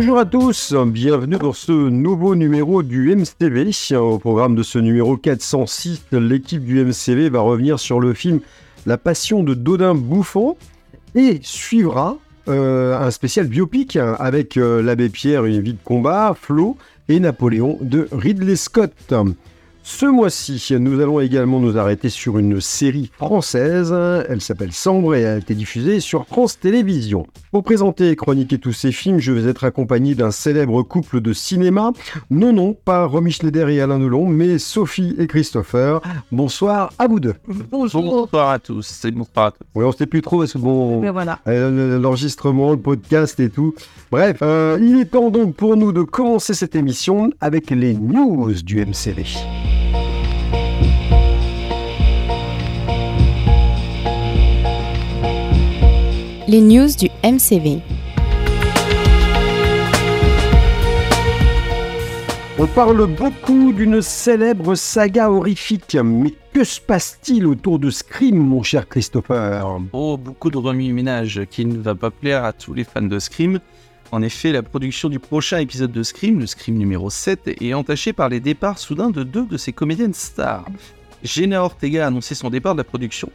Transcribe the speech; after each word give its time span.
Bonjour 0.00 0.18
à 0.18 0.24
tous, 0.24 0.74
bienvenue 0.86 1.38
dans 1.38 1.52
ce 1.52 1.72
nouveau 1.72 2.36
numéro 2.36 2.84
du 2.84 3.16
MCV. 3.16 3.96
Au 3.96 4.18
programme 4.20 4.54
de 4.54 4.62
ce 4.62 4.78
numéro 4.78 5.16
406, 5.16 6.02
l'équipe 6.12 6.64
du 6.64 6.84
MCV 6.84 7.30
va 7.30 7.40
revenir 7.40 7.80
sur 7.80 7.98
le 7.98 8.14
film 8.14 8.38
La 8.86 8.96
Passion 8.96 9.42
de 9.42 9.54
Dodin 9.54 9.96
Bouffon 9.96 10.56
et 11.16 11.40
suivra 11.42 12.16
euh, 12.46 12.96
un 12.96 13.10
spécial 13.10 13.48
biopic 13.48 13.96
avec 13.96 14.56
euh, 14.56 14.82
l'abbé 14.82 15.08
Pierre, 15.08 15.46
une 15.46 15.60
vie 15.60 15.72
de 15.72 15.82
combat, 15.82 16.36
Flo 16.40 16.76
et 17.08 17.18
Napoléon 17.18 17.76
de 17.80 18.06
Ridley 18.12 18.54
Scott. 18.54 18.92
Ce 19.90 20.04
mois-ci, 20.04 20.62
nous 20.78 21.00
allons 21.00 21.18
également 21.18 21.60
nous 21.60 21.78
arrêter 21.78 22.10
sur 22.10 22.36
une 22.38 22.60
série 22.60 23.10
française. 23.16 23.90
Elle 24.28 24.42
s'appelle 24.42 24.72
Sambre 24.72 25.14
et 25.14 25.26
a 25.26 25.38
été 25.38 25.54
diffusée 25.54 26.00
sur 26.00 26.26
France 26.26 26.60
Télévisions. 26.60 27.26
Pour 27.52 27.62
présenter 27.64 28.10
et 28.10 28.14
chroniquer 28.14 28.58
tous 28.58 28.74
ces 28.74 28.92
films, 28.92 29.18
je 29.18 29.32
vais 29.32 29.48
être 29.48 29.64
accompagné 29.64 30.14
d'un 30.14 30.30
célèbre 30.30 30.82
couple 30.82 31.22
de 31.22 31.32
cinéma. 31.32 31.92
Non, 32.30 32.52
non, 32.52 32.74
pas 32.74 33.06
Romy 33.06 33.32
Schneider 33.32 33.70
et 33.70 33.80
Alain 33.80 33.98
Delon, 33.98 34.26
mais 34.26 34.58
Sophie 34.58 35.16
et 35.18 35.26
Christopher. 35.26 36.02
Bonsoir 36.30 36.92
à 36.98 37.08
vous 37.08 37.18
deux. 37.18 37.34
Bonsoir 37.70 38.50
à 38.50 38.58
tous. 38.58 38.86
C'est 38.86 39.10
bonsoir 39.10 39.46
à 39.46 39.50
tous. 39.52 39.64
Oui, 39.74 39.84
on 39.84 39.88
ne 39.88 39.92
sait 39.94 40.06
plus 40.06 40.20
trop 40.20 40.40
parce 40.40 40.52
que 40.52 40.58
bon, 40.58 41.00
Mais 41.00 41.10
voilà. 41.10 41.38
euh, 41.48 41.98
l'enregistrement, 41.98 42.72
le 42.72 42.78
podcast 42.78 43.40
et 43.40 43.48
tout. 43.48 43.74
Bref, 44.12 44.40
euh, 44.42 44.78
il 44.82 45.00
est 45.00 45.06
temps 45.06 45.30
donc 45.30 45.54
pour 45.56 45.78
nous 45.78 45.92
de 45.92 46.02
commencer 46.02 46.52
cette 46.52 46.76
émission 46.76 47.30
avec 47.40 47.70
les 47.70 47.94
news 47.94 48.52
du 48.52 48.84
MCV. 48.84 49.24
Les 56.50 56.62
news 56.62 56.88
du 56.98 57.10
MCV. 57.22 57.82
On 62.58 62.66
parle 62.68 63.06
beaucoup 63.06 63.74
d'une 63.74 64.00
célèbre 64.00 64.74
saga 64.74 65.30
horrifique, 65.30 65.94
mais 66.02 66.32
que 66.54 66.64
se 66.64 66.80
passe-t-il 66.80 67.46
autour 67.46 67.78
de 67.78 67.90
Scream, 67.90 68.38
mon 68.38 68.62
cher 68.62 68.88
Christopher? 68.88 69.78
Oh, 69.92 70.16
beaucoup 70.16 70.50
de 70.50 70.56
remue-ménage 70.56 71.42
qui 71.50 71.66
ne 71.66 71.76
va 71.76 71.94
pas 71.94 72.10
plaire 72.10 72.44
à 72.46 72.54
tous 72.54 72.72
les 72.72 72.84
fans 72.84 73.02
de 73.02 73.18
Scream. 73.18 73.60
En 74.10 74.22
effet, 74.22 74.50
la 74.50 74.62
production 74.62 75.10
du 75.10 75.18
prochain 75.18 75.58
épisode 75.58 75.92
de 75.92 76.02
Scream, 76.02 76.40
le 76.40 76.46
Scream 76.46 76.78
numéro 76.78 77.10
7, 77.10 77.56
est 77.60 77.74
entachée 77.74 78.14
par 78.14 78.30
les 78.30 78.40
départs 78.40 78.78
soudains 78.78 79.10
de 79.10 79.22
deux 79.22 79.44
de 79.44 79.58
ses 79.58 79.74
comédiennes 79.74 80.14
stars. 80.14 80.64
Jenna 81.22 81.62
Ortega 81.62 82.04
a 82.04 82.06
annoncé 82.06 82.34
son 82.34 82.48
départ 82.48 82.72
de 82.72 82.78
la 82.78 82.84
production. 82.84 83.30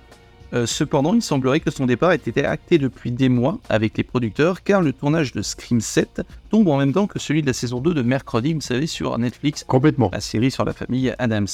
Euh, 0.53 0.67
cependant, 0.67 1.15
il 1.15 1.21
semblerait 1.21 1.59
que 1.59 1.71
son 1.71 1.85
départ 1.87 2.11
ait 2.11 2.15
été 2.15 2.45
acté 2.45 2.77
depuis 2.77 3.11
des 3.11 3.27
mois 3.29 3.57
avec 3.69 3.97
les 3.97 4.03
producteurs, 4.03 4.63
car 4.63 4.81
le 4.81 4.93
tournage 4.93 5.31
de 5.33 5.41
Scream 5.41 5.81
7 5.81 6.21
tombe 6.51 6.67
en 6.67 6.77
même 6.77 6.93
temps 6.93 7.07
que 7.07 7.17
celui 7.17 7.41
de 7.41 7.47
la 7.47 7.53
saison 7.53 7.79
2 7.79 7.93
de 7.93 8.01
Mercredi, 8.03 8.53
vous 8.53 8.61
savez, 8.61 8.85
sur 8.85 9.17
Netflix, 9.17 9.63
Complètement. 9.63 10.11
la 10.13 10.19
série 10.21 10.51
sur 10.51 10.63
la 10.63 10.73
famille 10.73 11.13
Adams. 11.17 11.47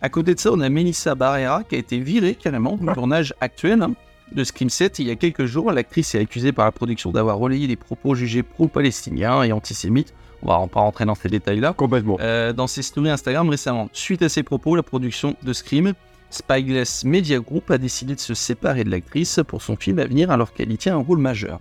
À 0.00 0.08
côté 0.08 0.34
de 0.34 0.40
ça, 0.40 0.50
on 0.52 0.60
a 0.60 0.68
Melissa 0.70 1.14
Barrera 1.14 1.62
qui 1.64 1.74
a 1.74 1.78
été 1.78 1.98
virée 1.98 2.34
carrément 2.34 2.76
du 2.76 2.86
tournage 2.86 3.34
actuel 3.40 3.82
hein, 3.82 3.92
de 4.32 4.44
Scream 4.44 4.70
7. 4.70 4.98
Il 5.00 5.08
y 5.08 5.10
a 5.10 5.16
quelques 5.16 5.44
jours, 5.44 5.70
l'actrice 5.70 6.14
est 6.14 6.20
accusée 6.20 6.52
par 6.52 6.64
la 6.64 6.72
production 6.72 7.10
d'avoir 7.10 7.36
relayé 7.36 7.66
des 7.66 7.76
propos 7.76 8.14
jugés 8.14 8.42
pro-palestiniens 8.42 9.42
et 9.42 9.52
antisémites. 9.52 10.14
On 10.42 10.46
va 10.46 10.66
pas 10.68 10.80
rentrer 10.80 11.04
dans 11.04 11.16
ces 11.16 11.28
détails-là. 11.28 11.74
Complètement. 11.76 12.16
Euh, 12.20 12.52
dans 12.52 12.68
ses 12.68 12.82
stories 12.82 13.10
Instagram 13.10 13.48
récemment. 13.48 13.90
Suite 13.92 14.22
à 14.22 14.28
ces 14.28 14.44
propos, 14.44 14.76
la 14.76 14.84
production 14.84 15.34
de 15.42 15.52
Scream, 15.52 15.94
Spyglass 16.30 17.04
Media 17.04 17.38
Group 17.38 17.70
a 17.70 17.78
décidé 17.78 18.14
de 18.14 18.20
se 18.20 18.34
séparer 18.34 18.84
de 18.84 18.90
l'actrice 18.90 19.40
pour 19.46 19.62
son 19.62 19.76
film 19.76 19.98
à 19.98 20.04
venir 20.04 20.30
alors 20.30 20.52
qu'elle 20.52 20.70
y 20.72 20.78
tient 20.78 20.96
un 20.96 21.02
rôle 21.02 21.18
majeur. 21.18 21.60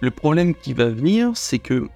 Le 0.00 0.10
problème 0.10 0.54
qui 0.54 0.72
va 0.72 0.86
venir, 0.86 1.32
c'est 1.34 1.58
que 1.58 1.88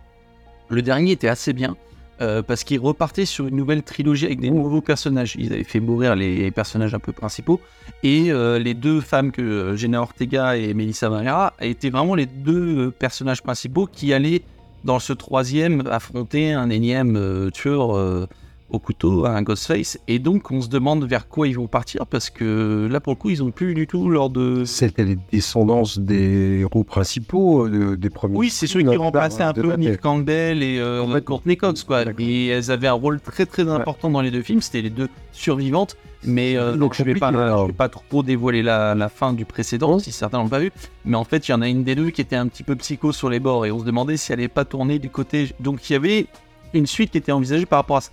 le 0.68 0.82
dernier 0.82 1.12
était 1.12 1.28
assez 1.28 1.52
bien 1.52 1.76
euh, 2.22 2.42
parce 2.42 2.64
qu'il 2.64 2.78
repartait 2.80 3.24
sur 3.24 3.46
une 3.46 3.56
nouvelle 3.56 3.82
trilogie 3.82 4.26
avec 4.26 4.40
des 4.40 4.50
nouveaux 4.50 4.82
personnages. 4.82 5.36
Ils 5.38 5.52
avaient 5.52 5.64
fait 5.64 5.80
mourir 5.80 6.14
les 6.14 6.50
personnages 6.50 6.94
un 6.94 6.98
peu 6.98 7.12
principaux 7.12 7.60
et 8.02 8.30
euh, 8.30 8.58
les 8.58 8.74
deux 8.74 9.00
femmes 9.00 9.32
que 9.32 9.40
euh, 9.40 9.76
Jenna 9.76 10.02
Ortega 10.02 10.56
et 10.56 10.74
Melissa 10.74 11.08
Barrera 11.08 11.54
étaient 11.60 11.88
vraiment 11.88 12.14
les 12.14 12.26
deux 12.26 12.90
personnages 12.90 13.42
principaux 13.42 13.86
qui 13.86 14.12
allaient 14.12 14.42
dans 14.84 14.98
ce 14.98 15.14
troisième 15.14 15.82
affronter 15.90 16.52
un 16.52 16.68
énième 16.68 17.50
tueur 17.52 18.28
au 18.70 18.78
couteau, 18.78 19.26
un 19.26 19.42
Ghostface. 19.42 19.98
Et 20.08 20.18
donc 20.18 20.50
on 20.50 20.60
se 20.60 20.68
demande 20.68 21.04
vers 21.04 21.28
quoi 21.28 21.48
ils 21.48 21.56
vont 21.56 21.66
partir 21.66 22.06
parce 22.06 22.30
que 22.30 22.88
là 22.90 23.00
pour 23.00 23.12
le 23.12 23.18
coup 23.18 23.30
ils 23.30 23.42
ont 23.42 23.50
plus 23.50 23.74
du 23.74 23.86
tout 23.86 24.08
leur 24.08 24.30
de... 24.30 24.64
C'était 24.64 25.04
les 25.04 25.18
descendances 25.32 25.98
des 25.98 26.60
héros 26.60 26.84
principaux 26.84 27.66
euh, 27.66 27.70
de- 27.90 27.94
des 27.96 28.10
premiers. 28.10 28.36
Oui, 28.36 28.50
c'est 28.50 28.66
ceux 28.66 28.82
qui 28.82 28.96
remplaçaient 28.96 29.42
un 29.42 29.52
tout 29.52 29.62
peu 29.62 29.72
à 29.72 29.76
fait. 29.76 29.96
Campbell 29.98 30.62
et 30.62 30.78
euh. 30.78 31.20
Courtney 31.20 31.56
Cox, 31.56 31.84
quoi. 31.84 32.02
Et 32.18 32.46
elles 32.46 32.70
avaient 32.70 32.86
un 32.88 32.92
rôle 32.92 33.20
très 33.20 33.46
très 33.46 33.68
important 33.68 34.10
dans 34.10 34.20
les 34.20 34.30
deux 34.30 34.42
films. 34.42 34.60
C'était 34.62 34.82
les 34.82 34.90
deux 34.90 35.08
survivantes. 35.32 35.96
Mais 36.22 36.56
euh, 36.56 36.76
Donc, 36.76 36.94
je 36.94 37.02
vais 37.02 37.14
pas, 37.14 37.32
je 37.32 37.66
vais 37.66 37.72
pas 37.72 37.88
trop 37.88 38.22
dévoiler 38.22 38.62
la, 38.62 38.94
la 38.94 39.08
fin 39.08 39.32
du 39.32 39.46
précédent, 39.46 39.98
si 39.98 40.12
certains 40.12 40.38
l'ont 40.38 40.48
pas 40.50 40.58
vu. 40.58 40.70
Mais 41.06 41.16
en 41.16 41.24
fait, 41.24 41.48
il 41.48 41.52
y 41.52 41.54
en 41.54 41.62
a 41.62 41.68
une 41.68 41.82
des 41.82 41.94
deux 41.94 42.10
qui 42.10 42.20
était 42.20 42.36
un 42.36 42.46
petit 42.46 42.62
peu 42.62 42.76
psycho 42.76 43.12
sur 43.12 43.30
les 43.30 43.40
bords 43.40 43.64
et 43.64 43.70
on 43.72 43.78
se 43.78 43.84
demandait 43.84 44.16
si 44.18 44.30
elle 44.32 44.40
allait 44.40 44.48
pas 44.48 44.64
tourner 44.66 44.98
du 44.98 45.08
côté. 45.08 45.52
Donc 45.60 45.88
il 45.88 45.94
y 45.94 45.96
avait 45.96 46.26
une 46.74 46.86
suite 46.86 47.10
qui 47.12 47.18
était 47.18 47.32
envisagée 47.32 47.64
par 47.66 47.78
rapport 47.78 47.96
à 47.96 48.00
ça. 48.02 48.10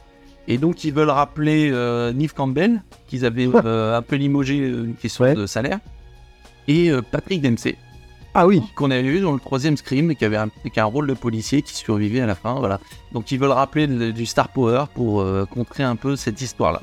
Et 0.48 0.58
donc 0.58 0.84
ils 0.84 0.94
veulent 0.94 1.10
rappeler 1.10 1.70
euh, 1.72 2.14
Neve 2.14 2.34
Campbell, 2.34 2.82
qu'ils 3.08 3.26
avaient 3.26 3.50
euh, 3.54 3.98
un 3.98 4.02
peu 4.02 4.16
limogé 4.16 4.60
euh, 4.62 4.86
une 4.86 4.96
question 4.96 5.26
Ouais. 5.26 5.36
de 5.36 5.46
salaire, 5.46 5.80
et 6.68 6.90
euh, 6.90 7.02
Patrick 7.02 7.42
Dempsey 7.42 7.76
Ah 8.34 8.48
oui, 8.48 8.62
qu'on 8.76 8.92
avait 8.92 9.04
vu 9.04 9.20
dans 9.20 9.34
le 9.34 9.40
troisième 9.40 9.76
Scream, 9.78 10.16
qui 10.16 10.24
avait 10.26 10.38
un, 10.38 10.50
qui 10.72 10.80
a 10.80 10.84
un 10.84 10.86
rôle 10.88 11.08
de 11.08 11.14
policier 11.14 11.62
qui 11.62 11.74
survivait 11.76 12.22
à 12.22 12.26
la 12.28 12.36
fin, 12.36 12.54
voilà. 12.60 12.80
Donc 13.12 13.32
ils 13.32 13.40
veulent 13.40 13.52
rappeler 13.52 13.88
le- 13.88 14.14
du 14.14 14.26
Star 14.26 14.50
Power 14.50 14.86
pour 14.96 15.26
contrer 15.52 15.84
un 15.84 15.96
peu 15.98 16.16
cette 16.16 16.40
histoire-là. 16.42 16.82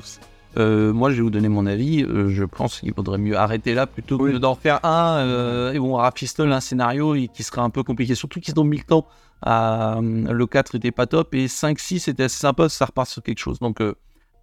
Euh, 0.57 0.93
moi, 0.93 1.09
je 1.11 1.17
vais 1.17 1.21
vous 1.21 1.29
donner 1.29 1.49
mon 1.49 1.65
avis. 1.65 2.03
euh, 2.03 2.29
je 2.29 2.43
pense 2.45 2.79
qu'il 2.79 2.93
vaudrait 2.93 3.17
mieux 3.17 3.37
arrêter 3.37 3.73
là 3.73 3.87
plutôt 3.87 4.17
Oui. 4.19 4.31
que 4.33 4.37
d'en 4.37 4.55
faire 4.55 4.79
un 4.85 5.17
euh, 5.17 5.73
et 5.73 5.79
on 5.79 5.95
rafistole 5.95 6.51
un 6.53 6.61
scénario 6.61 7.13
et 7.15 7.27
qui 7.27 7.43
serait 7.43 7.61
un 7.61 7.69
peu 7.69 7.83
compliqué. 7.83 8.15
Surtout 8.15 8.39
qu'ils 8.39 8.57
ont 8.59 8.63
mis 8.63 8.77
le 8.77 8.83
temps. 8.83 9.05
À, 9.41 9.97
euh, 9.97 10.01
le 10.33 10.45
4 10.47 10.75
était 10.75 10.91
pas 10.91 11.07
top 11.07 11.35
et 11.35 11.47
5-6 11.47 11.99
c'était 11.99 12.23
assez 12.23 12.39
sympa. 12.39 12.69
Ça 12.69 12.85
repart 12.85 13.09
sur 13.09 13.21
quelque 13.21 13.39
chose. 13.39 13.59
Donc, 13.59 13.81
euh, 13.81 13.93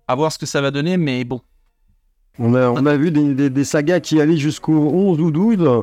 à 0.06 0.14
voir 0.14 0.30
ce 0.32 0.38
que 0.38 0.46
ça 0.46 0.60
va 0.60 0.70
donner, 0.70 0.96
mais 0.98 1.24
bon. 1.24 1.40
on 2.38 2.54
a, 2.54 2.68
on 2.68 2.84
a 2.84 2.96
vu 2.96 3.10
des, 3.10 3.34
des- 3.34 3.50
des 3.50 3.64
sagas 3.64 4.00
qui 4.00 4.20
allaient 4.20 4.36
jusqu'au 4.36 4.72
11 4.90 5.20
ou 5.20 5.30
12 5.30 5.82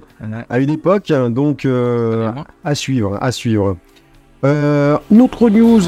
à 0.49 0.59
une 0.59 0.69
époque, 0.69 1.11
donc 1.29 1.65
euh, 1.65 2.31
à 2.63 2.75
suivre, 2.75 3.17
à 3.21 3.31
suivre. 3.31 3.77
Euh, 4.45 4.97
notre 5.09 5.49
news. 5.49 5.81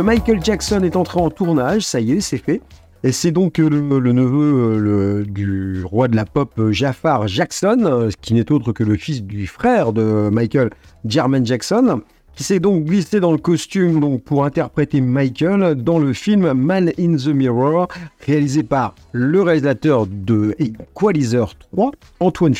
Michael 0.00 0.42
Jackson 0.42 0.82
est 0.82 0.96
entré 0.96 1.20
en 1.20 1.30
tournage, 1.30 1.82
ça 1.82 2.00
y 2.00 2.12
est, 2.12 2.20
c'est 2.20 2.38
fait. 2.38 2.60
Et 3.04 3.12
c'est 3.12 3.30
donc 3.30 3.58
euh, 3.60 3.68
le, 3.68 4.12
neveu 4.12 5.22
euh, 5.22 5.24
du 5.24 5.84
roi 5.84 6.08
de 6.08 6.16
la 6.16 6.24
pop 6.24 6.52
euh, 6.58 6.72
Jafar 6.72 7.28
Jackson, 7.28 8.08
qui 8.20 8.34
n'est 8.34 8.50
autre 8.50 8.72
que 8.72 8.82
le 8.82 8.96
fils 8.96 9.22
du 9.22 9.46
frère 9.46 9.92
de 9.92 10.28
Michael, 10.30 10.70
Jermaine 11.04 11.46
Jackson, 11.46 12.00
qui 12.34 12.44
s'est 12.44 12.60
donc 12.60 12.84
glissé 12.84 13.20
dans 13.20 13.32
le 13.32 13.38
costume 13.38 14.18
pour 14.20 14.44
interpréter 14.44 15.00
Michael 15.00 15.74
dans 15.76 15.98
le 15.98 16.12
film 16.12 16.52
Man 16.52 16.90
in 16.98 17.16
the 17.16 17.28
Mirror, 17.28 17.88
réalisé 18.26 18.62
par 18.62 18.94
le 19.12 19.40
réalisateur 19.40 20.06
de 20.06 20.54
Equalizer 20.58 21.54
3, 21.72 21.92
Antoine. 22.20 22.54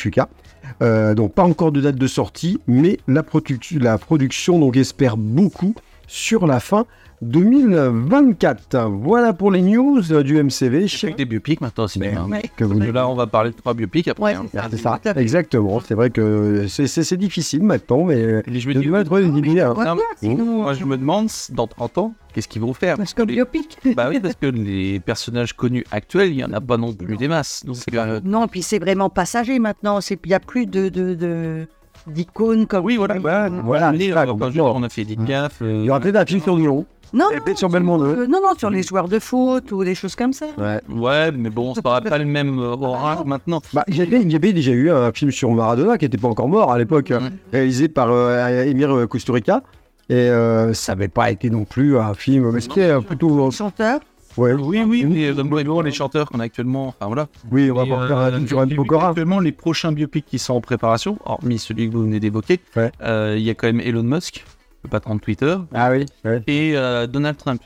Euh, 0.81 1.13
donc 1.13 1.33
pas 1.33 1.43
encore 1.43 1.71
de 1.71 1.81
date 1.81 1.95
de 1.95 2.07
sortie, 2.07 2.59
mais 2.67 2.99
la, 3.07 3.21
produc- 3.21 3.79
la 3.79 3.97
production 3.97 4.71
espère 4.73 5.17
beaucoup 5.17 5.73
sur 6.07 6.47
la 6.47 6.59
fin 6.59 6.85
2024. 7.21 8.89
Voilà 9.01 9.33
pour 9.33 9.51
les 9.51 9.61
news 9.61 10.01
euh, 10.11 10.23
du 10.23 10.41
MCV. 10.41 10.85
Que 10.87 11.15
des 11.15 11.25
biopics 11.25 11.61
maintenant, 11.61 11.87
c'est 11.87 11.99
Mais- 11.99 12.11
bien. 12.11 12.27
Que 12.55 12.63
vous 12.63 12.79
Là, 12.79 13.07
on 13.07 13.15
va 13.15 13.27
parler 13.27 13.51
de 13.51 13.55
trois 13.55 13.73
biopics 13.73 14.07
après. 14.07 14.23
Ouais, 14.23 14.33
hein. 14.35 14.45
c'est 14.69 14.77
ça. 14.77 14.99
exactement. 15.15 15.79
C'est 15.79 15.95
vrai 15.95 16.09
que 16.09 16.65
c'est- 16.67 17.17
difficile 17.17 17.63
maintenant, 17.63 18.03
mais 18.03 18.43
je 18.47 18.67
me 18.67 18.73
dis, 18.75 18.81
des 18.81 18.89
hein. 18.95 19.03
Ouais, 19.07 19.83
ouais, 20.29 20.35
moi, 20.35 20.73
je 20.73 20.85
me 20.85 20.97
demande, 20.97 21.27
dans 21.51 21.65
30 21.67 21.97
ans, 21.97 22.13
qu'est-ce 22.33 22.47
qu'ils 22.47 22.61
vont 22.61 22.73
faire? 22.73 22.97
Parce 22.97 23.13
que 23.13 23.21
le 23.21 23.27
biopic. 23.27 23.77
Bah 23.95 24.07
oui, 24.09 24.19
parce 24.19 24.35
que 24.35 24.45
les 24.47 24.99
personnages 24.99 25.53
connus 25.53 25.83
actuels, 25.91 26.29
il 26.29 26.35
n'y 26.37 26.43
en 26.43 26.53
a 26.53 26.61
pas 26.61 26.77
non 26.77 26.93
plus 26.93 27.17
des 27.17 27.27
masses. 27.27 27.65
Donc, 27.65 27.77
euh, 27.93 28.19
Non, 28.23 28.45
et 28.45 28.47
puis 28.47 28.61
c'est 28.61 28.79
vraiment 28.79 29.09
passager 29.09 29.57
maintenant. 29.59 30.01
C'est- 30.01 30.19
Il 30.25 30.29
n'y 30.29 30.35
a 30.35 30.39
plus 30.39 30.65
de, 30.67 30.89
de, 30.89 31.13
de, 31.15 31.67
d'icônes 32.07 32.67
comme. 32.67 32.83
Oui, 32.85 32.97
voilà. 32.97 33.17
voilà, 33.17 33.91
euh, 33.91 34.25
quand 34.25 34.75
on 34.75 34.83
a 34.83 34.89
fait 34.89 35.01
Edith 35.03 35.23
Piaf. 35.23 35.61
euh, 35.61 35.79
Il 35.79 35.85
y 35.85 35.89
aura 35.89 35.99
peut-être 35.99 36.17
un 36.17 36.25
film 36.25 36.41
sur 36.41 36.57
Dion. 36.57 36.85
Non, 37.13 37.25
non, 37.45 37.55
sur 37.55 37.69
Belmondo. 37.69 38.05
euh, 38.05 38.27
non, 38.27 38.39
non, 38.43 38.53
sur 38.57 38.69
les 38.69 38.83
joueurs 38.83 39.07
de 39.07 39.19
foot 39.19 39.71
ou 39.71 39.83
des 39.83 39.95
choses 39.95 40.15
comme 40.15 40.33
ça. 40.33 40.47
Ouais. 40.57 40.81
Ouais, 40.89 41.31
mais 41.31 41.49
bon, 41.49 41.73
ça 41.73 41.81
n'aura 41.83 42.01
pas 42.01 42.17
le 42.17 42.25
même 42.25 42.59
euh, 42.59 42.73
aura 42.73 43.23
maintenant. 43.25 43.61
Bah, 43.73 43.83
il 43.87 43.95
y 43.97 44.01
avait, 44.01 44.21
il 44.21 44.31
y 44.31 44.35
avait 44.35 44.53
déjà 44.53 44.71
eu 44.71 44.91
un 44.91 45.11
film 45.11 45.31
sur 45.31 45.49
Maradona 45.51 45.97
qui 45.97 46.05
n'était 46.05 46.17
pas 46.17 46.27
encore 46.27 46.47
mort 46.49 46.71
à 46.71 46.77
l'époque, 46.77 47.07
Ouais. 47.11 47.19
réalisé 47.51 47.87
par 47.87 48.09
euh, 48.11 48.63
Emir 48.65 49.07
Kusturica. 49.09 49.63
Et 50.09 50.15
euh, 50.15 50.73
ça 50.73 50.93
n'avait 50.95 51.07
pas 51.09 51.31
été 51.31 51.49
non 51.49 51.65
plus 51.65 51.97
un 51.97 52.13
film, 52.13 52.51
mais 52.51 52.61
c'était 52.61 52.83
euh, 52.91 53.01
plutôt. 53.01 53.51
Chanteur. 53.51 53.99
Ouais, 54.37 54.53
Oui, 54.53 54.83
oui, 54.87 55.03
mais 55.03 55.29
euh, 55.29 55.43
bon, 55.43 55.81
les 55.81 55.91
chanteurs 55.91 56.29
qu'on 56.29 56.39
a 56.39 56.43
actuellement, 56.43 56.89
enfin 56.89 57.07
voilà. 57.07 57.27
oui, 57.51 57.71
on 57.71 57.75
va 57.75 57.85
pas 57.87 58.07
faire 58.07 58.17
un 58.19 58.31
euh, 58.31 58.35
film 58.35 58.47
sur 58.47 58.59
un 58.59 58.63
j'ai 58.65 58.69
vu 58.69 58.75
Pokora. 58.75 59.09
Actuellement, 59.09 59.39
les 59.39 59.51
prochains 59.51 59.91
biopics 59.91 60.25
qui 60.27 60.37
sont 60.37 60.53
en 60.53 60.61
préparation, 60.61 61.17
hormis 61.25 61.57
celui 61.57 61.87
que 61.89 61.93
vous 61.93 62.03
venez 62.03 62.19
d'évoquer, 62.19 62.59
Ouais. 62.75 62.91
euh, 63.01 63.33
il 63.35 63.43
y 63.43 63.49
a 63.49 63.55
quand 63.55 63.65
même 63.67 63.79
Elon 63.81 64.03
Musk, 64.03 64.45
le 64.83 64.89
patron 64.89 65.15
de 65.15 65.19
Twitter, 65.21 65.55
Ah 65.73 65.91
oui, 65.91 66.05
ouais. 66.25 66.41
et 66.47 66.73
euh, 66.75 67.07
Donald 67.07 67.37
Trump. 67.37 67.61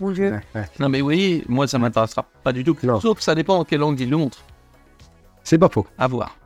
Mon 0.00 0.10
Dieu. 0.10 0.32
Ouais, 0.32 0.40
ouais. 0.56 0.64
Non, 0.80 0.88
mais 0.88 1.00
voyez, 1.00 1.44
moi, 1.48 1.68
ça 1.68 1.78
m'intéressera 1.78 2.24
pas 2.42 2.52
du 2.52 2.64
tout. 2.64 2.76
Non. 2.82 3.00
Sauf 3.00 3.18
que 3.18 3.22
ça 3.24 3.34
dépend 3.34 3.58
en 3.58 3.64
quel 3.64 3.82
angle 3.82 4.00
il 4.02 4.10
le 4.10 4.16
montre. 4.16 4.38
C'est 5.44 5.58
pas 5.58 5.68
faux. 5.68 5.86
À 5.98 6.08
voir. 6.08 6.36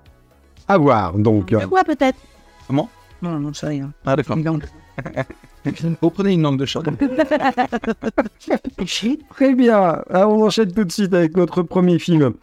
À 0.68 0.76
voir, 0.76 1.14
donc. 1.16 1.52
euh, 1.54 1.66
Quoi 1.66 1.82
peut-être 1.84 2.18
Comment? 2.66 2.90
Non, 3.22 3.38
non, 3.38 3.54
ça 3.54 3.68
rien. 3.68 3.90
Ah, 4.04 4.16
d'accord. 4.16 4.36
Vous 6.02 6.10
prenez 6.10 6.32
une 6.34 6.42
langue 6.42 6.58
de 6.58 6.66
chat. 6.66 6.82
Très 9.30 9.54
bien. 9.54 10.02
Alors, 10.10 10.32
on 10.32 10.44
enchaîne 10.46 10.72
tout 10.72 10.84
de 10.84 10.92
suite 10.92 11.12
avec 11.14 11.36
notre 11.36 11.62
premier 11.62 11.98
film. 11.98 12.34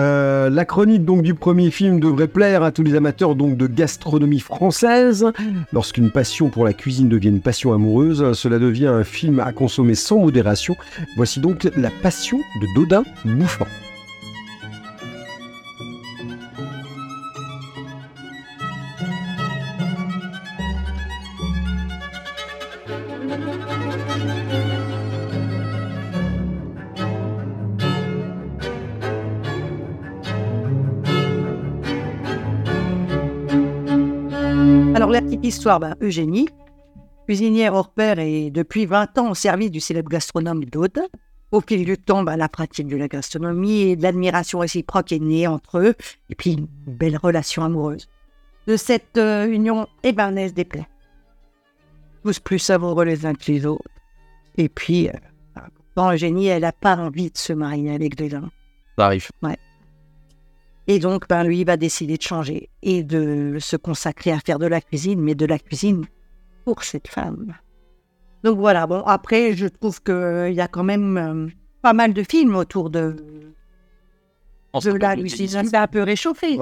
Euh, 0.00 0.48
la 0.48 0.64
chronique 0.64 1.04
donc 1.04 1.22
du 1.22 1.34
premier 1.34 1.70
film 1.70 2.00
devrait 2.00 2.26
plaire 2.26 2.62
à 2.62 2.72
tous 2.72 2.82
les 2.82 2.94
amateurs 2.94 3.34
donc 3.34 3.56
de 3.56 3.66
gastronomie 3.66 4.40
française. 4.40 5.26
Lorsqu'une 5.72 6.10
passion 6.10 6.48
pour 6.48 6.64
la 6.64 6.72
cuisine 6.72 7.08
devient 7.08 7.28
une 7.28 7.40
passion 7.40 7.74
amoureuse, 7.74 8.32
cela 8.32 8.58
devient 8.58 8.86
un 8.86 9.04
film 9.04 9.40
à 9.40 9.52
consommer 9.52 9.94
sans 9.94 10.18
modération. 10.18 10.76
Voici 11.16 11.40
donc 11.40 11.68
La 11.76 11.90
Passion 11.90 12.38
de 12.38 12.74
Dodin 12.74 13.04
Bouffant. 13.24 13.66
Alors, 35.00 35.12
la 35.12 35.22
petite 35.22 35.46
histoire, 35.46 35.80
ben, 35.80 35.96
Eugénie, 36.02 36.46
cuisinière 37.24 37.72
hors 37.72 37.88
pair 37.88 38.18
et 38.18 38.50
depuis 38.50 38.84
20 38.84 39.16
ans 39.16 39.30
au 39.30 39.34
service 39.34 39.70
du 39.70 39.80
célèbre 39.80 40.10
gastronome 40.10 40.66
Dodin. 40.66 41.06
Au 41.52 41.62
fil 41.62 41.86
du 41.86 41.96
temps, 41.96 42.22
ben, 42.22 42.36
la 42.36 42.50
pratique 42.50 42.86
de 42.86 42.98
la 42.98 43.08
gastronomie 43.08 43.80
et 43.80 43.96
de 43.96 44.02
l'admiration 44.02 44.58
réciproque 44.58 45.10
est 45.12 45.18
née 45.18 45.46
entre 45.46 45.78
eux, 45.78 45.94
et 46.28 46.34
puis 46.34 46.52
une 46.52 46.66
belle 46.86 47.16
relation 47.16 47.64
amoureuse. 47.64 48.10
De 48.66 48.76
cette 48.76 49.16
euh, 49.16 49.46
union, 49.46 49.86
ben, 50.04 50.32
naissent 50.32 50.52
des. 50.52 50.68
Tous 52.22 52.38
plus 52.38 52.58
savoureux 52.58 53.06
les 53.06 53.24
uns 53.24 53.32
que 53.32 53.50
les 53.50 53.64
autres. 53.64 53.88
Et 54.58 54.68
puis, 54.68 55.08
euh, 55.08 55.12
pourtant, 55.94 56.12
Eugénie, 56.12 56.48
elle 56.48 56.60
n'a 56.60 56.72
pas 56.72 56.98
envie 56.98 57.30
de 57.30 57.38
se 57.38 57.54
marier 57.54 57.94
avec 57.94 58.16
Dodin. 58.16 58.50
Ça 58.98 59.06
arrive. 59.06 59.30
Et 60.86 60.98
donc, 60.98 61.28
ben, 61.28 61.44
lui, 61.44 61.60
il 61.60 61.66
va 61.66 61.76
décider 61.76 62.16
de 62.16 62.22
changer 62.22 62.70
et 62.82 63.02
de 63.02 63.58
se 63.60 63.76
consacrer 63.76 64.32
à 64.32 64.40
faire 64.40 64.58
de 64.58 64.66
la 64.66 64.80
cuisine, 64.80 65.20
mais 65.20 65.34
de 65.34 65.46
la 65.46 65.58
cuisine 65.58 66.06
pour 66.64 66.82
cette 66.82 67.08
femme. 67.08 67.54
Donc 68.42 68.58
voilà, 68.58 68.86
bon, 68.86 69.02
après, 69.06 69.54
je 69.54 69.66
trouve 69.66 70.02
qu'il 70.02 70.54
y 70.54 70.60
a 70.60 70.68
quand 70.68 70.84
même 70.84 71.16
euh, 71.16 71.46
pas 71.82 71.92
mal 71.92 72.12
de 72.12 72.22
films 72.22 72.56
autour 72.56 72.90
de, 72.90 73.16
On 74.72 74.78
de 74.78 74.84
se 74.84 74.88
la 74.90 75.16
cuisine. 75.16 75.64
C'est 75.64 75.76
un 75.76 75.86
peu 75.86 76.02
réchauffé, 76.02 76.58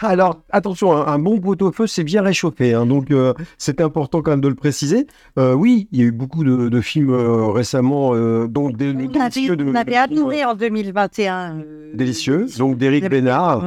Alors, 0.00 0.40
attention, 0.50 0.92
un, 0.92 1.06
un 1.06 1.18
bon 1.18 1.38
pot-au-feu, 1.40 1.86
c'est 1.86 2.04
bien 2.04 2.22
réchauffé. 2.22 2.74
hein, 2.74 2.84
donc, 2.86 3.10
euh, 3.10 3.32
c'est 3.58 3.80
important 3.80 4.20
quand 4.22 4.32
même 4.32 4.40
de 4.40 4.48
le 4.48 4.54
préciser. 4.54 5.06
Euh, 5.38 5.54
oui, 5.54 5.88
il 5.92 5.98
y 6.00 6.02
a 6.02 6.06
eu 6.06 6.12
beaucoup 6.12 6.44
de, 6.44 6.68
de 6.68 6.80
films 6.80 7.10
euh, 7.10 7.46
récemment, 7.46 8.14
euh, 8.14 8.46
dont 8.48 8.70
des 8.70 8.92
On 8.92 8.98
avait, 8.98 9.56
de- 9.56 9.64
on 9.70 9.74
avait 9.74 9.96
adoré 9.96 10.44
en 10.44 10.54
2021. 10.54 11.58
euh, 11.58 11.90
délicieux. 11.94 12.46
Donc, 12.58 12.76
d'Éric 12.76 13.08
Bénard. 13.08 13.62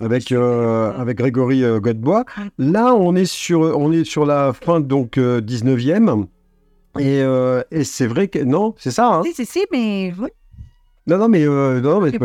Avec, 0.00 0.30
avec 0.32 1.18
Grégory 1.18 1.62
Godebois. 1.80 2.24
Là, 2.58 2.94
on 2.94 3.14
est 3.16 3.24
sur, 3.24 3.60
on 3.60 3.90
est 3.92 4.04
sur 4.04 4.26
la 4.26 4.52
fin 4.52 4.80
donc 4.80 5.18
euh, 5.18 5.40
19e. 5.40 6.26
Et, 6.98 7.20
et 7.70 7.84
c'est 7.84 8.06
vrai 8.06 8.28
que 8.28 8.38
non, 8.38 8.74
c'est 8.78 8.90
ça. 8.90 9.16
Hein 9.16 9.22
Si, 9.24 9.34
si, 9.34 9.44
si, 9.44 9.64
mais 9.70 10.14
oui. 10.18 10.28
non, 11.06 11.18
non, 11.18 11.28
mais 11.28 11.44
non, 11.44 12.00
mais 12.00 12.10
vous 12.12 12.18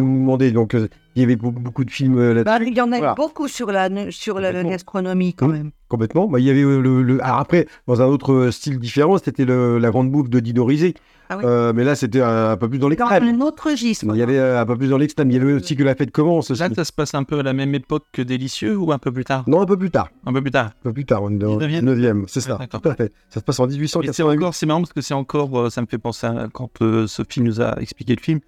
vous 0.00 0.06
me 0.06 0.20
demandez. 0.20 0.52
Donc, 0.52 0.76
il 1.16 1.22
y 1.22 1.24
avait 1.24 1.36
beaucoup, 1.36 1.84
de 1.84 1.90
films 1.90 2.18
euh, 2.18 2.34
là 2.34 2.44
Bah, 2.44 2.58
il 2.64 2.74
y 2.76 2.80
en 2.80 2.92
a 2.92 2.98
Voilà. 2.98 3.14
beaucoup 3.14 3.48
sur 3.48 3.72
la, 3.72 3.88
sur 4.10 4.38
la, 4.40 4.52
gastronomie 4.62 5.34
quand 5.34 5.48
Mm. 5.48 5.52
même. 5.52 5.70
complètement. 5.88 6.28
Bah, 6.28 6.38
il 6.38 6.44
y 6.46 6.50
avait 6.50 6.62
euh, 6.62 6.80
le, 6.80 7.02
le- 7.02 7.24
alors 7.24 7.38
après, 7.38 7.66
dans 7.86 8.00
un 8.02 8.06
autre 8.06 8.32
euh, 8.32 8.50
style 8.52 8.78
différent, 8.78 9.18
c'était 9.18 9.44
le- 9.44 9.78
la 9.78 9.90
grande 9.90 10.10
bouffe 10.12 10.28
de 10.30 10.38
Dino 10.40 10.64
Risi. 10.64 10.94
Ah 11.30 11.36
oui. 11.36 11.44
Euh, 11.46 11.72
mais 11.74 11.84
là, 11.84 11.94
c'était 11.94 12.22
un, 12.22 12.52
un 12.52 12.56
peu 12.56 12.70
plus 12.70 12.78
dans 12.78 12.86
Dans 12.86 12.88
l'extrême. 12.90 13.22
un 13.24 13.40
autre 13.42 13.68
registre. 13.70 14.06
Il 14.08 14.16
y 14.16 14.22
avait 14.22 14.38
un 14.40 14.64
peu 14.64 14.78
plus 14.78 14.88
dans 14.88 14.96
l'extrême. 14.96 15.30
Il 15.30 15.36
y 15.36 15.40
avait 15.40 15.52
aussi 15.52 15.76
que 15.76 15.82
la 15.82 15.94
fête 15.94 16.10
commence. 16.10 16.50
aussi. 16.50 16.60
Là, 16.62 16.70
ça 16.74 16.84
se 16.84 16.92
passe 16.92 17.12
un 17.14 17.22
peu 17.24 17.40
à 17.40 17.42
la 17.42 17.52
même 17.52 17.74
époque 17.74 18.04
que 18.12 18.22
Délicieux 18.22 18.78
ou 18.78 18.92
un 18.92 18.98
peu 18.98 19.12
plus 19.12 19.24
tard? 19.24 19.44
Non, 19.46 19.60
un 19.60 19.66
peu 19.66 19.76
plus 19.76 19.90
tard. 19.90 20.08
Un 20.24 20.32
peu 20.32 20.40
plus 20.40 20.50
tard. 20.50 20.66
Un 20.66 20.82
peu 20.84 20.92
plus 20.94 21.04
tard, 21.04 21.22
on 21.24 21.30
est 21.30 21.36
dans 21.36 21.56
le 21.56 21.66
19e. 21.66 21.82
19e, 21.84 22.24
c'est 22.28 22.40
ça. 22.40 22.52
Ouais, 22.52 22.58
d'accord. 22.60 22.80
tout 22.80 22.88
à 22.88 22.94
fait. 22.94 23.12
Ça 23.28 23.40
se 23.40 23.44
passe 23.44 23.60
en 23.60 23.66
Mais 23.66 23.72
c'est 23.72 23.78
1888. 23.78 24.36
encore, 24.38 24.54
c'est 24.54 24.64
marrant 24.64 24.80
parce 24.80 24.92
que 24.94 25.02
c'est 25.02 25.12
encore, 25.14 25.70
ça 25.70 25.82
me 25.82 25.86
fait 25.86 25.98
penser 25.98 26.26
à 26.26 26.48
quand 26.50 26.70
euh, 26.80 27.06
Sophie 27.06 27.42
nous 27.42 27.60
a 27.60 27.78
expliqué 27.78 28.14
le 28.16 28.22
film. 28.22 28.40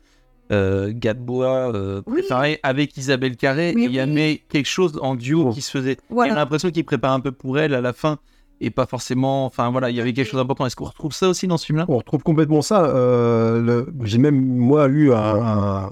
Euh, 0.52 0.90
Gadebois 0.94 1.72
euh, 1.74 2.02
Oui. 2.06 2.20
préparé 2.22 2.58
avec 2.64 2.96
Isabelle 2.96 3.36
Carré, 3.36 3.72
Oui, 3.76 3.84
il 3.84 3.92
y 3.92 3.94
oui. 3.94 4.00
avait 4.00 4.42
quelque 4.48 4.66
chose 4.68 4.98
en 5.00 5.14
duo 5.14 5.44
Oh. 5.48 5.52
qui 5.52 5.60
se 5.62 5.70
faisait. 5.70 5.96
Voilà. 6.10 6.34
l'impression 6.34 6.70
qu'il 6.70 6.84
prépare 6.84 7.12
un 7.12 7.20
peu 7.20 7.30
pour 7.30 7.58
elle 7.58 7.72
à 7.74 7.80
la 7.80 7.92
fin 7.92 8.18
et 8.60 8.70
pas 8.70 8.86
forcément. 8.86 9.46
Enfin 9.46 9.70
voilà, 9.70 9.90
il 9.90 9.96
y 9.96 10.00
avait 10.00 10.12
quelque 10.12 10.26
chose 10.28 10.40
d'important. 10.40 10.66
Est-ce 10.66 10.74
qu'on 10.76 10.86
retrouve 10.86 11.12
ça 11.12 11.28
aussi 11.28 11.46
dans 11.46 11.56
ce 11.56 11.66
film-là? 11.66 11.86
On 11.88 11.98
retrouve 11.98 12.22
complètement 12.24 12.62
ça. 12.62 12.84
euh, 12.86 13.60
le- 13.62 13.92
J'ai 14.04 14.18
même, 14.18 14.34
moi, 14.44 14.88
eu 14.88 15.12
un, 15.12 15.16
un- 15.16 15.90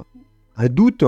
un 0.57 0.67
doute 0.69 1.05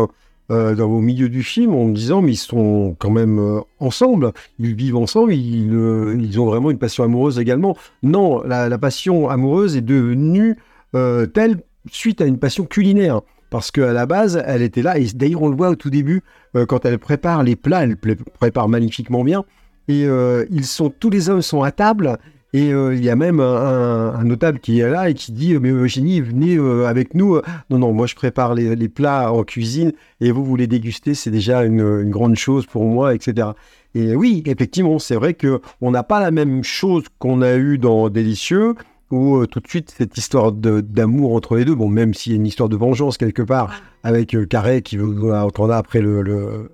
euh, 0.53 0.75
dans, 0.77 0.87
au 0.89 1.01
milieu 1.01 1.29
du 1.29 1.43
film 1.43 1.75
en 1.75 1.87
me 1.87 1.93
disant, 1.95 2.23
mais 2.23 2.33
ils 2.33 2.37
sont 2.37 2.95
quand 3.01 3.11
même 3.11 3.39
euh, 3.41 3.61
ensemble, 3.81 4.33
ils 4.61 4.75
vivent 4.75 4.97
ensemble, 4.97 5.33
ils, 5.35 5.73
euh, 5.75 6.17
ils 6.21 6.41
ont 6.41 6.47
vraiment 6.47 6.71
une 6.71 6.79
passion 6.79 7.03
amoureuse 7.05 7.39
également. 7.41 7.77
Non, 8.05 8.43
la, 8.45 8.69
la 8.69 8.79
passion 8.79 9.29
amoureuse 9.29 9.77
est 9.77 9.81
devenue 9.81 10.57
euh, 10.95 11.27
telle 11.27 11.63
suite 11.91 12.21
à 12.21 12.27
une 12.27 12.39
passion 12.39 12.65
culinaire. 12.65 13.23
Parce 13.51 13.73
qu'à 13.73 13.93
la 13.93 14.07
base, 14.07 14.43
elle 14.47 14.63
était 14.63 14.83
là, 14.83 14.99
et 14.99 15.07
d'ailleurs 15.13 15.43
on 15.43 15.49
le 15.49 15.57
voit 15.57 15.71
au 15.71 15.75
tout 15.75 15.91
début, 15.91 16.23
euh, 16.57 16.67
quand 16.67 16.85
elle 16.85 16.99
prépare 16.99 17.43
les 17.43 17.57
plats, 17.57 17.83
elle 17.83 17.97
prépare 17.97 18.69
magnifiquement 18.69 19.25
bien, 19.25 19.45
et 19.89 20.07
euh, 20.07 20.47
ils 20.51 20.67
sont, 20.67 20.89
tous 20.89 21.11
les 21.11 21.29
hommes 21.29 21.43
sont 21.43 21.63
à 21.63 21.73
table, 21.73 22.17
et 22.53 22.73
euh, 22.73 22.95
il 22.95 23.05
y 23.05 23.11
a 23.11 23.17
même 23.17 23.41
un, 23.41 24.23
notable 24.25 24.61
qui 24.61 24.81
est 24.81 24.89
là 24.89 25.09
et 25.09 25.15
qui 25.15 25.33
dit 25.33 25.57
Mais 25.59 25.71
Eugénie, 25.71 26.21
venez 26.21 26.59
avec 26.85 27.15
nous. 27.15 27.41
Non, 27.71 27.79
non, 27.79 27.93
moi 27.93 28.09
je 28.09 28.17
prépare 28.17 28.55
les, 28.55 28.89
plats 28.89 29.33
en 29.33 29.45
cuisine 29.45 29.93
et 30.21 30.33
vous, 30.33 30.45
vous 30.45 30.57
les 30.57 30.67
dégustez, 30.67 31.15
c'est 31.15 31.31
déjà 31.31 31.65
une, 31.65 31.81
une 31.81 32.11
grande 32.11 32.35
chose 32.35 32.67
pour 32.67 32.85
moi, 32.85 33.15
etc. 33.15 33.49
Et 33.95 34.15
oui, 34.15 34.43
effectivement, 34.47 34.99
c'est 34.99 35.17
vrai 35.17 35.35
que 35.35 35.61
on 35.81 35.91
n'a 35.91 36.03
pas 36.03 36.21
la 36.21 36.31
même 36.31 36.63
chose 36.63 37.05
qu'on 37.19 37.43
a 37.43 37.55
eu 37.57 37.79
dans 37.79 38.09
Délicieux, 38.09 38.75
où 39.11 39.37
euh, 39.37 39.47
tout 39.47 39.61
de 39.61 39.69
suite 39.69 39.93
cette 39.97 40.17
histoire 40.17 40.53
de- 40.53 40.81
d'amour 40.81 41.35
entre 41.35 41.57
les 41.57 41.65
deux, 41.65 41.75
bon, 41.75 41.89
même 41.89 42.15
s'il 42.15 42.33
y 42.33 42.35
a 42.35 42.37
une 42.37 42.47
histoire 42.47 42.69
de 42.69 42.77
vengeance 42.77 43.17
quelque 43.19 43.43
part, 43.43 43.73
avec 44.03 44.35
euh, 44.35 44.47
Carré 44.47 44.83
qui 44.83 44.97
veut 44.97 45.33
entendre 45.35 45.73
après 45.75 46.01
le, 46.01 46.23
le, 46.23 46.71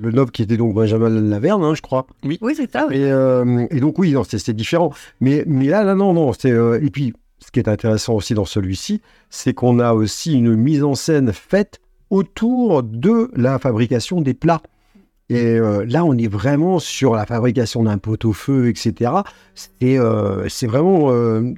le 0.00 0.10
noble 0.10 0.30
qui 0.30 0.42
était 0.42 0.56
donc 0.56 0.74
Benjamin 0.74 1.08
Laverne, 1.08 1.62
hein, 1.64 1.74
je 1.74 1.82
crois. 1.82 2.06
Oui, 2.24 2.38
c'est 2.56 2.70
ça. 2.70 2.86
oui. 2.88 2.96
Et, 2.96 3.10
euh, 3.10 3.66
et 3.70 3.80
donc 3.80 3.98
oui, 3.98 4.12
non, 4.12 4.24
c'est 4.24 4.38
c'est 4.38 4.52
différent. 4.54 4.92
Mais, 5.20 5.44
mais 5.46 5.66
là, 5.66 5.82
là, 5.84 5.94
non, 5.94 6.12
non. 6.12 6.32
c'est, 6.32 6.50
euh, 6.52 6.78
et 6.82 6.90
puis, 6.90 7.12
ce 7.38 7.50
qui 7.50 7.58
est 7.60 7.68
intéressant 7.68 8.14
aussi 8.14 8.34
dans 8.34 8.44
celui-ci, 8.44 9.00
c'est 9.30 9.54
qu'on 9.54 9.78
a 9.78 9.92
aussi 9.94 10.34
une 10.34 10.54
mise 10.56 10.82
en 10.84 10.94
scène 10.94 11.32
faite 11.32 11.80
autour 12.10 12.82
de 12.82 13.30
la 13.34 13.58
fabrication 13.58 14.20
des 14.20 14.34
plats. 14.34 14.60
Et 15.28 15.44
euh, 15.58 15.86
là, 15.88 16.04
on 16.04 16.18
est 16.18 16.26
vraiment 16.26 16.80
sur 16.80 17.14
la 17.14 17.24
fabrication 17.24 17.84
d'un 17.84 17.98
pot-au-feu, 17.98 18.68
etc. 18.68 19.12
C'est 19.54 19.96
euh, 19.98 20.48
c'est 20.48 20.66
vraiment... 20.66 21.12
euh, 21.12 21.52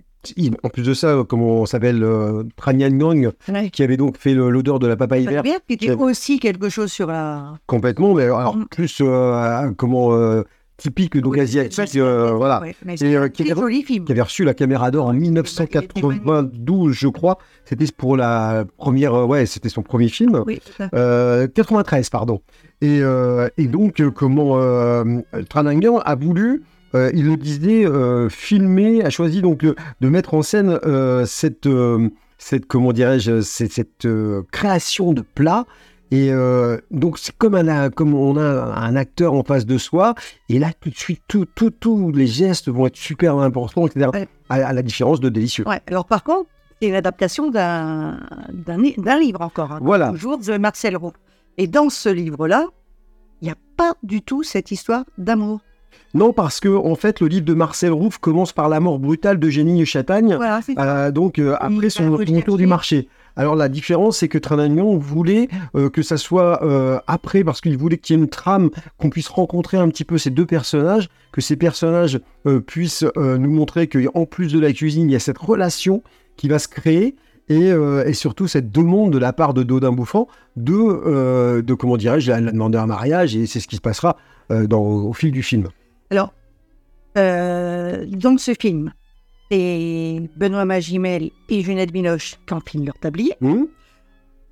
en 0.62 0.68
plus 0.68 0.82
de 0.84 0.94
ça, 0.94 1.24
comment 1.28 1.62
on 1.62 1.66
s'appelle 1.66 2.02
euh, 2.04 2.44
Tran 2.56 2.72
Nguyen 2.72 2.90
Nguyen, 2.96 3.32
Ouais. 3.48 3.70
qui 3.70 3.82
avait 3.82 3.96
donc 3.96 4.16
fait 4.18 4.34
l'odeur 4.34 4.78
de 4.78 4.86
la 4.86 4.96
papaye 4.96 5.26
verte 5.26 5.46
a 5.46 5.74
J'aime. 5.80 6.00
aussi 6.00 6.38
quelque 6.38 6.68
chose 6.68 6.90
sur 6.92 7.06
la. 7.08 7.54
Complètement, 7.66 8.14
mais 8.14 8.24
alors 8.24 8.56
Mm. 8.56 8.66
plus 8.70 8.98
euh, 9.00 9.70
comment 9.76 10.12
euh, 10.14 10.42
typique 10.76 11.16
donc 11.18 11.34
Oui, 11.34 11.40
asiatique, 11.40 11.96
euh, 11.96 12.32
voilà, 12.32 12.60
ouais, 12.60 12.74
Et, 13.00 13.16
euh, 13.16 13.28
qui 13.28 13.42
avait- 13.50 13.60
joli 13.60 13.82
film. 13.82 14.04
qui 14.04 14.12
avait 14.12 14.22
reçu 14.22 14.42
la 14.44 14.54
caméra 14.54 14.90
d'or 14.90 15.06
en 15.06 15.12
1992, 15.12 16.92
je 16.92 17.08
crois. 17.08 17.38
C'était 17.64 17.84
pour 17.96 18.16
la 18.16 18.64
première, 18.78 19.14
euh, 19.14 19.24
ouais, 19.26 19.46
c'était 19.46 19.68
son 19.68 19.82
premier 19.82 20.08
film. 20.08 20.42
Oui, 20.46 20.60
tout 20.64 20.82
à 20.82 20.88
fait. 20.88 20.94
Euh, 20.96 21.46
93, 21.48 22.10
pardon. 22.10 22.40
Et, 22.80 23.00
euh, 23.00 23.48
et 23.58 23.66
donc, 23.66 24.00
euh, 24.00 24.10
comment 24.10 24.58
euh, 24.58 25.04
Tran 25.48 25.66
Anh 25.66 25.78
Muang 25.80 26.00
a 26.04 26.14
voulu, 26.16 26.62
euh, 26.94 27.10
il 27.14 27.26
le 27.26 27.36
disait, 27.36 27.86
euh, 27.86 28.28
filmer, 28.28 29.04
a 29.04 29.10
choisi 29.10 29.42
donc 29.42 29.58
de, 29.58 29.74
de 30.00 30.08
mettre 30.08 30.34
en 30.34 30.42
scène 30.42 30.78
euh, 30.84 31.24
cette, 31.26 31.66
euh, 31.66 32.08
cette, 32.38 32.66
comment 32.66 32.92
dirais-je, 32.92 33.40
cette, 33.40 33.72
cette, 33.72 34.06
création 34.50 35.12
de 35.12 35.22
plat. 35.22 35.64
Et 36.14 36.30
donc, 36.90 37.16
c'est 37.18 37.34
comme, 37.38 37.54
un, 37.54 37.88
comme 37.88 38.12
on 38.12 38.36
a 38.36 38.42
un 38.78 38.96
acteur 38.96 39.32
en 39.32 39.42
face 39.44 39.64
de 39.64 39.78
soi. 39.78 40.14
Et 40.50 40.58
là, 40.58 40.68
tout 40.78 40.90
de 40.90 40.94
suite, 40.94 41.22
tout- 41.26 41.46
tout- 41.54 41.70
tous 41.70 42.12
les 42.12 42.26
gestes 42.26 42.68
vont 42.68 42.84
être 42.86 42.98
super 42.98 43.38
importants, 43.38 43.86
etc. 43.86 44.10
Ouais. 44.12 44.28
À, 44.50 44.56
à 44.56 44.72
la 44.74 44.82
différence 44.82 45.20
de 45.20 45.30
Délicieux. 45.30 45.66
Ouais, 45.66 45.80
alors 45.86 46.04
par 46.04 46.22
contre, 46.22 46.50
c'est 46.82 46.90
l'adaptation 46.90 47.50
d'un 47.50 48.18
livre 49.20 49.40
encore. 49.40 49.72
hein, 49.72 49.78
Voilà. 49.80 50.10
Toujours 50.10 50.36
de 50.36 50.58
Marcel 50.58 50.98
Roux. 50.98 51.12
Et 51.56 51.66
dans 51.66 51.88
ce 51.88 52.10
livre-là, 52.10 52.66
il 53.40 53.46
n'y 53.46 53.50
a 53.50 53.56
pas 53.78 53.94
du 54.02 54.20
tout 54.20 54.42
cette 54.42 54.70
histoire 54.70 55.04
d'amour. 55.16 55.60
Non, 56.14 56.32
parce 56.32 56.60
que 56.60 56.68
en 56.68 56.94
fait, 56.94 57.20
le 57.20 57.28
livre 57.28 57.44
de 57.44 57.54
Marcel 57.54 57.90
Rouff 57.92 58.18
commence 58.18 58.52
par 58.52 58.68
la 58.68 58.80
mort 58.80 58.98
brutale 58.98 59.38
d'Eugénie 59.38 59.86
Chatagne, 59.86 60.34
Voilà, 60.36 60.60
c'est 60.60 60.78
euh, 60.78 61.10
donc 61.10 61.38
euh, 61.38 61.56
après 61.58 61.88
son 61.90 62.10
retour 62.12 62.58
du 62.58 62.66
marché. 62.66 63.08
Alors 63.34 63.56
la 63.56 63.70
différence, 63.70 64.18
c'est 64.18 64.28
que 64.28 64.36
Tranagnon 64.36 64.98
voulait 64.98 65.48
euh, 65.74 65.88
que 65.88 66.02
ça 66.02 66.18
soit 66.18 66.62
euh, 66.62 66.98
après, 67.06 67.44
parce 67.44 67.62
qu'il 67.62 67.78
voulait 67.78 67.96
qu'il 67.96 68.14
y 68.14 68.18
ait 68.18 68.22
une 68.22 68.28
trame, 68.28 68.68
qu'on 68.98 69.08
puisse 69.08 69.28
rencontrer 69.28 69.78
un 69.78 69.88
petit 69.88 70.04
peu 70.04 70.18
ces 70.18 70.28
deux 70.28 70.44
personnages, 70.44 71.08
que 71.32 71.40
ces 71.40 71.56
personnages 71.56 72.20
euh, 72.46 72.60
puissent 72.60 73.06
nous 73.16 73.50
montrer 73.50 73.88
qu'en 73.88 74.26
plus 74.26 74.52
de 74.52 74.60
la 74.60 74.72
cuisine, 74.72 75.08
il 75.08 75.12
y 75.12 75.16
a 75.16 75.18
cette 75.18 75.38
relation 75.38 76.02
qui 76.36 76.48
va 76.48 76.58
se 76.58 76.68
créer. 76.68 77.16
Et, 77.48 77.70
et 78.06 78.14
surtout 78.14 78.46
cette 78.46 78.70
demande 78.70 79.12
de 79.12 79.18
la 79.18 79.32
part 79.32 79.52
de 79.52 79.62
Dodin 79.62 79.92
Bouffant 79.92 80.26
de, 80.56 81.60
de 81.60 81.74
comment 81.74 81.96
dirais-je, 81.98 82.30
la, 82.30 82.40
la 82.40 82.52
demander 82.52 82.78
un 82.78 82.86
mariage, 82.86 83.36
et 83.36 83.46
c'est 83.46 83.60
ce 83.60 83.66
qui 83.66 83.76
se 83.76 83.80
passera 83.80 84.16
dans, 84.48 84.80
au 84.80 85.12
fil 85.12 85.32
du 85.32 85.42
film. 85.42 85.68
Alors, 86.12 86.34
euh, 87.16 88.04
dans 88.06 88.36
ce 88.36 88.52
film, 88.52 88.92
c'est 89.50 90.20
Benoît 90.36 90.66
Magimel 90.66 91.30
et 91.48 91.62
Junette 91.62 91.90
Binoche 91.90 92.36
qui 92.46 92.52
enfilent 92.52 92.84
leur 92.84 92.98
tablier. 92.98 93.32
Hmm 93.40 93.64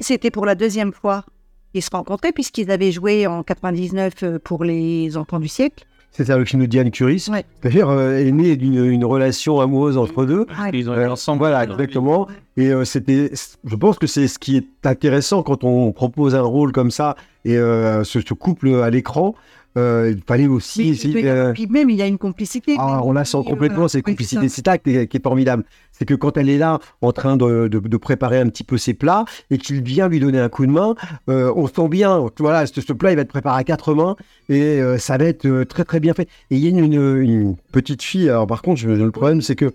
C'était 0.00 0.30
pour 0.30 0.46
la 0.46 0.54
deuxième 0.54 0.94
fois 0.94 1.26
qu'ils 1.74 1.82
se 1.82 1.90
rencontraient, 1.90 2.32
puisqu'ils 2.32 2.70
avaient 2.70 2.92
joué 2.92 3.26
en 3.26 3.42
99 3.42 4.14
euh, 4.22 4.38
pour 4.38 4.64
Les 4.64 5.18
Enfants 5.18 5.38
du 5.38 5.48
siècle. 5.48 5.84
C'est 6.12 6.24
ça 6.24 6.36
le 6.36 6.44
film 6.44 6.62
de 6.62 6.66
Diane 6.66 6.90
Curis. 6.90 7.28
Ouais. 7.30 7.44
D'ailleurs, 7.62 7.90
euh, 7.90 8.16
est 8.16 8.32
né 8.32 8.56
d'une 8.56 8.84
une 8.84 9.04
relation 9.04 9.60
amoureuse 9.60 9.96
entre 9.96 10.24
deux. 10.24 10.44
Ils 10.72 10.90
ont 10.90 10.94
été 10.94 11.06
ensemble. 11.06 11.38
Voilà, 11.38 11.62
exactement. 11.62 12.26
Et 12.56 12.72
euh, 12.72 12.84
c'était, 12.84 13.30
je 13.64 13.76
pense 13.76 13.98
que 13.98 14.08
c'est 14.08 14.26
ce 14.26 14.38
qui 14.38 14.56
est 14.56 14.66
intéressant 14.84 15.42
quand 15.42 15.62
on 15.62 15.92
propose 15.92 16.34
un 16.34 16.42
rôle 16.42 16.72
comme 16.72 16.90
ça 16.90 17.14
et 17.44 17.56
euh, 17.56 18.02
ce, 18.02 18.20
ce 18.20 18.34
couple 18.34 18.74
à 18.82 18.90
l'écran. 18.90 19.34
Euh, 19.78 20.12
il 20.16 20.22
fallait 20.26 20.48
aussi 20.48 20.92
puis- 21.00 21.26
euh, 21.28 21.52
Puis 21.52 21.66
même, 21.68 21.90
il 21.90 21.96
y 21.96 22.02
a 22.02 22.06
une 22.06 22.18
complicité. 22.18 22.74
ah, 22.78 23.00
on 23.04 23.12
la 23.12 23.24
sent 23.24 23.38
complètement, 23.46 23.86
Oui, 23.94 24.02
complicité. 24.02 24.48
C'est 24.48 24.66
ça 24.66 24.78
qui 24.78 24.96
est, 24.96 25.06
qui 25.06 25.16
est 25.18 25.22
formidable. 25.22 25.62
C'est 25.92 26.04
que 26.04 26.14
quand 26.14 26.36
elle 26.36 26.48
est 26.48 26.58
là, 26.58 26.80
en 27.02 27.12
train 27.12 27.36
de, 27.36 27.68
de- 27.68 27.78
de 27.78 27.96
préparer 27.96 28.38
un 28.40 28.48
petit 28.48 28.64
peu 28.64 28.78
ses 28.78 28.94
plats, 28.94 29.24
et 29.50 29.58
qu'il 29.58 29.80
vient 29.82 30.08
lui 30.08 30.18
donner 30.18 30.40
un 30.40 30.48
coup 30.48 30.66
de 30.66 30.72
main, 30.72 30.94
euh, 31.28 31.52
on 31.54 31.68
sent 31.68 31.88
bien, 31.88 32.26
voilà, 32.38 32.66
ce, 32.66 32.80
ce 32.80 32.92
plat, 32.92 33.12
il 33.12 33.16
va 33.16 33.22
être 33.22 33.28
préparé 33.28 33.60
à 33.60 33.64
quatre 33.64 33.94
mains, 33.94 34.16
et 34.48 34.60
euh, 34.80 34.98
ça 34.98 35.18
va 35.18 35.26
être 35.26 35.62
très 35.64 35.84
très 35.84 36.00
bien 36.00 36.14
fait. 36.14 36.28
Et 36.50 36.56
il 36.56 36.58
y 36.58 36.66
a 36.66 36.70
une, 36.70 36.84
une- 36.92 37.16
une 37.22 37.56
petite 37.70 38.02
fille, 38.02 38.28
alors 38.28 38.46
par 38.48 38.62
contre, 38.62 38.80
je- 38.80 38.88
le 38.88 39.10
problème, 39.12 39.40
c'est 39.40 39.54
que 39.56 39.72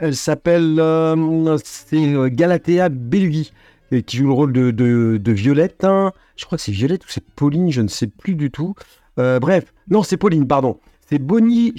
elle 0.00 0.16
s'appelle 0.16 0.82
c'est 1.64 2.14
Galatea 2.30 2.88
Bellugi, 2.88 3.52
et 3.92 4.02
qui 4.02 4.16
joue 4.18 4.26
le 4.26 4.32
rôle 4.32 4.52
de, 4.52 4.70
de- 4.70 5.18
de 5.22 5.32
Violette. 5.32 5.84
hein. 5.84 6.12
Je 6.36 6.44
crois 6.44 6.58
que 6.58 6.62
c'est 6.64 6.72
Violette 6.72 7.04
ou 7.04 7.08
c'est 7.08 7.24
Pauline, 7.24 7.70
je 7.70 7.80
ne 7.82 7.88
sais 7.88 8.06
plus 8.06 8.34
du 8.34 8.50
tout. 8.50 8.74
Euh, 9.18 9.38
bref, 9.40 9.72
non, 9.90 10.02
c'est 10.02 10.16
Pauline, 10.16 10.46
pardon. 10.46 10.78
C'est 11.08 11.18
Bonnie 11.18 11.72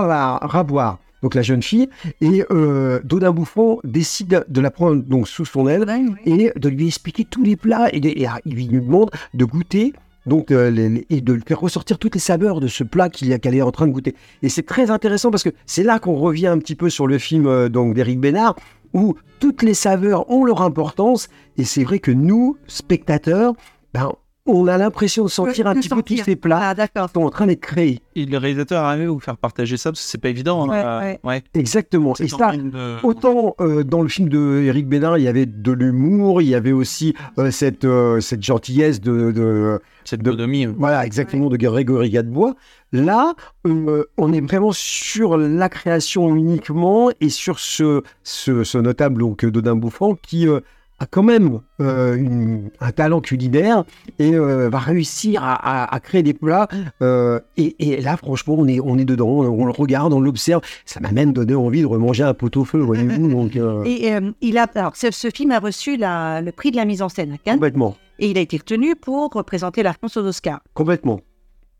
Chagnot-Raboire, 0.00 0.98
donc 1.22 1.34
la 1.34 1.42
jeune 1.42 1.62
fille. 1.62 1.88
Et 2.20 2.44
euh, 2.50 3.00
Bouffon 3.32 3.80
décide 3.84 4.44
de 4.48 4.60
la 4.60 4.70
prendre 4.70 5.02
donc, 5.02 5.28
sous 5.28 5.44
son 5.44 5.68
aile 5.68 5.84
et 6.24 6.52
de 6.56 6.68
lui 6.68 6.86
expliquer 6.86 7.24
tous 7.24 7.42
les 7.42 7.56
plats. 7.56 7.88
Et, 7.92 8.26
ah, 8.26 8.38
il 8.44 8.54
lui 8.54 8.66
demande 8.68 9.10
de 9.34 9.44
goûter. 9.44 9.92
Donc, 10.26 10.50
euh, 10.50 10.70
les- 10.70 10.88
les- 10.90 11.06
et 11.08 11.22
de 11.22 11.32
lui 11.32 11.42
faire 11.46 11.58
ressortir 11.60 11.98
toutes 11.98 12.14
les 12.14 12.20
saveurs 12.20 12.60
de 12.60 12.68
ce 12.68 12.84
plat 12.84 13.08
qu'elle 13.08 13.54
est 13.54 13.62
en 13.62 13.72
train 13.72 13.86
de 13.86 13.92
goûter. 13.92 14.14
Et 14.42 14.50
c'est 14.50 14.62
très 14.62 14.90
intéressant 14.90 15.30
parce 15.30 15.42
que 15.42 15.48
c'est 15.64 15.82
là 15.82 15.98
qu'on 15.98 16.14
revient 16.14 16.46
un 16.48 16.58
petit 16.58 16.74
peu 16.76 16.90
sur 16.90 17.06
le 17.06 17.16
film 17.18 17.46
euh, 17.46 17.68
donc 17.70 17.94
d'Éric 17.94 18.20
Bénard, 18.20 18.54
où 18.94 19.14
toutes 19.38 19.62
les 19.62 19.74
saveurs 19.74 20.30
ont 20.30 20.44
leur 20.44 20.62
importance. 20.62 21.28
Et 21.56 21.64
c'est 21.64 21.84
vrai 21.84 21.98
que 21.98 22.10
nous, 22.10 22.56
spectateurs, 22.66 23.54
ben, 23.92 24.12
on 24.52 24.66
a 24.66 24.76
l'impression 24.78 25.24
de 25.24 25.28
sentir 25.30 25.66
un 25.66 25.74
petit 25.74 25.88
peu 25.88 26.02
tous 26.02 26.16
ces 26.24 26.36
plats 26.36 26.74
Ah, 26.94 27.08
sont 27.14 27.20
en 27.22 27.30
train 27.30 27.46
d'être 27.46 27.60
créés. 27.60 28.00
Et 28.16 28.26
le 28.26 28.38
réalisateur 28.38 28.84
arrive 28.84 29.08
à 29.08 29.12
vous 29.12 29.20
faire 29.20 29.36
partager 29.36 29.76
ça 29.76 29.90
parce 29.90 30.00
que 30.02 30.06
c'est 30.10 30.18
pas 30.20 30.28
évident. 30.28 30.68
Ouais, 30.68 30.76
hein. 30.78 31.00
ouais. 31.00 31.20
ouais. 31.24 31.42
Exactement. 31.54 32.14
Et 32.20 32.28
ça, 32.28 32.52
euh, 32.74 32.98
Autant 33.02 33.54
euh, 33.60 33.82
dans 33.84 34.02
le 34.02 34.08
film 34.08 34.28
de 34.28 34.62
Eric 34.66 34.88
Bénin, 34.88 35.16
il 35.16 35.24
y 35.24 35.28
avait 35.28 35.46
de 35.46 35.72
l'humour, 35.72 36.42
il 36.42 36.48
y 36.48 36.54
avait 36.54 36.72
aussi 36.72 37.14
euh, 37.38 37.50
cette, 37.50 37.84
euh, 37.84 38.20
cette 38.20 38.42
gentillesse 38.42 39.00
de, 39.00 39.30
de- 39.32 39.80
cette 40.04 40.22
de- 40.22 40.30
bonhomie. 40.30 40.66
voilà 40.66 41.04
exactement 41.06 41.48
de 41.48 41.56
Grégory 41.56 42.10
Gadebois. 42.10 42.54
Là, 42.92 43.34
euh, 43.66 44.04
on 44.18 44.32
est 44.32 44.40
vraiment 44.40 44.72
sur 44.72 45.36
la 45.36 45.68
création 45.68 46.34
uniquement 46.34 47.10
et 47.20 47.28
sur 47.28 47.58
ce, 47.60 48.02
ce, 48.24 48.64
ce 48.64 48.78
notable 48.78 49.20
donc 49.20 49.44
Dodin 49.44 49.76
Bouffant 49.76 50.14
qui 50.20 50.48
euh, 50.48 50.60
a 51.00 51.06
quand 51.06 51.22
même 51.22 51.60
euh, 51.80 52.14
une- 52.16 52.70
un 52.78 52.92
talent 52.92 53.20
culinaire 53.20 53.84
et 54.18 54.34
euh, 54.34 54.68
va 54.68 54.78
réussir 54.78 55.42
à, 55.42 55.54
à- 55.54 55.94
à 55.94 55.98
créer 56.00 56.22
des 56.22 56.34
plats. 56.34 56.68
euh, 57.02 57.40
et, 57.56 57.74
et 57.94 58.00
là, 58.02 58.16
franchement, 58.18 58.54
on 58.58 58.68
est, 58.68 58.80
on 58.80 58.98
est 58.98 59.04
dedans, 59.06 59.28
on, 59.28 59.62
on 59.62 59.64
le 59.64 59.72
regarde, 59.72 60.12
on 60.12 60.20
l'observe. 60.20 60.60
Ça 60.84 61.00
m'a 61.00 61.10
même 61.10 61.32
donné 61.32 61.54
envie 61.54 61.80
de 61.80 61.86
remanger 61.86 62.22
un 62.24 62.34
pot-au-feu, 62.34 62.78
voyez-vous. 62.80 63.28
Donc, 63.32 63.56
euh, 63.56 63.82
Et 63.84 64.12
euh, 64.14 64.30
il 64.42 64.58
a, 64.58 64.66
alors, 64.74 64.94
ce, 64.94 65.10
ce 65.10 65.28
film 65.34 65.50
a 65.52 65.58
reçu 65.58 65.96
la- 65.96 66.42
le 66.42 66.52
prix 66.52 66.70
de 66.70 66.76
la 66.76 66.84
mise 66.84 67.00
en 67.02 67.08
scène 67.08 67.32
à 67.32 67.38
Cannes 67.38 67.54
complètement, 67.54 67.96
et 68.18 68.30
il 68.30 68.36
a 68.36 68.42
été 68.42 68.58
retenu 68.58 68.94
pour 68.94 69.30
représenter 69.32 69.82
la 69.82 69.94
France 69.94 70.16
aux 70.18 70.24
Oscars. 70.26 70.60
complètement, 70.74 71.20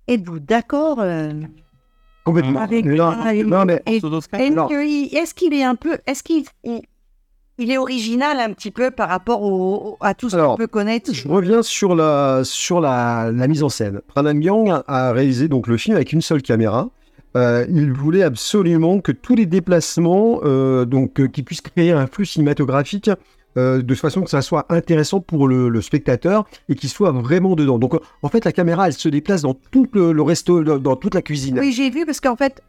Êtes-vous 0.08 0.40
d'accord 0.40 0.98
euh, 1.00 1.32
complètement. 2.24 2.60
Avec- 2.60 2.84
non, 2.86 3.64
mais 3.66 3.82
Est-ce 3.86 5.34
qu'il 5.34 5.52
est 5.54 5.62
un 5.62 5.74
peu, 5.74 5.98
est-ce 6.06 6.22
qu'il 6.22 6.44
il, 7.60 7.70
est 7.70 7.78
original 7.78 8.38
un 8.40 8.52
petit 8.52 8.70
peu 8.70 8.90
par 8.90 9.08
rapport 9.08 9.42
au- 9.42 9.96
à 10.00 10.14
tout 10.14 10.28
ce 10.30 10.36
qu'on 10.36 10.56
peut 10.56 10.66
connaître 10.66 11.12
Je 11.14 11.28
reviens 11.28 11.62
sur 11.62 11.94
la, 11.94 12.40
sur 12.44 12.80
la, 12.80 13.30
la 13.32 13.46
mise 13.48 13.62
en 13.62 13.68
scène. 13.68 14.00
Pranam 14.08 14.38
Myung 14.38 14.80
a 14.86 15.12
réalisé 15.12 15.48
donc 15.48 15.66
le 15.66 15.76
film 15.76 15.96
avec 15.96 16.12
une 16.12 16.22
seule 16.22 16.42
caméra. 16.42 16.88
Euh, 17.36 17.64
il 17.70 17.92
voulait 17.92 18.24
absolument 18.24 19.00
que 19.00 19.12
tous 19.12 19.36
les 19.36 19.46
déplacements, 19.46 20.40
euh, 20.42 20.84
donc, 20.84 21.20
euh, 21.20 21.28
qui 21.28 21.42
puissent 21.44 21.60
créer 21.60 21.92
un 21.92 22.06
flux 22.08 22.26
cinématographique 22.26 23.10
de 23.56 23.94
façon 23.96 24.22
que 24.22 24.30
ça 24.30 24.42
soit 24.42 24.64
intéressant 24.68 25.18
pour 25.20 25.48
le, 25.48 25.68
le 25.68 25.80
spectateur 25.82 26.46
et 26.68 26.76
qu'il 26.76 26.88
soit 26.88 27.10
vraiment 27.10 27.56
dedans. 27.56 27.78
Donc, 27.80 27.94
en 28.22 28.28
fait, 28.28 28.44
la 28.44 28.52
caméra, 28.52 28.86
elle 28.86 28.92
se 28.92 29.08
déplace 29.08 29.42
dans 29.42 29.54
tout 29.72 29.86
le, 29.92 30.12
le 30.12 30.22
resto, 30.22 30.62
dans 30.62 30.78
dans 30.78 30.94
toute 30.94 31.14
la 31.16 31.20
cuisine. 31.20 31.58
Oui, 31.58 31.72
j'ai 31.72 31.90
vu 31.90 32.06
parce 32.06 32.20
qu'en 32.20 32.36
fait, 32.36 32.62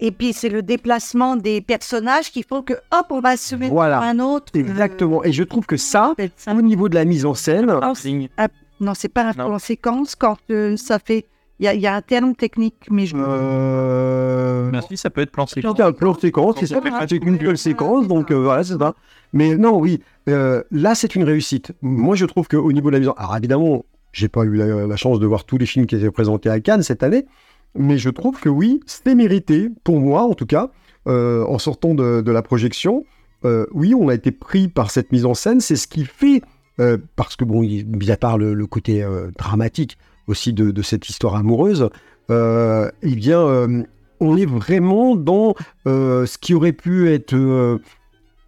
et 0.00 0.10
puis 0.12 0.32
c'est 0.32 0.48
le 0.48 0.62
déplacement 0.62 1.36
des 1.36 1.60
personnages 1.60 2.30
qui 2.32 2.42
font 2.42 2.62
que 2.62 2.74
hop, 2.74 3.06
on 3.10 3.20
va 3.20 3.36
se 3.36 3.54
mettre 3.54 3.72
Voilà. 3.72 4.00
un 4.00 4.18
autre. 4.18 4.52
euh, 4.56 4.60
Exactement. 4.60 5.22
Et 5.24 5.32
je 5.32 5.42
trouve 5.44 5.66
que 5.66 5.76
ça, 5.76 6.14
au 6.48 6.62
niveau 6.62 6.88
de 6.88 6.94
la 6.94 7.04
mise 7.04 7.24
en 7.26 7.34
scène, 7.34 7.70
Ah, 7.82 7.92
Signe. 7.94 8.28
Non, 8.80 8.94
c'est 8.94 9.08
pas 9.08 9.22
un 9.24 9.26
Non. 9.36 9.46
plan 9.48 9.58
séquence 9.58 10.14
quand 10.14 10.36
euh, 10.50 10.76
ça 10.76 10.98
fait. 10.98 11.26
Il 11.58 11.64
y, 11.64 11.68
a- 11.68 11.74
il 11.74 11.80
y 11.82 11.86
a 11.86 11.94
un 11.94 12.00
terme 12.00 12.34
technique, 12.34 12.86
mais 12.90 13.04
je. 13.04 13.14
euh, 13.14 14.70
Merci, 14.70 14.96
ça 14.96 15.10
peut 15.10 15.20
être 15.20 15.30
plan 15.30 15.46
séquence. 15.46 15.74
C'est 15.76 15.82
un 15.82 15.92
plan 15.92 16.14
séquence, 16.14 16.54
c'est 16.58 16.66
ça, 16.66 16.80
c'est 17.08 17.16
une 17.16 17.38
seule 17.38 17.58
séquence, 17.58 18.08
donc 18.08 18.30
euh, 18.30 18.36
voilà, 18.36 18.64
c'est 18.64 18.78
ça. 18.78 18.94
Mais 19.32 19.56
non, 19.56 19.78
oui, 19.78 20.00
euh, 20.28 20.62
là 20.70 20.94
c'est 20.94 21.14
une 21.14 21.24
réussite. 21.24 21.72
Moi 21.82 22.16
je 22.16 22.24
trouve 22.26 22.48
qu'au 22.48 22.72
niveau 22.72 22.88
de 22.90 22.94
la 22.94 23.00
mise 23.00 23.08
en... 23.08 23.12
Alors 23.12 23.36
évidemment, 23.36 23.84
j'ai 24.12 24.28
pas 24.28 24.42
eu 24.44 24.54
la, 24.56 24.86
la 24.86 24.96
chance 24.96 25.20
de 25.20 25.26
voir 25.26 25.44
tous 25.44 25.58
les 25.58 25.66
films 25.66 25.86
qui 25.86 25.96
étaient 25.96 26.10
présentés 26.10 26.48
à 26.50 26.58
Cannes 26.60 26.82
cette 26.82 27.02
année, 27.02 27.26
mais 27.74 27.98
je 27.98 28.10
trouve 28.10 28.38
que 28.40 28.48
oui, 28.48 28.80
c'était 28.86 29.14
mérité, 29.14 29.68
pour 29.84 30.00
moi 30.00 30.22
en 30.22 30.34
tout 30.34 30.46
cas, 30.46 30.70
euh, 31.06 31.44
en 31.46 31.58
sortant 31.58 31.94
de, 31.94 32.30
la 32.30 32.42
projection. 32.42 33.04
Euh, 33.44 33.66
oui, 33.72 33.94
on 33.94 34.08
a 34.08 34.14
été 34.14 34.32
pris 34.32 34.68
par 34.68 34.90
cette 34.90 35.12
mise 35.12 35.24
en 35.24 35.34
scène, 35.34 35.60
c'est 35.60 35.76
ce 35.76 35.86
qui 35.86 36.04
fait, 36.04 36.42
euh, 36.78 36.98
parce 37.16 37.36
que 37.36 37.44
bon, 37.44 37.60
mis 37.60 38.10
à 38.10 38.16
part 38.16 38.38
le, 38.38 38.66
côté 38.66 39.06
dramatique 39.38 39.98
aussi 40.26 40.52
de, 40.52 40.70
de 40.70 40.82
cette 40.82 41.08
histoire 41.08 41.36
amoureuse, 41.36 41.88
eh 42.28 43.14
bien, 43.16 43.84
on 44.20 44.36
est 44.36 44.46
vraiment 44.46 45.16
dans 45.16 45.54
ce 45.86 46.38
qui 46.38 46.54
aurait 46.54 46.72
pu 46.72 47.10
être 47.10 47.80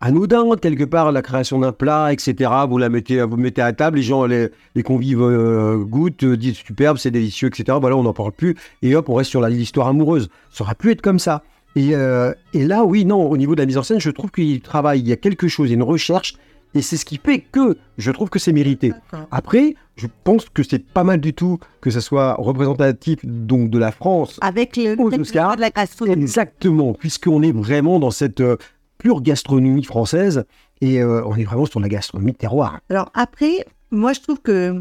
anodin 0.03 0.45
quelque 0.61 0.85
part 0.85 1.13
la 1.13 1.23
création 1.23 1.61
d'un 1.61 1.73
plat, 1.73 2.13
etc. 2.13 2.51
Vous 2.69 2.77
la 2.77 2.89
mettez, 2.89 3.23
vous 3.23 3.37
mettez 3.37 3.63
à 3.63 3.73
table, 3.73 3.97
les 3.97 4.03
gens, 4.03 4.27
les, 4.27 4.49
les 4.75 4.83
convives 4.83 5.23
euh, 5.23 5.79
goûtent, 5.79 6.25
euh, 6.25 6.37
disent 6.37 6.57
superbe, 6.57 6.99
c'est 6.99 7.11
délicieux, 7.11 7.49
etc. 7.49 7.79
Voilà, 7.81 7.97
on 7.97 8.03
n'en 8.03 8.13
parle 8.13 8.33
plus 8.33 8.57
et 8.83 8.95
hop, 8.95 9.09
on 9.09 9.15
reste 9.15 9.31
sur 9.31 9.41
l'histoire 9.47 9.87
amoureuse. 9.87 10.29
Ça 10.51 10.65
aurait 10.65 10.75
pu 10.75 10.91
être 10.91 11.01
comme 11.01 11.21
ça. 11.21 11.45
Et, 11.77 11.95
euh, 11.95 12.35
et 12.53 12.67
là, 12.67 12.85
oui, 12.85 13.05
non, 13.07 13.31
au 13.31 13.37
niveau 13.37 13.55
de 13.55 13.61
la 13.61 13.67
mise 13.67 13.79
en 13.79 13.83
scène, 13.83 14.01
je 14.01 14.11
trouve 14.11 14.31
qu'il 14.31 14.61
travaille, 14.61 15.01
il 15.01 15.09
y 15.09 15.13
a 15.13 15.17
quelque 15.17 15.49
chose, 15.49 15.69
il 15.69 15.71
y 15.71 15.75
a 15.75 15.77
une 15.77 15.83
recherche, 15.83 16.35
et 16.75 16.83
c'est 16.83 16.97
ce 16.97 17.05
qui 17.05 17.21
fait 17.23 17.41
que 17.41 17.77
je 17.97 18.11
trouve 18.11 18.29
que 18.29 18.39
c'est 18.39 18.53
mérité. 18.53 18.93
Après, 19.31 19.75
je 19.97 20.07
pense 20.25 20.49
que 20.49 20.63
c'est 20.63 20.85
pas 20.85 21.05
mal 21.05 21.21
du 21.21 21.35
tout 21.35 21.59
que 21.81 21.91
ça 21.91 22.01
soit 22.01 22.35
représentatif 22.35 23.19
donc 23.25 23.71
de 23.71 23.79
la 23.79 23.93
France. 23.93 24.39
Avec 24.41 24.77
le 24.77 24.99
Aux 24.99 25.13
Oscars. 25.13 25.57
de 25.57 25.61
la. 25.61 26.13
Exactement, 26.13 26.95
puisqu'on 26.95 27.43
est 27.43 27.53
vraiment 27.53 27.99
dans 27.99 28.11
cette 28.11 28.41
euh, 28.41 28.57
pure 29.03 29.21
gastronomie 29.21 29.83
française 29.83 30.45
et 30.81 31.03
euh, 31.03 31.25
on 31.27 31.35
est 31.35 31.43
vraiment 31.43 31.67
sur 31.67 31.81
la 31.81 31.89
gastronomie 31.89 32.33
de 32.33 32.37
terroir. 32.37 32.79
Alors 32.89 33.11
après, 33.15 33.67
moi 33.91 34.13
je 34.13 34.21
trouve 34.21 34.41
que. 34.41 34.81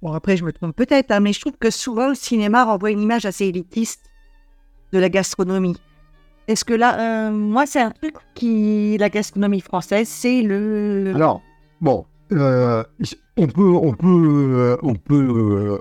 Bon, 0.00 0.12
après, 0.12 0.36
je 0.36 0.44
me 0.44 0.52
trompe 0.52 0.74
peut-être, 0.74 1.12
hein, 1.12 1.20
mais 1.20 1.32
je 1.32 1.40
trouve 1.40 1.56
que 1.60 1.70
souvent 1.70 2.08
le 2.08 2.14
cinéma 2.14 2.64
renvoie 2.64 2.90
une 2.90 3.02
image 3.02 3.24
assez 3.24 3.44
élitiste 3.46 4.10
de 4.92 4.98
la 4.98 5.08
gastronomie. 5.10 5.76
Est-ce 6.48 6.64
que 6.64 6.74
là, 6.74 7.28
euh, 7.28 7.30
moi, 7.30 7.66
c'est 7.66 7.80
un 7.80 7.92
truc 7.92 8.14
qui. 8.34 8.96
La 8.98 9.10
gastronomie 9.10 9.60
française, 9.60 10.08
c'est 10.08 10.42
le. 10.42 11.12
Alors, 11.14 11.40
bon, 11.80 12.04
euh, 12.32 12.82
on 13.36 13.46
peut, 13.46 13.62
on 13.62 13.92
peut, 13.92 14.78
on 14.82 14.94
peut 14.94 15.80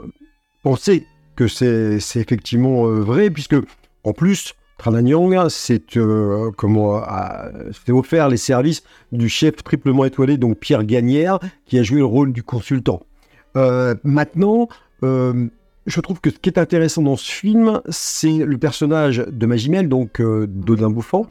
penser 0.62 1.08
que 1.36 1.48
c'est 1.48 1.98
effectivement 2.16 2.84
vrai, 2.84 3.32
puisque 3.32 3.56
en 4.04 4.14
plus, 4.14 4.54
Trananyang, 4.82 5.48
c'est 5.50 5.96
euh, 5.98 6.52
s'est 7.86 7.92
offert 7.92 8.30
les 8.30 8.38
services 8.38 8.82
du 9.12 9.30
chef 9.30 9.58
triplement 9.58 10.06
étoilé, 10.06 10.38
donc 10.38 10.58
Pierre 10.58 10.84
Gagnère, 10.84 11.38
qui 11.68 11.78
a 11.78 11.84
joué 11.84 12.00
le 12.00 12.06
rôle 12.06 12.34
du 12.34 12.42
consultant. 12.42 13.04
Euh, 13.56 13.94
maintenant, 14.04 14.70
euh, 15.04 15.50
je 15.86 16.02
trouve 16.02 16.20
que 16.20 16.32
ce 16.32 16.40
qui 16.40 16.50
est 16.50 16.58
intéressant 16.58 17.04
dans 17.04 17.16
ce 17.16 17.32
film, 17.32 17.80
c'est 17.90 18.40
le 18.40 18.58
personnage 18.58 19.24
de 19.30 19.46
Magimel, 19.46 19.88
donc 19.88 20.20
euh, 20.20 20.48
d'Odin 20.48 20.90
Bouffant, 20.90 21.28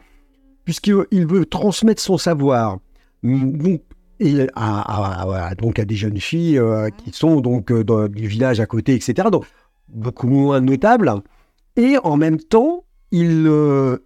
puisqu'il 0.65 1.27
veut 1.27 1.45
transmettre 1.45 2.01
son 2.01 2.19
savoir. 2.19 2.79
Donc, 3.25 3.83
et 4.21 4.47
à, 4.55 5.55
donc 5.59 5.81
des 5.81 5.97
jeunes 5.97 6.21
filles 6.21 6.63
qui 7.03 7.11
sont 7.11 7.41
donc 7.41 7.73
dans 7.73 8.07
du 8.07 8.29
village 8.29 8.61
à 8.61 8.67
côté, 8.67 8.95
etc. 8.95 9.29
Donc 9.33 9.45
beaucoup 9.89 10.29
moins 10.29 10.61
notables. 10.61 11.13
Et 11.77 11.97
en 12.05 12.17
même 12.17 12.39
temps, 12.39 12.85
il 13.13 13.45
euh, 13.47 13.99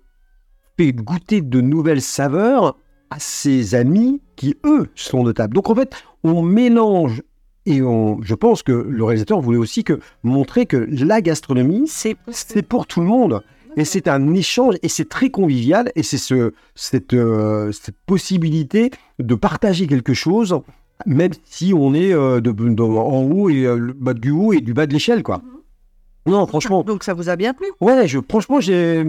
fait 0.77 0.93
goûter 0.93 1.41
de 1.41 1.61
nouvelles 1.61 2.01
saveurs 2.03 2.77
à 3.11 3.19
ses 3.19 3.75
amis 3.75 4.21
qui, 4.37 4.57
eux, 4.65 4.89
sont 4.95 5.23
notables. 5.25 5.55
Donc 5.55 5.71
en 5.71 5.75
fait, 5.75 5.93
on 6.25 6.43
mélange 6.43 7.23
et 7.67 7.81
on, 7.83 8.21
je 8.23 8.35
pense 8.35 8.63
que 8.63 8.73
le 8.73 9.05
réalisateur 9.05 9.41
voulait 9.41 9.59
aussi 9.59 9.85
que 9.85 10.01
montrer 10.23 10.67
que 10.67 10.77
la 10.91 11.21
gastronomie, 11.23 11.85
C'est. 11.87 12.17
pour 12.63 12.87
tout 12.87 13.01
le 13.01 13.07
monde. 13.07 13.43
Et 13.77 13.85
c'est 13.85 14.07
un 14.07 14.33
échange, 14.35 14.77
et 14.83 14.89
c'est 14.89 15.09
très 15.09 15.31
convivial, 15.31 15.91
et 15.97 16.05
c'est 16.05 16.19
ce, 16.19 16.53
cette, 16.77 17.13
euh, 17.13 17.73
cette 17.73 17.97
possibilité 18.07 18.91
de 19.19 19.35
partager 19.35 19.89
quelque 19.89 20.15
chose, 20.15 20.61
même 21.07 21.33
si 21.45 21.73
on 21.75 21.93
est 21.93 22.13
euh, 22.13 22.41
de, 22.41 22.53
de- 22.53 22.83
en 22.83 23.23
haut 23.25 23.49
et 23.51 23.67
euh, 23.67 23.93
du 24.15 24.31
haut 24.31 24.53
et 24.53 24.61
du 24.61 24.75
bas 24.75 24.87
de 24.87 24.93
l'échelle, 24.93 25.25
quoi. 25.25 25.43
Non, 26.27 26.47
franchement, 26.47 26.83
Donc 26.83 27.05
ça 27.05 27.15
vous 27.15 27.29
a 27.29 27.37
bien 27.37 27.53
plu? 27.55 27.67
Ouais, 27.81 28.09
je, 28.09 28.19
franchement, 28.29 28.61
j'ai, 28.61 29.05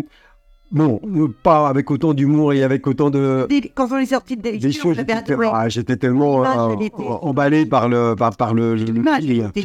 bon, 0.72 1.00
pas 1.44 1.68
avec 1.70 1.90
autant 1.92 2.14
d'humour 2.14 2.52
et 2.54 2.62
avec 2.64 2.86
autant 2.88 3.10
de, 3.10 3.48
Quand 3.74 3.88
on 3.92 3.98
est 3.98 4.06
sorti 4.08 4.36
de 4.36 4.42
des 4.42 4.52
l'émission, 4.54 4.84
choses, 4.84 4.96
j'avais 4.98 5.14
j'étais, 5.16 5.32
adoré. 5.34 5.50
ah, 5.54 5.70
j'étais 5.70 5.96
tellement 5.96 6.44
euh, 6.44 6.76
emballé 7.22 7.66
par 7.66 7.88
le, 7.88 8.16
par, 8.18 8.36
par 8.36 8.54
le, 8.54 8.76
le-. 8.76 9.02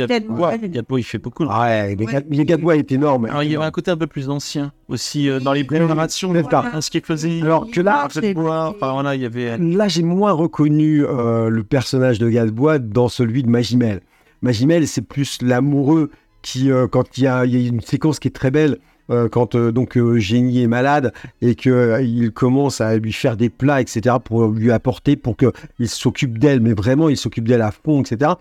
Gadebois, 0.06 1.00
il 1.00 1.02
fait 1.02 1.18
beaucoup. 1.18 1.44
là. 1.44 1.60
Ouais, 1.60 1.96
mais 1.98 2.06
Ouais. 2.06 2.44
Gadebois 2.44 2.76
est 2.76 2.92
énorme. 2.92 3.24
Alors, 3.26 3.42
il 3.42 3.50
y 3.50 3.56
avait 3.56 3.64
un 3.64 3.70
côté 3.72 3.90
un 3.90 3.96
peu 3.96 4.06
plus 4.06 4.30
ancien 4.30 4.72
aussi 4.88 5.28
euh, 5.28 5.40
dans 5.40 5.52
les 5.52 5.64
ça. 5.68 6.70
hein, 6.72 6.80
ce 6.80 6.90
qu'il 6.90 7.00
faisait. 7.02 7.40
Alors 7.42 7.68
que 7.70 7.80
là, 7.80 8.06
voilà, 8.80 9.14
il 9.16 9.22
y 9.22 9.26
avait. 9.26 9.58
Là, 9.58 9.88
j'ai 9.88 10.02
moins 10.04 10.32
reconnu 10.32 11.04
euh, 11.04 11.48
le 11.48 11.64
personnage 11.64 12.18
de 12.20 12.28
Gadebois 12.28 12.78
dans 12.78 13.08
celui 13.08 13.42
de 13.42 13.48
Magimel. 13.48 14.02
Magimel, 14.42 14.86
c'est 14.86 15.02
plus 15.02 15.42
l'amoureux 15.42 16.10
euh, 16.56 16.88
quand 16.88 17.18
il 17.18 17.24
y, 17.24 17.26
a, 17.26 17.44
il 17.44 17.68
une 17.68 17.80
séquence 17.80 18.18
qui 18.18 18.28
est 18.28 18.32
très 18.32 18.50
belle, 18.50 18.78
euh, 19.10 19.28
quand 19.28 19.56
euh, 19.56 19.72
donc 19.72 19.96
euh, 19.96 20.18
Génie 20.18 20.62
est 20.62 20.68
malade 20.68 21.12
et 21.42 21.56
qu'il 21.56 22.30
commence 22.32 22.80
à 22.80 22.96
lui 22.96 23.12
faire 23.12 23.36
des 23.36 23.50
plats, 23.50 23.80
etc., 23.80 24.16
pour 24.24 24.46
lui 24.48 24.70
apporter, 24.70 25.16
pour 25.16 25.36
qu'il 25.36 25.88
s'occupe 25.88 26.38
d'elle, 26.38 26.60
mais 26.60 26.74
vraiment, 26.74 27.08
il 27.08 27.16
s'occupe 27.16 27.48
d'elle 27.48 27.62
à 27.62 27.72
fond, 27.72 28.02
etc. 28.02 28.32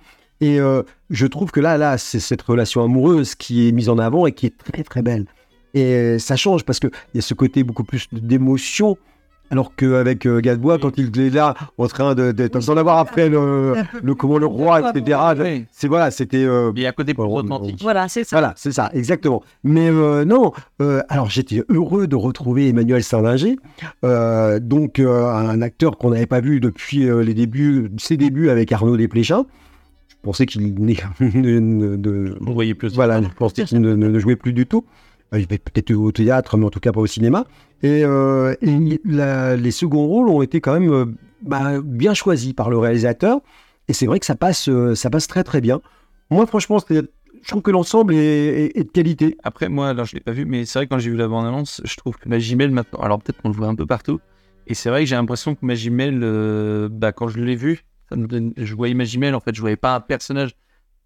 Et 0.41 0.59
euh, 0.59 0.83
je 1.09 1.25
trouve 1.25 1.51
que 1.51 1.59
là, 1.59 1.77
là, 1.77 1.97
c'est 1.97 2.19
cette 2.19 2.41
relation 2.41 2.83
amoureuse 2.83 3.35
qui 3.35 3.67
est 3.67 3.71
mise 3.71 3.89
en 3.89 3.97
avant 3.97 4.25
et 4.25 4.31
qui 4.31 4.45
est 4.45 4.57
très, 4.57 4.83
très 4.83 5.01
belle. 5.01 5.25
Et 5.73 6.17
ça 6.19 6.35
change 6.35 6.63
parce 6.63 6.79
qu'il 6.79 6.91
y 7.13 7.19
a 7.19 7.21
ce 7.21 7.33
côté 7.33 7.63
beaucoup 7.63 7.83
plus 7.83 8.07
d'émotion. 8.11 8.97
Alors 9.51 9.75
qu'avec 9.75 10.25
euh, 10.25 10.41
Gadebois, 10.41 10.77
quand 10.77 10.97
il 10.97 11.19
est 11.19 11.29
là, 11.31 11.55
en 11.77 11.87
train 11.87 12.13
de- 12.15 12.31
de- 12.31 12.77
avoir 12.79 12.99
après 12.99 13.29
le, 13.29 13.73
le, 14.03 14.13
comment, 14.15 14.37
le 14.37 14.45
roi, 14.45 14.91
etc. 14.95 15.17
C'est 15.71 15.87
voilà, 15.87 16.11
c'était. 16.11 16.43
euh, 16.43 16.71
Il 16.75 16.81
y 16.83 16.85
a 16.85 16.89
un 16.89 16.91
côté 16.91 17.13
plus 17.13 17.23
authentique. 17.23 17.79
Voilà, 17.81 18.07
c'est 18.07 18.23
ça. 18.23 18.35
voilà, 18.37 18.53
c'est 18.57 18.71
ça, 18.71 18.89
exactement. 18.93 19.41
Mais 19.63 19.89
euh, 19.89 20.23
non, 20.23 20.51
euh, 20.81 21.01
alors 21.09 21.29
j'étais 21.29 21.63
heureux 21.69 22.05
de 22.07 22.15
retrouver 22.15 22.69
Emmanuel 22.69 23.03
Sarlinger, 23.03 23.57
euh, 24.05 24.59
donc 24.59 24.99
euh, 24.99 25.25
un 25.25 25.61
acteur 25.61 25.97
qu'on 25.97 26.11
n'avait 26.11 26.25
pas 26.27 26.41
vu 26.41 26.59
depuis 26.59 27.09
euh, 27.09 27.21
les 27.23 27.33
débuts, 27.33 27.89
ses 27.97 28.17
débuts 28.17 28.49
avec 28.49 28.71
Arnaud 28.71 28.97
Desplechin. 28.97 29.45
Je 30.09 30.15
pensais 30.21 30.45
qu'il 30.45 30.73
ne- 31.19 32.35
voyez 32.53 32.75
plus. 32.75 32.93
voilà, 32.93 33.21
je 33.21 33.27
pensais 33.29 33.63
qu'il 33.65 33.79
ne, 33.81 33.95
ne- 33.95 34.09
ne 34.09 34.19
jouait 34.19 34.35
plus 34.35 34.53
du 34.53 34.65
tout. 34.65 34.85
Euh, 35.33 35.39
Il 35.39 35.47
va 35.47 35.57
peut-être 35.57 35.93
au 35.93 36.11
théâtre, 36.11 36.57
mais 36.57 36.65
en 36.65 36.69
tout 36.69 36.79
cas 36.79 36.91
pas 36.91 36.99
au 37.01 37.07
cinéma. 37.07 37.45
Et, 37.81 38.03
euh, 38.03 38.55
les 38.61 39.71
seconds 39.71 40.05
rôles 40.05 40.29
ont 40.29 40.41
été 40.41 40.61
quand 40.61 40.79
même 40.79 40.91
euh, 40.91 41.05
bah, 41.41 41.81
bien 41.81 42.13
choisis 42.13 42.53
par 42.53 42.69
le 42.69 42.77
réalisateur. 42.77 43.39
Et 43.87 43.93
c'est 43.93 44.05
vrai 44.05 44.19
que 44.19 44.25
ça 44.25 44.35
passe, 44.35 44.69
euh, 44.69 44.95
ça 44.95 45.09
passe 45.09 45.27
très 45.27 45.43
très 45.43 45.61
bien. 45.61 45.81
Moi, 46.29 46.45
franchement, 46.45 46.77
je 46.89 47.01
trouve 47.47 47.61
que 47.61 47.71
l'ensemble 47.71 48.13
est, 48.13 48.77
de 48.77 48.91
qualité. 48.91 49.37
Après, 49.43 49.69
moi, 49.69 49.89
alors 49.89 50.05
je 50.05 50.15
l'ai 50.15 50.21
pas 50.21 50.31
vu, 50.31 50.45
mais 50.45 50.65
c'est 50.65 50.79
vrai 50.79 50.85
que 50.85 50.93
quand 50.93 50.99
j'ai 50.99 51.09
vu 51.09 51.17
la 51.17 51.27
bande-annonce, 51.27 51.81
je 51.83 51.95
trouve 51.95 52.17
que 52.17 52.29
Magimel 52.29 52.69
maintenant. 52.71 52.99
Alors 52.99 53.19
peut-être 53.19 53.41
qu'on 53.41 53.49
le 53.49 53.55
voit 53.55 53.67
un 53.67 53.75
peu 53.75 53.87
partout. 53.87 54.19
Et 54.67 54.75
c'est 54.75 54.89
vrai 54.89 55.01
que 55.01 55.05
j'ai 55.07 55.15
l'impression 55.15 55.55
que 55.55 55.65
Magimel, 55.65 56.19
bah, 56.91 57.11
quand 57.11 57.29
je 57.29 57.39
l'ai 57.39 57.55
vu, 57.55 57.83
je 58.11 58.75
voyais 58.75 58.93
Magimel, 58.93 59.33
en 59.33 59.39
fait, 59.39 59.55
je 59.55 59.61
voyais 59.61 59.77
pas 59.77 59.95
un 59.95 60.01
personnage. 60.01 60.51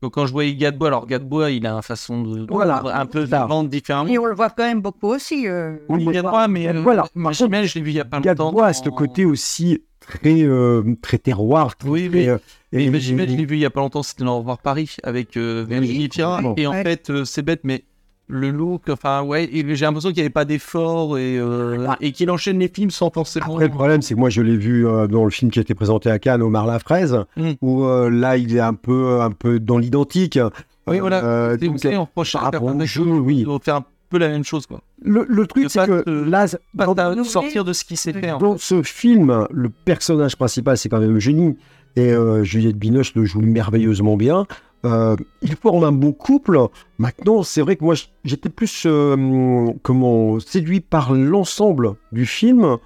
Donc, 0.03 0.15
quand 0.15 0.25
je 0.25 0.33
voyais 0.33 0.53
Gadebois, 0.53 0.89
alors 0.89 1.07
Gadebois, 1.07 1.49
il 1.51 1.65
a 1.65 1.71
une 1.71 1.81
façon 1.81 2.21
de. 2.23 2.45
Voilà, 2.49 2.83
un 2.93 3.05
peu 3.05 3.25
ça. 3.25 3.45
vendre 3.45 3.69
différemment. 3.69 4.09
Et 4.09 4.19
on 4.19 4.25
le 4.25 4.35
voit 4.35 4.49
quand 4.49 4.63
même 4.65 4.81
beaucoup 4.81 5.07
aussi. 5.07 5.47
euh, 5.47 5.77
Oui, 5.87 6.03
Gadebois, 6.05 6.49
mais 6.49 6.67
euh, 6.67 6.81
Voilà. 6.81 7.05
Je 7.15 7.45
l'ai 7.79 7.81
vu 7.81 7.91
il 7.91 7.95
y 7.95 7.99
a 8.01 8.03
pas 8.03 8.17
longtemps. 8.17 8.25
Gadebois 8.49 8.65
a 8.65 8.73
ce 8.73 8.89
côté 8.89 9.23
aussi 9.23 9.81
très, 10.01 10.41
euh, 10.43 10.83
très 11.01 11.17
terroir. 11.19 11.77
Très, 11.77 11.87
Oui, 11.87 12.09
très, 12.09 12.17
oui. 12.19 12.27
euh, 12.27 12.37
Et 12.73 12.83
et- 12.83 12.89
Magimel, 12.89 13.29
je 13.29 13.35
l'ai 13.37 13.45
vu 13.45 13.55
il 13.55 13.61
y 13.61 13.65
a 13.65 13.69
pas 13.69 13.79
longtemps, 13.79 14.03
c'était 14.03 14.25
dans 14.25 14.35
Au 14.35 14.39
revoir 14.39 14.57
Paris 14.57 14.97
avec 15.03 15.37
euh. 15.37 15.65
Bon. 15.65 16.53
Et 16.57 16.67
en 16.67 16.71
Ouais. 16.71 16.83
fait, 16.83 17.09
euh, 17.09 17.23
c'est 17.23 17.41
bête, 17.41 17.61
mais 17.63 17.85
le 18.27 18.49
look, 18.51 18.83
enfin, 18.89 19.21
ouais, 19.21 19.49
j'ai 19.51 19.63
l'impression 19.85 20.09
qu'il 20.09 20.17
n'y 20.17 20.21
avait 20.21 20.29
pas 20.29 20.45
d'effort 20.45 21.17
et, 21.17 21.37
euh, 21.37 21.85
Ah. 21.89 21.97
et 22.01 22.11
qu'il 22.13 22.31
enchaîne 22.31 22.57
les 22.59 22.69
films 22.69 22.89
sans 22.89 23.09
forcément. 23.11 23.45
Après, 23.53 23.65
le 23.67 23.71
problème, 23.73 24.01
c'est 24.01 24.13
que 24.15 24.19
moi, 24.19 24.29
je 24.29 24.41
l'ai 24.41 24.55
vu 24.57 24.87
euh, 24.87 25.07
dans 25.07 25.25
le 25.25 25.29
film 25.29 25.51
qui 25.51 25.59
a 25.59 25.61
été 25.61 25.75
présenté 25.75 26.09
à 26.09 26.19
Cannes, 26.19 26.41
Omar 26.41 26.65
la 26.65 26.79
fraise, 26.79 27.17
Mm. 27.35 27.51
où 27.61 27.83
euh, 27.85 28.09
là, 28.09 28.37
il 28.37 28.55
est 28.55 28.59
un 28.61 28.73
peu, 28.73 29.21
un 29.21 29.31
peu 29.31 29.59
dans 29.59 29.77
l'identique. 29.77 30.39
Oui, 30.87 30.99
voilà. 30.99 31.23
Euh, 31.23 31.57
C'est 31.59 31.77
savez, 31.77 31.97
on 31.97 32.01
reproche 32.05 32.35
à 32.35 32.49
certains 32.51 32.79
au 32.79 32.85
jeu, 32.85 33.03
oui. 33.03 33.43
Doit 33.43 33.59
faire 33.61 33.75
un 33.77 33.85
peu 34.09 34.17
la 34.17 34.29
même 34.29 34.43
chose, 34.43 34.65
quoi. 34.67 34.81
Le, 35.01 35.25
le 35.27 35.45
truc, 35.47 35.63
De 35.65 35.69
c'est 35.69 35.85
que 35.85 36.03
là, 36.07 36.45
Pas 36.77 36.85
dans, 36.93 37.15
de 37.15 37.23
sortir 37.23 37.63
de 37.65 37.73
ce 37.73 37.83
qu'il 37.83 37.97
sait 37.97 38.13
faire. 38.13 38.37
dans 38.37 38.57
ce 38.57 38.81
film, 38.83 39.47
le 39.51 39.69
personnage 39.69 40.35
principal, 40.37 40.77
c'est 40.77 40.87
quand 40.89 40.99
même 40.99 41.15
Eugénie. 41.15 41.57
Et 41.95 42.11
euh, 42.11 42.43
Juliette 42.43 42.77
Binoche 42.77 43.13
le 43.15 43.23
joue 43.25 43.41
merveilleusement 43.41 44.17
bien. 44.17 44.45
Euh, 44.85 45.15
ils 45.41 45.55
forment 45.55 45.85
un 45.85 45.91
bon 45.93 46.11
couple. 46.11 46.59
Maintenant, 46.97 47.43
c'est 47.43 47.61
vrai 47.61 47.75
que 47.77 47.83
moi, 47.85 47.95
j'étais 48.25 48.49
plus 48.49 48.83
euh, 48.85 49.67
comment 49.81 50.39
séduit 50.39 50.81
par 50.81 51.13
l'ensemble 51.13 51.93
du 52.11 52.25
film 52.25 52.77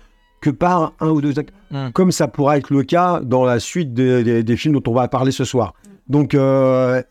que 0.42 0.52
par 0.52 0.94
un 1.00 1.10
ou 1.10 1.22
deux 1.22 1.40
actes, 1.40 1.54
Mm. 1.72 1.90
comme 1.94 2.12
ça 2.14 2.30
pourra 2.30 2.58
être 2.58 2.72
le 2.72 2.84
cas 2.84 3.20
dans 3.22 3.44
la 3.44 3.60
suite 3.60 3.94
des, 3.94 4.24
des- 4.24 4.42
des 4.44 4.56
films 4.56 4.76
dont 4.80 4.92
on 4.92 4.94
va 4.96 5.08
parler 5.10 5.32
ce 5.34 5.44
soir. 5.44 5.74
Donc 6.08 6.34
euh, 6.34 7.02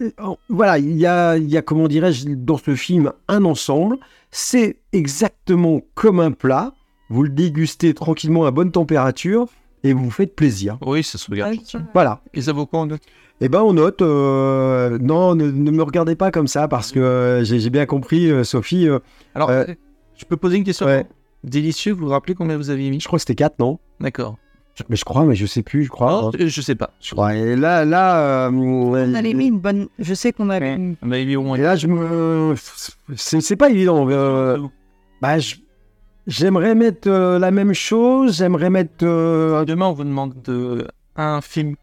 voilà, 0.48 0.78
il 0.78 0.96
y 0.96 1.04
a, 1.04 1.36
il 1.36 1.46
y 1.50 1.58
a, 1.58 1.62
comment 1.62 1.88
dirais-je, 1.88 2.28
dans 2.30 2.56
ce 2.56 2.74
film 2.74 3.12
un 3.28 3.44
ensemble. 3.44 3.98
C'est 4.30 4.76
exactement 4.94 5.82
comme 5.94 6.20
un 6.20 6.30
plat. 6.32 6.72
Vous 7.10 7.22
le 7.22 7.28
dégustez 7.28 7.92
tranquillement 7.92 8.46
à 8.46 8.50
bonne 8.50 8.70
température 8.72 9.46
et 9.84 9.92
vous 9.92 10.04
vous 10.04 10.10
faites 10.10 10.34
plaisir. 10.34 10.78
Oui, 10.84 11.02
ça 11.02 11.18
se 11.18 11.30
regarde. 11.30 11.54
Voilà. 11.94 12.20
Et 12.34 12.42
ça 12.42 12.52
vaut 12.52 12.66
quoi 12.66 12.80
en 12.80 12.86
note? 12.86 13.02
Eh 13.40 13.48
ben 13.48 13.60
on 13.60 13.74
note. 13.74 14.00
euh, 14.02 14.98
non, 15.00 15.34
ne, 15.34 15.50
ne 15.50 15.70
me 15.70 15.82
regardez 15.82 16.16
pas 16.16 16.30
comme 16.30 16.46
ça 16.48 16.68
parce 16.68 16.90
que 16.92 16.98
euh, 17.00 17.44
j'ai 17.44 17.70
bien 17.70 17.84
compris, 17.86 18.30
euh, 18.30 18.44
Sophie. 18.44 18.88
euh, 18.88 18.98
Alors, 19.34 19.50
Euh, 19.50 19.64
je 20.16 20.24
peux 20.24 20.36
poser 20.36 20.56
une 20.56 20.64
question? 20.64 20.86
Ouais. 20.86 21.06
Délicieux, 21.44 21.92
vous 21.92 22.06
vous 22.06 22.10
rappelez 22.10 22.34
combien 22.34 22.56
vous 22.56 22.70
aviez 22.70 22.88
mis? 22.90 22.98
Je 23.00 23.06
crois 23.06 23.18
que 23.18 23.22
c'était 23.22 23.34
4, 23.34 23.58
non? 23.58 23.78
D'accord. 24.00 24.36
Mais 24.90 24.96
je 24.96 25.04
crois, 25.06 25.24
mais 25.24 25.34
je 25.34 25.46
sais 25.46 25.62
plus, 25.62 25.84
je 25.84 25.88
crois. 25.90 26.26
Oh, 26.26 26.32
je 26.38 26.60
sais 26.60 26.74
pas. 26.74 26.90
Je 27.00 27.12
crois. 27.12 27.34
Et 27.34 27.56
là, 27.56 27.84
là, 27.86 28.46
euh, 28.46 28.50
On 28.52 29.14
avait 29.14 29.32
mis 29.32 29.46
une 29.46 29.58
bonne. 29.58 29.88
Je 29.98 30.12
sais 30.12 30.32
qu'on 30.32 30.50
avait. 30.50 30.76
On 31.02 31.10
avait 31.12 31.24
mis 31.24 31.36
au 31.36 31.42
moins 31.42 31.56
et 31.56 31.62
là, 31.62 31.76
je 31.76 31.86
me, 31.86 32.54
c'est 33.16 33.40
c'est 33.40 33.56
pas 33.56 33.70
évident. 33.70 34.06
euh, 34.10 34.58
bah, 35.22 35.38
je- 35.38 35.56
j'aimerais 36.26 36.74
mettre 36.74 37.08
euh, 37.08 37.38
la 37.38 37.50
même 37.50 37.72
chose. 37.72 38.36
J'aimerais 38.36 38.70
mettre. 38.70 39.04
euh, 39.04 39.64
Demain, 39.64 39.86
on 39.86 39.92
vous 39.92 40.04
demande 40.04 40.34
de, 40.44 40.86
un 41.16 41.40
film 41.40 41.74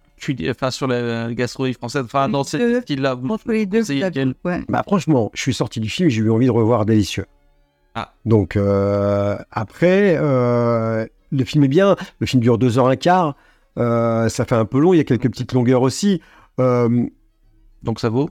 enfin, 0.50 0.72
sur 0.72 0.88
la 0.88 1.34
gastronomie 1.34 1.74
française, 1.74 2.04
enfin, 2.06 2.30
dans 2.30 2.42
Euh, 2.42 2.44
cette 2.44 2.82
style-là. 2.84 3.16
Vous, 3.16 3.28
Entre 3.28 3.52
les 3.52 3.66
deux, 3.66 3.80
conseillez 3.80 4.00
vous 4.00 4.06
avez- 4.06 4.26
lequel 4.26 4.36
ouais. 4.46 4.62
Bah 4.70 4.84
franchement, 4.88 5.30
je 5.34 5.42
suis 5.42 5.54
sorti 5.54 5.80
du 5.82 5.90
film, 5.90 6.08
j'ai 6.10 6.22
eu 6.22 6.32
envie 6.32 6.46
de 6.46 6.52
revoir 6.52 6.86
Délicieux. 6.86 7.26
Ah. 7.96 8.14
Donc 8.26 8.56
euh, 8.56 9.38
après, 9.52 10.16
euh, 10.18 11.06
le 11.32 11.44
film 11.44 11.64
est 11.66 11.68
bien, 11.68 11.96
le 12.20 12.26
film 12.26 12.42
dure 12.42 12.58
deux 12.58 12.80
heures 12.80 12.88
un 12.88 12.96
quart, 12.96 13.36
euh, 13.78 14.30
ça 14.30 14.46
fait 14.46 14.56
un 14.56 14.66
peu 14.66 14.80
long, 14.80 14.94
il 14.94 14.98
y 14.98 15.00
a 15.02 15.04
quelques 15.04 15.30
petites 15.30 15.52
longueurs 15.54 15.82
aussi. 15.82 16.22
Euh, 16.60 17.06
Donc 17.84 18.00
ça 18.00 18.08
vaut? 18.10 18.30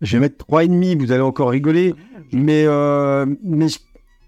je 0.00 0.16
vais 0.16 0.20
mettre 0.20 0.36
trois 0.38 0.64
et 0.64 0.68
demi, 0.68 0.94
vous 0.94 1.12
allez 1.12 1.22
encore 1.22 1.50
rigoler, 1.50 1.94
mais, 2.32 2.64
euh, 2.66 3.26
mais 3.42 3.68
je, 3.68 3.78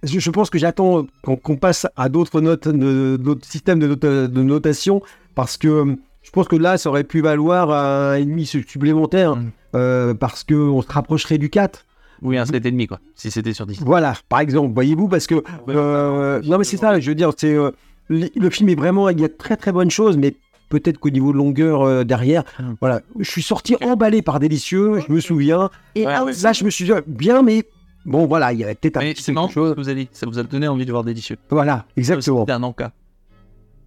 je 0.07 0.31
pense 0.31 0.51
que 0.51 0.59
j'attends 0.59 1.07
qu'on 1.23 1.57
passe 1.57 1.87
à 1.97 2.09
d'autres 2.09 2.41
notes, 2.41 2.69
d'autres 2.69 3.47
systèmes 3.47 3.79
de, 3.79 3.89
nota- 3.89 4.27
de 4.29 4.43
notation, 4.43 5.03
parce 5.35 5.57
que 5.57 5.69
euh, 5.69 5.95
je 6.23 6.31
pense 6.31 6.49
que 6.49 6.57
là, 6.57 6.79
ça 6.79 6.89
aurait 6.91 7.05
pu 7.05 7.21
valoir 7.21 7.71
un 7.71 8.15
et 8.15 8.25
demi 8.25 8.47
supplémentaire, 8.47 9.37
Mm. 9.37 9.51
euh, 9.75 10.15
parce 10.15 10.45
qu'on 10.45 10.81
se 10.83 10.89
rapprocherait 10.93 11.39
du 11.39 11.51
4. 11.51 11.85
Oui, 12.23 12.39
un 12.39 12.45
7,5 12.45 12.87
quoi, 12.87 13.01
si 13.15 13.31
c'était 13.31 13.53
sur 13.53 13.67
10. 13.67 13.81
Voilà, 13.83 14.15
par 14.29 14.41
exemple, 14.41 14.73
voyez-vous, 14.75 15.07
parce 15.09 15.27
que... 15.27 15.43
euh, 15.69 16.41
non, 16.45 16.59
mais 16.59 16.65
c'est 16.65 16.77
ça, 16.79 16.99
je 16.99 17.09
veux 17.11 17.15
dire, 17.15 17.31
c'est... 17.37 17.55
euh, 17.55 17.71
le 18.09 18.51
film 18.51 18.69
est 18.71 18.75
vraiment... 18.75 19.09
Il 19.11 19.21
y 19.21 19.25
a 19.25 19.29
de 19.29 19.33
très 19.35 19.57
très 19.57 19.71
bonnes 19.73 19.91
choses, 19.91 20.17
mais 20.17 20.35
peut-être 20.69 20.99
qu'au 20.99 21.11
niveau 21.11 21.33
de 21.33 21.37
longueur 21.37 21.83
euh, 21.83 22.05
derrière, 22.05 22.43
Mm. 22.59 22.75
voilà, 22.81 23.03
je 23.19 23.31
suis 23.31 23.43
sorti 23.43 23.77
emballé 23.85 24.23
par 24.23 24.41
Délicieux, 24.41 25.01
je 25.07 25.13
me 25.13 25.21
souviens. 25.21 25.69
Et 25.95 26.07
Ouais, 26.07 26.13
là 26.13 26.25
ouais. 26.25 26.31
aussi, 26.31 26.43
Là, 26.43 26.53
je 26.53 26.65
me 26.65 26.71
suis 26.71 26.85
dit, 26.87 26.93
bien, 27.07 27.43
mais 27.43 27.65
bon, 28.07 28.27
voilà, 28.27 28.53
il 28.53 28.61
y 28.61 28.65
avait 28.65 28.75
peut-être 28.75 28.97
un 28.97 29.01
Mais 29.01 29.13
petit 29.13 29.23
c'est 29.23 29.35
quelque 29.35 29.53
chose. 29.53 29.75
vous 29.77 29.89
avez 29.89 30.05
dit, 30.05 30.09
ça 30.13 30.27
vous 30.27 30.39
a 30.39 30.43
donné 30.43 30.67
envie 30.69 30.87
de 30.87 30.91
voir 30.91 31.05
Délicieux. 31.05 31.37
Voilà, 31.51 31.85
exactement. 31.97 32.41
C'était 32.41 32.53
un 32.53 32.63
encas. 32.63 32.93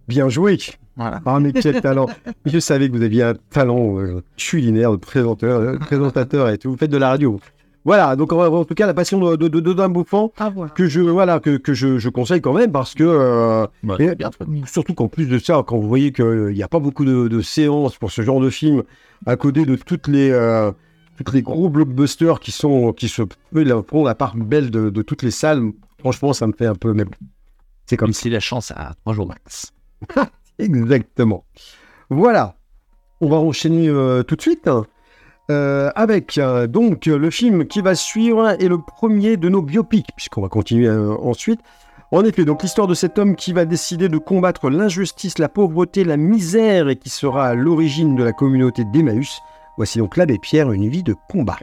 Bien 0.08 0.28
joué. 0.28 0.58
Voilà. 0.96 1.20
Ah, 1.24 1.38
mais 1.40 1.52
quel 1.52 1.80
talent. 1.82 2.06
Je 2.44 2.58
savais 2.58 2.88
que 2.90 2.96
vous 2.96 3.02
aviez 3.02 3.22
un 3.22 3.34
talent 3.50 3.98
euh, 4.00 4.22
culinaire, 4.36 4.92
de 4.92 4.96
présentateur, 4.96 5.60
euh, 5.60 5.78
présentateur 5.78 6.48
et 6.48 6.58
tout. 6.58 6.70
Vous 6.72 6.76
faites 6.76 6.90
de 6.90 6.96
la 6.96 7.08
radio. 7.10 7.38
Voilà, 7.84 8.14
donc 8.14 8.32
en, 8.34 8.40
en 8.44 8.64
tout 8.66 8.74
cas, 8.74 8.86
la 8.86 8.92
passion 8.92 9.18
de, 9.20 9.36
de, 9.36 9.48
de 9.48 9.86
Bouffant, 9.86 10.32
à 10.38 10.50
voir. 10.50 10.74
que 10.74 10.86
je, 10.86 11.00
voilà, 11.00 11.40
que, 11.40 11.56
que 11.56 11.72
je, 11.72 11.96
je 11.96 12.08
conseille 12.10 12.42
quand 12.42 12.52
même 12.52 12.70
parce 12.72 12.94
que. 12.94 13.04
euh, 13.04 13.66
et- 13.98 14.14
bien. 14.16 14.30
surtout 14.66 14.92
qu'en 14.94 15.08
plus 15.08 15.26
de 15.26 15.38
ça, 15.38 15.62
quand 15.66 15.78
vous 15.78 15.88
voyez 15.88 16.12
qu'il 16.12 16.48
n'y 16.52 16.62
a 16.62 16.68
pas 16.68 16.78
beaucoup 16.80 17.06
de, 17.06 17.28
de 17.28 17.40
séances 17.40 17.96
pour 17.96 18.10
ce 18.10 18.20
genre 18.20 18.40
de 18.40 18.50
film, 18.50 18.82
à 19.24 19.36
côté 19.36 19.64
de 19.64 19.76
toutes 19.76 20.08
les, 20.08 20.30
toutes 21.24 21.34
les 21.34 21.42
gros 21.42 21.68
blockbusters 21.68 22.40
qui, 22.40 22.50
sont, 22.50 22.92
qui 22.92 23.08
se 23.08 23.22
prennent 23.52 23.82
la 24.04 24.14
part 24.14 24.36
belle 24.36 24.70
de, 24.70 24.88
de 24.88 25.02
toutes 25.02 25.22
les 25.22 25.30
salles, 25.30 25.72
franchement, 25.98 26.32
ça 26.32 26.46
me 26.46 26.52
fait 26.52 26.66
un 26.66 26.74
peu. 26.74 26.94
Mais 26.94 27.04
c'est 27.86 27.98
comme 27.98 28.12
si 28.14 28.30
la 28.30 28.40
chance 28.40 28.70
à 28.70 28.94
3 29.02 29.14
jours 29.14 29.26
max. 29.26 29.72
Exactement. 30.58 31.44
Voilà. 32.08 32.56
On 33.20 33.28
va 33.28 33.36
enchaîner 33.36 33.86
euh, 33.88 34.22
tout 34.22 34.34
de 34.34 34.40
suite 34.40 34.66
hein, 34.66 34.86
euh, 35.50 35.90
avec 35.94 36.38
euh, 36.38 36.66
donc 36.66 37.04
le 37.04 37.30
film 37.30 37.66
qui 37.66 37.82
va 37.82 37.94
suivre 37.94 38.56
et 38.58 38.68
le 38.68 38.78
premier 38.78 39.36
de 39.36 39.50
nos 39.50 39.60
biopics, 39.60 40.08
puisqu'on 40.16 40.40
va 40.40 40.48
continuer 40.48 40.86
euh, 40.86 41.14
ensuite. 41.18 41.60
En 42.12 42.24
effet, 42.24 42.46
donc 42.46 42.62
l'histoire 42.62 42.86
de 42.86 42.94
cet 42.94 43.18
homme 43.18 43.36
qui 43.36 43.52
va 43.52 43.66
décider 43.66 44.08
de 44.08 44.16
combattre 44.16 44.70
l'injustice, 44.70 45.38
la 45.38 45.50
pauvreté, 45.50 46.02
la 46.02 46.16
misère 46.16 46.88
et 46.88 46.96
qui 46.96 47.10
sera 47.10 47.48
à 47.48 47.54
l'origine 47.54 48.16
de 48.16 48.24
la 48.24 48.32
communauté 48.32 48.84
d'Emmaüs. 48.86 49.40
Voici 49.80 49.96
donc 49.96 50.18
l'abbé 50.18 50.38
Pierre, 50.38 50.72
une 50.72 50.90
vie 50.90 51.02
de 51.02 51.16
combat. 51.30 51.56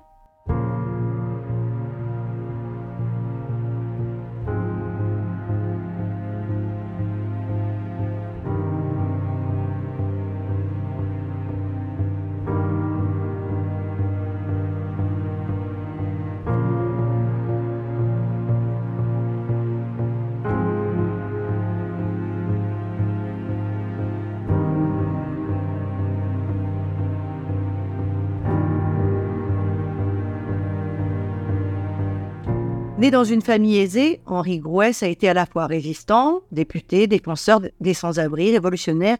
Né 33.07 33.11
dans 33.11 33.23
une 33.23 33.41
famille 33.41 33.77
aisée, 33.77 34.19
Henri 34.25 34.59
Grouès 34.59 35.01
a 35.01 35.07
été 35.07 35.29
à 35.29 35.33
la 35.33 35.45
fois 35.45 35.65
résistant, 35.65 36.41
député, 36.51 37.07
défenseur 37.07 37.61
des 37.79 37.93
sans-abri, 37.93 38.51
révolutionnaire 38.51 39.15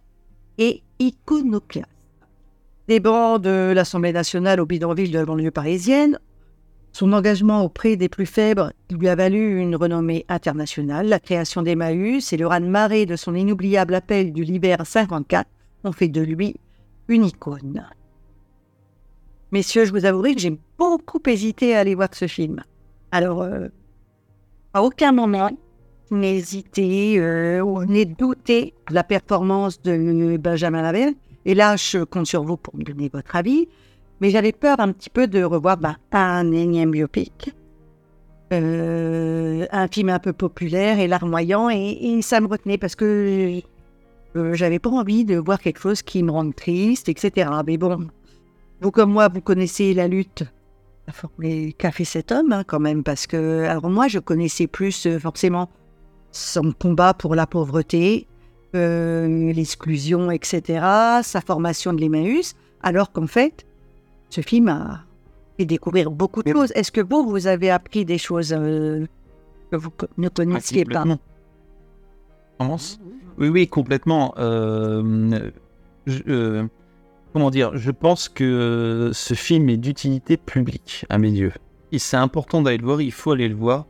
et 0.58 0.84
iconoclaste. 1.00 1.88
Des 2.90 3.00
bancs 3.00 3.42
de 3.42 3.72
l'Assemblée 3.74 4.12
nationale 4.12 4.60
au 4.60 4.66
bidonville 4.66 5.12
de 5.12 5.20
la 5.20 5.26
banlieue 5.26 5.52
parisienne, 5.52 6.20
son 6.92 7.14
engagement 7.14 7.64
auprès 7.64 7.96
des 7.96 8.10
plus 8.10 8.26
faibles 8.26 8.74
lui 8.92 9.08
a 9.08 9.16
valu 9.16 9.62
une 9.62 9.78
renommée 9.78 10.26
internationale. 10.28 11.08
La 11.08 11.22
création 11.22 11.62
d'Emmaüs 11.62 12.34
et 12.34 12.38
le 12.38 12.46
raz-de-marée 12.46 13.06
de 13.06 13.16
son 13.16 13.36
inoubliable 13.36 13.96
appel 13.96 14.34
du 14.34 14.44
Libère 14.44 14.86
54 14.86 15.48
ont 15.86 15.94
fait 15.94 16.10
de 16.10 16.20
lui 16.20 16.58
une 17.08 17.24
icône. 17.24 17.88
Messieurs, 19.54 19.86
je 19.86 19.94
vous 19.94 20.04
avouerai 20.04 20.36
que 20.36 20.42
j'ai 20.42 20.60
beaucoup 20.78 21.22
hésité 21.26 21.74
à 21.74 21.80
aller 21.80 21.96
voir 21.96 22.10
ce 22.12 22.28
film. 22.28 22.62
Alors, 23.12 23.42
euh, 23.42 23.68
à 24.74 24.84
aucun 24.84 25.12
moment, 25.12 25.50
hésité 26.12 27.20
euh, 27.20 27.62
ou 27.62 27.84
n'ai 27.86 28.06
douté 28.06 28.74
de 28.90 28.96
la 28.96 29.04
performance 29.04 29.82
de 29.82 30.38
Benjamin 30.38 30.82
Laverne. 30.82 31.16
Et 31.46 31.56
là, 31.56 31.76
je 31.76 32.04
compte 32.04 32.28
sur 32.28 32.44
vous 32.44 32.58
pour 32.58 32.76
me 32.76 32.84
donner 32.84 33.10
votre 33.12 33.36
avis. 33.36 33.68
Mais 34.20 34.30
j'avais 34.30 34.52
peur 34.52 34.80
un 34.80 34.92
petit 34.92 35.10
peu 35.10 35.28
de 35.28 35.44
revoir 35.44 35.78
bah, 35.78 35.98
un 36.12 36.52
énième 36.52 36.92
biopic. 36.92 37.54
Euh, 38.54 39.66
un 39.72 39.88
film 39.88 40.10
un 40.10 40.20
peu 40.20 40.34
populaire 40.34 41.00
et 41.00 41.08
larmoyant. 41.08 41.70
Et, 41.70 41.98
et 42.02 42.22
ça 42.22 42.42
me 42.42 42.48
retenait 42.48 42.78
parce 42.78 42.96
que 42.96 43.62
euh, 44.36 44.54
j'avais 44.54 44.80
pas 44.80 44.90
envie 44.90 45.26
de 45.26 45.38
voir 45.38 45.60
quelque 45.60 45.80
chose 45.80 46.02
qui 46.02 46.24
me 46.24 46.32
rende 46.32 46.56
triste, 46.56 47.10
etc. 47.10 47.50
Mais 47.66 47.78
bon, 47.78 48.08
vous 48.82 48.92
comme 48.92 49.12
moi, 49.12 49.28
vous 49.28 49.42
connaissez 49.42 49.94
la 49.94 50.08
lutte 50.08 50.44
mais 51.38 51.72
qu'a 51.74 51.92
fait 51.92 52.06
cet 52.06 52.32
homme 52.32 52.52
hein, 52.52 52.64
quand 52.66 52.80
même? 52.80 53.04
Parce 53.04 53.28
que, 53.28 53.64
alors 53.64 53.90
moi, 53.90 54.08
je 54.08 54.20
connaissais 54.20 54.68
plus 54.68 55.06
euh, 55.08 55.20
forcément 55.20 55.70
son 56.32 56.72
combat 56.74 57.14
pour 57.14 57.34
la 57.36 57.48
pauvreté, 57.48 58.28
euh, 58.76 59.52
l'exclusion, 59.54 60.30
etc., 60.32 60.62
sa 61.24 61.42
formation 61.42 61.94
de 61.94 62.02
l'Emmaüs, 62.02 62.54
alors 62.84 63.12
qu'en 63.12 63.28
fait, 63.28 63.66
ce 64.30 64.42
film 64.42 64.68
a 64.68 65.06
fait 65.58 65.66
découvrir 65.66 66.12
beaucoup 66.12 66.44
de 66.44 66.50
choses. 66.54 66.72
Est-ce 66.76 66.92
que 66.92 67.02
vous, 67.02 67.28
vous 67.28 67.48
avez 67.48 67.70
appris 67.72 68.04
des 68.06 68.18
choses 68.18 68.54
euh, 68.54 69.06
que 69.72 69.78
vous 69.78 69.90
ne 70.18 70.28
connaissiez 70.30 70.84
pas? 70.86 71.06
Oui, 73.38 73.50
oui, 73.50 73.68
complètement. 73.68 74.34
Euh, 74.38 75.40
je- 76.06 76.22
euh, 76.28 76.68
comment 77.34 77.52
dire 77.52 77.76
Je 77.76 77.92
pense 77.92 78.30
que 78.30 79.12
ce 79.14 79.34
film 79.34 79.70
est 79.70 79.78
d'utilité 79.78 80.38
publique 80.38 81.06
à 81.10 81.18
mes 81.18 81.32
yeux. 81.32 81.54
Et 81.92 82.00
c'est 82.00 82.18
important 82.18 82.62
d'aller 82.62 82.78
le 82.78 82.86
voir, 82.86 83.02
il 83.02 83.12
faut 83.12 83.32
aller 83.32 83.48
le 83.48 83.56
voir. 83.56 83.86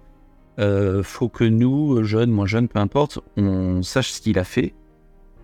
Euh, 0.60 1.04
faut 1.04 1.30
que 1.30 1.44
nous, 1.44 2.04
jeunes, 2.04 2.32
moins 2.32 2.46
jeunes, 2.46 2.68
peu 2.68 2.80
importe, 2.80 3.20
on 3.38 3.84
sache 3.84 4.12
ce 4.12 4.22
qu'il 4.22 4.40
a 4.40 4.44
fait. 4.44 4.74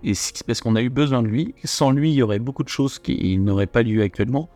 Et 0.03 0.13
parce 0.45 0.59
qu'on 0.59 0.75
a 0.75 0.81
eu 0.81 0.89
besoin 0.89 1.21
de 1.21 1.27
lui. 1.27 1.55
Sans 1.63 1.91
lui, 1.91 2.11
il 2.11 2.15
y 2.15 2.23
aurait 2.23 2.39
beaucoup 2.39 2.63
de 2.63 2.69
choses 2.69 2.99
qui 2.99 3.37
n'auraient 3.37 3.67
pas 3.67 3.83
lieu 3.83 4.01
actuellement. 4.01 4.49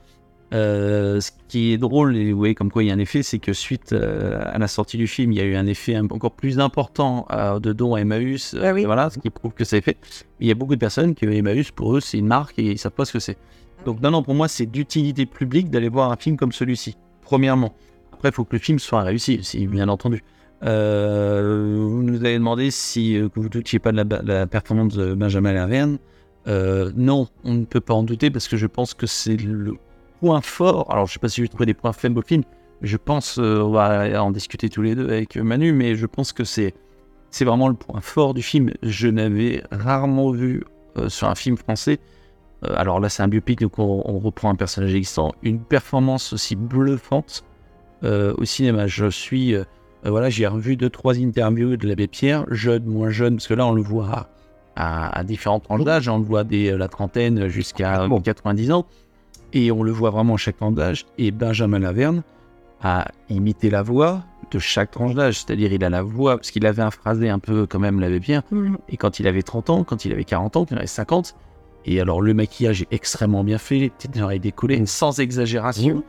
Euh, 0.54 1.20
ce 1.20 1.32
qui 1.50 1.74
est 1.74 1.78
drôle, 1.78 2.16
et 2.16 2.32
vous 2.32 2.38
voyez 2.38 2.56
comme 2.56 2.72
quoi 2.72 2.82
il 2.82 2.88
y 2.88 2.92
a 2.92 2.94
un 2.94 3.00
effet, 3.00 3.22
c'est 3.22 3.40
que 3.40 3.52
suite 3.52 3.92
euh, 3.92 4.40
à 4.46 4.58
la 4.58 4.70
sortie 4.70 4.96
du 4.96 5.06
film, 5.06 5.34
il 5.34 5.38
y 5.38 5.42
a 5.42 5.44
eu 5.44 5.56
un 5.56 5.66
effet 5.66 5.98
encore 6.00 6.32
plus 6.32 6.60
important 6.60 7.28
euh, 7.32 7.60
de 7.60 7.74
dons 7.74 7.96
à 7.96 8.00
Emmaüs, 8.00 8.56
Ah 8.62 8.74
oui. 8.74 8.86
voilà, 8.86 9.10
ce 9.10 9.20
qui 9.20 9.30
prouve 9.30 9.52
que 9.54 9.66
ça 9.66 9.76
a 9.76 9.82
fait. 9.82 9.98
Il 10.40 10.48
y 10.48 10.52
a 10.52 10.56
beaucoup 10.56 10.76
de 10.76 10.80
personnes 10.80 11.16
que 11.16 11.26
Emmaüs, 11.26 11.72
pour 11.72 11.98
eux, 11.98 12.00
c'est 12.00 12.18
une 12.18 12.28
marque 12.28 12.58
et 12.60 12.72
ils 12.72 12.78
savent 12.78 12.94
pas 12.94 13.04
ce 13.04 13.12
que 13.12 13.20
c'est. 13.20 13.38
Donc 13.86 14.02
non, 14.02 14.10
non, 14.10 14.24
pour 14.24 14.36
moi, 14.36 14.48
c'est 14.48 14.66
d'utilité 14.66 15.26
publique 15.26 15.70
d'aller 15.70 15.90
voir 15.90 16.12
un 16.12 16.16
film 16.16 16.38
comme 16.38 16.54
celui-ci, 16.54 16.96
premièrement. 17.22 17.74
Après, 18.14 18.30
il 18.30 18.34
faut 18.34 18.46
que 18.46 18.56
le 18.56 18.60
film 18.60 18.80
soit 18.80 19.02
réussi 19.02 19.42
bien 19.68 19.90
entendu. 19.90 20.24
Vous 20.62 20.68
nous 22.04 22.20
avez 22.24 22.34
demandé 22.34 22.72
si 22.72 23.20
vous 23.20 23.44
ne 23.44 23.50
doutiez 23.50 23.80
pas 23.80 23.92
de 23.92 23.98
la, 23.98 24.22
la 24.24 24.48
performance 24.48 24.96
de 24.96 25.14
Benjamin 25.14 25.52
Laverne. 25.54 26.00
Non, 26.48 27.28
on 27.44 27.54
ne 27.54 27.66
peut 27.66 27.82
pas 27.82 27.94
en 27.94 28.04
douter 28.04 28.32
parce 28.32 28.48
que 28.48 28.58
je 28.58 28.66
pense 28.66 28.94
que 28.94 29.06
c'est 29.06 29.38
le 29.38 29.76
point 30.20 30.42
fort. 30.42 30.92
Alors, 30.92 31.08
je 31.08 31.14
sais 31.14 31.20
pas 31.20 31.30
si 31.30 31.38
je 31.38 31.42
vais 31.44 31.48
trouver 31.48 31.66
des 31.66 31.74
points 31.74 31.94
faibles 31.94 32.20
au 32.20 32.22
film, 32.22 32.44
je 32.82 32.98
pense, 32.98 33.40
euh, 33.40 33.62
on 33.62 33.72
va 33.72 34.24
en 34.24 34.32
discuter 34.32 34.70
tous 34.70 34.82
les 34.82 34.96
deux 34.96 35.06
avec 35.06 35.36
Manu, 35.36 35.72
mais 35.72 35.96
je 35.96 36.06
pense 36.06 36.32
que 36.34 36.44
c'est 36.44 36.74
c'est 37.30 37.44
vraiment 37.44 37.68
le 37.68 37.74
point 37.74 38.00
fort 38.02 38.34
du 38.34 38.42
film. 38.42 38.72
Je 38.84 39.08
n'avais 39.08 39.64
rarement 39.72 40.32
vu 40.32 40.64
euh, 40.98 41.10
sur 41.10 41.28
un 41.28 41.36
film 41.36 41.58
français, 41.58 42.00
euh, 42.64 42.74
alors 42.76 43.00
là 43.00 43.10
c'est 43.10 43.24
un 43.24 43.28
biopic, 43.28 43.62
donc 43.62 43.80
on, 43.80 44.04
on 44.06 44.20
reprend 44.20 44.50
un 44.50 44.56
personnage 44.56 44.94
existant, 44.94 45.34
une 45.44 45.60
performance 45.60 46.34
aussi 46.34 46.56
bluffante 46.56 47.44
au 48.04 48.46
cinéma. 48.46 48.86
Je 48.86 49.10
suis, 49.10 49.56
voilà, 50.06 50.30
j'ai 50.30 50.46
revu 50.46 50.78
deux 50.78 50.92
trois 50.92 51.18
interviews 51.18 51.78
de 51.78 51.88
l'abbé 51.88 52.06
Pierre, 52.08 52.46
jeune, 52.52 52.86
moins 52.86 53.10
jeune, 53.10 53.38
parce 53.38 53.48
que 53.48 53.56
là 53.56 53.66
on 53.66 53.74
le 53.74 53.82
voit 53.82 54.30
à, 54.76 55.10
à, 55.10 55.20
à 55.20 55.24
différentes 55.24 55.64
tranches 55.64 55.84
d'âge, 55.84 56.08
on 56.08 56.20
le 56.20 56.24
voit 56.24 56.44
dès 56.44 56.78
la 56.78 56.88
trentaine 56.90 57.48
jusqu'à 57.48 58.08
Bon. 58.08 58.22
90 58.22 58.72
ans, 58.72 58.86
et 59.54 59.72
on 59.72 59.84
le 59.84 59.92
voit 59.92 60.10
vraiment 60.10 60.36
à 60.36 60.38
chaque 60.38 60.58
tranche 60.58 60.76
d'âge. 60.76 61.06
Et 61.18 61.32
Benjamin 61.32 61.80
Laverne 61.80 62.24
a 62.82 63.08
imité 63.30 63.70
la 63.70 63.82
voix 63.82 64.24
de 64.52 64.60
chaque 64.60 64.92
tranche 64.92 65.14
d'âge, 65.14 65.40
c'est-à-dire 65.40 65.74
il 65.74 65.84
a 65.84 65.90
la 65.90 66.02
voix, 66.02 66.38
parce 66.38 66.52
qu'il 66.52 66.66
avait 66.66 66.82
un 66.82 66.92
phrasé 66.92 67.30
un 67.30 67.40
peu 67.40 67.66
quand 67.66 67.80
même 67.80 68.00
l'abbé 68.00 68.20
Pierre, 68.20 68.44
et 68.88 68.98
quand 68.98 69.20
il 69.20 69.28
avait 69.28 69.42
30 69.42 69.70
ans, 69.70 69.84
quand 69.84 70.06
il 70.06 70.14
avait 70.14 70.24
40 70.24 70.56
ans, 70.58 70.66
quand 70.66 70.76
il 70.76 70.78
avait 70.78 70.88
50, 70.88 71.36
et 71.86 72.00
alors 72.00 72.22
le 72.22 72.34
maquillage 72.34 72.84
est 72.84 72.88
extrêmement 72.92 73.44
bien 73.44 73.58
fait, 73.58 73.80
les 73.80 73.90
petites 73.90 74.18
oreilles 74.18 74.40
décollées, 74.40 74.86
sans 74.86 75.20
exagération, 75.20 76.04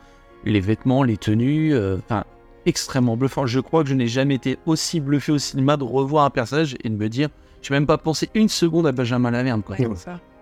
les 0.45 0.59
vêtements, 0.59 1.03
les 1.03 1.17
tenues, 1.17 1.73
euh, 1.73 1.97
enfin, 1.97 2.23
extrêmement 2.65 3.17
bluffant. 3.17 3.45
Je 3.45 3.59
crois 3.59 3.83
que 3.83 3.89
je 3.89 3.95
n'ai 3.95 4.07
jamais 4.07 4.35
été 4.35 4.57
aussi 4.65 4.99
bluffé 4.99 5.31
au 5.31 5.37
cinéma 5.37 5.77
de 5.77 5.83
revoir 5.83 6.25
un 6.25 6.29
personnage 6.29 6.75
et 6.83 6.89
de 6.89 6.95
me 6.95 7.09
dire, 7.09 7.29
je 7.61 7.73
n'ai 7.73 7.79
même 7.79 7.87
pas 7.87 7.97
pensé 7.97 8.29
une 8.33 8.49
seconde 8.49 8.87
à 8.87 8.91
Benjamin 8.91 9.31
Laverne. 9.31 9.61
Quoi. 9.63 9.75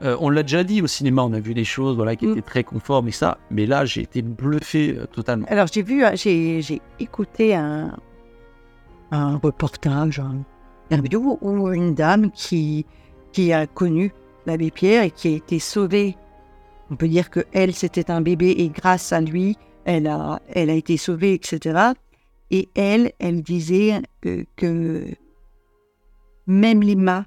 Euh, 0.03 0.15
on 0.19 0.29
l'a 0.29 0.43
déjà 0.43 0.63
dit 0.63 0.81
au 0.81 0.87
cinéma, 0.87 1.23
on 1.23 1.33
a 1.33 1.39
vu 1.39 1.53
des 1.53 1.63
choses 1.63 1.95
voilà, 1.95 2.15
qui 2.15 2.27
Mm. 2.27 2.31
étaient 2.33 2.41
très 2.41 2.63
conformes 2.63 3.07
et 3.07 3.11
ça, 3.11 3.37
mais 3.49 3.65
là 3.65 3.85
j'ai 3.85 4.01
été 4.01 4.21
bluffé 4.21 4.95
euh, 4.97 5.05
totalement. 5.07 5.47
Alors, 5.49 5.67
j'ai 5.71 5.81
vu, 5.81 6.03
euh, 6.05 6.11
j'ai 6.15 6.61
j'ai 6.61 6.81
écouté 6.99 7.55
un, 7.55 7.97
un 9.11 9.37
reportage, 9.37 10.19
un 10.19 10.43
interview 10.91 11.37
où 11.41 11.69
une 11.73 11.95
dame 11.95 12.29
qui, 12.31 12.85
qui 13.31 13.51
a 13.53 13.65
connu 13.65 14.13
l'abbé 14.45 14.69
Pierre 14.71 15.03
et 15.03 15.11
qui 15.11 15.27
a 15.29 15.31
été 15.37 15.59
sauvée. 15.59 16.15
On 16.91 16.95
peut 16.95 17.07
dire 17.07 17.29
que 17.29 17.41
elle, 17.51 17.73
c'était 17.73 18.11
un 18.11 18.21
bébé 18.21 18.51
et 18.59 18.69
grâce 18.69 19.11
à 19.11 19.19
lui, 19.19 19.57
elle 19.85 20.07
a, 20.07 20.39
elle 20.53 20.69
a 20.69 20.73
été 20.73 20.95
sauvée, 20.97 21.33
etc. 21.33 21.93
Et 22.51 22.69
elle, 22.75 23.11
elle 23.19 23.41
disait 23.41 24.01
que, 24.21 24.45
que 24.55 25.03
même 26.47 26.81
les 26.81 26.95
mains, 26.95 27.25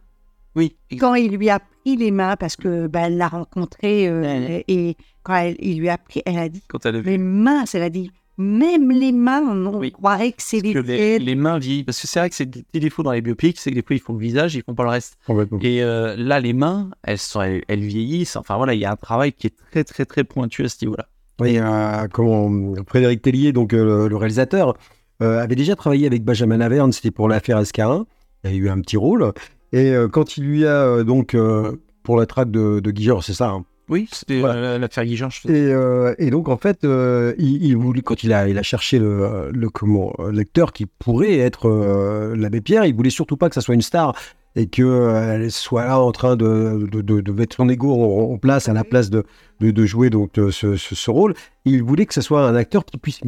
Oui, 0.57 0.77
quand 0.99 1.15
il 1.15 1.37
lui 1.37 1.49
a 1.51 1.61
pris 1.61 1.97
les 1.97 2.11
mains, 2.11 2.37
parce 2.37 2.57
que 2.57 2.87
ben, 2.89 3.05
elle 3.05 3.17
l'a 3.17 3.29
rencontré, 3.29 4.09
euh, 4.09 4.23
Ouais. 4.23 4.65
et 4.69 4.97
quand 5.23 5.35
elle- 5.37 5.57
il 5.61 5.79
lui 5.79 5.89
a 5.89 5.97
pris, 5.99 6.23
elle 6.27 6.39
a 6.39 6.49
dit 6.49 6.63
quand 6.69 6.85
elle 6.87 6.97
a 6.97 7.01
vu 7.01 7.11
les 7.11 7.19
mains, 7.19 7.65
elle 7.73 7.83
a 7.83 7.91
dit, 7.91 8.11
même 8.37 8.91
les 8.91 9.13
mains, 9.13 9.43
on 9.43 9.79
Oui. 9.79 9.93
croirait 9.93 10.33
que 10.33 10.43
c'est 10.43 10.61
les 10.61 10.73
que 10.73 10.79
les, 10.79 11.19
les 11.19 11.35
mains 11.35 11.59
vieillissent, 11.59 11.85
parce 11.85 12.01
que 12.01 12.07
c'est 12.09 12.19
vrai 12.21 12.31
que 12.31 12.35
c'est 12.35 12.47
des 12.47 12.63
petits 12.63 12.81
défauts 12.81 13.03
dans 13.03 13.13
les 13.13 13.21
biopics, 13.21 13.59
c'est 13.59 13.71
que 13.71 13.75
des 13.77 13.83
fois 13.83 13.95
ils 13.97 14.01
font 14.01 14.15
le 14.15 14.19
visage, 14.19 14.55
ils 14.55 14.63
font 14.63 14.75
pas 14.75 14.83
le 14.85 14.89
reste. 14.89 15.19
Et 15.61 15.83
euh, 15.83 16.17
là, 16.17 16.41
les 16.41 16.53
mains, 16.55 16.91
elles, 17.03 17.19
sont, 17.19 17.43
elles, 17.43 17.63
elles 17.69 17.81
vieillissent. 17.85 18.37
Enfin 18.37 18.57
voilà, 18.57 18.73
il 18.75 18.81
y 18.81 18.85
a 18.87 18.91
un 18.93 18.97
travail 18.97 19.33
qui 19.33 19.47
est 19.49 19.55
très 19.71 19.85
très 19.85 20.07
très 20.07 20.25
pointu 20.25 20.65
à 20.65 20.69
ce 20.69 20.83
niveau-là. 20.85 21.07
Oui, 21.41 21.59
euh, 21.59 22.07
comment 22.13 22.75
Frédéric 22.87 23.23
Tellier, 23.23 23.53
donc 23.53 23.73
euh, 23.75 24.09
le, 24.09 24.17
réalisateur, 24.17 24.75
euh, 25.23 25.43
avait 25.43 25.55
déjà 25.57 25.77
travaillé 25.77 26.07
avec 26.07 26.25
Benjamin 26.25 26.57
Laverne, 26.59 26.93
c'était 26.93 27.11
pour 27.11 27.29
l'affaire 27.29 27.59
Escarin. 27.59 28.07
Il 28.45 28.51
a 28.51 28.55
eu 28.55 28.69
un 28.69 28.81
petit 28.81 28.97
rôle. 28.97 29.33
Et 29.73 29.91
euh, 29.91 30.09
quand 30.09 30.37
il 30.37 30.45
lui 30.45 30.67
a 30.67 30.85
euh, 30.85 31.05
donc 31.05 31.35
euh, 31.35 31.77
pour 32.03 32.19
la 32.19 32.27
traque 32.27 32.51
de, 32.51 32.81
de 32.81 32.91
Guy 32.91 33.05
Georges, 33.05 33.25
c'est 33.27 33.35
ça. 33.35 33.51
hein. 33.51 33.65
Oui, 33.89 34.09
c'était 34.13 34.39
Voilà. 34.39 34.79
l'affaire 34.79 35.05
Guigeon. 35.05 35.29
je 35.31 35.49
Et, 35.49 35.73
euh, 35.73 36.15
et 36.19 36.31
donc 36.31 36.49
en 36.49 36.57
fait, 36.57 36.85
euh, 36.85 37.35
il, 37.39 37.65
il 37.65 37.77
voulait 37.77 38.03
quand 38.03 38.23
il 38.23 38.33
a 38.33 38.49
il 38.49 38.57
a 38.57 38.63
cherché 38.63 39.01
le, 39.01 39.51
le 39.53 39.69
comment 39.69 40.15
l'acteur 40.33 40.73
qui 40.73 40.87
pourrait 40.87 41.39
être 41.39 41.69
euh, 41.69 42.37
l'abbé 42.37 42.61
Pierre, 42.61 42.85
il 42.85 42.95
voulait 42.95 43.11
surtout 43.11 43.37
pas 43.37 43.49
que 43.49 43.55
ça 43.57 43.61
soit 43.61 43.75
une 43.75 43.83
star 43.83 44.15
et 44.55 44.69
que 44.69 44.83
euh, 44.83 45.35
elle 45.35 45.51
soit 45.51 45.85
là 45.87 45.99
en 46.01 46.13
train 46.13 46.37
de, 46.37 46.87
de, 46.91 47.01
de, 47.01 47.21
de 47.21 47.33
mettre 47.33 47.57
son 47.57 47.69
ego 47.69 47.93
en, 47.93 48.33
en 48.33 48.39
place 48.39 48.69
à 48.69 48.73
la 48.73 48.85
place 48.85 49.11
de, 49.11 49.25
de, 49.61 49.85
jouer 49.87 50.09
donc 50.09 50.31
ce, 50.37 50.51
ce, 50.77 50.77
ce 50.77 51.11
rôle. 51.11 51.35
Il 51.65 51.83
voulait 51.83 52.07
que 52.07 52.15
ce 52.15 52.21
soit 52.21 52.47
un 52.47 52.55
acteur 52.55 52.85
qui 52.85 52.97
puisse 52.97 53.21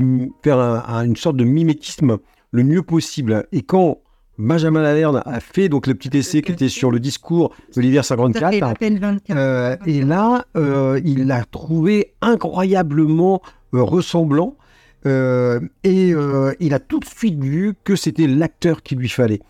faire 0.44 0.59
un- 0.61 0.85
un- 0.87 1.05
une 1.05 1.16
sorte 1.16 1.37
de 1.37 1.44
mimétisme 1.44 2.18
le 2.53 2.62
mieux 2.62 2.83
possible. 2.83 3.46
Et 3.51 3.62
quand 3.62 3.98
Benjamin 4.38 4.82
Laverne 4.82 5.22
a 5.24 5.40
fait 5.40 5.68
donc 5.68 5.86
le 5.86 5.94
petit 5.94 6.16
essai 6.16 6.42
qui 6.42 6.52
était 6.52 6.68
sur 6.68 6.90
le 6.90 6.98
discours 6.98 7.54
de 7.76 7.80
l'hiver 7.80 8.04
Ça 8.04 8.16
fait 8.16 8.22
54, 8.22 8.62
à 8.62 8.74
peine 8.74 8.98
24. 8.98 9.36
euh, 9.36 9.76
et 9.86 10.02
là, 10.02 10.46
euh, 10.56 11.00
il 11.04 11.26
l'a 11.26 11.44
trouvé 11.44 12.14
incroyablement 12.22 13.42
euh, 13.74 13.82
ressemblant. 13.82 14.56
et 15.04 16.14
il 16.60 16.74
a 16.74 16.78
tout 16.78 17.00
de 17.00 17.04
suite 17.04 17.42
vu 17.42 17.74
que 17.84 17.96
c'était 17.96 18.26
l'acteur 18.26 18.82
qu'il 18.82 18.98
lui 18.98 19.08
fallait. 19.08 19.40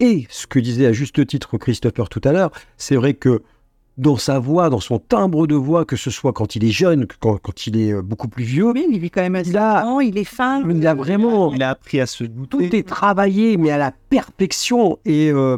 Et 0.00 0.26
ce 0.30 0.46
que 0.46 0.60
disait 0.60 0.86
à 0.86 0.92
juste 0.92 1.26
titre 1.26 1.58
Christopher 1.58 2.08
tout 2.08 2.20
à 2.24 2.32
l'heure, 2.32 2.52
c'est 2.76 2.94
vrai 2.94 3.14
que 3.14 3.42
dans 3.98 4.16
sa 4.16 4.38
voix, 4.38 4.70
dans 4.70 4.80
son 4.80 4.98
timbre 5.00 5.46
de 5.48 5.56
voix, 5.56 5.84
que 5.84 5.96
ce 5.96 6.10
soit 6.10 6.32
quand 6.32 6.54
il 6.56 6.64
est 6.64 6.70
jeune, 6.70 7.06
que 7.06 7.16
quand, 7.18 7.36
quand 7.42 7.66
il 7.66 7.76
est 7.80 7.92
euh, 7.92 8.00
beaucoup 8.00 8.28
plus 8.28 8.44
vieux, 8.44 8.70
Oui, 8.70 8.86
il 8.90 8.98
vit 9.00 9.10
quand 9.10 9.20
même 9.22 9.34
assez 9.34 9.50
il 9.50 9.56
a- 9.56 9.82
longtemps, 9.82 10.00
il 10.00 10.16
est 10.16 10.24
fin. 10.24 10.62
il 10.70 10.86
a 10.86 10.94
vraiment 10.94 11.52
Il 11.52 11.62
a 11.64 11.70
appris 11.70 12.00
à 12.00 12.06
se 12.06 12.22
tout 12.24 12.46
douter. 12.58 12.78
est 12.78 12.88
travaillé, 12.88 13.56
mais 13.56 13.70
à 13.70 13.76
la 13.78 13.92
perfection. 14.08 14.98
Et 15.04 15.30
euh, 15.32 15.56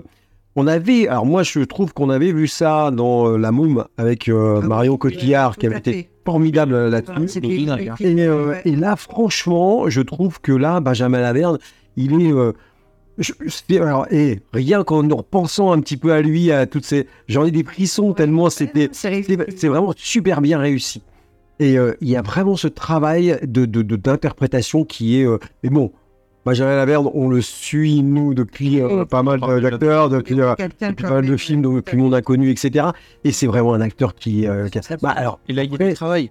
on 0.57 0.67
avait, 0.67 1.07
alors 1.07 1.27
moi 1.27 1.43
je 1.43 1.61
trouve 1.61 1.93
qu'on 1.93 2.09
avait 2.11 2.33
vu 2.33 2.49
ça 2.49 2.91
dans 2.91 3.29
euh, 3.29 3.37
La 3.37 3.53
Môme 3.53 3.85
avec 3.99 4.29
euh, 4.29 4.61
Ah 4.63 4.67
Marion 4.67 4.97
Cotillard, 4.97 5.55
tout 5.55 5.61
qui 5.61 5.67
avait 5.67 5.79
été 5.79 6.09
formidable 6.25 6.89
là-dessus. 6.89 7.41
regarde. 7.41 8.01
Et, 8.01 8.23
euh, 8.27 8.55
et 8.65 8.75
là, 8.75 8.97
franchement, 8.97 9.89
je 9.91 10.01
trouve 10.01 10.41
que 10.41 10.53
là, 10.53 10.81
Benjamin 10.81 11.21
Laverne, 11.21 11.59
il 11.97 12.13
est. 12.23 12.33
euh, 13.21 13.23
je- 13.23 13.33
c'est- 13.49 13.79
alors, 13.81 14.07
et 14.11 14.41
rien 14.53 14.83
qu'en 14.85 15.09
en 15.11 15.17
repensant 15.17 15.73
un 15.73 15.81
petit 15.81 15.97
peu 15.97 16.13
à 16.13 16.21
lui, 16.23 16.51
à 16.51 16.67
toutes 16.67 16.85
ces. 16.85 17.07
J'en 17.29 17.45
ai 17.45 17.51
des 17.51 17.65
frissons 17.65 18.13
tellement 18.13 18.51
c'était. 18.51 18.89
C'est 19.57 19.69
vraiment 19.69 19.93
super 19.97 20.41
bien 20.41 20.59
réussi. 20.59 21.03
Et 21.59 21.79
euh, 21.79 21.93
il 22.01 22.09
y 22.09 22.17
a 22.17 22.23
vraiment 22.23 22.57
ce 22.57 22.69
travail 22.69 23.39
de 23.43 23.67
de- 23.67 23.83
de- 23.83 23.97
d'interprétation 23.97 24.85
qui 24.85 25.21
est. 25.21 25.27
euh, 25.27 25.39
mais 25.63 25.69
bon, 25.71 25.93
Benjamin 26.47 26.75
Laverne, 26.75 27.11
on 27.13 27.29
le 27.29 27.43
suit, 27.43 28.03
nous, 28.03 28.33
depuis 28.33 28.81
euh, 28.81 29.03
Oh, 29.03 29.05
pas 29.07 29.23
mal 29.23 29.39
d'acteurs, 29.61 30.09
depuis, 30.09 30.41
euh, 30.41 30.55
pas 31.03 31.11
mal 31.11 31.27
de 31.27 31.37
films, 31.37 31.61
depuis 31.63 31.99
Mon 31.99 32.15
Inconnu, 32.15 32.51
etc. 32.51 32.87
Et 33.25 33.33
c'est 33.33 33.47
vraiment 33.47 33.75
un 33.75 33.83
acteur 33.83 34.15
qui. 34.15 34.47
euh, 34.49 34.69
qui 34.69 34.79
a- 34.79 34.97
Bah, 35.03 35.11
alors, 35.11 35.39
il 35.49 35.59
a 35.59 35.67
du 35.67 35.77
travail. 35.95 36.31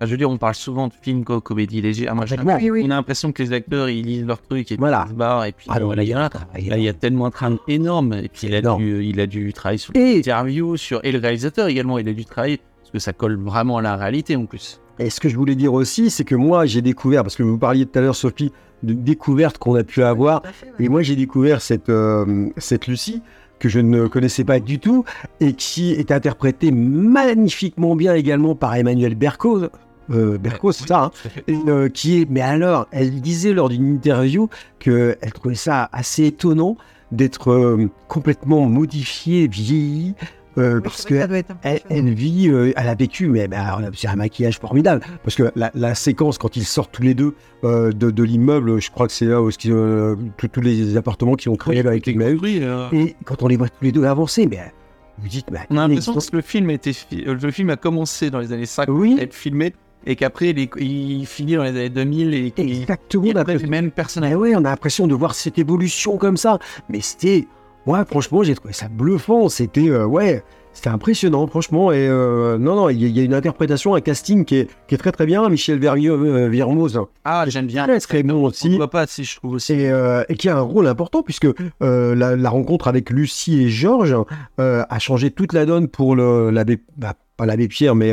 Enfin, 0.00 0.06
je 0.06 0.12
veux 0.12 0.16
dire, 0.16 0.30
on 0.30 0.38
parle 0.38 0.54
souvent 0.54 0.88
de 0.88 0.94
films 1.02 1.24
co 1.24 1.42
comédie 1.42 1.82
légère. 1.82 2.14
Moi, 2.14 2.24
j'ai- 2.24 2.36
Exactement. 2.36 2.58
Oui, 2.62 2.70
oui. 2.70 2.82
On 2.86 2.90
a 2.90 2.94
l'impression 2.94 3.32
que 3.32 3.42
les 3.42 3.52
acteurs, 3.52 3.90
ils 3.90 4.02
lisent 4.02 4.24
leur 4.24 4.40
truc 4.40 4.62
et 4.72 4.76
puis 4.76 4.76
Voilà. 4.78 5.04
ils 5.06 5.10
se 5.10 5.14
barrent. 5.14 5.44
Et 5.44 5.52
puis, 5.52 5.66
Ah 5.68 5.78
non, 5.78 5.92
là, 5.92 6.02
il 6.02 6.08
y 6.08 6.14
a 6.14 6.20
un 6.24 6.28
travail 6.30 6.64
là, 6.70 6.78
il 6.78 6.84
y 6.84 6.88
a 6.88 6.94
tellement 6.94 7.26
un 7.26 7.30
travail 7.30 7.58
énorme. 7.68 8.14
Et 8.14 8.28
puis, 8.28 8.46
il 8.46 8.54
a, 8.54 8.62
dû, 8.76 9.04
il 9.04 9.20
a 9.20 9.26
dû 9.26 9.52
travailler 9.52 9.76
sur 9.78 9.94
Et- 9.94 10.16
l'interview, 10.16 10.76
sur... 10.78 11.04
et 11.04 11.12
le 11.12 11.18
réalisateur 11.18 11.68
également, 11.68 11.98
il 11.98 12.08
a 12.08 12.14
dû 12.14 12.24
travailler. 12.24 12.58
Parce 12.78 12.90
que 12.92 12.98
ça 12.98 13.12
colle 13.12 13.38
vraiment 13.38 13.76
à 13.76 13.82
la 13.82 13.96
réalité 13.96 14.36
en 14.36 14.46
plus. 14.46 14.80
Et 14.98 15.10
ce 15.10 15.20
que 15.20 15.28
je 15.28 15.36
voulais 15.36 15.54
dire 15.54 15.74
aussi, 15.74 16.08
c'est 16.08 16.24
que 16.24 16.34
moi, 16.34 16.64
j'ai 16.64 16.80
découvert, 16.82 17.22
parce 17.22 17.36
que 17.36 17.42
vous 17.42 17.58
parliez 17.58 17.84
tout 17.84 17.98
à 17.98 18.02
l'heure, 18.02 18.16
Sophie, 18.16 18.52
de 18.82 18.94
découvertes 18.94 19.58
qu'on 19.58 19.74
a 19.74 19.84
pu 19.84 20.02
avoir. 20.02 20.42
Et 20.78 20.88
moi, 20.88 21.02
j'ai 21.02 21.14
découvert 21.14 21.60
cette, 21.60 21.90
euh, 21.90 22.48
cette 22.56 22.86
Lucie 22.86 23.20
que 23.58 23.68
je 23.68 23.78
ne 23.80 24.06
connaissais 24.06 24.44
pas 24.44 24.58
du 24.60 24.78
tout 24.78 25.04
et 25.40 25.52
qui 25.52 25.92
est 25.92 26.10
interprétée 26.10 26.70
magnifiquement 26.72 27.94
bien 27.94 28.14
également 28.14 28.54
par 28.54 28.74
Emmanuel 28.74 29.14
Berco. 29.14 29.60
Euh, 30.10 30.38
Berco, 30.38 30.72
c'est 30.72 30.88
ça, 30.88 31.04
hein 31.04 31.10
euh, 31.68 31.88
qui 31.88 32.20
est, 32.20 32.28
mais 32.30 32.40
alors, 32.40 32.86
elle 32.90 33.20
disait 33.20 33.52
lors 33.52 33.68
d'une 33.68 33.86
interview 33.94 34.48
qu'elle 34.78 35.16
trouvait 35.34 35.54
ça 35.54 35.88
assez 35.92 36.24
étonnant 36.26 36.76
d'être 37.12 37.50
euh, 37.52 37.88
complètement 38.08 38.66
modifiée, 38.66 39.46
vieillie, 39.48 40.14
euh, 40.58 40.80
parce 40.80 41.04
que 41.04 41.14
elle, 41.62 41.80
elle 41.88 42.12
vit, 42.12 42.48
euh, 42.48 42.72
elle 42.76 42.88
a 42.88 42.94
vécu, 42.96 43.28
mais 43.28 43.48
c'est 43.94 44.08
un 44.08 44.16
maquillage 44.16 44.58
formidable. 44.58 45.00
Parce 45.22 45.36
que 45.36 45.52
la, 45.54 45.70
la 45.74 45.94
séquence, 45.94 46.38
quand 46.38 46.56
ils 46.56 46.64
sortent 46.64 46.90
tous 46.92 47.02
les 47.02 47.14
deux 47.14 47.34
euh, 47.64 47.92
de, 47.92 48.10
de 48.10 48.22
l'immeuble, 48.24 48.80
je 48.80 48.90
crois 48.90 49.06
que 49.06 49.12
c'est 49.12 49.26
là 49.26 49.40
où 49.40 49.48
euh, 49.66 50.16
tous- 50.36 50.48
tous 50.48 50.60
les 50.60 50.96
appartements 50.96 51.34
qui 51.34 51.48
ont 51.48 51.56
créé 51.56 51.78
avec. 51.80 52.04
Oui, 52.06 52.58
euh, 52.62 52.88
Et 52.92 53.14
quand 53.24 53.42
on 53.44 53.48
les 53.48 53.56
voit 53.56 53.68
tous 53.68 53.84
les 53.84 53.92
deux 53.92 54.04
avancer, 54.04 54.46
mais 54.48 54.72
vous 55.18 55.28
dites, 55.28 55.46
mais 55.52 55.60
On 55.70 55.76
a 55.76 55.86
l'impression 55.86 56.14
que 56.14 56.36
le 56.36 56.42
film, 56.42 56.70
a 56.70 56.72
été 56.72 56.92
fi- 56.92 57.24
le 57.24 57.50
film 57.52 57.70
a 57.70 57.76
commencé 57.76 58.30
dans 58.30 58.38
les 58.40 58.52
années 58.52 58.66
50 58.66 58.96
Oui. 58.98 59.16
à 59.20 59.22
être 59.22 59.34
filmé 59.34 59.72
et 60.06 60.16
qu'après 60.16 60.50
il, 60.50 60.68
il 60.78 61.26
finit 61.26 61.56
dans 61.56 61.62
les 61.62 61.70
années 61.70 61.88
2000 61.90 62.34
et 62.34 62.52
exactement, 62.56 63.24
il 63.26 63.32
on 63.34 63.36
a 63.36 63.40
reprend 63.40 63.54
les 63.58 63.66
mêmes 63.66 63.90
personnages. 63.90 64.34
ouais, 64.34 64.54
on 64.54 64.64
a 64.64 64.70
l'impression 64.70 65.06
de 65.06 65.14
voir 65.14 65.34
cette 65.34 65.58
évolution 65.58 66.16
comme 66.16 66.36
ça. 66.36 66.58
Mais 66.88 67.00
c'était, 67.00 67.46
ouais, 67.86 68.04
franchement, 68.06 68.42
j'ai 68.42 68.54
trouvé 68.54 68.72
ça 68.72 68.88
bluffant. 68.88 69.48
C'était, 69.48 69.88
euh, 69.90 70.06
ouais, 70.06 70.42
c'était 70.72 70.88
impressionnant, 70.88 71.46
franchement. 71.48 71.90
Et 71.92 72.06
euh, 72.08 72.56
non, 72.58 72.76
non, 72.76 72.88
il 72.88 73.00
y, 73.02 73.04
a- 73.04 73.08
il 73.08 73.16
y 73.16 73.20
a 73.20 73.24
une 73.24 73.34
interprétation, 73.34 73.94
un 73.94 74.00
casting 74.00 74.44
qui 74.44 74.56
est, 74.56 74.68
qui 74.86 74.94
est 74.94 74.98
très 74.98 75.12
très 75.12 75.26
bien. 75.26 75.48
Michel 75.48 75.78
Vergniaud, 75.78 76.14
euh, 76.24 76.48
Virmoz, 76.48 76.98
Ah, 77.24 77.44
j'aime 77.48 77.66
bien. 77.66 77.84
très 77.84 77.98
très 78.00 78.22
bon 78.22 78.34
On 78.36 78.44
aussi. 78.46 78.76
voit 78.76 78.88
pas 78.90 79.06
si 79.06 79.24
je 79.24 79.36
trouve 79.36 79.54
aussi. 79.54 79.72
Et, 79.74 79.90
euh, 79.90 80.22
et 80.28 80.34
qui 80.36 80.48
a 80.48 80.56
un 80.56 80.60
rôle 80.60 80.86
important 80.86 81.22
puisque 81.22 81.48
la, 81.80 82.36
la 82.36 82.50
rencontre 82.50 82.88
avec 82.88 83.10
Lucie 83.10 83.62
et 83.64 83.68
Georges 83.68 84.16
a 84.58 84.98
changé 84.98 85.30
toute 85.30 85.52
la 85.52 85.66
donne 85.66 85.88
pour 85.88 86.14
le- 86.16 86.50
l'abbé, 86.50 86.78
bah, 86.96 87.14
pas 87.36 87.46
l'abbé 87.46 87.68
Pierre, 87.68 87.94
mais 87.94 88.12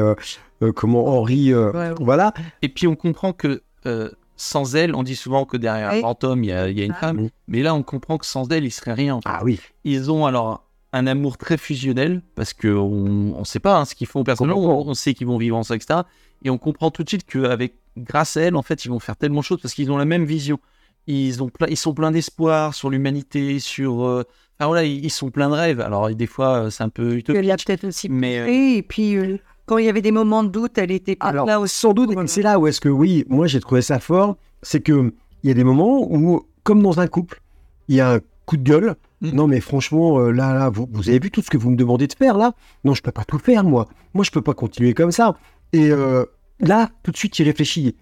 comment 0.75 1.07
Henri, 1.07 1.53
euh, 1.53 1.71
Ouais, 1.71 1.89
ouais. 1.89 1.93
voilà. 1.99 2.33
Et 2.61 2.69
puis 2.69 2.87
on 2.87 2.95
comprend 2.95 3.33
que 3.33 3.61
euh, 3.85 4.09
sans 4.35 4.75
elle, 4.75 4.95
on 4.95 5.03
dit 5.03 5.15
souvent 5.15 5.45
que 5.45 5.57
derrière 5.57 5.89
un 5.91 5.99
grand 5.99 6.23
homme, 6.23 6.43
il 6.43 6.47
y 6.47 6.51
a, 6.53 6.69
il 6.69 6.77
y 6.77 6.81
a 6.81 6.85
une 6.85 6.91
Ah. 6.93 6.99
femme. 6.99 7.29
Mais 7.47 7.61
là, 7.63 7.73
on 7.73 7.83
comprend 7.83 8.17
que 8.17 8.25
sans 8.25 8.47
elle, 8.51 8.65
il 8.65 8.71
serait 8.71 8.93
rien. 8.93 9.19
Ah 9.25 9.41
oui. 9.43 9.59
Ils 9.83 10.11
ont 10.11 10.25
alors 10.25 10.63
un 10.93 11.05
amour 11.07 11.37
très 11.37 11.57
fusionnel 11.57 12.21
parce 12.35 12.53
qu'on 12.53 13.33
on 13.35 13.43
sait 13.43 13.59
pas 13.59 13.77
hein, 13.77 13.85
ce 13.85 13.93
qu'ils 13.95 14.07
font 14.07 14.23
personnellement. 14.23 14.81
On, 14.81 14.89
on 14.89 14.93
sait 14.93 15.13
qu'ils 15.13 15.27
vont 15.27 15.37
vivre 15.37 15.57
ensemble, 15.57 15.77
etc. 15.81 16.01
Et 16.43 16.49
on 16.49 16.57
comprend 16.57 16.91
tout 16.91 17.03
de 17.03 17.09
suite 17.09 17.25
qu'avec 17.25 17.73
grâce 17.97 18.37
à 18.37 18.41
elle, 18.41 18.55
en 18.55 18.61
fait, 18.61 18.85
ils 18.85 18.89
vont 18.89 18.99
faire 18.99 19.15
tellement 19.17 19.39
de 19.39 19.45
choses 19.45 19.59
parce 19.61 19.73
qu'ils 19.73 19.91
ont 19.91 19.97
la 19.97 20.05
même 20.05 20.25
vision. 20.25 20.59
Ils, 21.07 21.41
ont 21.41 21.49
plein, 21.49 21.67
ils 21.69 21.77
sont 21.77 21.93
pleins 21.93 22.11
d'espoir 22.11 22.73
sur 22.73 22.89
l'humanité, 22.89 23.59
sur. 23.59 24.03
euh, 24.05 24.23
Enfin 24.59 24.67
voilà, 24.67 24.83
ils, 24.83 25.05
ils 25.05 25.09
sont 25.11 25.29
pleins 25.29 25.49
de 25.49 25.53
rêves. 25.53 25.79
Alors 25.81 26.09
des 26.13 26.25
fois, 26.27 26.63
euh, 26.65 26.69
c'est 26.69 26.83
un 26.83 26.89
peu 26.89 27.07
Elle 27.09 27.13
a 27.13 27.17
utopique. 27.17 27.65
peut-être 27.65 27.83
aussi 27.85 28.09
Mais, 28.09 28.39
euh, 28.39 28.47
et 28.47 28.81
puis 28.81 29.15
euh, 29.15 29.37
quand 29.67 29.77
il 29.77 29.85
y 29.85 29.89
avait 29.89 30.01
des 30.01 30.11
moments 30.11 30.43
de 30.43 30.49
doute, 30.49 30.77
elle 30.79 30.89
était 30.91 31.15
pas 31.15 31.27
Alors, 31.27 31.45
là 31.45 31.59
aussi. 31.59 31.75
sans 31.77 31.93
doute, 31.93 32.09
c'est 32.27 32.41
là 32.41 32.57
où 32.57 32.65
est-ce 32.65 32.81
que, 32.81 32.89
oui, 32.89 33.23
moi 33.29 33.45
j'ai 33.45 33.59
trouvé 33.59 33.83
ça 33.83 33.99
fort, 33.99 34.35
c'est 34.63 34.81
que 34.81 35.13
il 35.43 35.47
y 35.49 35.51
a 35.51 35.53
des 35.53 35.63
moments 35.63 36.07
où, 36.11 36.41
comme 36.63 36.81
dans 36.81 36.99
un 36.99 37.07
couple, 37.07 37.41
il 37.87 37.95
y 37.95 38.01
a 38.01 38.13
un 38.15 38.19
coup 38.47 38.57
de 38.57 38.63
gueule. 38.63 38.95
Mm. 39.21 39.29
Non, 39.31 39.47
mais 39.47 39.59
franchement, 39.59 40.19
euh, 40.19 40.31
là, 40.31 40.53
là, 40.53 40.69
vous, 40.69 40.87
vous 40.91 41.09
avez 41.09 41.19
vu 41.19 41.29
tout 41.31 41.41
ce 41.41 41.49
que 41.49 41.57
vous 41.57 41.69
me 41.69 41.75
demandez 41.75 42.07
de 42.07 42.13
faire 42.13 42.37
là? 42.37 42.53
Non, 42.83 42.93
je 42.95 43.01
peux 43.03 43.11
pas 43.11 43.23
tout 43.23 43.37
faire, 43.39 43.63
moi. 43.63 43.87
Moi, 44.13 44.23
je 44.23 44.31
peux 44.31 44.41
pas 44.41 44.53
continuer 44.53 44.93
comme 44.93 45.11
ça. 45.11 45.35
Et 45.73 45.91
euh, 45.91 46.25
là, 46.59 46.89
tout 47.03 47.11
de 47.11 47.17
suite, 47.17 47.37
il 47.39 47.43
réfléchit. 47.43 47.95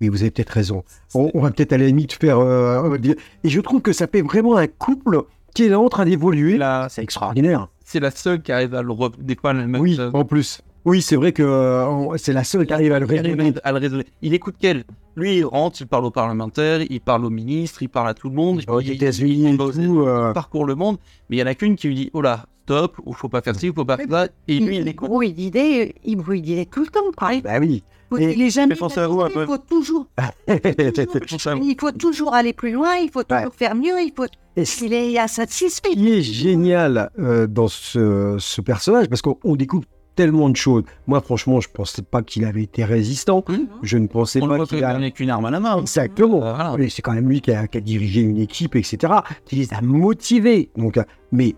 Oui, 0.00 0.08
vous 0.08 0.22
avez 0.22 0.30
peut-être 0.30 0.50
raison. 0.50 0.82
On, 1.14 1.30
on 1.34 1.40
va 1.40 1.50
peut-être 1.50 1.72
à 1.72 1.78
la 1.78 1.86
limite 1.86 2.12
faire. 2.12 2.38
euh, 2.38 2.96
et 3.44 3.48
je 3.48 3.60
trouve 3.60 3.80
que 3.82 3.92
ça 3.92 4.06
fait 4.06 4.22
vraiment 4.22 4.56
un 4.56 4.66
couple 4.66 5.22
qui 5.54 5.64
est 5.64 5.68
là 5.68 5.78
en 5.80 5.88
train 5.88 6.04
d'évoluer. 6.04 6.56
Là, 6.58 6.88
C'est 6.90 7.02
extraordinaire. 7.02 7.68
c'est 7.84 8.00
la 8.00 8.10
seule 8.10 8.42
qui 8.42 8.50
arrive 8.52 8.74
à 8.74 8.82
le 8.82 8.90
re... 8.92 9.10
des 9.18 9.36
fois, 9.36 9.52
Oui, 9.78 9.96
euh, 9.98 10.10
en 10.12 10.24
plus. 10.24 10.62
Oui, 10.84 11.00
c'est 11.02 11.16
vrai 11.16 11.32
que 11.32 11.42
euh, 11.42 12.16
c'est 12.16 12.32
la 12.32 12.42
seule 12.44 12.66
qui 12.66 12.72
arrive 12.72 12.92
à 12.92 12.98
le 12.98 13.06
il 13.12 13.60
à 13.62 13.72
raisonner. 13.72 14.04
Il 14.20 14.34
écoute 14.34 14.56
quel 14.58 14.84
Lui, 15.14 15.36
il 15.38 15.44
rentre, 15.44 15.80
il 15.80 15.86
parle 15.86 16.04
aux 16.04 16.10
parlementaires, 16.10 16.80
il 16.88 17.00
parle 17.00 17.24
aux 17.24 17.30
ministres, 17.30 17.82
il 17.82 17.88
parle 17.88 18.08
à 18.08 18.14
tout 18.14 18.28
le 18.28 18.34
monde. 18.34 18.62
Il, 18.80 18.90
il 18.92 19.60
aux 19.60 19.70
tout. 19.72 20.00
euh, 20.00 20.30
il 20.30 20.32
parcourt 20.34 20.64
le 20.66 20.74
monde, 20.74 20.98
mais 21.30 21.36
il 21.36 21.40
y 21.40 21.42
en 21.42 21.46
a 21.46 21.54
qu'une 21.54 21.76
qui 21.76 21.86
lui 21.88 21.94
dit 21.94 22.10
Oh 22.14 22.20
là, 22.20 22.46
stop, 22.64 22.96
ou 23.06 23.12
faut 23.12 23.28
pas 23.28 23.42
faire 23.42 23.54
ci, 23.54 23.68
ou 23.70 23.74
faut 23.74 23.84
pas 23.84 23.96
faire 23.96 24.08
ça. 24.10 24.28
Et 24.48 24.58
lui, 24.58 24.78
il 24.78 24.88
écoute. 24.88 25.08
brouille 25.08 25.32
d'idées, 25.32 25.94
il 26.04 26.16
brouille 26.16 26.42
d'idées 26.42 26.66
tout 26.66 26.80
le 26.80 26.88
temps. 26.88 27.00
pareil. 27.16 27.42
Bah 27.42 27.58
oui. 27.60 27.84
Faut- 28.10 28.18
Et- 28.18 28.32
il 28.34 28.42
est 28.42 28.50
jamais 28.50 28.74
à 28.74 29.06
vous 29.06 29.22
un 29.22 29.30
peu. 29.30 29.42
Il 29.42 29.46
faut 29.46 29.58
toujours, 29.58 30.06
il 31.62 31.76
faut 31.78 31.92
toujours 31.92 32.34
aller 32.34 32.52
plus 32.52 32.72
loin, 32.72 32.96
il 32.96 33.08
faut 33.10 33.22
toujours 33.22 33.54
faire 33.54 33.74
mieux, 33.74 34.00
il 34.00 34.12
faut. 34.14 34.26
Et 34.54 34.64
ce 34.66 34.84
Il 34.84 34.92
est 34.92 35.18
insatisfait. 35.18 35.90
qui 35.94 36.12
est 36.12 36.20
génial 36.22 37.10
euh, 37.18 37.46
dans 37.46 37.68
ce, 37.68 38.36
ce 38.38 38.60
personnage, 38.60 39.08
parce 39.08 39.22
qu'on 39.22 39.38
on 39.44 39.56
découvre 39.56 39.84
tellement 40.14 40.48
de 40.50 40.56
choses. 40.56 40.84
Moi, 41.06 41.20
franchement, 41.20 41.60
je 41.60 41.68
pensais 41.68 42.02
pas 42.02 42.22
qu'il 42.22 42.44
avait 42.44 42.62
été 42.62 42.84
résistant. 42.84 43.44
Je 43.82 43.98
ne 43.98 44.06
pensais 44.06 44.40
On 44.42 44.48
pas 44.48 44.64
qu'il 44.66 44.84
a... 44.84 44.90
avec 44.90 45.20
une 45.20 45.30
arme 45.30 45.46
à 45.46 45.50
la 45.50 45.60
main. 45.60 45.80
Exactement. 45.80 46.44
Euh, 46.44 46.54
voilà. 46.54 46.76
C'est 46.88 47.02
quand 47.02 47.12
même 47.12 47.28
lui 47.28 47.40
qui 47.40 47.52
a, 47.52 47.66
qui 47.66 47.78
a 47.78 47.80
dirigé 47.80 48.20
une 48.20 48.38
équipe, 48.38 48.76
etc. 48.76 49.12
Qui 49.46 49.56
les 49.56 49.72
a 49.72 49.80
motivés. 49.80 50.70
Donc, 50.76 50.96
euh, 50.96 51.04
mais 51.30 51.54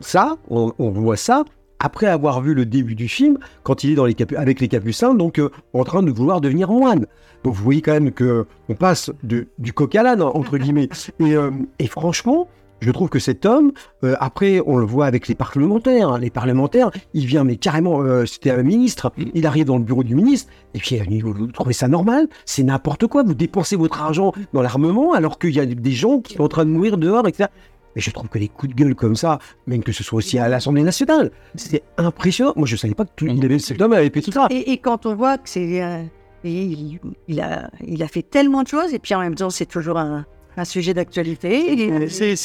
ça, 0.00 0.36
on, 0.50 0.72
on 0.78 0.90
voit 0.90 1.16
ça 1.16 1.44
après 1.82 2.06
avoir 2.06 2.40
vu 2.40 2.54
le 2.54 2.64
début 2.64 2.94
du 2.94 3.08
film, 3.08 3.38
quand 3.64 3.82
il 3.82 3.90
est 3.90 3.94
dans 3.96 4.06
les 4.06 4.14
avec 4.36 4.60
les 4.60 4.68
capucins, 4.68 5.14
donc 5.14 5.40
euh, 5.40 5.50
en 5.72 5.82
train 5.82 6.02
de 6.02 6.12
vouloir 6.12 6.40
devenir 6.40 6.70
moine. 6.70 7.06
Donc 7.42 7.54
vous 7.54 7.64
voyez 7.64 7.82
quand 7.82 7.92
même 7.92 8.12
que 8.12 8.46
on 8.68 8.74
passe 8.74 9.10
de, 9.24 9.48
du 9.58 9.72
coq 9.72 9.92
à 9.96 10.04
l'âne, 10.04 10.22
entre 10.22 10.58
guillemets. 10.58 10.88
Et, 11.18 11.34
euh, 11.34 11.50
et 11.80 11.88
franchement, 11.88 12.46
je 12.82 12.90
trouve 12.90 13.08
que 13.08 13.18
cet 13.18 13.46
homme, 13.46 13.72
euh, 14.04 14.14
après, 14.20 14.60
on 14.66 14.76
le 14.76 14.84
voit 14.84 15.06
avec 15.06 15.28
les 15.28 15.34
parlementaires. 15.34 16.10
hein. 16.10 16.18
Les 16.18 16.30
parlementaires, 16.30 16.90
il 17.14 17.24
vient, 17.26 17.44
mais 17.44 17.56
carrément, 17.56 18.00
euh, 18.02 18.26
c'était 18.26 18.50
un 18.50 18.62
ministre. 18.62 19.12
Il 19.34 19.46
arrive 19.46 19.64
dans 19.66 19.78
le 19.78 19.84
bureau 19.84 20.02
du 20.04 20.14
ministre, 20.14 20.50
et 20.74 20.78
puis 20.78 20.98
vous, 21.20 21.32
vous 21.32 21.46
trouvez 21.46 21.72
ça 21.72 21.88
normal? 21.88 22.28
C'est 22.44 22.62
n'importe 22.64 23.06
quoi. 23.06 23.22
Vous 23.22 23.34
dépensez 23.34 23.76
votre 23.76 24.02
argent 24.02 24.32
dans 24.52 24.62
l'armement 24.62 25.12
alors 25.14 25.38
qu'il 25.38 25.54
y 25.54 25.60
a 25.60 25.66
des 25.66 25.92
gens 25.92 26.20
qui 26.20 26.34
sont 26.34 26.42
en 26.42 26.48
train 26.48 26.64
de 26.64 26.70
mourir 26.70 26.98
dehors, 26.98 27.26
etc. 27.28 27.48
Mais 27.94 28.00
je 28.02 28.10
trouve 28.10 28.28
que 28.28 28.38
les 28.38 28.48
coups 28.48 28.74
de 28.74 28.76
gueule 28.76 28.94
comme 28.94 29.16
ça, 29.16 29.38
même 29.66 29.82
que 29.82 29.92
ce 29.92 30.02
soit 30.02 30.16
aussi 30.18 30.38
à 30.38 30.48
l'Assemblée 30.48 30.82
nationale, 30.82 31.30
c'est 31.54 31.82
impressionnant. 31.98 32.54
Moi, 32.56 32.66
je 32.66 32.76
savais 32.76 32.94
pas 32.94 33.04
que 33.04 33.10
tout, 33.14 33.26
il 33.26 33.44
avait, 33.44 33.58
cet 33.58 33.80
homme 33.80 33.92
avait 33.92 34.10
fait 34.10 34.22
tout 34.22 34.32
ça. 34.32 34.46
Et, 34.50 34.72
et 34.72 34.78
quand 34.78 35.06
on 35.06 35.14
voit 35.14 35.38
que 35.38 35.48
c'est. 35.48 35.82
euh, 35.82 36.02
il 36.44 36.98
a, 37.40 37.70
il 37.86 38.02
a 38.02 38.08
fait 38.08 38.22
tellement 38.22 38.62
de 38.62 38.68
choses, 38.68 38.92
et 38.92 38.98
puis 38.98 39.14
en 39.14 39.20
même 39.20 39.34
temps, 39.36 39.50
c'est 39.50 39.66
toujours 39.66 39.98
un, 39.98 40.24
un 40.56 40.64
sujet 40.64 40.94
d'actualité. 40.94 42.08
C'est 42.08 42.36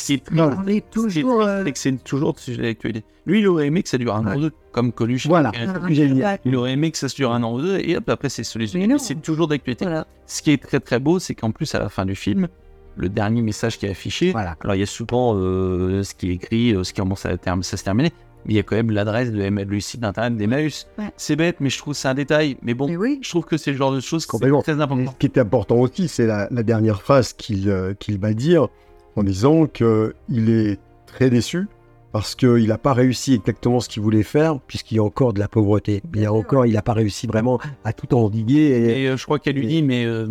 toujours. 0.92 1.48
c'est 1.76 2.04
toujours 2.04 2.34
le 2.36 2.42
sujet 2.42 2.62
d'actualité. 2.62 3.04
Lui, 3.26 3.40
il 3.42 3.48
aurait 3.48 3.68
aimé 3.68 3.84
que 3.84 3.90
ça 3.90 3.98
dure 3.98 4.16
un 4.16 4.26
an 4.26 4.38
ou 4.38 4.42
deux, 4.42 4.52
comme 4.72 4.94
Coluche. 4.94 5.28
Voilà. 5.28 5.52
Euh, 5.60 6.40
Il 6.46 6.56
aurait 6.56 6.72
aimé 6.72 6.92
que 6.92 6.98
ça 6.98 7.10
se 7.10 7.16
dure 7.16 7.34
un 7.34 7.44
an 7.44 7.54
ou 7.54 7.62
deux, 7.62 7.78
et 7.80 7.98
hop, 7.98 8.08
après, 8.10 8.30
c'est 8.30 8.44
solution. 8.46 8.80
Mais 8.80 8.88
non. 8.88 8.98
C'est 8.98 9.22
toujours 9.22 9.50
d'actualité. 9.50 9.86
Ce 10.26 10.42
qui 10.42 10.52
est 10.52 10.64
très 10.64 10.80
très 10.80 11.00
beau, 11.00 11.20
c'est 11.20 11.36
qu'en 11.36 11.52
plus, 11.52 11.76
à 11.76 11.80
la 11.80 11.90
fin 11.90 12.06
du 12.06 12.16
film, 12.16 12.48
le 12.96 13.10
dernier 13.10 13.42
message 13.42 13.78
qui 13.78 13.86
est 13.86 13.90
affiché, 13.90 14.34
alors 14.34 14.76
il 14.76 14.80
y 14.80 14.84
a 14.84 14.88
souvent 14.88 15.36
euh, 15.36 16.04
ce 16.04 16.16
qui 16.16 16.32
est 16.32 16.34
écrit, 16.34 16.74
euh, 16.74 16.84
ce 16.84 16.94
qui 16.94 17.02
commence 17.02 17.26
à, 17.26 17.38
ça 17.62 17.78
se 17.78 17.84
terminer, 17.84 18.12
mais 18.48 18.54
il 18.54 18.56
y 18.56 18.60
a 18.60 18.64
quand 18.64 18.76
même 18.76 18.92
l'adresse 18.92 19.32
de 19.32 19.42
M- 19.42 19.62
le 19.68 19.80
site 19.80 20.04
internet 20.04 20.38
d'Emmaüs. 20.38 20.88
Ouais. 20.98 21.06
C'est 21.18 21.36
bête, 21.36 21.58
mais 21.60 21.70
je 21.70 21.78
trouve 21.78 21.94
que 21.94 22.00
c'est 22.00 22.08
un 22.08 22.14
détail. 22.14 22.58
Mais 22.64 22.74
bon, 22.74 22.88
Mais 22.88 22.98
oui. 22.98 23.20
je 23.22 23.30
trouve 23.30 23.46
que 23.46 23.58
c'est 23.58 23.72
le 23.72 23.78
genre 23.78 23.92
de 23.92 24.00
choses 24.00 24.26
qui 24.26 24.32
Complètement. 24.32 24.62
très 24.62 24.80
important. 24.82 25.12
Ce 25.12 25.18
qui 25.18 25.26
est 25.28 25.38
important 25.38 25.76
aussi, 25.76 26.08
c'est 26.08 26.26
la, 26.26 26.48
la 26.50 26.64
dernière 26.64 27.02
phrase 27.02 27.34
qu'il 27.34 27.70
euh, 27.70 27.94
qu'il 27.94 28.18
va 28.20 28.34
dire 28.34 28.68
en 29.16 29.24
disant 29.24 29.66
qu'il 29.68 30.50
est 30.50 30.80
très 31.06 31.30
déçu 31.30 31.68
parce 32.14 32.36
qu'il 32.36 32.68
n'a 32.68 32.78
pas 32.78 32.94
réussi 32.94 33.34
exactement 33.34 33.80
ce 33.80 33.90
qu'il 33.90 34.02
voulait 34.02 34.24
faire 34.24 34.60
puisqu'il 34.62 34.96
y 34.96 35.00
a 35.00 35.04
encore 35.04 35.34
de 35.34 35.40
la 35.40 35.48
pauvreté. 35.48 36.02
Il 36.16 36.22
y 36.22 36.26
a 36.26 36.32
encore, 36.34 36.66
il 36.66 36.74
n'a 36.74 36.82
pas 36.82 36.94
réussi 36.94 37.28
vraiment 37.28 37.60
à 37.84 37.94
tout 37.94 38.14
endiguer. 38.16 38.70
Et... 38.70 39.04
Et 39.04 39.10
euh, 39.10 39.18
je 39.18 39.24
crois 39.26 39.40
qu'elle 39.40 39.56
lui 39.56 39.68
dit, 39.68 39.84
mais 39.84 40.06
euh, 40.06 40.28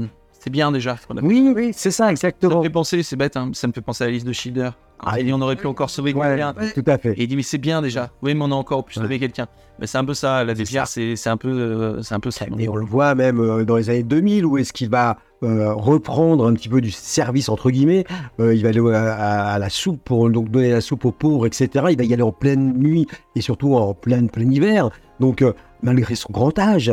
c'est 0.47 0.53
bien 0.53 0.71
déjà. 0.71 0.97
ce. 0.97 1.13
Oui, 1.25 1.53
oui, 1.55 1.71
c'est 1.75 1.91
ça, 1.91 2.05
Ça 2.05 2.07
me 2.07 2.11
exactement. 2.13 2.63
fait 2.63 2.71
penser, 2.71 3.03
c'est 3.03 3.17
bête, 3.17 3.37
hein, 3.37 3.51
ça 3.53 3.67
me 3.67 3.73
fait 3.73 3.81
penser 3.81 4.05
à 4.05 4.07
la 4.07 4.13
liste 4.13 4.27
de 4.27 4.33
Schindler. 4.33 4.71
Ah, 5.05 5.19
il 5.21 5.27
dit 5.27 5.33
on 5.33 5.41
aurait 5.43 5.57
pu 5.57 5.67
encore 5.67 5.91
sauver 5.91 6.15
Ouais, 6.15 6.27
quelqu'un. 6.29 6.55
tout 6.75 6.85
à 6.91 6.97
fait. 6.97 7.13
Et 7.13 7.25
il 7.25 7.27
dit 7.29 7.37
mais 7.37 7.43
c'est 7.43 7.59
bien 7.59 7.83
déjà. 7.83 8.11
Oui, 8.23 8.35
mais 8.35 8.43
on 8.45 8.53
a 8.53 8.55
encore 8.55 8.85
pu 8.85 8.95
sauver 8.95 9.19
quelqu'un. 9.19 9.47
Mais 9.79 9.87
c'est 9.87 9.99
un 9.99 10.05
peu 10.05 10.15
ça, 10.15 10.43
la 10.45 10.55
dévière, 10.55 10.87
c'est 10.87 11.27
un 11.27 11.37
peu, 11.37 11.51
euh, 11.51 12.03
c'est 12.03 12.15
un 12.15 12.21
peu 12.21 12.31
ça. 12.31 12.47
Et 12.59 12.69
on 12.69 12.77
le 12.77 12.87
voit 12.87 13.15
même 13.15 13.39
euh, 13.41 13.65
dans 13.65 13.77
les 13.77 13.91
années 13.91 14.05
2000 14.05 14.47
où 14.47 14.57
est-ce 14.57 14.73
qu'il 14.73 14.89
va 14.89 15.19
euh, 15.43 15.75
reprendre 15.75 16.47
un 16.49 16.55
petit 16.55 16.71
peu 16.71 16.81
du 16.81 16.91
service 16.93 17.49
entre 17.51 17.71
guillemets. 17.71 18.05
Il 18.39 18.63
va 18.63 18.69
aller 18.71 18.81
à, 18.95 19.15
à- 19.15 19.53
à 19.55 19.59
la 19.59 19.69
soupe 19.69 20.01
pour 20.03 20.31
donc 20.31 20.49
donner 20.51 20.71
la 20.71 20.81
soupe 20.81 21.05
aux 21.05 21.13
pauvres, 21.13 21.47
etc. 21.47 21.69
Il 21.91 21.99
va 21.99 22.05
y 22.05 22.15
aller 22.15 22.23
en 22.23 22.33
pleine 22.33 22.73
nuit 22.79 23.07
et 23.35 23.41
surtout 23.43 23.75
en 23.75 23.93
plein, 23.93 24.27
plein 24.29 24.51
hiver. 24.51 24.89
Donc 25.21 25.45
malgré 25.83 26.15
son 26.15 26.29
grand 26.33 26.59
âge, 26.59 26.91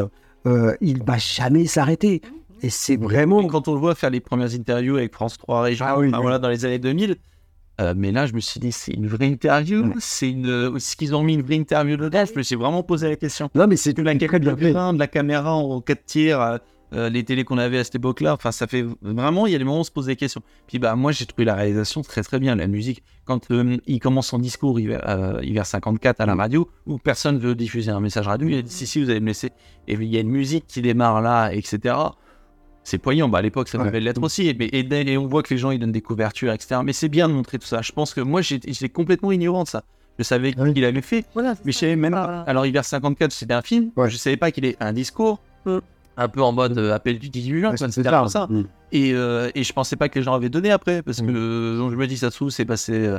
il 0.81 1.03
va 1.05 1.17
jamais 1.17 1.67
s'arrêter. 1.67 2.21
Et 2.63 2.69
c'est 2.69 2.97
vraiment 2.97 3.41
Et 3.41 3.47
quand 3.47 3.67
on 3.67 3.73
le 3.73 3.79
voit 3.79 3.93
faire 3.93 4.09
les 4.09 4.19
premières 4.21 4.53
interviews 4.53 4.95
avec 4.97 5.13
France 5.13 5.37
3 5.37 5.61
Région, 5.61 5.85
Ah 5.87 5.99
oui, 5.99 6.07
enfin, 6.07 6.17
oui. 6.17 6.21
voilà, 6.23 6.39
dans 6.39 6.49
les 6.49 6.65
années 6.65 6.79
2000, 6.79 7.17
euh, 7.81 7.93
mais 7.95 8.11
là 8.11 8.25
je 8.25 8.33
me 8.33 8.39
suis 8.39 8.59
dit 8.59 8.71
c'est 8.71 8.93
une 8.93 9.07
vraie 9.07 9.27
interview, 9.27 9.83
Ouais. 9.83 9.93
c'est 9.99 10.29
une, 10.29 10.47
euh, 10.47 10.75
est-ce 10.75 10.95
qu'ils 10.95 11.13
ont 11.15 11.23
mis 11.23 11.33
une 11.33 11.41
vraie 11.41 11.55
interview 11.55 11.97
dedans 11.97 12.23
Je 12.25 12.37
me 12.37 12.43
suis 12.43 12.55
vraiment 12.55 12.81
posé 12.83 13.09
la 13.09 13.15
question. 13.17 13.49
non 13.53 13.67
mais 13.67 13.75
c'est 13.75 13.93
De 13.93 14.01
la, 14.01 14.13
bien 14.13 14.27
fait. 14.29 14.39
de 14.39 14.99
la 14.99 15.07
caméra 15.07 15.53
en 15.55 15.81
4 15.81 16.05
tiers, 16.05 16.39
euh, 16.41 16.57
euh, 16.93 17.09
les 17.09 17.23
télés 17.23 17.43
qu'on 17.43 17.57
avait 17.57 17.79
à 17.79 17.83
cette 17.83 17.95
époque-là, 17.95 18.33
enfin 18.35 18.51
ça 18.51 18.67
fait 18.67 18.85
vraiment, 19.01 19.47
il 19.47 19.51
y 19.53 19.55
a 19.55 19.57
des 19.57 19.63
moments 19.63 19.77
où 19.77 19.81
on 19.81 19.83
se 19.83 19.89
pose 19.91 20.05
des 20.05 20.15
questions. 20.15 20.41
Puis 20.67 20.77
bah 20.77 20.95
moi 20.95 21.11
j'ai 21.11 21.25
trouvé 21.25 21.43
la 21.43 21.55
réalisation 21.55 22.01
très 22.03 22.21
très 22.21 22.39
bien, 22.39 22.55
la 22.55 22.67
musique. 22.67 23.01
Quand 23.25 23.49
euh, 23.49 23.77
il 23.87 23.99
commence 23.99 24.27
son 24.27 24.37
discours 24.37 24.79
hiver, 24.79 25.01
euh, 25.09 25.39
hiver 25.41 25.65
54 25.65 26.21
à 26.21 26.27
la 26.27 26.35
radio, 26.35 26.69
où 26.85 26.99
personne 26.99 27.39
veut 27.39 27.55
diffuser 27.55 27.89
un 27.89 27.99
message 27.99 28.27
radio, 28.27 28.47
il 28.47 28.55
a 28.57 28.61
dit 28.61 28.71
si 28.71 28.85
si 28.85 29.03
vous 29.03 29.09
allez 29.09 29.19
me 29.21 29.25
laisser. 29.27 29.49
Et 29.87 29.93
il 29.95 30.03
y 30.03 30.17
a 30.17 30.19
une 30.21 30.29
musique 30.29 30.65
qui 30.67 30.83
démarre 30.83 31.21
là, 31.21 31.51
etc. 31.51 31.95
C'est 32.83 32.97
poignant, 32.97 33.29
bah 33.29 33.37
à 33.39 33.41
l'époque 33.41 33.69
ça 33.69 33.77
Ouais. 33.77 33.85
devait 33.85 33.99
l'être 34.01 34.21
aussi, 34.21 34.53
mais, 34.59 34.65
et, 34.65 35.11
et 35.11 35.17
on 35.17 35.25
voit 35.27 35.41
que 35.41 35.53
les 35.53 35.57
gens 35.57 35.71
ils 35.71 35.79
donnent 35.79 35.91
des 35.93 36.01
couvertures, 36.01 36.51
etc. 36.51 36.81
Mais 36.83 36.91
c'est 36.93 37.07
bien 37.09 37.29
de 37.29 37.33
montrer 37.33 37.57
tout 37.59 37.65
ça. 37.67 37.81
Je 37.81 37.91
pense 37.93 38.13
que 38.13 38.19
moi 38.21 38.41
j'étais 38.41 38.89
complètement 38.89 39.31
ignorant 39.31 39.63
de 39.63 39.69
ça. 39.69 39.83
Je 40.19 40.23
savais 40.23 40.53
Oui. 40.57 40.73
qu'il 40.73 40.85
avait 40.85 41.01
fait, 41.01 41.25
Voilà, 41.33 41.55
mais 41.65 41.71
je 41.71 41.77
savais 41.77 41.95
même 41.95 42.11
pas. 42.11 42.41
Alors, 42.45 42.65
Hiver 42.67 42.85
54, 42.85 43.31
c'était 43.31 43.53
un 43.53 43.61
film. 43.63 43.89
Ouais. 43.95 44.09
Je 44.11 44.17
savais 44.17 44.37
pas 44.37 44.51
qu'il 44.51 44.63
ait 44.65 44.75
un 44.79 44.93
discours. 44.93 45.39
Mm. 45.65 45.77
Un 46.17 46.27
peu 46.27 46.43
en 46.43 46.51
mode 46.51 46.77
euh, 46.77 46.93
appel 46.93 47.17
du 47.17 47.29
18 47.29 47.59
juin. 47.61 47.71
Ouais, 47.71 47.77
c'était 47.77 48.03
ça. 48.03 48.09
comme 48.19 48.27
ça. 48.27 48.45
Mm. 48.47 48.65
Et, 48.91 49.13
euh, 49.15 49.49
et 49.55 49.63
je 49.63 49.73
pensais 49.73 49.95
pas 49.95 50.09
que 50.09 50.19
les 50.19 50.23
gens 50.23 50.35
avaient 50.35 50.49
donné 50.49 50.69
après. 50.69 51.01
Parce 51.01 51.21
que 51.21 51.25
Mm. 51.25 51.35
euh, 51.35 51.77
donc 51.79 51.91
je 51.91 51.95
me 51.95 52.05
dis, 52.05 52.17
ça 52.17 52.29
se 52.29 52.35
trouve, 52.35 52.51
c'est 52.51 52.65
passé. 52.65 52.93
euh, 52.93 53.17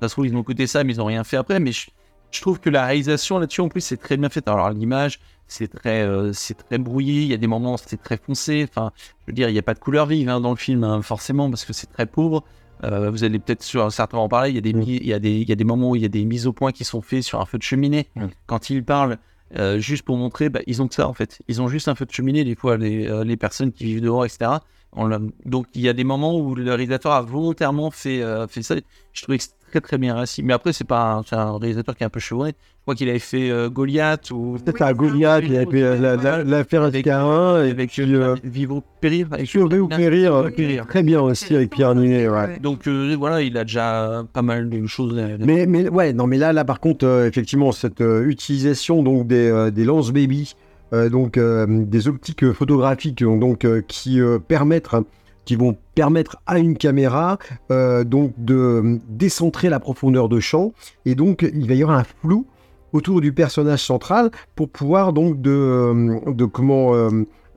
ça 0.00 0.08
se 0.08 0.14
trouve, 0.14 0.26
ils 0.28 0.36
ont 0.36 0.40
écouté 0.42 0.68
ça, 0.68 0.84
mais 0.84 0.92
ils 0.92 1.00
ont 1.00 1.06
rien 1.06 1.24
fait 1.24 1.36
après. 1.38 1.58
Mais 1.58 1.72
je, 1.72 1.88
je 2.32 2.40
trouve 2.40 2.60
que 2.60 2.70
la 2.70 2.86
réalisation 2.86 3.38
là-dessus, 3.38 3.60
en 3.60 3.68
plus, 3.68 3.80
c'est 3.80 3.96
très 3.96 4.16
bien 4.16 4.28
fait. 4.28 4.46
Alors, 4.48 4.70
l'image, 4.70 5.20
c'est 5.46 5.68
très, 5.68 6.02
euh, 6.02 6.32
c'est 6.32 6.54
très 6.54 6.78
brouillé. 6.78 7.22
Il 7.22 7.28
y 7.28 7.34
a 7.34 7.36
des 7.36 7.46
moments, 7.46 7.76
c'est 7.76 8.02
très 8.02 8.16
foncé. 8.16 8.66
Enfin, 8.68 8.92
je 9.20 9.26
veux 9.28 9.34
dire, 9.34 9.48
il 9.48 9.52
n'y 9.52 9.58
a 9.58 9.62
pas 9.62 9.74
de 9.74 9.78
couleur 9.78 10.06
vive 10.06 10.28
hein, 10.28 10.40
dans 10.40 10.50
le 10.50 10.56
film, 10.56 10.82
hein, 10.82 11.02
forcément, 11.02 11.48
parce 11.50 11.64
que 11.64 11.72
c'est 11.72 11.92
très 11.92 12.06
pauvre. 12.06 12.42
Euh, 12.84 13.10
vous 13.10 13.22
allez 13.22 13.38
peut-être 13.38 13.62
sur 13.62 13.92
certains 13.92 14.18
en 14.18 14.28
parler. 14.28 14.50
Il 14.50 14.56
y, 14.56 14.58
a 14.58 14.60
des, 14.60 14.72
Mm. 14.72 14.82
il, 14.82 15.06
y 15.06 15.12
a 15.12 15.18
des, 15.18 15.32
il 15.32 15.48
y 15.48 15.52
a 15.52 15.54
des 15.54 15.64
moments 15.64 15.90
où 15.90 15.96
il 15.96 16.02
y 16.02 16.06
a 16.06 16.08
des 16.08 16.24
mises 16.24 16.46
au 16.46 16.52
point 16.52 16.72
qui 16.72 16.84
sont 16.84 17.00
faits 17.00 17.22
sur 17.22 17.40
un 17.40 17.46
feu 17.46 17.58
de 17.58 17.62
cheminée. 17.62 18.08
Mm. 18.16 18.26
Quand 18.46 18.70
ils 18.70 18.84
parlent, 18.84 19.18
euh, 19.58 19.78
juste 19.78 20.04
pour 20.04 20.16
montrer, 20.16 20.48
bah, 20.48 20.60
ils 20.66 20.80
ont 20.82 20.88
que 20.88 20.94
ça 20.94 21.06
en 21.06 21.12
fait. 21.12 21.40
Ils 21.48 21.60
ont 21.60 21.68
juste 21.68 21.88
un 21.88 21.94
feu 21.94 22.06
de 22.06 22.12
cheminée, 22.12 22.44
des 22.44 22.54
fois, 22.54 22.76
les, 22.76 23.06
euh, 23.06 23.24
les 23.24 23.36
personnes 23.36 23.72
qui 23.72 23.84
vivent 23.84 24.00
dehors, 24.00 24.24
etc. 24.24 24.50
On 24.94 25.08
donc 25.46 25.66
il 25.74 25.80
y 25.80 25.88
a 25.88 25.94
des 25.94 26.04
moments 26.04 26.38
où 26.38 26.54
le 26.54 26.68
réalisateur 26.68 27.12
a 27.12 27.22
volontairement 27.22 27.90
fait, 27.90 28.22
euh, 28.22 28.46
fait 28.46 28.62
ça. 28.62 28.74
Je 29.12 29.22
trouvais 29.22 29.38
que 29.38 29.44
très 29.72 29.80
très 29.80 29.98
bien 29.98 30.14
réussi. 30.16 30.42
Mais 30.42 30.52
après, 30.52 30.72
c'est 30.72 30.84
pas 30.86 31.14
un, 31.14 31.22
c'est 31.22 31.34
un 31.36 31.56
réalisateur 31.58 31.96
qui 31.96 32.02
est 32.02 32.06
un 32.06 32.10
peu 32.10 32.20
chevronné. 32.20 32.52
Je 32.52 32.82
crois 32.84 32.94
qu'il 32.94 33.08
avait 33.08 33.18
fait 33.18 33.50
euh, 33.50 33.70
Goliath 33.70 34.30
ou. 34.30 34.58
Peut-être 34.64 34.82
à 34.82 34.92
Goliath, 34.92 35.44
il 35.46 35.56
avait 35.56 35.82
euh, 35.82 35.98
la- 35.98 36.16
la- 36.16 36.44
l'affaire 36.44 36.82
Avec- 36.82 37.06
Ascarin, 37.06 37.64
et 37.64 37.70
Avec 37.70 37.98
euh, 37.98 38.04
euh, 38.34 38.36
Vivre 38.44 38.82
Périr. 39.00 39.28
Avec 39.32 39.54
ou 39.54 39.88
Périr, 39.88 40.34
euh, 40.34 40.50
Périr. 40.50 40.86
très 40.86 41.02
bien 41.02 41.20
aussi 41.20 41.54
avec 41.54 41.70
Pierre 41.70 41.94
Ninet, 41.94 42.28
ouais. 42.28 42.58
Donc 42.60 42.86
euh, 42.86 43.14
voilà, 43.18 43.40
il 43.42 43.56
a 43.56 43.64
déjà 43.64 44.24
pas 44.32 44.42
mal 44.42 44.68
de 44.68 44.86
choses. 44.86 45.14
Mais, 45.40 45.66
mais 45.66 45.88
ouais, 45.88 46.12
non, 46.12 46.26
mais 46.26 46.38
là, 46.38 46.52
là 46.52 46.64
par 46.64 46.80
contre, 46.80 47.06
euh, 47.06 47.26
effectivement, 47.28 47.72
cette 47.72 48.00
euh, 48.00 48.24
utilisation 48.26 49.02
donc 49.02 49.26
des, 49.26 49.48
euh, 49.48 49.70
des 49.70 49.84
lance 49.84 50.10
baby, 50.10 50.54
euh, 50.92 51.08
donc 51.08 51.38
euh, 51.38 51.66
des 51.68 52.08
optiques 52.08 52.50
photographiques, 52.52 53.22
donc 53.24 53.64
euh, 53.64 53.80
qui 53.86 54.20
euh, 54.20 54.38
permettent, 54.38 54.88
qui 55.44 55.56
vont 55.56 55.76
permettre 55.94 56.36
à 56.46 56.58
une 56.58 56.76
caméra 56.76 57.38
euh, 57.70 58.04
donc 58.04 58.32
de 58.38 58.54
euh, 58.54 58.98
décentrer 59.08 59.68
la 59.68 59.80
profondeur 59.80 60.28
de 60.28 60.40
champ, 60.40 60.72
et 61.04 61.14
donc 61.14 61.42
il 61.54 61.66
va 61.68 61.74
y 61.74 61.82
avoir 61.82 61.98
un 61.98 62.04
flou 62.04 62.46
autour 62.92 63.20
du 63.20 63.32
personnage 63.32 63.82
central 63.82 64.30
pour 64.54 64.68
pouvoir 64.68 65.12
donc 65.12 65.40
de, 65.40 65.50
euh, 65.50 66.46
comment 66.52 66.92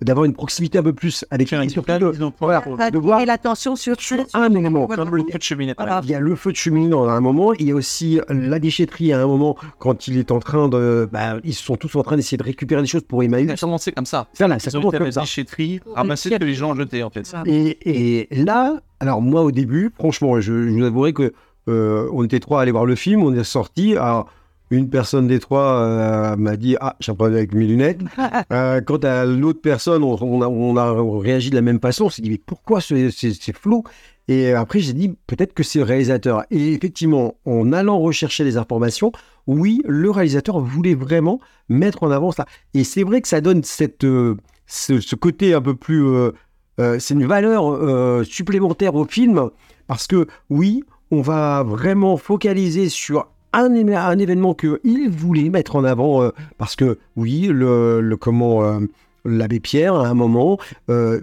d'avoir 0.02 0.26
une 0.26 0.34
proximité 0.34 0.78
un 0.78 0.84
peu 0.84 0.94
plus 0.94 1.26
avec 1.32 1.48
surtout 1.48 1.82
plan, 1.84 2.00
de- 2.00 2.98
voir 2.98 3.26
l'attention 3.26 3.76
sur, 3.76 3.96
un 4.34 4.54
élément. 4.54 4.86
Voilà. 4.86 5.04
Comme 5.04 5.16
le 5.16 5.24
feu 5.24 5.38
de 5.38 5.44
cheminée. 5.44 5.74
Voilà. 5.78 6.02
Il 6.04 6.10
y 6.10 6.16
a 6.16 6.20
le 6.20 6.36
feu 6.36 6.52
de 6.52 6.58
cheminée 6.58 6.94
à 6.96 7.12
un 7.12 7.22
moment, 7.22 7.54
il 7.54 7.68
y 7.68 7.72
a 7.72 7.76
aussi 7.76 8.20
la 8.30 8.60
déchetterie 8.60 9.14
à 9.14 9.22
un 9.22 9.28
moment 9.28 9.56
quand 9.80 10.08
il 10.08 10.18
est 10.18 10.32
en 10.32 10.40
train 10.40 10.68
de. 10.70 11.08
Bah, 11.12 11.38
ils 11.44 11.54
sont 11.54 11.76
tous 11.78 11.96
en 11.96 12.04
train 12.04 12.16
d'essayer 12.16 12.38
de 12.38 12.44
récupérer 12.44 12.82
des 12.82 12.88
choses 12.88 13.04
pour 13.04 13.22
Ça 13.22 13.26
Emmaüs. 13.26 13.60
commencé 13.60 13.92
comme 13.92 14.06
ça. 14.06 14.28
Voilà, 14.38 14.60
ça 14.60 14.72
commence 14.72 14.96
comme 14.96 15.12
ça. 15.12 15.22
déchetterie, 15.22 15.80
ramasser 15.94 16.30
ce 16.30 16.36
que 16.36 16.44
les 16.44 16.54
gens 16.56 16.76
jetaient 16.76 17.04
en 17.04 17.10
fait. 17.10 17.32
Et, 17.46 18.30
et 18.32 18.44
là, 18.44 18.80
alors 19.00 19.22
moi 19.22 19.44
au 19.44 19.52
début, 19.52 19.92
franchement, 19.98 20.40
je, 20.42 20.68
je 20.68 20.74
vous 20.74 20.84
avouerai 20.84 21.14
que 21.14 21.34
euh, 21.68 22.10
on 22.14 22.24
était 22.24 22.40
trois 22.40 22.60
à 22.60 22.62
aller 22.64 22.72
voir 22.72 22.86
le 22.86 22.96
film, 22.96 23.24
on 23.24 23.34
est 23.34 23.44
sorti. 23.44 23.94
Alors, 23.96 24.30
une 24.72 24.90
personne 24.90 25.28
des 25.28 25.40
trois 25.40 25.80
euh, 25.82 26.36
m'a 26.36 26.58
dit 26.58 26.76
Ah, 26.80 26.96
j'ai 27.00 27.12
un 27.12 27.16
problème 27.16 27.38
avec 27.38 27.54
mes 27.54 27.66
lunettes. 27.68 28.02
Euh, 28.52 28.82
quant 28.82 28.98
à 28.98 29.26
l'autre 29.26 29.62
personne, 29.62 30.04
on, 30.04 30.18
on 30.22 30.42
a, 30.42 30.48
on 30.48 30.76
a 30.78 31.20
réagi 31.20 31.50
de 31.50 31.56
la 31.56 31.62
même 31.62 31.80
façon. 31.80 32.06
On 32.06 32.10
s'est 32.10 32.22
dit 32.22 32.30
Mais 32.30 32.42
pourquoi 32.44 32.80
c'est 32.82 33.10
flou? 33.54 33.84
Et 34.28 34.54
après, 34.54 34.80
j'ai 34.80 34.94
dit 34.94 35.16
Peut-être 35.28 35.54
que 35.54 35.64
c'est 35.64 35.80
le 35.80 35.86
réalisateur. 35.86 36.44
Et 36.52 36.74
effectivement, 36.74 37.36
en 37.46 37.72
allant 37.74 38.00
rechercher 38.00 38.44
les 38.44 38.58
informations, 38.58 39.12
oui, 39.48 39.82
le 39.86 40.10
réalisateur 40.12 40.60
voulait 40.60 40.96
vraiment 40.96 41.40
mettre 41.70 42.04
en 42.04 42.12
avant 42.12 42.32
ça. 42.32 42.46
Et 42.74 42.84
c'est 42.84 43.04
vrai 43.04 43.22
que 43.22 43.28
ça 43.28 43.42
donne 43.42 43.64
cette, 43.64 44.04
euh, 44.04 44.36
ce, 44.68 45.00
ce 45.00 45.16
côté 45.16 45.54
un 45.54 45.62
peu 45.62 45.76
plus. 45.76 46.04
euh, 46.06 46.32
euh, 46.80 46.98
c'est 47.00 47.14
une 47.14 47.26
valeur 47.26 47.72
euh, 47.72 48.24
supplémentaire 48.26 48.96
au 48.96 49.06
film 49.06 49.50
parce 49.88 50.08
que 50.08 50.28
oui, 50.50 50.84
on 51.12 51.22
va 51.22 51.64
vraiment 51.64 52.18
focaliser 52.18 52.90
sur 52.90 53.28
un, 53.64 54.18
événement 54.18 54.54
qu'il 54.54 55.10
voulait 55.10 55.50
mettre 55.50 55.76
en 55.76 55.84
avant 55.84 56.24
euh, 56.24 56.30
parce 56.58 56.76
que 56.76 57.00
oui, 57.16 57.48
le, 57.52 58.02
le 58.02 58.18
comment 58.18 58.64
euh, 58.64 58.80
l'abbé 59.24 59.60
Pierre 59.60 59.96
à 59.96 60.08
un 60.08 60.14
moment 60.14 60.58
euh, 60.90 61.22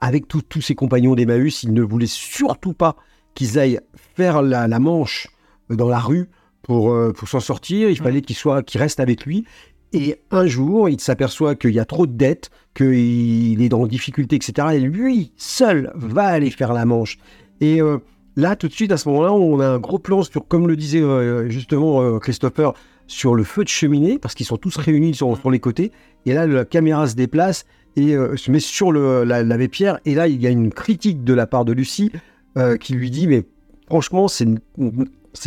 avec 0.00 0.28
tous 0.28 0.60
ses 0.60 0.74
compagnons 0.74 1.14
d'Emmaüs, 1.14 1.62
il 1.62 1.72
ne 1.72 1.82
voulait 1.82 2.06
surtout 2.06 2.74
pas 2.74 2.96
qu'ils 3.34 3.58
aillent 3.58 3.80
faire 4.16 4.42
la, 4.42 4.68
la 4.68 4.78
manche 4.78 5.28
dans 5.70 5.88
la 5.88 5.98
rue 5.98 6.28
pour, 6.62 6.94
pour 7.14 7.28
s'en 7.28 7.40
sortir. 7.40 7.88
Il 7.88 7.96
fallait 7.96 8.20
qu'il 8.20 8.36
soit, 8.36 8.62
qu'il 8.62 8.80
reste 8.80 9.00
avec 9.00 9.24
lui. 9.24 9.46
Et 9.94 10.20
un 10.32 10.46
jour, 10.46 10.88
il 10.88 11.00
s'aperçoit 11.00 11.54
qu'il 11.54 11.70
y 11.70 11.78
a 11.78 11.84
trop 11.84 12.06
de 12.08 12.12
dettes, 12.12 12.50
qu'il 12.74 13.62
est 13.62 13.68
dans 13.68 13.86
difficulté, 13.86 14.36
etc. 14.36 14.68
Et 14.74 14.80
lui, 14.80 15.32
seul, 15.36 15.92
va 15.94 16.24
aller 16.24 16.50
faire 16.50 16.72
la 16.72 16.84
manche. 16.84 17.16
Et 17.60 17.80
euh, 17.80 17.98
là, 18.36 18.56
tout 18.56 18.68
de 18.68 18.72
suite, 18.72 18.92
à 18.92 18.96
ce 18.96 19.08
moment-là, 19.08 19.32
on 19.32 19.60
a 19.60 19.66
un 19.66 19.78
gros 19.78 19.98
plan 19.98 20.22
sur, 20.22 20.46
comme 20.46 20.68
le 20.68 20.76
disait 20.76 21.00
euh, 21.00 21.48
justement 21.48 22.02
euh, 22.02 22.18
Christopher, 22.18 22.74
sur 23.06 23.34
le 23.34 23.44
feu 23.44 23.64
de 23.64 23.68
cheminée, 23.68 24.18
parce 24.18 24.34
qu'ils 24.34 24.46
sont 24.46 24.56
tous 24.56 24.76
réunis 24.76 25.14
sur, 25.14 25.36
sur 25.38 25.50
les 25.50 25.60
côtés. 25.60 25.92
Et 26.26 26.32
là, 26.32 26.46
la 26.46 26.64
caméra 26.64 27.06
se 27.06 27.14
déplace 27.14 27.66
et 27.96 28.16
euh, 28.16 28.36
se 28.36 28.50
met 28.50 28.60
sur 28.60 28.92
le, 28.92 29.24
la, 29.24 29.42
l'abbé 29.42 29.68
Pierre. 29.68 29.98
Et 30.04 30.14
là, 30.14 30.26
il 30.26 30.40
y 30.40 30.46
a 30.46 30.50
une 30.50 30.72
critique 30.72 31.22
de 31.22 31.34
la 31.34 31.46
part 31.46 31.64
de 31.64 31.72
Lucie 31.72 32.10
qui 32.78 32.92
lui 32.92 33.10
dit, 33.10 33.26
mais 33.26 33.42
franchement, 33.88 34.28
c'est 34.28 34.46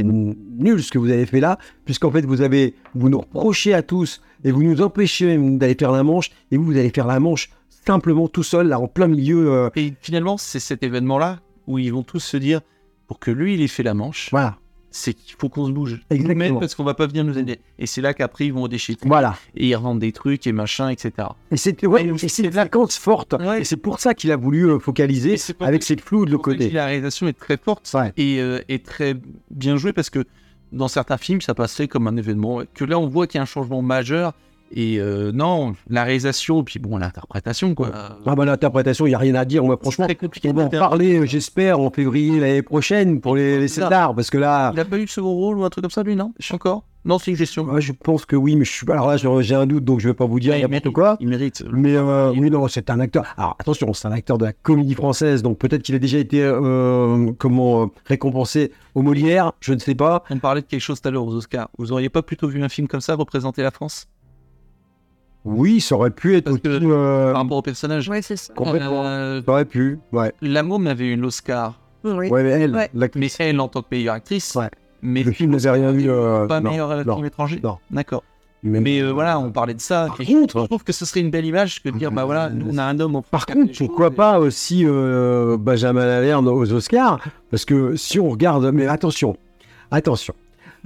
nul 0.04 0.84
ce 0.84 0.92
que 0.92 0.98
vous 0.98 1.10
avez 1.10 1.26
fait 1.26 1.40
là, 1.40 1.58
puisqu'en 1.86 2.12
fait, 2.12 2.26
vous 2.26 2.42
avez, 2.42 2.74
vous 2.96 3.08
nous 3.08 3.20
reprochez 3.20 3.74
à 3.74 3.82
tous 3.82 4.22
et 4.44 4.52
vous 4.52 4.62
nous 4.62 4.82
empêchez 4.82 5.38
d'aller 5.38 5.76
faire 5.80 5.94
la 5.94 6.04
manche, 6.04 6.32
et 6.52 6.58
vous, 6.58 6.66
vous 6.66 6.78
allez 6.78 6.90
faire 6.90 7.08
la 7.08 7.22
manche 7.22 7.50
simplement 7.70 8.28
tout 8.28 8.44
seul, 8.44 8.68
là, 8.68 8.78
en 8.78 8.90
plein 8.90 9.08
milieu. 9.08 9.72
Et 9.78 9.94
finalement, 10.02 10.38
c'est 10.38 10.60
cet 10.60 10.84
événement-là 10.84 11.40
où 11.66 11.80
ils 11.80 11.94
vont 11.94 12.04
tous 12.04 12.20
se 12.20 12.36
dire 12.36 12.60
pour 13.08 13.20
que 13.20 13.32
lui, 13.32 13.54
il 13.56 13.62
ait 13.62 13.68
fait 13.68 13.84
la 13.84 13.94
manche, 13.94 14.30
voilà, 14.32 14.58
c'est 14.90 15.14
qu'il 15.14 15.36
faut 15.38 15.50
qu'on 15.50 15.66
se 15.68 15.72
bouge. 15.72 16.02
Exactement. 16.10 16.60
Parce 16.60 16.76
qu'on 16.76 16.84
va 16.84 16.94
pas 16.94 17.08
venir 17.08 17.24
nous 17.24 17.38
aider. 17.38 17.60
Et 17.78 17.86
c'est 17.86 18.02
là 18.02 18.14
qu'après, 18.14 18.46
ils 18.48 18.54
vont 18.54 18.64
au 18.64 18.68
déchet. 18.68 18.96
voilà. 19.06 19.38
Et 19.56 19.68
ils 19.68 19.76
revendent 19.76 20.00
des 20.00 20.12
trucs 20.12 20.48
et 20.48 20.52
machin, 20.52 20.90
etc. 20.90 21.28
Et 21.52 21.58
c'est 21.58 21.86
ouais, 21.86 22.02
Et 22.02 22.06
et 22.06 22.10
une 22.10 22.18
séquence 22.18 22.98
forte. 22.98 23.34
Ouais. 23.34 23.62
Et 23.62 23.64
c'est 23.64 23.78
pour 23.78 24.00
ça 24.00 24.14
qu'il 24.14 24.32
a 24.32 24.36
voulu 24.38 24.70
euh, 24.70 24.80
focaliser 24.80 25.36
Et 25.36 25.64
avec 25.64 25.84
ça 25.84 25.88
cette 25.90 26.02
flou 26.02 26.26
de 26.26 26.32
l'autre 26.32 26.44
côté. 26.46 26.70
La 26.70 26.86
réalisation 26.86 27.28
est 27.28 27.38
très 27.38 27.58
forte 27.58 27.92
Ouais. 27.94 28.12
et, 28.18 28.40
euh, 28.42 28.60
est 28.70 28.86
très 28.86 29.16
bien 29.52 29.76
jouée 29.78 29.94
parce 29.94 30.10
que 30.10 30.26
dans 30.72 30.88
certains 30.88 31.18
films, 31.18 31.42
ça 31.42 31.54
passerait 31.54 31.88
comme 31.88 32.08
un 32.08 32.18
événement. 32.18 32.62
Que 32.74 32.84
là, 32.84 33.00
on 33.00 33.08
voit 33.08 33.28
qu'il 33.28 33.38
y 33.38 33.40
a 33.40 33.44
un 33.44 33.46
changement 33.46 33.82
majeur. 33.82 34.34
Et 34.72 35.00
euh, 35.00 35.32
non, 35.32 35.74
la 35.90 36.04
réalisation, 36.04 36.64
puis 36.64 36.80
bon, 36.80 36.98
l'interprétation, 36.98 37.74
quoi. 37.74 37.92
Ah 38.26 38.36
bah, 38.36 38.46
l'interprétation, 38.46 39.06
il 39.06 39.10
n'y 39.10 39.16
a 39.16 39.20
rien 39.20 39.36
à 39.36 39.46
dire. 39.46 39.64
Moi, 39.64 39.78
franchement, 39.82 40.06
très 40.06 40.16
compliqué. 40.16 40.50
on 40.50 40.54
va 40.54 40.66
en 40.66 40.70
parler, 40.70 41.20
euh, 41.20 41.26
j'espère, 41.26 41.80
en 41.80 41.90
février 41.90 42.40
l'année 42.40 42.62
prochaine 42.62 43.22
pour 43.22 43.36
les, 43.36 43.60
les. 43.60 43.68
Césars, 43.68 44.16
parce 44.16 44.30
que 44.30 44.38
là, 44.38 44.72
Il 44.74 44.80
a 44.80 44.86
pas 44.86 44.98
eu 44.98 45.06
de 45.06 45.10
second 45.10 45.34
rôle 45.34 45.58
ou 45.58 45.64
un 45.64 45.70
truc 45.70 45.84
comme 45.84 45.92
ça, 45.92 46.04
lui, 46.04 46.16
non? 46.16 46.34
Encore? 46.52 46.84
Non, 47.08 47.20
c'est 47.20 47.32
une 47.32 47.38
gestion. 47.38 47.64
ouais, 47.64 47.80
je 47.80 47.94
pense 47.94 48.26
que 48.26 48.36
oui, 48.36 48.58
mais 48.58 48.66
je 48.66 48.72
suis 48.72 48.92
alors 48.92 49.08
là, 49.08 49.16
j'ai 49.16 49.56
un 49.56 49.66
doute, 49.66 49.86
donc 49.86 50.02
je 50.02 50.10
vais 50.10 50.14
pas 50.14 50.26
vous 50.26 50.42
dire 50.42 50.52
Ouais, 50.52 50.60
il 50.60 50.68
n'importe 50.68 50.94
quoi. 50.94 51.16
Il 51.22 51.30
mérite. 51.30 51.64
Mais 51.72 51.96
euh, 51.96 52.34
oui, 52.36 52.52
non, 52.52 52.68
c'est 52.68 52.90
un 52.90 53.00
acteur. 53.00 53.24
Alors 53.38 53.56
attention, 53.60 53.94
c'est 53.94 54.10
un 54.10 54.12
acteur 54.12 54.38
de 54.38 54.44
la 54.44 54.52
comédie 54.52 54.94
française, 54.94 55.42
donc 55.42 55.58
peut-être 55.58 55.84
qu'il 55.84 55.96
a 55.96 56.00
déjà 56.00 56.18
été 56.18 56.44
euh, 56.44 57.32
comment 57.38 57.84
euh, 57.84 57.86
récompensé 58.06 58.74
au 58.94 59.04
Molière, 59.04 59.54
je 59.62 59.74
ne 59.74 59.80
sais 59.80 59.96
pas. 59.96 60.26
On 60.30 60.40
parlait 60.40 60.62
de 60.62 60.68
quelque 60.68 60.82
chose 60.82 61.00
tout 61.00 61.08
à 61.08 61.12
l'heure 61.12 61.26
aux 61.26 61.34
Oscars. 61.34 61.70
Vous 61.78 61.94
auriez 61.94 62.10
pas 62.10 62.24
plutôt 62.24 62.50
vu 62.50 62.62
un 62.62 62.70
film 62.70 62.90
comme 62.90 63.00
ça 63.00 63.16
représenter 63.16 63.64
la 63.64 63.72
France? 63.72 64.08
Oui, 65.48 65.82
ça 65.82 65.96
aurait 65.96 66.10
pu 66.12 66.36
être 66.36 66.46
Parce 66.46 66.56
aussi, 66.56 66.64
que- 66.64 66.70
euh, 66.92 67.32
par 67.34 67.42
rapport 67.44 67.58
au 67.58 67.62
personnage 67.62 68.08
Oui, 68.10 68.18
c'est 68.22 68.36
ça. 68.38 68.54
complètement. 68.54 69.04
Euh, 69.06 69.42
Ça 69.46 69.52
aurait 69.52 69.66
pu, 69.66 70.00
ouais. 70.12 70.34
la 70.42 70.64
môme 70.64 70.88
avait 70.88 71.06
eu 71.08 71.16
l'Oscar, 71.16 71.80
Oui. 72.04 72.30
Ouais, 72.30 72.44
mais 72.44 72.50
elle, 72.50 72.76
Ouais. 72.76 72.90
l'actrice, 72.94 73.38
mais 73.40 73.46
elle 73.48 73.60
en 73.60 73.68
tant 73.68 73.82
que 73.82 73.88
meilleure 73.92 74.16
actrice. 74.16 74.56
Ouais. 74.56 74.70
Mais 75.02 75.24
le 75.24 75.32
film 75.32 75.52
n'avait 75.52 75.70
rien 75.72 75.94
eu. 75.94 76.10
euh, 76.10 76.48
pas 76.48 76.60
non, 76.60 76.70
meilleur 76.72 77.06
non, 77.06 77.16
film 77.16 77.26
étranger. 77.26 77.60
non. 77.64 77.78
D'accord. 77.92 78.24
Mais, 78.64 78.80
Mais 78.82 79.00
euh, 79.02 79.12
voilà, 79.12 79.40
on 79.40 79.52
parlait 79.52 79.76
de 79.76 79.80
ça. 79.82 80.08
Par 80.08 80.20
Et 80.22 80.26
contre- 80.26 80.60
je 80.62 80.66
trouve 80.66 80.84
que 80.84 80.92
ce 80.92 81.06
serait 81.06 81.20
une 81.20 81.30
belle 81.30 81.46
image 81.46 81.82
que 81.84 81.90
de 81.90 81.98
dire, 81.98 82.12
bah 82.12 82.26
voilà, 82.26 82.50
nous, 82.50 82.66
on 82.74 82.78
a 82.80 82.84
un 82.84 83.00
homme. 83.00 83.16
on 83.16 83.22
Par 83.22 83.46
contre, 83.46 83.72
pourquoi 83.78 84.10
pas 84.12 84.40
aussi 84.40 84.84
euh, 84.86 85.58
Benjamin 85.58 86.06
Laverne 86.06 86.48
aux 86.48 86.74
Oscars? 86.74 87.20
Parce 87.52 87.66
que 87.66 87.96
si 87.96 88.20
on 88.20 88.30
regarde, 88.30 88.72
mais 88.74 88.88
attention, 88.88 89.38
attention. 89.92 90.34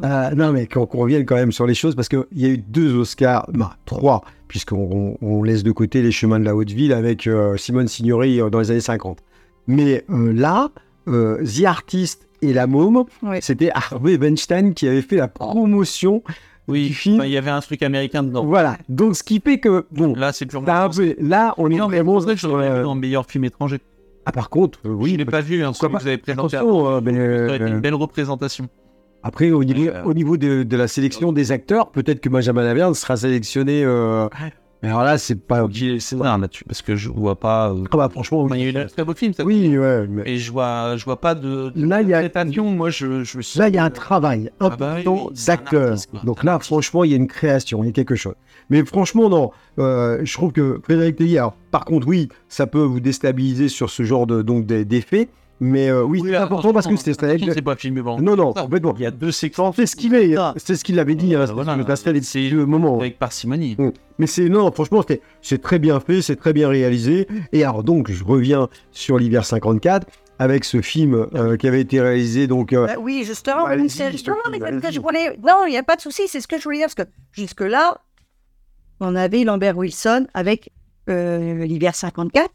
Euh, 0.03 0.31
non, 0.31 0.51
mais 0.51 0.65
qu'on 0.67 0.85
revienne 0.85 1.25
quand 1.25 1.35
même 1.35 1.51
sur 1.51 1.65
les 1.67 1.73
choses, 1.75 1.95
parce 1.95 2.09
qu'il 2.09 2.23
y 2.35 2.45
a 2.45 2.49
eu 2.49 2.57
deux 2.57 2.95
Oscars, 2.95 3.47
bah, 3.53 3.75
trois, 3.85 4.23
puisqu'on 4.47 5.17
on- 5.21 5.27
on 5.27 5.43
laisse 5.43 5.63
de 5.63 5.71
côté 5.71 6.01
les 6.01 6.11
chemins 6.11 6.39
de 6.39 6.45
la 6.45 6.55
haute 6.55 6.71
ville 6.71 6.93
avec 6.93 7.27
euh, 7.27 7.55
Simone 7.57 7.87
Signoret 7.87 8.39
euh, 8.41 8.49
dans 8.49 8.59
les 8.59 8.71
années 8.71 8.79
50. 8.81 9.19
Mais 9.67 10.03
euh, 10.09 10.33
là, 10.33 10.69
euh, 11.07 11.43
The 11.45 11.65
Artist 11.65 12.27
et 12.41 12.53
La 12.53 12.65
Môme, 12.67 13.05
c'était 13.41 13.69
Harvey 13.73 14.17
Weinstein 14.17 14.73
qui 14.73 14.87
avait 14.87 15.03
fait 15.03 15.17
la 15.17 15.27
promotion 15.27 16.23
Oui, 16.67 16.87
du 16.87 16.93
film. 16.95 17.21
il 17.23 17.29
y 17.31 17.37
avait 17.37 17.51
un 17.51 17.59
truc 17.61 17.83
américain 17.83 18.23
dedans. 18.23 18.43
Voilà. 18.45 18.77
Donc, 18.89 19.15
ce 19.15 19.23
qui 19.23 19.39
fait 19.39 19.59
que, 19.59 19.85
bon, 19.91 20.15
Là, 20.15 20.33
c'est 20.33 20.53
un 20.55 20.89
peu- 20.89 21.15
là, 21.19 21.53
on 21.57 21.69
est 21.69 21.75
Non, 21.75 21.87
mais 21.87 21.97
vraiment 21.97 22.19
c'est 22.19 22.25
vrai 22.25 22.33
que 22.33 22.41
je 22.41 22.47
sur, 22.47 22.49
l'aurais 22.55 22.71
euh, 22.71 22.81
vu 22.81 22.87
en 22.87 22.95
meilleur 22.95 23.25
film 23.27 23.43
étranger. 23.43 23.79
Ah, 24.25 24.31
par 24.31 24.49
contre, 24.49 24.79
Oui, 24.83 25.11
je 25.13 25.17
l'ai 25.17 25.25
pas 25.25 25.41
vu, 25.41 25.63
hein, 25.63 25.73
celui 25.73 25.93
que 25.93 25.99
vous 26.01 26.07
avez 26.07 26.17
présenté. 26.17 26.57
avant. 26.57 26.67
Attention, 26.69 26.95
euh, 26.95 27.01
mais, 27.03 27.13
Ça 27.13 27.45
aurait 27.45 27.55
été 27.57 27.67
une 27.67 27.79
belle 27.79 27.95
représentation. 27.95 28.67
Après, 29.23 29.51
au 29.51 29.63
niveau, 29.63 29.89
au 30.05 30.13
niveau 30.13 30.37
de, 30.37 30.63
de 30.63 30.77
la 30.77 30.87
sélection 30.87 31.31
des 31.31 31.51
acteurs, 31.51 31.91
peut-être 31.91 32.19
que 32.21 32.29
Benjamin 32.29 32.63
Laverne 32.63 32.93
sera 32.93 33.17
sélectionné. 33.17 33.83
euh, 33.83 34.27
Mais 34.83 34.89
alors 34.89 35.03
là, 35.03 35.17
c'est 35.19 35.35
pas. 35.35 35.67
C'est 35.99 36.15
vrai 36.15 36.29
là-dessus, 36.39 36.63
parce 36.65 36.81
que 36.81 36.95
je 36.95 37.09
vois 37.09 37.39
pas. 37.39 37.69
euh, 37.71 37.83
Ah 37.91 37.97
bah, 37.97 38.09
franchement, 38.11 38.41
enfin, 38.41 38.55
il 38.55 38.61
y 38.61 38.65
a 38.65 38.69
eu 38.69 38.75
oui. 38.75 38.81
un 38.81 38.85
très 38.87 39.03
beau 39.03 39.13
film, 39.13 39.31
ça. 39.33 39.43
Oui, 39.43 39.77
ouais. 39.77 40.07
mais 40.09 40.23
Et 40.25 40.37
je 40.37 40.51
vois, 40.51 40.97
je 40.97 41.05
vois 41.05 41.21
pas 41.21 41.35
de. 41.35 41.69
de 41.69 41.85
Là, 41.85 42.01
il 42.01 42.09
y 42.09 42.13
a. 42.15 42.27
Moi, 42.63 42.89
je, 42.89 43.23
je 43.23 43.37
me 43.37 43.41
suis. 43.43 43.59
là, 43.59 43.67
il 43.69 43.75
y 43.75 43.77
a 43.77 43.83
un 43.83 43.91
travail 43.91 44.49
Ah 44.59 44.69
bah 44.69 44.93
oui, 44.95 45.01
important 45.01 45.27
oui, 45.29 45.43
d'acteur. 45.45 45.95
Donc 46.23 46.43
là, 46.43 46.57
franchement, 46.57 47.03
il 47.03 47.11
y 47.11 47.13
a 47.13 47.17
une 47.17 47.27
création, 47.27 47.83
il 47.83 47.87
y 47.87 47.89
a 47.89 47.93
quelque 47.93 48.15
chose. 48.15 48.33
Mais 48.71 48.83
franchement, 48.83 49.29
non. 49.29 49.51
euh, 49.77 50.19
je 50.23 50.33
trouve 50.33 50.51
que 50.51 50.79
Frédéric 50.83 51.17
Tellier, 51.17 51.45
par 51.69 51.85
contre, 51.85 52.07
oui, 52.07 52.29
ça 52.49 52.65
peut 52.65 52.81
vous 52.81 52.99
déstabiliser 52.99 53.67
sur 53.69 53.89
ce 53.91 54.01
genre 54.03 54.25
de, 54.25 54.41
donc. 54.41 54.65
Mais 55.63 55.89
euh, 55.89 56.01
oui, 56.03 56.21
c'est 56.25 56.35
important 56.35 56.73
parce 56.73 56.87
que 56.87 56.93
attention, 56.93 57.51
c'est 57.53 57.61
pas 57.61 57.75
filmé 57.75 58.01
bon. 58.01 58.19
Non, 58.19 58.35
non, 58.35 58.51
complètement. 58.51 58.95
Il 58.97 59.03
y 59.03 59.05
a 59.05 59.11
deux 59.11 59.31
séquences 59.31 59.75
C'est 59.75 59.85
ce 59.85 59.95
qu'il 59.95 60.15
est. 60.15 60.35
C'est 60.57 60.75
ce 60.75 60.83
qu'il 60.83 60.97
avait 60.99 61.13
dit. 61.13 61.35
Euh, 61.35 61.45
c'est 61.45 61.53
voilà, 61.53 61.77
c'est- 62.23 62.49
le 62.49 62.65
moment. 62.65 62.99
avec 62.99 63.19
parcimonie. 63.19 63.75
Mm. 63.77 63.91
Mais 64.17 64.25
c'est 64.25 64.49
non, 64.49 64.71
franchement, 64.71 65.03
c'est- 65.07 65.21
c'est 65.43 65.61
très 65.61 65.77
bien 65.77 65.99
fait, 65.99 66.23
c'est 66.23 66.35
très 66.35 66.51
bien 66.51 66.67
réalisé. 66.67 67.27
Et 67.53 67.63
alors 67.63 67.83
donc, 67.83 68.09
je 68.11 68.23
reviens 68.23 68.69
sur 68.91 69.19
l'hiver 69.19 69.45
54 69.45 70.07
avec 70.39 70.65
ce 70.65 70.81
film 70.81 71.27
euh, 71.35 71.57
qui 71.57 71.67
avait 71.67 71.81
été 71.81 72.01
réalisé 72.01 72.47
donc. 72.47 72.73
euh, 72.73 72.87
Bah 72.87 72.95
oui, 72.99 73.23
justement. 73.23 73.67
C'est- 73.87 74.11
je 74.11 74.17
ce 74.17 74.23
que 74.23 74.99
voulais. 74.99 75.37
Non, 75.47 75.65
il 75.67 75.69
n'y 75.69 75.77
a 75.77 75.83
pas 75.83 75.95
de 75.95 76.01
souci, 76.01 76.23
c'est 76.27 76.41
ce 76.41 76.47
que 76.47 76.57
je 76.57 76.63
voulais 76.63 76.77
dire. 76.77 76.87
Parce 76.87 77.07
que 77.07 77.13
jusque-là, 77.33 77.97
on 78.99 79.15
avait 79.15 79.43
Lambert 79.43 79.77
Wilson 79.77 80.25
avec 80.33 80.71
euh, 81.09 81.65
l'hiver 81.65 81.93
54. 81.95 82.49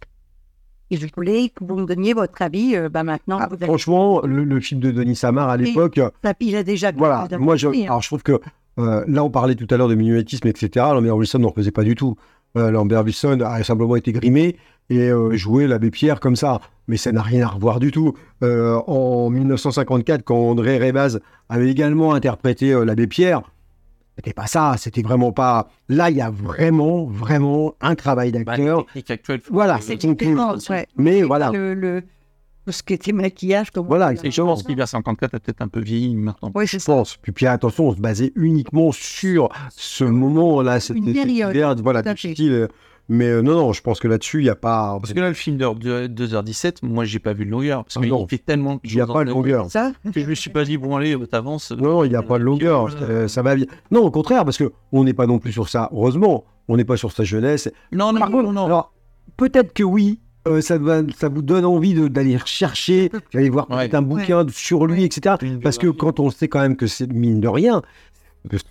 Et 0.91 0.97
je 0.97 1.07
voulais 1.14 1.49
que 1.49 1.64
vous 1.64 1.76
me 1.76 1.87
donniez 1.87 2.14
votre 2.14 2.41
avis. 2.43 2.76
euh, 2.76 2.89
bah 2.89 3.03
maintenant, 3.03 3.39
ah, 3.41 3.47
vous 3.49 3.55
avez- 3.57 3.66
franchement, 3.66 4.20
le, 4.24 4.45
le 4.45 4.61
film 4.61 4.80
de 4.80 4.91
Denis 4.93 5.16
Samar 5.16 5.49
à 5.49 5.57
l'époque, 5.57 5.99
euh, 5.99 6.11
il 6.41 6.55
a 6.57 6.62
déjà. 6.62 6.93
voilà. 6.93 7.26
Moi, 7.39 7.57
je, 7.57 7.68
hein. 7.68 7.84
alors 7.87 8.03
je 8.03 8.09
trouve 8.09 8.22
que 8.22 8.41
euh, 8.78 9.05
là, 9.09 9.24
on 9.24 9.30
parlait 9.30 9.55
tout 9.57 9.66
à 9.70 9.76
l'heure 9.76 9.89
de 9.89 9.95
minuétisme, 9.95 10.47
etc. 10.47 10.87
Lambert 10.93 11.16
Wilson 11.16 11.39
n'en 11.41 11.53
faisait 11.53 11.70
pas 11.72 11.82
du 11.82 11.95
tout. 11.95 12.16
Euh, 12.57 12.70
Lambert 12.70 13.05
Wilson 13.05 13.41
a 13.45 13.62
simplement 13.64 13.97
été 13.97 14.12
grimé 14.12 14.57
et 14.89 15.11
joué 15.32 15.66
l'abbé 15.66 15.91
Pierre 15.91 16.20
comme 16.20 16.37
ça. 16.37 16.61
Mais 16.87 16.97
ça 16.97 17.11
n'a 17.11 17.20
rien 17.22 17.45
à 17.45 17.49
revoir 17.49 17.80
du 17.80 17.91
tout. 17.91 18.14
En 18.43 19.30
1954, 19.30 20.22
quand 20.22 20.37
André 20.37 20.78
Rebaz 20.78 21.18
avait 21.49 21.68
également 21.70 22.14
interprété 22.14 22.72
l'abbé 22.84 23.09
Pierre, 23.09 23.43
c'était 24.16 24.32
pas 24.32 24.46
ça. 24.46 24.74
C'était 24.78 25.02
vraiment 25.02 25.32
pas. 25.32 25.68
Là, 25.88 26.10
il 26.10 26.16
y 26.16 26.20
a 26.20 26.30
vraiment, 26.30 27.04
vraiment 27.04 27.74
un 27.80 27.94
travail 27.94 28.32
Bah, 28.32 28.40
d'acteur. 28.56 28.78
la 28.78 28.84
technique 28.84 29.10
actuelle. 29.10 29.40
Voilà, 29.50 29.78
C'est 29.80 29.96
différent, 29.96 30.56
ouais. 30.70 30.86
Mais 30.96 31.22
voilà. 31.22 31.50
Le, 31.52 31.74
le, 31.74 32.02
ce 32.68 32.82
qui 32.82 32.94
était 32.94 33.12
maquillage, 33.12 33.70
comme 33.70 33.86
Voilà, 33.86 34.12
Et 34.12 34.30
je 34.30 34.42
pense 34.42 34.62
qu'hiver 34.64 34.86
54 34.86 35.34
a 35.34 35.38
peut-être 35.38 35.60
un 35.62 35.68
peu 35.68 35.80
vieilli 35.80 36.16
maintenant. 36.16 36.50
Oui, 36.54 36.66
Je 36.66 36.78
ça. 36.78 36.92
pense. 36.92 37.16
Puis, 37.16 37.30
puis 37.32 37.46
attention, 37.46 37.88
on 37.88 37.94
se 37.94 38.00
basait 38.00 38.32
uniquement 38.34 38.90
sur 38.90 39.50
ce 39.70 40.02
moment-là. 40.04 40.80
C'était 40.80 40.98
Une 40.98 41.04
cette 41.06 41.14
période, 41.14 41.52
période, 41.52 41.80
voilà, 41.80 42.02
tout 42.02 42.08
à 42.08 42.14
du 42.14 42.20
fait. 42.20 42.32
style. 42.32 42.68
Mais 43.09 43.26
euh, 43.28 43.40
non, 43.40 43.54
non, 43.54 43.72
je 43.72 43.82
pense 43.82 44.00
que 44.00 44.09
là-dessus, 44.09 44.40
il 44.40 44.44
n'y 44.44 44.48
a 44.50 44.57
pas. 44.57 44.98
Parce 45.00 45.12
que 45.12 45.20
là, 45.20 45.28
le 45.28 45.34
film 45.34 45.57
de 45.57 45.64
2h17, 46.09 46.78
moi, 46.82 47.04
j'ai 47.04 47.20
pas 47.20 47.32
vu 47.34 47.44
de 47.46 47.50
longueur. 47.50 47.84
Parce 47.84 47.96
Ah 47.96 48.00
qu'il 48.00 48.09
non. 48.11 48.26
fait 48.26 48.38
tellement 48.38 48.74
de 48.74 48.80
Il 48.84 48.94
n'y 48.94 49.00
a 49.00 49.07
pas 49.07 49.24
de 49.24 49.30
longueur. 49.30 49.70
Ça, 49.70 49.92
que 50.12 50.20
je 50.20 50.26
me 50.26 50.34
suis 50.34 50.50
pas 50.50 50.64
dit, 50.64 50.76
bon, 50.76 50.96
allez, 50.96 51.16
t'avances. 51.28 51.70
Non, 51.70 51.88
non, 51.90 52.04
il 52.04 52.11
n'y 52.11 52.16
a 52.16 52.22
pas 52.22 52.38
de 52.38 52.44
longueur. 52.44 52.88
euh, 53.02 53.28
ça 53.28 53.42
va 53.42 53.54
bien. 53.54 53.66
Non, 53.92 54.00
au 54.02 54.11
contraire, 54.11 54.44
parce 54.44 54.57
que 54.59 54.72
on 54.92 55.04
n'est 55.04 55.14
pas 55.14 55.26
non 55.26 55.38
plus 55.38 55.52
sur 55.52 55.68
ça. 55.68 55.88
Heureusement, 55.92 56.44
on 56.68 56.76
n'est 56.76 56.84
pas 56.84 56.96
sur 56.96 57.12
sa 57.12 57.22
jeunesse. 57.22 57.70
Non, 57.92 58.12
non, 58.12 58.18
Par 58.20 58.30
non, 58.30 58.38
contre, 58.42 58.52
non. 58.52 58.64
alors, 58.66 58.92
peut-être 59.36 59.72
que 59.72 59.84
oui, 59.84 60.18
euh, 60.48 60.61
ça, 60.61 60.76
va- 60.78 61.02
ça 61.16 61.28
vous 61.28 61.42
donne 61.42 61.64
envie 61.64 61.94
de- 61.94 62.09
d'aller 62.09 62.38
chercher, 62.44 63.11
d'aller 63.32 63.50
voir 63.50 63.70
Ouais. 63.70 63.76
peut-être 63.82 63.94
un 63.94 64.02
bouquin 64.02 64.44
sur 64.52 64.86
lui, 64.86 65.04
etc. 65.04 65.36
Parce 65.62 65.78
que 65.78 65.86
quand 65.88 66.18
on 66.18 66.30
sait 66.30 66.48
quand 66.48 66.61
même 66.61 66.76
que 66.76 66.86
c'est 66.88 67.12
mine 67.12 67.40
de 67.40 67.48
rien, 67.48 67.82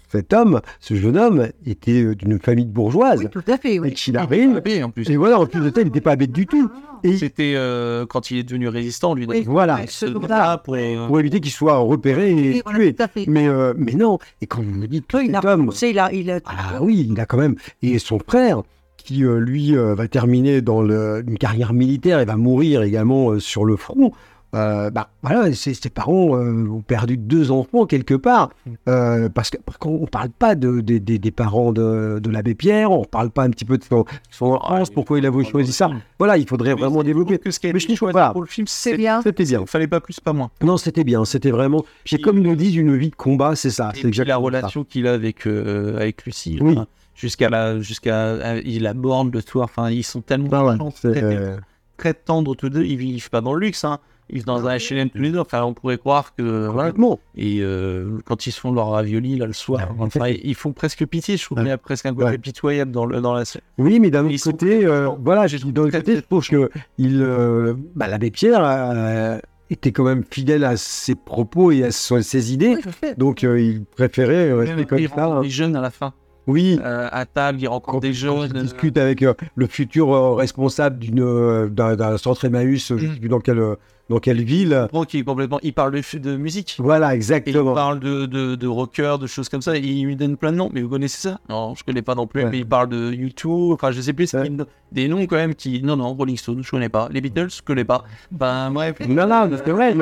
cet 0.09 0.34
homme, 0.34 0.61
ce 0.80 0.95
jeune 0.95 1.17
homme, 1.17 1.47
était 1.65 2.01
euh, 2.03 2.15
d'une 2.15 2.39
famille 2.39 2.65
bourgeoise, 2.65 3.19
oui, 3.19 3.28
tout 3.32 3.43
à 3.47 3.57
fait. 3.57 3.76
et 3.76 3.91
qu'il 3.91 4.17
arrive. 4.17 4.61
En 4.84 4.89
plus. 4.89 5.09
Et 5.09 5.17
voilà, 5.17 5.39
en 5.39 5.45
plus 5.45 5.59
de 5.61 5.69
ça, 5.73 5.82
il 5.82 5.86
n'était 5.86 6.01
pas 6.01 6.15
bête 6.15 6.32
du 6.32 6.45
tout. 6.47 6.69
Et 7.03 7.17
C'était 7.17 7.53
euh, 7.55 8.05
quand 8.07 8.32
il 8.32 8.38
est 8.38 8.43
devenu 8.43 8.67
résistant, 8.67 9.13
lui. 9.13 9.26
Oui. 9.28 9.43
voilà, 9.47 9.82
Ce 9.88 10.07
ce 10.07 10.17
gars 10.17 10.61
pour. 10.63 10.76
euh, 10.76 11.07
pour 11.07 11.19
éviter 11.19 11.39
qu'il 11.39 11.51
soit 11.51 11.78
repéré 11.78 12.32
et 12.32 12.34
Oui, 12.36 12.61
voilà, 12.63 12.80
tué. 12.80 12.93
tout 12.93 13.03
à 13.03 13.07
fait. 13.07 13.26
Mais, 13.28 13.47
euh, 13.47 13.73
mais 13.78 13.93
non, 13.93 14.17
et 14.41 14.47
quand 14.47 14.61
vous 14.63 14.71
me 14.71 14.88
dites 14.88 15.05
que 15.07 15.17
Oui, 15.17 15.26
il 15.30 15.36
a 15.36 15.41
cet 15.41 15.49
homme, 15.49 15.61
repoussé, 15.61 15.89
il 15.89 15.99
a, 15.99 16.11
il 16.11 16.32
a- 16.32 16.39
ah 16.45 16.80
oui, 16.82 17.07
il 17.09 17.19
a 17.19 17.26
quand 17.26 17.38
même, 17.38 17.55
et 17.84 17.99
son 17.99 18.17
frère, 18.19 18.63
qui 18.97 19.23
euh, 19.23 19.38
lui 19.38 19.78
euh, 19.78 19.93
va 19.93 20.07
terminer 20.07 20.61
dans 20.61 20.82
le- 20.82 21.23
une 21.28 21.38
carrière 21.38 21.73
militaire 21.73 22.19
et 22.21 22.26
va 22.26 22.38
mourir 22.38 22.82
également 22.82 23.32
euh, 23.32 23.39
sur 23.39 23.65
le 23.65 23.76
front. 23.76 24.11
Euh, 24.56 24.89
bah 24.89 25.10
voilà, 25.22 25.53
ses, 25.53 25.74
ses 25.74 25.89
parents 25.89 26.36
euh, 26.38 26.68
ont 26.70 26.82
perdu 26.82 27.18
deux 27.18 27.51
enfants 27.51 27.86
quelque 27.86 28.14
part, 28.14 28.49
euh, 28.88 29.28
parce 29.30 29.51
qu'on 29.80 30.08
parle 30.08 30.30
pas 30.30 30.56
de, 30.56 30.80
des- 30.82 31.32
parents 31.32 31.74
de, 31.74 32.20
de 32.24 32.30
l'abbé 32.30 32.56
Pierre, 32.56 32.91
on 32.91 33.03
parle 33.03 33.30
pas 33.30 33.43
un 33.43 33.49
petit 33.49 33.66
peu 33.66 33.78
de 33.78 33.84
son, 33.84 34.06
son 34.32 34.53
enfance, 34.53 34.89
pourquoi 34.89 35.20
il 35.20 35.26
a 35.26 35.30
voulu 35.30 35.45
choisir 35.45 35.74
ça. 35.74 35.91
Voilà, 36.18 36.38
il 36.38 36.47
faudrait 36.47 36.74
vraiment 36.74 37.03
développer. 37.03 37.38
que 37.38 37.51
ce 37.51 37.60
qui 37.60 37.68
a 37.68 37.72
été 37.72 37.95
choisi 37.95 38.14
pas. 38.14 38.32
pour 38.32 38.41
le 38.41 38.47
film, 38.47 38.66
c'est 38.68 38.91
c'est 38.91 38.97
bien. 38.97 39.22
C'était 39.22 39.43
bien. 39.43 39.62
Il 39.62 39.68
fallait 39.68 39.88
pas 39.88 39.99
plus, 39.99 40.20
pas 40.20 40.32
moins. 40.34 40.49
Non, 40.62 40.78
c'était 40.78 41.03
bien, 41.03 41.26
c'était 41.26 41.51
vraiment. 41.51 41.84
C'est 42.06 42.16
Puis- 42.18 42.24
comme 42.24 42.38
ils 42.38 42.43
le 42.45 42.56
disent, 42.56 42.76
une 42.76 42.95
vie 42.95 43.10
de 43.10 43.16
combat, 43.16 43.56
c'est 43.56 43.70
ça. 43.72 43.91
C'est 43.93 44.16
la 44.26 44.38
relation 44.38 44.84
qu'il 44.84 45.08
a 45.08 45.14
avec, 45.14 45.45
euh, 45.47 45.97
avec 45.97 46.26
Lucie. 46.26 46.58
Oui. 46.62 46.74
enfin, 46.74 46.88
Jusqu'à 47.16 47.49
la, 47.49 47.80
jusqu'à, 47.80 48.58
il 48.66 48.86
aborde 48.88 49.34
le 49.34 49.39
soir. 49.41 49.66
Enfin, 49.66 49.89
ils 49.89 50.03
sont 50.03 50.20
tellement 50.22 50.49
Ah 50.51 50.66
ouais, 50.66 50.78
très, 50.91 51.24
euh, 51.24 51.56
très 51.97 52.14
tendres 52.14 52.56
tous 52.56 52.70
deux. 52.70 52.84
Ils 52.84 52.97
vivent 52.97 53.30
pas 53.30 53.39
dans 53.41 53.53
le 53.53 53.60
luxe, 53.66 53.86
hein. 53.86 53.99
Ils 54.30 54.36
vivent 54.36 54.45
dans 54.45 54.67
un 54.67 54.78
HLM 54.78 55.09
tous 55.11 55.19
les 55.21 55.32
deux. 55.32 55.39
Enfin, 55.39 55.63
on 55.63 55.73
pourrait 55.73 55.97
croire 55.99 56.34
que 56.36 56.41
voilà. 56.67 56.89
complètement. 56.89 57.19
Et 57.38 57.59
euh, 57.61 58.17
quand 58.26 58.47
ils 58.47 58.51
se 58.51 58.59
font 58.59 58.71
leur 58.71 58.89
ravioli 58.89 59.36
là 59.38 59.45
le 59.45 59.53
soir, 59.53 59.82
Ah, 59.89 59.93
enfin, 59.99 60.28
ils 60.30 60.55
font 60.55 60.73
presque 60.73 61.05
pitié. 61.05 61.38
Je 61.38 61.45
trouve 61.45 61.59
qu'il 61.59 61.67
y 61.67 61.71
a 61.71 61.78
presque 61.78 62.05
un 62.07 62.13
côté 62.15 62.26
Ouais. 62.32 62.38
pitoyable 62.39 62.91
dans, 62.91 63.05
le, 63.05 63.21
dans 63.21 63.34
la 63.34 63.45
scène. 63.45 63.61
Oui, 63.78 63.99
mais 63.99 64.09
d'un 64.09 64.26
autre 64.26 64.36
sont 64.38 64.51
côté, 64.51 64.86
euh, 64.86 65.09
voilà, 65.23 65.45
J'ai 65.47 65.59
d'un 65.59 65.82
autre 65.84 65.91
côté, 65.91 66.15
je 66.15 66.21
trouve 66.21 66.47
que 66.47 66.69
il, 66.97 67.21
euh, 67.21 67.76
bah, 67.95 68.07
l'abbé 68.07 68.32
Pierre 68.32 68.61
euh, 68.63 69.38
était 69.69 69.91
quand 69.91 70.03
même 70.05 70.23
fidèle 70.30 70.63
à 70.63 70.76
ses 70.78 71.13
propos 71.15 71.71
et 71.71 71.84
à 71.84 71.91
ses 71.91 72.51
idées, 72.53 72.78
Oui, 73.03 73.09
donc 73.17 73.43
euh, 73.43 73.59
il 73.61 73.84
préférait 73.86 74.51
rester 74.53 74.86
comme 74.86 74.99
il 74.99 75.09
ça. 75.09 75.26
hein. 75.26 75.41
des 75.41 75.49
jeunes 75.49 75.76
à 75.76 75.82
la 75.82 75.89
fin. 75.91 76.13
Oui, 76.47 76.80
Euh, 76.84 77.07
à 77.11 77.26
table, 77.26 77.57
il 77.59 77.67
rencontre 77.67 77.93
quand, 77.93 77.99
des 78.01 78.13
jeunes. 78.13 78.51
il 78.53 78.61
discute 78.61 78.97
avec 78.99 79.23
euh, 79.23 79.34
le 79.55 79.65
futur 79.65 80.13
euh, 80.13 80.34
responsable 80.36 80.99
d'une, 80.99 81.67
d'un, 81.69 81.95
d'un 81.95 82.17
centre 82.17 82.45
Emmaüs, 82.45 82.91
Mm. 82.91 82.97
je 82.97 83.07
sais 83.13 83.19
plus 83.19 83.30
dans 83.30 83.39
quelle, 83.39 83.57
euh, 83.59 83.76
dans 84.10 84.20
quelle 84.20 84.43
ville. 84.43 84.88
Est 84.93 85.24
complètement. 85.24 85.60
Il 85.64 85.74
parle 85.74 85.91
de, 85.91 86.18
de 86.20 86.36
musique. 86.38 86.76
Voilà, 86.80 87.12
Et 87.12 87.14
il 87.14 87.16
exactement. 87.16 87.74
parle 87.74 87.99
de, 87.99 88.26
de, 88.26 88.56
de 88.56 88.68
rocker, 88.68 89.18
de 89.20 89.28
choses 89.28 89.49
comme 89.49 89.62
ça. 89.62 89.76
Il 89.78 90.06
lui 90.06 90.16
donne 90.16 90.38
plein 90.38 90.51
de 90.51 90.58
noms. 90.58 90.70
Mais 90.74 90.82
vous 90.82 90.89
connaissez 90.89 91.30
ça? 91.30 91.39
Non, 91.49 91.76
je 91.76 91.84
connais 91.84 92.01
pas 92.01 92.16
non 92.16 92.28
plus. 92.28 92.43
Ouais. 92.43 92.49
Mais 92.49 92.60
il 92.60 92.68
parle 92.68 92.89
de 92.89 93.12
YouTube. 93.12 93.72
Enfin, 93.72 93.91
je 93.91 94.01
sais 94.01 94.14
plus. 94.14 94.34
Ouais. 94.34 94.51
Des 94.91 95.08
noms 95.08 95.22
quand 95.26 95.38
même 95.38 95.56
qui. 95.56 95.82
Non, 95.82 95.95
non, 95.95 96.14
Rolling 96.14 96.38
Stone, 96.38 96.64
je 96.64 96.70
connais 96.70 96.89
pas. 96.89 97.10
Les 97.12 97.22
Beatles, 97.22 97.49
je 97.49 97.62
connais 97.62 97.84
pas. 97.86 98.03
Ben, 98.32 98.72
bref. 98.72 98.99
Non, 99.08 99.28
non, 99.28 99.49
c'est 99.51 99.72
vrai. 99.72 99.93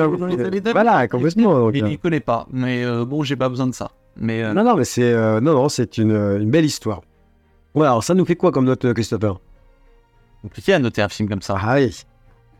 voilà, 0.72 1.08
complètement. 1.08 1.70
Il 1.70 1.82
euh, 1.82 1.88
ne 1.88 1.96
connaît 1.96 2.20
pas. 2.20 2.46
Mais 2.52 2.84
euh, 2.84 3.04
bon, 3.04 3.22
j'ai 3.22 3.36
pas 3.36 3.48
besoin 3.48 3.66
de 3.66 3.74
ça. 3.74 3.90
Mais 4.16 4.44
euh, 4.44 4.52
non, 4.52 4.62
non, 4.62 4.76
mais 4.76 4.84
c'est, 4.84 5.02
euh, 5.12 5.40
non, 5.40 5.54
non, 5.54 5.68
c'est 5.68 5.98
une, 5.98 6.12
euh, 6.12 6.38
une 6.38 6.50
belle 6.50 6.64
histoire. 6.64 7.00
Voilà, 7.74 7.90
alors 7.90 8.04
ça 8.04 8.14
nous 8.14 8.24
fait 8.24 8.36
quoi 8.36 8.52
comme 8.52 8.64
note, 8.64 8.84
euh, 8.84 8.94
Christopher? 8.94 9.40
Compliqué 10.42 10.74
à 10.74 10.78
noter 10.78 11.02
un 11.02 11.08
film 11.08 11.28
comme 11.28 11.42
ça. 11.42 11.56
Ah 11.60 11.74
oui. 11.74 12.04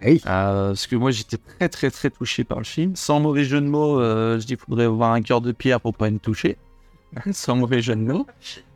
Oui. 0.05 0.21
Euh, 0.27 0.69
parce 0.69 0.87
que 0.87 0.97
moi 0.97 1.11
j'étais 1.11 1.39
très 1.39 1.69
très 1.69 1.91
très 1.91 2.11
touché 2.11 2.45
par 2.45 2.59
le 2.59 2.65
film. 2.65 2.95
Sans 2.97 3.21
mauvais 3.21 3.45
jeu 3.45 3.61
de 3.61 3.67
mots, 3.67 3.99
euh, 4.01 4.35
je 4.39 4.47
dis 4.47 4.57
qu'il 4.57 4.59
faudrait 4.59 4.85
avoir 4.85 5.13
un 5.13 5.23
cœur 5.23 5.41
de 5.41 5.53
pierre 5.53 5.81
pour 5.81 5.95
pas 5.95 6.09
être 6.09 6.21
touché. 6.21 6.57
Sans 7.33 7.57
mauvais 7.57 7.81
jeu 7.81 7.97
de 7.97 8.03
mots. 8.03 8.27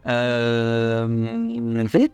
Euh, 0.07 1.87
fait. 1.89 2.11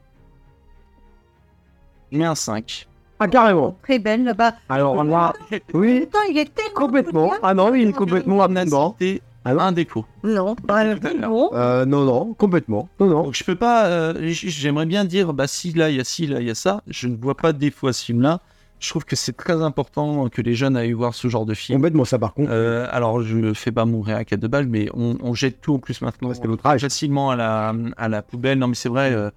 Il 2.11 2.19
met 2.19 2.25
un 2.25 2.35
5. 2.35 2.87
Ah, 3.21 3.29
carrément. 3.29 3.77
Très 3.83 3.99
belle 3.99 4.25
là-bas. 4.25 4.55
Alors 4.69 5.03
là, 5.05 5.33
oui, 5.73 6.01
Pourtant, 6.01 6.19
il 6.29 6.39
est 6.39 6.53
tellement 6.53 6.75
complètement. 6.75 7.33
Ah 7.43 7.55
non, 7.55 7.75
il 7.75 7.89
est 7.89 7.93
complètement. 7.93 8.47
C'était 8.99 9.23
Ah 9.45 9.55
non 9.55 9.61
un 9.61 9.73
défaut. 9.73 10.05
Non, 10.25 10.57
bah, 10.65 10.85
non. 11.15 11.51
Euh, 11.55 11.85
non, 11.85 12.05
non, 12.05 12.35
complètement. 12.35 12.89
Non, 12.99 13.07
non. 13.07 13.23
Donc 13.25 13.35
je 13.35 13.45
peux 13.45 13.55
pas. 13.55 13.87
euh, 13.87 14.15
J'aimerais 14.29 14.87
bien 14.87 15.05
dire, 15.05 15.33
bah 15.33 15.47
si 15.47 15.73
là 15.73 15.91
il 15.91 15.97
y 15.97 16.01
a 16.01 16.05
ci, 16.05 16.27
là 16.27 16.41
il 16.41 16.47
y 16.47 16.51
a 16.51 16.55
ça. 16.55 16.83
Je 16.89 17.07
ne 17.09 17.17
vois 17.17 17.37
pas 17.37 17.53
de 17.53 17.59
défaut 17.59 17.87
à 17.87 17.93
ce 17.93 18.05
film-là. 18.05 18.41
Je 18.85 18.91
trouve 18.91 19.07
que 19.07 19.17
c'est 19.17 19.33
très 19.35 19.63
important 19.63 20.29
que 20.29 20.43
les 20.43 20.55
jeunes 20.55 20.77
aillent 20.77 20.93
voir 20.93 21.15
ce 21.15 21.27
genre 21.29 21.47
de 21.47 21.55
film. 21.55 21.79
Complètement, 21.79 22.05
ça 22.05 22.19
par 22.19 22.35
contre. 22.35 22.51
Euh, 22.53 22.87
alors, 22.91 23.23
je 23.23 23.39
ne 23.39 23.55
fais 23.55 23.73
pas 23.73 23.87
mon 23.87 24.03
réac 24.03 24.35
à 24.35 24.37
deux 24.37 24.47
balles, 24.47 24.67
mais 24.69 24.89
on, 24.93 25.17
on 25.23 25.33
jette 25.33 25.63
tout 25.63 25.73
en 25.73 25.79
plus 25.79 26.03
maintenant 26.03 26.29
Ouais, 26.29 26.35
c'est 26.35 26.47
notre 26.47 26.67
âge. 26.67 26.83
facilement 26.83 27.31
à 27.31 27.37
la, 27.37 27.75
à 27.97 28.09
la 28.11 28.21
poubelle. 28.21 28.59
Non, 28.59 28.69
mais 28.69 28.75
c'est 28.75 28.91
vrai, 28.91 29.11
euh, 29.15 29.31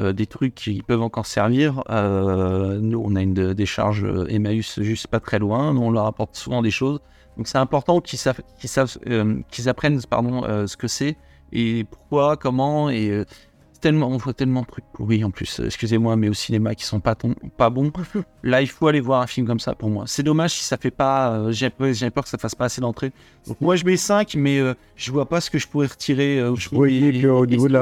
euh, 0.00 0.14
des 0.14 0.24
trucs 0.24 0.54
qui 0.54 0.80
peuvent 0.80 1.02
encore 1.02 1.26
servir. 1.26 1.82
Nous, 1.90 3.02
on 3.04 3.14
a 3.14 3.20
une 3.20 3.52
décharge 3.52 4.06
Emmaüs 4.30 4.80
juste 4.80 5.08
pas 5.08 5.20
très 5.20 5.38
loin. 5.38 5.74
Nous, 5.74 5.82
on 5.82 5.90
leur 5.90 6.06
apporte 6.06 6.34
souvent 6.34 6.62
des 6.62 6.70
choses. 6.70 7.00
Donc, 7.36 7.46
c'est 7.46 7.58
important 7.58 8.00
qu'ils 8.00 8.18
savent, 8.18 8.40
qu'ils 8.58 8.70
savent, 8.70 8.96
qu'ils 9.50 9.68
apprennent 9.68 10.00
pardon, 10.08 10.66
ce 10.66 10.76
que 10.78 10.88
c'est 10.88 11.18
et 11.52 11.84
pourquoi, 11.84 12.38
comment. 12.38 12.88
Et 12.88 13.22
tellement, 13.84 14.08
on 14.08 14.16
voit 14.16 14.32
tellement 14.32 14.62
de 14.62 14.66
trucs 14.66 14.84
pourris 14.94 15.22
en 15.24 15.30
plus. 15.30 15.60
euh, 15.60 15.66
Excusez-moi, 15.66 16.16
mais 16.16 16.28
au 16.30 16.32
cinéma 16.32 16.74
qui 16.74 16.84
sont 16.84 17.00
pas, 17.00 17.14
ton- 17.14 17.34
pas 17.58 17.68
bons. 17.68 17.92
Là, 18.42 18.62
il 18.62 18.66
faut 18.66 18.86
aller 18.88 19.00
voir 19.00 19.20
un 19.20 19.26
film 19.26 19.46
comme 19.46 19.60
ça 19.60 19.74
pour 19.74 19.90
moi. 19.90 20.04
C'est 20.06 20.22
dommage 20.22 20.52
si 20.54 20.64
ça 20.64 20.76
fait 20.78 20.90
pas. 20.90 21.32
euh, 21.32 21.52
j'ai 21.52 21.68
peur, 21.68 21.92
j'ai 21.92 22.08
peur 22.10 22.24
que 22.24 22.30
ça 22.30 22.38
fasse 22.38 22.54
pas 22.54 22.64
assez 22.64 22.80
d'entrée. 22.80 23.12
Donc, 23.46 23.60
moi, 23.60 23.76
je 23.76 23.84
mets 23.84 23.98
5, 23.98 24.34
mais 24.36 24.58
euh, 24.58 24.72
je 24.96 25.12
vois 25.12 25.28
pas 25.28 25.42
ce 25.42 25.50
que 25.50 25.58
je 25.58 25.68
pourrais 25.68 25.86
retirer. 25.88 26.38
euh, 26.40 26.54
Je 26.56 26.70
voyais 26.70 27.12
qu'au 27.22 27.44
niveau 27.46 27.68
de 27.68 27.72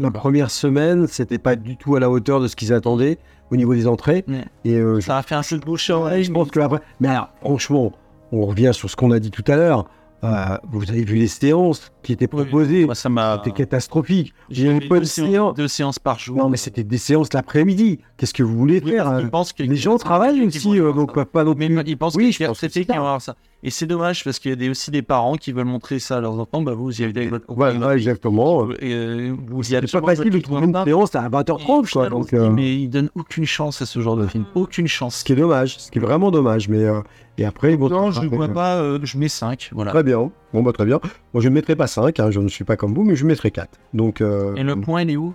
la, 0.00 0.10
première 0.12 0.50
semaine, 0.52 1.06
c'était 1.08 1.38
pas 1.38 1.56
du 1.56 1.76
tout 1.76 1.96
à 1.96 2.00
la 2.00 2.08
hauteur 2.08 2.40
de 2.40 2.46
ce 2.46 2.54
qu'ils 2.54 2.72
attendaient 2.72 3.18
au 3.50 3.56
niveau 3.56 3.74
des 3.74 3.86
entrées. 3.88 4.24
Ouais. 4.28 4.44
Et 4.64 4.76
euh, 4.76 5.00
Ça 5.00 5.18
a 5.18 5.22
fait 5.22 5.34
un 5.34 5.42
jeu 5.42 5.58
de 5.58 5.64
bouche 5.64 5.90
à 5.90 5.98
oreille. 5.98 6.22
je 6.24 6.30
pense 6.32 6.50
que 6.50 6.60
après. 6.60 6.80
Mais 7.00 7.08
alors, 7.08 7.30
franchement, 7.40 7.92
on 8.30 8.46
revient 8.46 8.70
sur 8.72 8.88
ce 8.88 8.94
qu'on 8.96 9.10
a 9.10 9.18
dit 9.18 9.30
tout 9.32 9.44
à 9.48 9.56
l'heure. 9.56 9.86
Euh, 10.24 10.56
vous 10.70 10.88
avez 10.90 11.04
vu 11.04 11.14
les 11.16 11.28
séances. 11.28 11.92
Qui 12.08 12.14
était 12.14 12.26
proposé. 12.26 12.86
Moi, 12.86 12.94
ça 12.94 13.10
m'a. 13.10 13.36
C'était 13.44 13.54
catastrophique. 13.54 14.32
J'ai 14.48 14.64
J'avais 14.72 14.88
pas 14.88 14.98
de 14.98 15.04
séance. 15.04 15.54
deux 15.54 15.68
séances 15.68 15.98
par 15.98 16.18
jour. 16.18 16.38
Non, 16.38 16.48
mais 16.48 16.56
c'était 16.56 16.82
des 16.82 16.96
séances 16.96 17.30
l'après-midi. 17.34 17.98
Qu'est-ce 18.16 18.32
que 18.32 18.42
vous 18.42 18.56
voulez 18.56 18.80
Oui, 18.82 18.92
faire 18.92 19.08
hein? 19.08 19.28
pensent 19.30 19.52
que- 19.52 19.62
Les 19.62 19.76
gens 19.76 19.98
travaillent 19.98 20.40
aussi, 20.46 20.80
euh, 20.80 20.92
donc 20.94 21.22
pas 21.24 21.44
non 21.44 21.54
Mais 21.54 21.66
plus. 21.68 21.82
ils 21.86 21.98
pensent 21.98 22.14
Oui, 22.14 22.28
que 22.28 22.32
je 22.32 22.38
c'est 22.38 22.46
pense 22.46 22.60
c'est 22.60 22.70
qui 22.70 22.84
ça. 22.84 22.94
va 22.94 22.98
avoir 23.00 23.20
ça. 23.20 23.36
Et 23.62 23.70
c'est 23.70 23.84
dommage 23.86 24.24
parce 24.24 24.38
qu'il 24.38 24.52
y 24.52 24.54
a 24.54 24.56
des- 24.56 24.70
aussi 24.70 24.90
des 24.90 25.02
parents 25.02 25.34
qui 25.36 25.52
veulent 25.52 25.66
montrer 25.66 25.98
ça 25.98 26.16
à 26.16 26.20
leurs 26.22 26.38
enfants. 26.40 26.62
Bah, 26.62 26.72
vous 26.74 26.98
y 26.98 27.04
avez 27.04 27.12
avec 27.14 27.28
votre 27.30 27.44
Voilà, 27.48 27.94
exactement. 27.94 28.70
Et, 28.80 28.92
euh, 28.94 29.34
vous 29.48 29.74
y 29.74 29.78
pas 29.78 30.00
facile 30.00 30.30
de 30.30 30.38
trouver 30.38 30.64
une 30.66 30.84
séance 30.84 31.14
à 31.14 31.28
20h30, 31.28 31.90
quoi. 31.92 32.08
Donc, 32.08 32.32
euh, 32.32 32.48
Mais 32.50 32.74
ils 32.74 32.88
donnent 32.88 33.10
aucune 33.16 33.44
chance 33.44 33.82
à 33.82 33.86
ce 33.86 34.00
genre 34.00 34.16
de 34.16 34.26
film. 34.26 34.46
Aucune 34.54 34.86
chance. 34.88 35.16
ce 35.16 35.24
qui 35.24 35.32
est 35.32 35.36
dommage, 35.36 35.76
ce 35.78 35.90
qui 35.90 35.98
est 35.98 36.00
vraiment 36.00 36.30
dommage. 36.30 36.68
Mais 36.70 36.84
euh, 36.84 37.00
et 37.36 37.44
après, 37.44 37.76
bon, 37.76 37.88
Non, 37.90 38.10
je 38.12 38.26
vois 38.26 38.46
euh, 38.46 38.48
pas. 38.48 38.76
euh, 38.76 38.98
je 39.02 39.18
mets 39.18 39.28
5. 39.28 39.70
Voilà. 39.72 39.90
Très 39.90 40.02
bien. 40.04 40.30
Bon, 40.52 40.62
bah, 40.62 40.72
très 40.72 40.84
bien. 40.86 40.98
Moi, 41.34 41.42
je 41.42 41.48
ne 41.48 41.54
mettrai 41.54 41.76
pas 41.76 41.86
5, 41.86 42.30
je 42.30 42.40
ne 42.40 42.48
suis 42.48 42.64
pas 42.64 42.76
comme 42.76 42.94
vous, 42.94 43.04
mais 43.04 43.16
je 43.16 43.26
mettrai 43.26 43.50
4. 43.50 43.68
Donc, 43.94 44.20
euh, 44.20 44.54
Et 44.56 44.62
le 44.62 44.76
point, 44.76 45.02
il 45.02 45.10
est 45.10 45.16
où? 45.16 45.34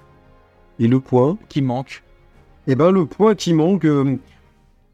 Et 0.80 0.88
le 0.88 0.99
point 0.99 1.38
Qui 1.49 1.61
manque? 1.61 2.03
Eh 2.68 2.76
ben, 2.76 2.91
le 2.91 3.05
point 3.05 3.36
qui 3.36 3.53
manque. 3.53 3.86
euh, 3.86 4.16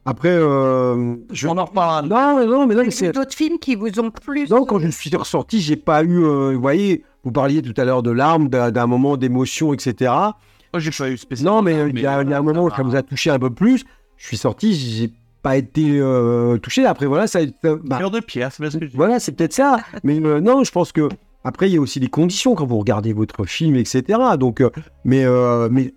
après, 0.06 0.30
euh, 0.32 1.16
je... 1.32 1.48
On 1.48 1.58
en 1.58 1.66
reparlera. 1.66 2.02
Non, 2.02 2.48
non, 2.48 2.66
mais 2.68 2.76
non, 2.76 2.84
mais 2.84 2.92
c'est. 2.92 3.12
d'autres 3.12 3.34
films 3.36 3.60
qui 3.60 3.76
vous 3.76 4.00
ont 4.00 4.10
plus 4.12 4.50
Non, 4.50 4.66
quand 4.66 4.80
je 4.80 4.88
suis 4.90 5.16
ressorti, 5.16 5.62
j'ai 5.62 5.76
pas 5.76 6.04
eu. 6.04 6.24
euh, 6.24 6.54
vous 6.54 6.62
voyez, 6.62 7.04
vous 7.24 7.32
parliez 7.32 7.62
tout 7.62 7.80
à 7.80 7.86
l'heure 7.86 8.02
de 8.04 8.12
larmes, 8.12 8.50
d'un 8.50 8.88
moment 8.88 9.18
d'émotion, 9.18 9.74
etc. 9.74 10.12
Moi, 10.12 10.80
j'ai 10.80 10.92
pas 10.92 11.10
eu 11.10 11.18
spécialement. 11.18 11.58
Non, 11.58 11.62
mais 11.62 11.90
il 11.90 12.00
y, 12.00 12.06
a 12.08 12.22
il 12.24 12.30
y 12.30 12.34
a 12.34 12.40
un 12.40 12.42
moment 12.42 12.66
où 12.66 12.70
ça 12.72 12.82
vous 12.84 12.96
a 12.96 13.04
touché 13.04 13.30
un 13.30 13.40
peu 13.40 13.50
plus. 13.52 13.86
Je 14.18 14.26
suis 14.28 14.38
sorti, 14.38 14.74
j'ai 14.74 15.12
pas 15.50 15.58
été 15.58 15.98
euh, 16.00 16.58
touché. 16.58 16.86
Après, 16.86 17.08
voilà, 17.08 17.26
ça. 17.26 17.40
ça- 17.64 17.76
bah, 17.84 18.00
de 18.10 18.20
pierre, 18.20 18.52
c'est 18.52 18.64
voilà, 18.94 19.20
c'est 19.20 19.32
peut-être 19.32 19.54
ça. 19.54 19.80
Mais 20.04 20.20
euh, 20.24 20.40
non, 20.40 20.64
je 20.64 20.72
pense 20.72 20.92
que 20.92 21.10
après, 21.44 21.70
il 21.70 21.74
y 21.74 21.78
a 21.78 21.82
aussi 21.82 22.00
des 22.00 22.08
conditions 22.10 22.54
quand 22.54 22.66
vous 22.66 22.78
regardez 22.78 23.14
votre 23.14 23.46
film, 23.46 23.76
etc. 23.76 24.20
Donc, 24.38 24.62
euh, 24.62 24.70
mais 25.06 25.24
euh, 25.26 25.70
mais 25.72 25.94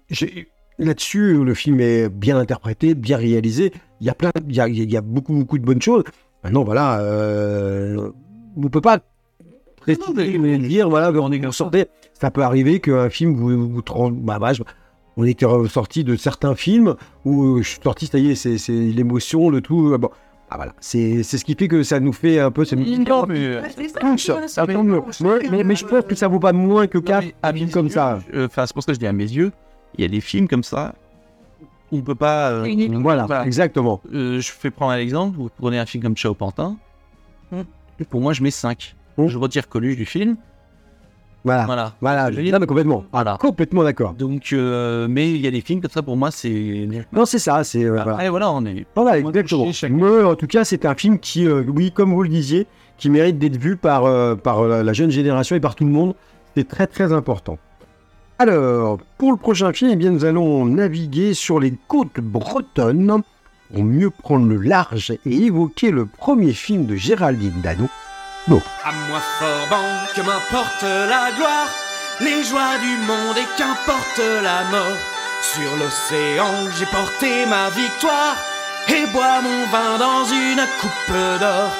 là-dessus, 0.78 1.42
le 1.44 1.54
film 1.54 1.80
est 1.80 2.08
bien 2.08 2.38
interprété, 2.38 2.94
bien 2.94 3.16
réalisé. 3.18 3.72
Il 4.00 4.06
y 4.06 4.10
a 4.10 4.14
plein, 4.14 4.30
il 4.48 4.54
y 4.54 4.60
a, 4.60 4.68
il 4.68 4.90
y 4.90 4.96
a 4.96 5.00
beaucoup, 5.00 5.34
beaucoup 5.34 5.58
de 5.58 5.64
bonnes 5.64 5.82
choses. 5.82 6.04
Maintenant, 6.44 6.64
voilà, 6.64 7.00
euh, 7.00 8.10
on 8.56 8.60
ne 8.62 8.68
peut 8.68 8.80
pas 8.80 9.00
préciser, 9.76 10.38
mais 10.38 10.58
dire, 10.58 10.88
voilà, 10.88 11.10
on 11.12 11.30
est 11.32 11.52
sortait. 11.52 11.88
Ça 12.14 12.30
peut 12.30 12.42
arriver 12.42 12.80
qu'un 12.80 13.10
film 13.10 13.34
vous, 13.34 13.68
vous 13.68 13.82
trans- 13.82 14.10
bah, 14.12 14.38
bah, 14.38 14.52
je- 14.52 14.62
on 15.16 15.24
était 15.24 15.46
sorti 15.68 16.04
de 16.04 16.16
certains 16.16 16.54
films 16.54 16.96
où 17.24 17.44
euh, 17.58 17.62
je 17.62 17.68
suis 17.68 17.80
sorti, 17.82 18.06
ça 18.06 18.18
y 18.18 18.30
est, 18.30 18.34
c'est 18.34 18.58
c'est 18.58 18.72
l'émotion, 18.72 19.50
le 19.50 19.60
tout. 19.60 19.92
euh, 19.92 19.98
bon, 19.98 20.10
ah, 20.50 20.56
voilà, 20.56 20.74
c'est 20.80 21.22
c'est 21.22 21.38
ce 21.38 21.44
qui 21.44 21.54
fait 21.54 21.68
que 21.68 21.82
ça 21.82 22.00
nous 22.00 22.12
fait 22.12 22.38
un 22.40 22.50
peu. 22.50 22.64
Nous 22.76 22.98
Non, 23.04 23.26
mais. 23.26 23.60
Mais, 25.20 25.48
mais- 25.50 25.64
mais 25.64 25.76
je 25.76 25.84
pense 25.86 26.04
que 26.04 26.14
ça 26.14 26.28
vaut 26.28 26.38
pas 26.40 26.52
moins 26.52 26.86
que 26.86 26.98
4 26.98 27.26
à 27.42 27.48
un 27.48 27.52
film 27.52 27.70
comme 27.70 27.88
ça. 27.88 28.18
Enfin, 28.36 28.66
c'est 28.66 28.74
pour 28.74 28.82
ça 28.82 28.88
que 28.92 28.94
je 28.94 29.00
dis 29.00 29.06
à 29.06 29.12
mes 29.12 29.24
yeux, 29.30 29.52
il 29.96 30.02
y 30.02 30.04
a 30.04 30.08
des 30.08 30.20
films 30.20 30.48
comme 30.48 30.62
ça. 30.64 30.94
On 31.94 32.00
peut 32.00 32.14
pas. 32.14 32.50
euh, 32.52 32.64
Une- 32.64 33.02
Voilà, 33.02 33.26
Voilà. 33.26 33.44
exactement. 33.46 34.00
euh, 34.14 34.40
je 34.40 34.50
fais 34.50 34.70
prendre 34.70 34.92
un 34.92 34.98
exemple. 34.98 35.36
Vous 35.36 35.50
prenez 35.58 35.78
un 35.78 35.84
film 35.86 36.02
comme 36.02 36.16
Chao 36.16 36.32
Pantin. 36.34 36.76
Hmm. 37.50 37.62
Pour 38.08 38.20
moi, 38.22 38.32
je 38.32 38.42
mets 38.42 38.50
5. 38.50 38.94
Hmm. 39.18 39.26
Je 39.28 39.36
retire 39.36 39.68
Coluche 39.68 39.96
du 39.96 40.06
film. 40.06 40.36
Voilà, 41.44 41.64
Voilà. 41.66 41.92
voilà. 42.00 42.30
Non, 42.30 42.58
mais 42.60 42.66
complètement. 42.66 43.04
Voilà. 43.12 43.36
Complètement 43.40 43.82
d'accord. 43.82 44.14
Donc, 44.14 44.50
euh, 44.52 45.08
mais 45.10 45.30
il 45.30 45.40
y 45.40 45.46
a 45.46 45.50
des 45.50 45.60
films 45.60 45.80
comme 45.80 45.90
ça, 45.90 46.02
pour 46.02 46.16
moi, 46.16 46.30
c'est. 46.30 46.88
Non, 47.12 47.24
c'est 47.24 47.40
ça. 47.40 47.64
C'est 47.64 47.84
euh, 47.84 47.90
voilà. 47.94 48.12
Après, 48.12 48.28
voilà, 48.28 48.52
on 48.52 48.64
est. 48.64 48.86
Voilà, 48.94 49.18
exactement. 49.18 49.66
Mais 49.90 50.22
en 50.22 50.36
tout 50.36 50.46
cas, 50.46 50.64
c'est 50.64 50.84
un 50.86 50.94
film 50.94 51.18
qui, 51.18 51.46
euh, 51.46 51.64
oui, 51.66 51.90
comme 51.90 52.12
vous 52.14 52.22
le 52.22 52.28
disiez, 52.28 52.66
qui 52.96 53.10
mérite 53.10 53.38
d'être 53.38 53.56
vu 53.56 53.76
par, 53.76 54.04
euh, 54.04 54.36
par 54.36 54.60
euh, 54.60 54.82
la 54.84 54.92
jeune 54.92 55.10
génération 55.10 55.56
et 55.56 55.60
par 55.60 55.74
tout 55.74 55.84
le 55.84 55.90
monde. 55.90 56.14
C'est 56.56 56.68
très 56.68 56.86
très 56.86 57.12
important. 57.12 57.58
Alors, 58.38 58.98
pour 59.18 59.30
le 59.32 59.36
prochain 59.36 59.72
film, 59.72 59.90
eh 59.92 59.96
bien, 59.96 60.10
nous 60.10 60.24
allons 60.24 60.64
naviguer 60.66 61.34
sur 61.34 61.58
les 61.60 61.74
côtes 61.88 62.20
bretonnes 62.20 63.22
pour 63.72 63.84
mieux 63.84 64.10
prendre 64.10 64.46
le 64.46 64.56
large 64.56 65.10
et 65.24 65.36
évoquer 65.44 65.90
le 65.90 66.06
premier 66.06 66.52
film 66.52 66.86
de 66.86 66.94
Géraldine 66.94 67.60
Dano. 67.62 67.88
À 68.50 68.90
moi 69.08 69.20
Forban, 69.38 69.86
que 70.16 70.20
m'importe 70.20 70.82
la 70.82 71.30
gloire, 71.36 71.68
les 72.20 72.42
joies 72.42 72.76
du 72.80 72.96
monde 73.06 73.38
et 73.38 73.46
qu'importe 73.56 74.18
la 74.42 74.64
mort. 74.64 74.98
Sur 75.42 75.76
l'océan, 75.76 76.52
j'ai 76.76 76.86
porté 76.86 77.46
ma 77.46 77.70
victoire 77.70 78.36
et 78.88 79.06
bois 79.12 79.40
mon 79.42 79.66
vin 79.66 79.96
dans 79.96 80.24
une 80.24 80.66
coupe 80.80 81.38
d'or. 81.38 81.70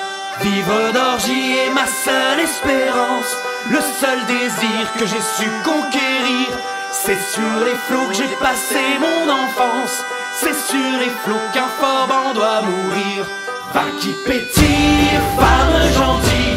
Vivre 0.41 0.93
d'orgie 0.93 1.59
est 1.59 1.71
ma 1.71 1.87
seule 1.87 2.41
espérance, 2.41 3.37
le 3.69 3.81
seul 3.81 4.25
désir 4.27 4.93
que 4.97 5.07
j'ai 5.07 5.21
su 5.21 5.51
conquérir. 5.65 6.47
C'est 6.93 7.21
sur 7.21 7.65
les 7.65 7.75
flots 7.89 8.07
que 8.07 8.15
j'ai 8.15 8.37
passé 8.41 8.99
mon 9.01 9.33
enfance, 9.33 10.05
c'est 10.41 10.55
sur 10.55 10.99
les 11.01 11.11
flots 11.25 11.51
qu'un 11.53 11.69
Forban 11.81 12.35
doit 12.35 12.63
mourir. 12.63 13.27
Va 13.75 13.85
qui 13.99 14.15
femme 15.39 15.93
gentille, 15.97 16.52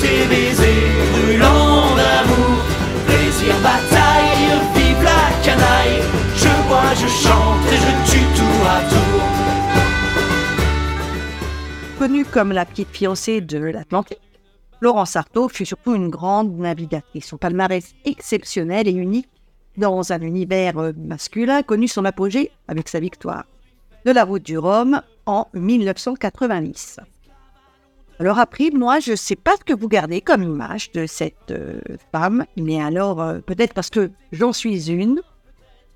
tes 0.00 0.26
baisers 0.28 0.90
brûlants. 1.12 1.96
Plaisir, 3.06 3.54
bataille, 3.62 4.60
vive 4.74 5.02
la 5.02 5.30
canaille. 5.44 6.02
Je 6.36 6.68
bois, 6.68 6.94
je 6.94 7.08
chante 7.08 7.64
et 7.72 7.76
je 7.76 7.92
tue 8.10 8.30
à 8.66 8.80
tour. 8.88 9.22
Connue 11.98 12.24
comme 12.24 12.52
la 12.52 12.64
petite 12.64 12.88
fiancée 12.88 13.40
de 13.40 13.58
l'Atlantique, 13.58 14.20
Laurence 14.80 15.16
Artaud 15.16 15.48
fut 15.48 15.66
surtout 15.66 15.94
une 15.94 16.08
grande 16.08 16.56
navigatrice. 16.56 17.26
Son 17.26 17.36
palmarès 17.36 17.94
exceptionnel 18.06 18.88
et 18.88 18.92
unique 18.92 19.28
dans 19.76 20.12
un 20.12 20.20
univers 20.20 20.78
euh, 20.78 20.92
masculin 20.96 21.62
connut 21.62 21.88
son 21.88 22.04
apogée 22.04 22.50
avec 22.68 22.88
sa 22.88 23.00
victoire 23.00 23.44
de 24.04 24.12
la 24.12 24.24
route 24.24 24.42
du 24.42 24.56
Rhum 24.56 25.02
en 25.26 25.46
1990. 25.52 27.00
Alors 28.20 28.38
après, 28.38 28.68
moi, 28.70 29.00
je 29.00 29.12
ne 29.12 29.16
sais 29.16 29.34
pas 29.34 29.56
ce 29.56 29.64
que 29.64 29.72
vous 29.72 29.88
gardez 29.88 30.20
comme 30.20 30.42
image 30.42 30.92
de 30.92 31.06
cette 31.06 31.50
euh, 31.50 31.80
femme, 32.12 32.44
mais 32.58 32.78
alors, 32.78 33.22
euh, 33.22 33.38
peut-être 33.38 33.72
parce 33.72 33.88
que 33.88 34.10
j'en 34.30 34.52
suis 34.52 34.90
une, 34.90 35.22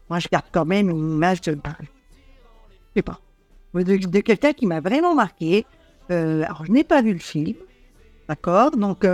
moi, 0.09 0.21
je 0.21 0.29
garde 0.33 0.47
quand 0.51 0.65
même 0.65 0.89
une 0.89 1.17
image 1.17 1.43
de... 1.43 1.53
ben, 1.53 1.77
je 1.83 1.87
sais 2.97 3.03
pas, 3.03 3.21
de, 3.75 4.21
quelqu'un 4.21 4.55
qui 4.55 4.65
m'a 4.65 4.81
vraiment 4.81 5.15
marqué. 5.15 5.67
Euh, 6.11 6.45
alors, 6.45 6.65
je 6.65 6.73
n'ai 6.73 6.83
pas 6.83 7.03
vu 7.03 7.13
le 7.13 7.19
film, 7.19 7.57
d'accord 8.27 8.71
Donc, 8.71 9.07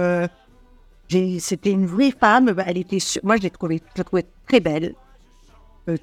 c'était 1.08 1.72
une 1.72 1.86
vraie 1.86 2.12
femme. 2.12 2.52
bah, 2.52 2.62
Elle 2.64 2.78
était, 2.78 2.98
moi, 3.24 3.38
je 3.38 3.42
l'ai 3.42 3.50
trouvée, 3.50 3.82
très 4.46 4.60
belle, 4.60 4.94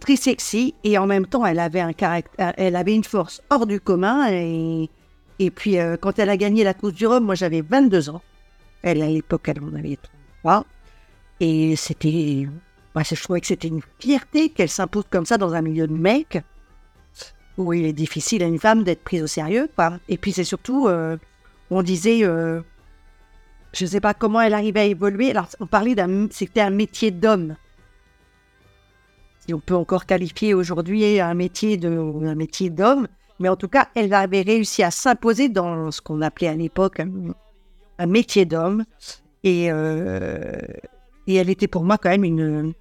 très 0.01 0.17
sexy, 0.17 0.73
et 0.83 0.97
en 0.97 1.07
même 1.07 1.25
temps, 1.25 1.45
elle 1.45 1.59
avait 1.59 1.79
un 1.79 1.93
caractère, 1.93 2.53
elle 2.57 2.75
avait 2.75 2.95
une 2.95 3.05
force 3.05 3.41
hors 3.49 3.65
du 3.65 3.79
commun. 3.79 4.27
Et, 4.29 4.89
et 5.39 5.51
puis, 5.51 5.77
euh, 5.77 5.97
quand 5.97 6.17
elle 6.19 6.29
a 6.29 6.37
gagné 6.37 6.63
la 6.63 6.73
course 6.73 6.93
du 6.93 7.05
Rhum, 7.05 7.23
moi, 7.23 7.35
j'avais 7.35 7.61
22 7.61 8.09
ans. 8.09 8.21
Elle, 8.81 9.01
à 9.01 9.07
l'époque, 9.07 9.47
elle 9.47 9.61
en 9.61 9.73
avait 9.73 9.97
3. 10.41 10.65
Et 11.39 11.75
c'était, 11.75 12.47
moi, 12.95 13.03
je 13.03 13.21
trouvais 13.21 13.41
que 13.41 13.47
c'était 13.47 13.67
une 13.67 13.81
fierté 13.99 14.49
qu'elle 14.49 14.69
s'impose 14.69 15.05
comme 15.09 15.25
ça 15.25 15.37
dans 15.37 15.53
un 15.53 15.61
milieu 15.61 15.87
de 15.87 15.93
mecs 15.93 16.39
où 17.57 17.73
il 17.73 17.85
est 17.85 17.93
difficile 17.93 18.43
à 18.43 18.47
une 18.47 18.59
femme 18.59 18.83
d'être 18.83 19.03
prise 19.03 19.23
au 19.23 19.27
sérieux. 19.27 19.69
Et 20.07 20.17
puis 20.17 20.31
c'est 20.31 20.43
surtout, 20.43 20.87
euh, 20.87 21.17
on 21.71 21.81
disait, 21.81 22.23
euh, 22.23 22.61
je 23.73 23.85
ne 23.85 23.89
sais 23.89 23.99
pas 23.99 24.13
comment 24.13 24.39
elle 24.41 24.53
arrivait 24.53 24.81
à 24.81 24.85
évoluer. 24.85 25.31
Alors 25.31 25.47
on 25.59 25.65
parlait 25.65 25.95
d'un, 25.95 26.27
c'était 26.29 26.61
un 26.61 26.69
métier 26.69 27.09
d'homme. 27.09 27.55
Si 29.45 29.53
on 29.55 29.59
peut 29.59 29.75
encore 29.75 30.05
qualifier 30.05 30.53
aujourd'hui 30.53 31.19
un 31.19 31.33
métier 31.33 31.77
d'homme, 31.77 33.07
mais 33.39 33.49
en 33.49 33.55
tout 33.55 33.67
cas, 33.67 33.89
elle 33.95 34.13
avait 34.13 34.41
réussi 34.41 34.83
à 34.83 34.91
s'imposer 34.91 35.49
dans 35.49 35.91
ce 35.91 36.01
qu'on 36.01 36.21
appelait 36.21 36.47
à 36.47 36.55
l'époque 36.55 36.99
un, 36.99 37.09
un 37.99 38.05
métier 38.05 38.45
d'homme. 38.45 38.83
Et, 39.43 39.71
euh, 39.71 40.57
et 41.27 41.35
elle 41.35 41.49
était 41.49 41.67
pour 41.67 41.83
moi 41.83 41.97
quand 41.97 42.09
même 42.09 42.23
une, 42.23 42.73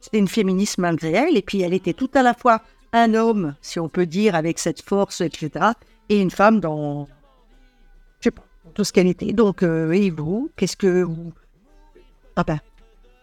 c'était 0.00 0.18
une 0.18 0.28
féministe 0.28 0.78
malgré 0.78 1.12
elle. 1.12 1.36
Et 1.36 1.42
puis 1.42 1.62
elle 1.62 1.74
était 1.74 1.92
tout 1.92 2.10
à 2.14 2.22
la 2.22 2.34
fois 2.34 2.62
un 2.92 3.14
homme, 3.14 3.54
si 3.60 3.78
on 3.78 3.88
peut 3.88 4.06
dire, 4.06 4.34
avec 4.34 4.58
cette 4.58 4.82
force, 4.82 5.20
etc., 5.20 5.72
et 6.08 6.20
une 6.20 6.30
femme 6.30 6.60
dans, 6.60 7.08
je 8.20 8.24
sais 8.24 8.30
pas, 8.30 8.44
tout 8.74 8.84
ce 8.84 8.92
qu'elle 8.92 9.08
était. 9.08 9.32
Donc, 9.32 9.62
euh, 9.62 9.90
et 9.90 10.10
vous, 10.10 10.50
qu'est-ce 10.56 10.76
que 10.76 11.02
vous... 11.02 11.32
Ah 12.36 12.44
ben, 12.44 12.60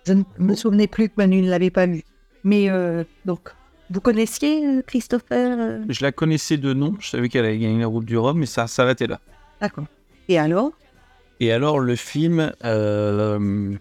je 0.05 0.13
ne 0.13 0.23
me 0.37 0.53
souvenais 0.53 0.87
plus 0.87 1.07
que 1.07 1.13
Manu 1.17 1.41
ne 1.41 1.49
l'avait 1.49 1.69
pas 1.69 1.85
vu. 1.85 2.03
Mais, 2.43 2.69
euh, 2.69 3.05
donc, 3.25 3.55
vous 3.93 4.01
connaissiez 4.01 4.65
euh, 4.65 4.81
Christopher 4.81 5.57
euh, 5.59 5.83
Je 5.87 6.03
la 6.03 6.11
connaissais 6.11 6.57
de 6.57 6.73
nom. 6.73 6.95
Je 6.99 7.09
savais 7.09 7.29
qu'elle 7.29 7.45
avait 7.45 7.59
gagné 7.59 7.79
la 7.79 7.87
route 7.87 8.05
du 8.05 8.17
Rhum, 8.17 8.39
mais 8.39 8.47
ça 8.47 8.65
s'arrêtait 8.65 9.05
là. 9.05 9.19
D'accord. 9.61 9.85
Et 10.27 10.39
alors? 10.39 10.71
Et 11.39 11.51
alors, 11.51 11.79
le 11.79 11.95
film 11.95 12.51
euh, 12.63 13.77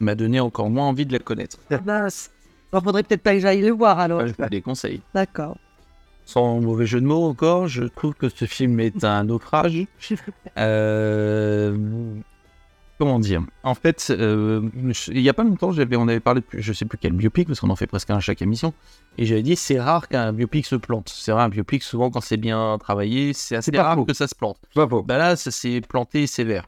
m'a 0.00 0.14
donné 0.14 0.40
encore 0.40 0.70
moins 0.70 0.86
envie 0.86 1.04
de 1.04 1.12
la 1.12 1.18
connaître. 1.18 1.58
Mince. 1.84 2.30
Il 2.72 2.80
faudrait 2.80 3.02
peut-être 3.02 3.22
pas 3.22 3.34
que 3.34 3.40
j'aille 3.40 3.60
le 3.60 3.72
voir, 3.72 3.98
alors. 3.98 4.22
Enfin, 4.22 4.32
je 4.38 4.42
vous 4.42 4.48
des 4.48 4.62
conseils. 4.62 5.02
D'accord. 5.12 5.58
Sans 6.24 6.60
mauvais 6.60 6.86
jeu 6.86 7.00
de 7.00 7.06
mots 7.06 7.24
encore, 7.24 7.68
je 7.68 7.84
trouve 7.84 8.14
que 8.14 8.28
ce 8.30 8.46
film 8.46 8.80
est 8.80 9.04
un 9.04 9.24
naufrage. 9.24 9.86
Euh, 10.56 11.76
comment 13.00 13.18
dire? 13.18 13.42
En 13.64 13.74
fait, 13.74 14.08
euh, 14.10 14.60
je- 14.90 15.10
il 15.10 15.20
y 15.20 15.28
a 15.28 15.32
pas 15.34 15.42
longtemps, 15.42 15.70
on 15.70 16.08
avait 16.08 16.20
parlé, 16.20 16.42
de, 16.42 16.46
je 16.60 16.72
sais 16.72 16.84
plus 16.84 16.98
quel 16.98 17.12
biopic, 17.12 17.48
parce 17.48 17.58
qu'on 17.58 17.70
en 17.70 17.76
fait 17.76 17.86
presque 17.88 18.10
un 18.10 18.16
à 18.16 18.20
chaque 18.20 18.42
émission, 18.42 18.72
et 19.18 19.24
j'avais 19.24 19.42
dit 19.42 19.56
c'est 19.56 19.80
rare 19.80 20.06
qu'un 20.08 20.32
biopic 20.32 20.66
se 20.66 20.76
plante. 20.76 21.08
C'est 21.12 21.32
rare 21.32 21.44
un 21.44 21.48
biopic, 21.48 21.82
souvent 21.82 22.10
quand 22.10 22.20
c'est 22.20 22.36
bien 22.36 22.76
travaillé, 22.78 23.32
c'est 23.32 23.56
assez 23.56 23.70
rare 23.84 23.96
faux. 23.96 24.04
que 24.04 24.12
ça 24.12 24.28
se 24.28 24.34
plante. 24.34 24.58
Bah 25.02 25.18
là, 25.18 25.34
ça 25.34 25.50
s'est 25.50 25.80
planté 25.80 26.26
sévère. 26.26 26.66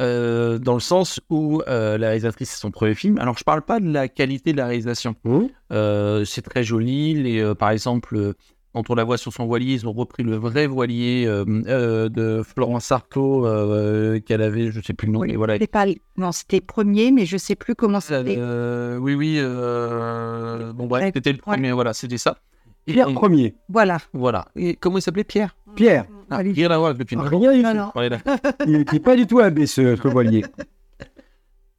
Euh, 0.00 0.58
dans 0.58 0.74
le 0.74 0.80
sens 0.80 1.20
où 1.30 1.62
euh, 1.68 1.98
la 1.98 2.08
réalisatrice 2.08 2.50
c'est 2.50 2.60
son 2.60 2.70
premier 2.70 2.94
film. 2.94 3.18
Alors 3.18 3.36
je 3.38 3.44
parle 3.44 3.62
pas 3.62 3.78
de 3.78 3.88
la 3.92 4.08
qualité 4.08 4.52
de 4.52 4.56
la 4.56 4.66
réalisation. 4.66 5.14
Euh, 5.70 6.24
c'est 6.24 6.42
très 6.42 6.64
joli. 6.64 7.14
Les, 7.14 7.54
par 7.54 7.70
exemple, 7.70 8.34
quand 8.74 8.88
on 8.90 8.94
la 8.94 9.04
voit 9.04 9.18
sur 9.18 9.32
son 9.32 9.46
voilier, 9.46 9.74
ils 9.74 9.86
ont 9.86 9.92
repris 9.92 10.22
le 10.22 10.36
vrai 10.36 10.66
voilier 10.66 11.24
euh, 11.26 11.44
euh, 11.66 12.08
de 12.08 12.42
Florence 12.42 12.90
Artaud 12.90 13.46
euh, 13.46 14.18
qu'elle 14.20 14.40
avait, 14.42 14.70
je 14.70 14.80
sais 14.80 14.94
plus 14.94 15.06
le 15.06 15.12
nom, 15.12 15.20
Oui, 15.20 15.34
voilà. 15.34 15.58
pas... 15.66 15.84
Non, 16.16 16.32
c'était 16.32 16.60
premier, 16.60 17.10
mais 17.12 17.26
je 17.26 17.36
sais 17.36 17.54
plus 17.54 17.74
comment 17.74 18.00
c'était. 18.00 18.36
Euh, 18.38 18.96
oui, 18.98 19.14
oui. 19.14 19.36
euh, 19.38 20.72
bon, 20.72 20.86
bref, 20.86 21.04
Ouais. 21.04 21.10
c'était 21.14 21.32
le 21.32 21.38
premier, 21.38 21.72
voilà, 21.72 21.92
c'était 21.92 22.18
ça. 22.18 22.38
Et, 22.86 22.92
Pierre 22.94 23.08
et- 23.10 23.14
premier. 23.14 23.54
Voilà. 23.68 23.98
voilà. 24.12 24.46
Et 24.56 24.74
comment 24.74 24.98
il 24.98 25.02
s'appelait? 25.02 25.24
Pierre 25.24 25.54
Pierre. 25.76 26.06
ah, 26.30 26.36
Allez. 26.36 26.52
Rien 26.52 26.70
à 26.70 26.78
voir 26.78 26.90
avec 26.90 27.00
le 27.02 27.06
film. 27.06 27.20
Rien 27.20 27.52
du 27.52 27.62
tout. 27.62 28.00
Il 28.66 28.72
n'était 28.78 29.00
pas 29.00 29.16
du 29.16 29.26
tout 29.26 29.38
abbé 29.38 29.66
ce, 29.66 29.96
ce 29.96 30.08
voilier. 30.08 30.44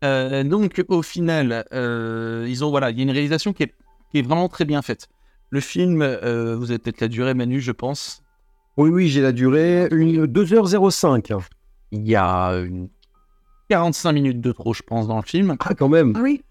Euh, 0.04 0.44
donc 0.44 0.84
au 0.90 1.02
final, 1.02 1.64
euh, 1.72 2.46
ils 2.50 2.66
ont 2.66 2.70
voilà, 2.70 2.90
il 2.92 2.98
y 2.98 3.00
a 3.00 3.04
une 3.04 3.12
réalisation 3.12 3.54
qui 3.54 3.64
est, 3.64 3.74
qui 4.12 4.20
est 4.20 4.22
vraiment 4.22 4.50
très 4.50 4.66
bien 4.66 4.82
faite. 4.82 5.08
Le 5.54 5.60
film, 5.60 6.02
euh, 6.02 6.56
vous 6.56 6.72
avez 6.72 6.80
peut-être 6.80 7.00
la 7.00 7.08
durée, 7.08 7.36
Manu, 7.36 7.62
je 7.62 7.72
pense. 7.72 8.24
Oui, 8.76 8.90
oui, 8.90 9.08
j'ai 9.08 9.22
la 9.22 9.32
durée. 9.32 9.88
Une 9.92 10.26
2h05. 10.26 11.32
Il 11.92 12.08
y 12.10 12.16
a 12.16 12.54
une 12.54 12.90
45 13.70 14.14
minutes 14.14 14.42
de 14.42 14.52
trop, 14.52 14.74
je 14.74 14.82
pense, 14.82 15.08
dans 15.08 15.18
le 15.18 15.22
film. 15.22 15.56
Ah, 15.60 15.76
quand 15.76 15.90
même. 15.90 16.14
Ah 16.16 16.22
oui. 16.24 16.42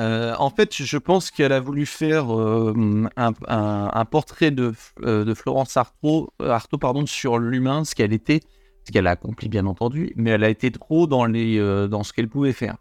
Euh, 0.00 0.34
en 0.40 0.50
fait, 0.50 0.74
je 0.74 0.98
pense 0.98 1.30
qu'elle 1.30 1.52
a 1.52 1.60
voulu 1.60 1.86
faire 1.86 2.36
euh, 2.36 2.74
un, 3.16 3.30
un- 3.46 3.90
un 3.94 4.04
portrait 4.04 4.50
de, 4.50 4.72
euh, 5.04 5.24
de 5.24 5.34
Florence 5.34 5.76
Artaud, 5.76 6.30
Artaud 6.40 6.78
pardon, 6.78 7.06
sur 7.06 7.38
l'humain, 7.38 7.84
ce 7.84 7.94
qu'elle 7.94 8.12
était, 8.12 8.40
ce 8.84 8.90
qu'elle 8.90 9.06
a 9.06 9.10
accompli 9.12 9.48
bien 9.48 9.66
entendu, 9.66 10.12
mais 10.16 10.30
elle 10.30 10.42
a 10.42 10.48
été 10.48 10.72
trop 10.72 11.06
dans, 11.06 11.26
les, 11.26 11.58
euh, 11.60 11.86
dans 11.86 12.02
ce 12.02 12.12
qu'elle 12.12 12.28
pouvait 12.28 12.52
faire. 12.52 12.76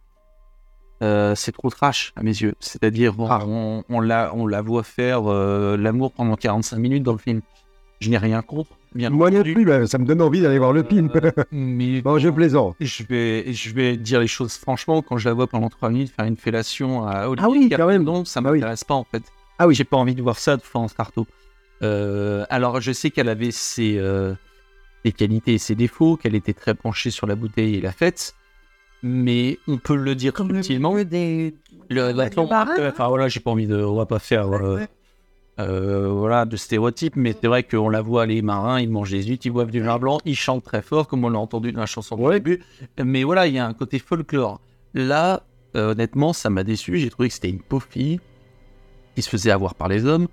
Euh, 1.04 1.36
c'est 1.36 1.52
trop 1.52 1.70
trash 1.70 2.12
à 2.16 2.24
mes 2.24 2.32
yeux. 2.32 2.56
C'est-à-dire, 2.60 3.14
on, 3.20 3.28
Ah. 3.30 3.44
on, 3.46 3.84
on 3.90 4.00
la, 4.00 4.32
on 4.34 4.48
la 4.48 4.62
voit 4.62 4.84
faire 4.84 5.32
euh, 5.32 5.78
l'amour 5.78 6.12
pendant 6.12 6.36
45 6.36 6.78
minutes 6.78 7.04
dans 7.04 7.12
le 7.12 7.18
film. 7.20 7.42
Je 8.00 8.10
n'ai 8.10 8.18
rien 8.18 8.42
contre, 8.44 8.70
bien 8.94 9.10
Moi 9.10 9.30
non 9.32 9.42
plus, 9.42 9.66
bah, 9.66 9.86
ça 9.88 9.98
me 9.98 10.06
donne 10.06 10.22
envie 10.22 10.42
d'aller 10.42 10.60
voir 10.60 10.72
le 10.74 10.84
film. 10.84 11.10
Euh, 11.16 11.32
mais 11.52 12.02
bon, 12.04 12.18
je 12.20 12.30
plaisante. 12.30 12.76
je 12.80 13.04
vais, 13.04 13.52
je 13.54 13.74
vais 13.74 13.98
dire 13.98 14.20
les 14.20 14.28
choses 14.28 14.54
franchement, 14.56 15.02
quand 15.02 15.18
je 15.18 15.28
la 15.30 15.34
vois 15.34 15.48
pendant 15.48 15.70
3 15.70 15.90
minutes 15.90 16.12
faire 16.16 16.26
une 16.26 16.38
fellation 16.38 17.08
à 17.08 17.28
Olivier 17.28 17.46
Ah 17.46 17.50
oui, 17.50 17.70
quand 17.76 17.88
même. 17.88 18.04
non, 18.04 18.24
ça 18.26 18.40
Ah 18.44 18.50
oui. 18.52 18.60
m'intéresse 18.60 18.84
pas 18.84 18.94
en 18.96 19.04
fait. 19.04 19.24
Ah 19.60 19.68
oui. 19.68 19.74
J'ai 19.76 19.84
pas 19.84 19.98
envie 19.98 20.14
de 20.16 20.22
voir 20.22 20.38
ça 20.40 20.58
de 20.58 20.62
Florence 20.62 20.94
Artaud. 20.98 21.26
Euh, 21.84 22.46
alors 22.50 22.82
je 22.82 22.92
sais 22.92 23.10
qu'elle 23.12 23.30
avait 23.30 23.52
ses, 23.52 24.00
ses 25.06 25.12
qualités 25.12 25.54
et 25.56 25.58
ses 25.60 25.76
défauts, 25.76 26.18
qu'elle 26.18 26.36
était 26.36 26.54
très 26.54 26.74
penchée 26.76 27.12
sur 27.12 27.28
la 27.28 27.36
bouteille 27.36 27.76
et 27.76 27.82
la 27.82 27.92
fête, 27.92 28.34
mais 29.04 29.60
on 29.68 29.78
peut 29.78 29.96
le 29.96 30.16
dire 30.16 30.34
Comme 30.34 30.52
le 30.52 30.62
des... 31.06 31.54
Le, 31.90 32.02
euh, 32.02 32.90
enfin 32.90 33.08
voilà, 33.08 33.28
j'ai 33.30 33.40
pas 33.40 33.52
envie 33.52 33.68
de, 33.68 33.82
on 33.82 33.96
va 33.96 34.06
pas 34.06 34.20
faire 34.20 34.48
euh, 34.52 34.78
ouais. 34.78 34.88
euh, 35.60 36.10
voilà, 36.10 36.46
de 36.46 36.58
stéréotypes, 36.58 37.16
mais 37.16 37.34
c'est 37.40 37.48
vrai 37.48 37.64
qu'on 37.64 37.90
la 37.90 38.02
voit, 38.02 38.26
les 38.26 38.42
marins, 38.42 38.82
ils 38.82 38.90
mangent 38.90 39.12
des 39.12 39.24
huîtres, 39.24 39.46
ils 39.46 39.52
boivent 39.52 39.72
du 39.72 39.82
vin 39.82 39.98
blanc, 39.98 40.20
ils 40.26 40.36
chantent 40.36 40.64
très 40.66 40.82
fort, 40.82 41.08
comme 41.08 41.24
on 41.24 41.30
l'a 41.30 41.40
entendu 41.40 41.72
dans 41.72 41.80
la 41.80 41.86
chanson 41.86 42.16
du 42.18 42.24
Ouais. 42.24 42.36
début. 42.40 42.62
Mais 43.02 43.24
voilà, 43.24 43.48
il 43.48 43.54
y 43.54 43.60
a 43.60 43.66
un 43.66 43.74
côté 43.74 44.00
folklore. 44.00 44.60
Là, 44.94 45.44
euh, 45.76 45.92
honnêtement, 45.92 46.34
ça 46.34 46.50
m'a 46.50 46.64
déçu. 46.64 46.98
J'ai 46.98 47.10
trouvé 47.10 47.30
que 47.30 47.34
c'était 47.36 47.50
une 47.50 47.62
pauvre 47.62 47.88
fille 47.90 48.20
qui 49.16 49.22
se 49.22 49.30
faisait 49.30 49.52
avoir 49.52 49.76
par 49.76 49.88
les 49.88 50.06
hommes, 50.06 50.28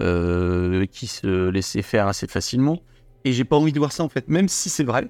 euh, 0.00 0.86
qui 0.86 1.06
se 1.06 1.48
laissait 1.48 1.82
faire 1.82 2.06
assez 2.08 2.26
facilement. 2.26 2.80
Et 3.24 3.32
j'ai 3.32 3.44
pas 3.44 3.56
envie 3.56 3.72
de 3.72 3.78
voir 3.78 3.92
ça 3.92 4.02
en 4.02 4.08
fait, 4.08 4.28
même 4.28 4.48
si 4.48 4.68
c'est 4.70 4.84
vrai. 4.84 5.08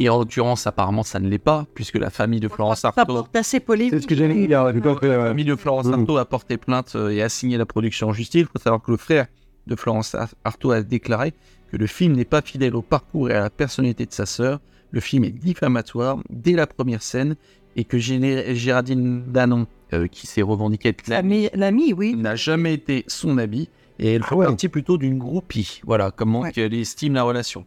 Et 0.00 0.08
en 0.08 0.18
l'occurrence, 0.18 0.66
apparemment, 0.66 1.02
ça 1.02 1.18
ne 1.18 1.28
l'est 1.28 1.38
pas, 1.38 1.66
puisque 1.74 1.96
la 1.96 2.10
famille 2.10 2.38
de 2.40 2.46
Florence 2.48 2.84
Artaud 2.84 3.04
porte 3.04 3.34
assez 3.34 3.58
polémique. 3.58 3.92
C'est 3.94 4.00
ce 4.02 4.06
que 4.06 4.14
tout 4.14 4.88
à 4.90 4.96
fait, 5.00 5.08
la 5.08 5.24
famille 5.28 5.44
de 5.44 5.56
Florence 5.56 5.86
Mm. 5.86 5.94
Artaud 5.94 6.16
a 6.18 6.24
porté 6.24 6.56
plainte 6.56 6.92
euh, 6.94 7.08
et 7.10 7.20
a 7.22 7.28
signé 7.28 7.56
la 7.56 7.66
production 7.66 8.08
en 8.08 8.12
justice. 8.12 8.42
Il 8.42 8.46
faut 8.46 8.62
savoir 8.62 8.80
que 8.80 8.90
le 8.92 8.96
frère 8.96 9.26
de 9.66 9.74
Florence 9.76 10.14
Ar- 10.14 10.28
Artaud 10.44 10.70
a 10.70 10.82
déclaré 10.82 11.32
que 11.72 11.76
le 11.76 11.86
film 11.86 12.12
n'est 12.14 12.24
pas 12.24 12.42
fidèle 12.42 12.76
au 12.76 12.82
parcours 12.82 13.28
et 13.30 13.34
à 13.34 13.40
la 13.40 13.50
personnalité 13.50 14.06
de 14.06 14.12
sa 14.12 14.24
sœur. 14.24 14.60
Le 14.92 15.00
film 15.00 15.24
est 15.24 15.30
diffamatoire 15.32 16.18
dès 16.30 16.52
la 16.52 16.66
première 16.66 17.02
scène 17.02 17.34
et 17.76 17.84
que 17.84 17.98
Géraldine 17.98 19.24
Danon, 19.26 19.66
euh, 19.92 20.06
qui 20.06 20.26
s'est 20.26 20.42
revendiquée 20.42 20.90
être 20.90 21.06
l'amie, 21.08 21.44
L'ami, 21.44 21.50
l'ami, 21.54 21.92
oui. 21.92 22.14
n'a 22.16 22.36
jamais 22.36 22.74
été 22.74 23.04
son 23.08 23.36
amie 23.38 23.68
et 23.98 24.14
elle 24.14 24.22
fait 24.22 24.28
Ah 24.32 24.36
ouais. 24.36 24.46
partie 24.46 24.68
plutôt 24.68 24.96
d'une 24.96 25.18
groupie. 25.18 25.80
Voilà 25.84 26.10
comment 26.10 26.40
Ouais. 26.42 26.52
qu'elle 26.52 26.72
estime 26.74 27.14
la 27.14 27.24
relation. 27.24 27.66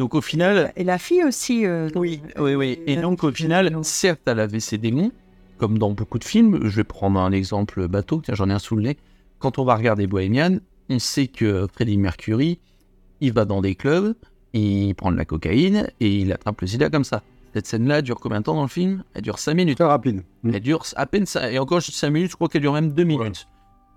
Donc 0.00 0.14
au 0.14 0.22
final, 0.22 0.72
Et 0.76 0.84
la 0.84 0.96
fille 0.96 1.22
aussi. 1.24 1.66
euh, 1.66 1.90
oui, 1.94 2.22
oui, 2.38 2.54
oui. 2.54 2.78
Et 2.86 2.96
euh, 2.96 3.02
donc, 3.02 3.22
au 3.22 3.30
final, 3.30 3.68
non. 3.70 3.82
certes, 3.82 4.22
elle 4.24 4.40
avait 4.40 4.58
ses 4.58 4.78
démons, 4.78 5.12
comme 5.58 5.76
dans 5.76 5.90
beaucoup 5.90 6.18
de 6.18 6.24
films. 6.24 6.58
Je 6.62 6.74
vais 6.76 6.84
prendre 6.84 7.20
un 7.20 7.32
exemple 7.32 7.86
bateau, 7.86 8.22
tiens, 8.24 8.34
j'en 8.34 8.48
ai 8.48 8.54
un 8.54 8.58
sous 8.58 8.76
le 8.76 8.82
nez. 8.82 8.96
Quand 9.40 9.58
on 9.58 9.64
va 9.66 9.74
regarder 9.76 10.06
Bohemian, 10.06 10.56
on 10.88 10.98
sait 10.98 11.26
que 11.26 11.66
Freddie 11.74 11.98
Mercury, 11.98 12.60
il 13.20 13.34
va 13.34 13.44
dans 13.44 13.60
des 13.60 13.74
clubs, 13.74 14.14
il 14.54 14.94
prend 14.94 15.12
de 15.12 15.18
la 15.18 15.26
cocaïne 15.26 15.90
et 16.00 16.08
il 16.20 16.32
attrape 16.32 16.58
le 16.62 16.66
sida 16.66 16.88
comme 16.88 17.04
ça. 17.04 17.22
Cette 17.52 17.66
scène-là 17.66 18.00
dure 18.00 18.20
combien 18.20 18.38
de 18.40 18.44
temps 18.44 18.54
dans 18.54 18.62
le 18.62 18.68
film? 18.68 19.04
Elle 19.12 19.20
dure 19.20 19.38
5 19.38 19.52
minutes. 19.52 19.76
Très 19.76 19.86
rapide. 19.86 20.22
Elle 20.44 20.60
dure 20.60 20.82
à 20.96 21.04
peine 21.04 21.26
ça. 21.26 21.52
Et 21.52 21.58
encore 21.58 21.82
5 21.82 22.08
minutes, 22.08 22.30
je 22.30 22.36
crois 22.36 22.48
qu'elle 22.48 22.62
dure 22.62 22.72
même 22.72 22.92
2 22.92 23.04
minutes. 23.04 23.48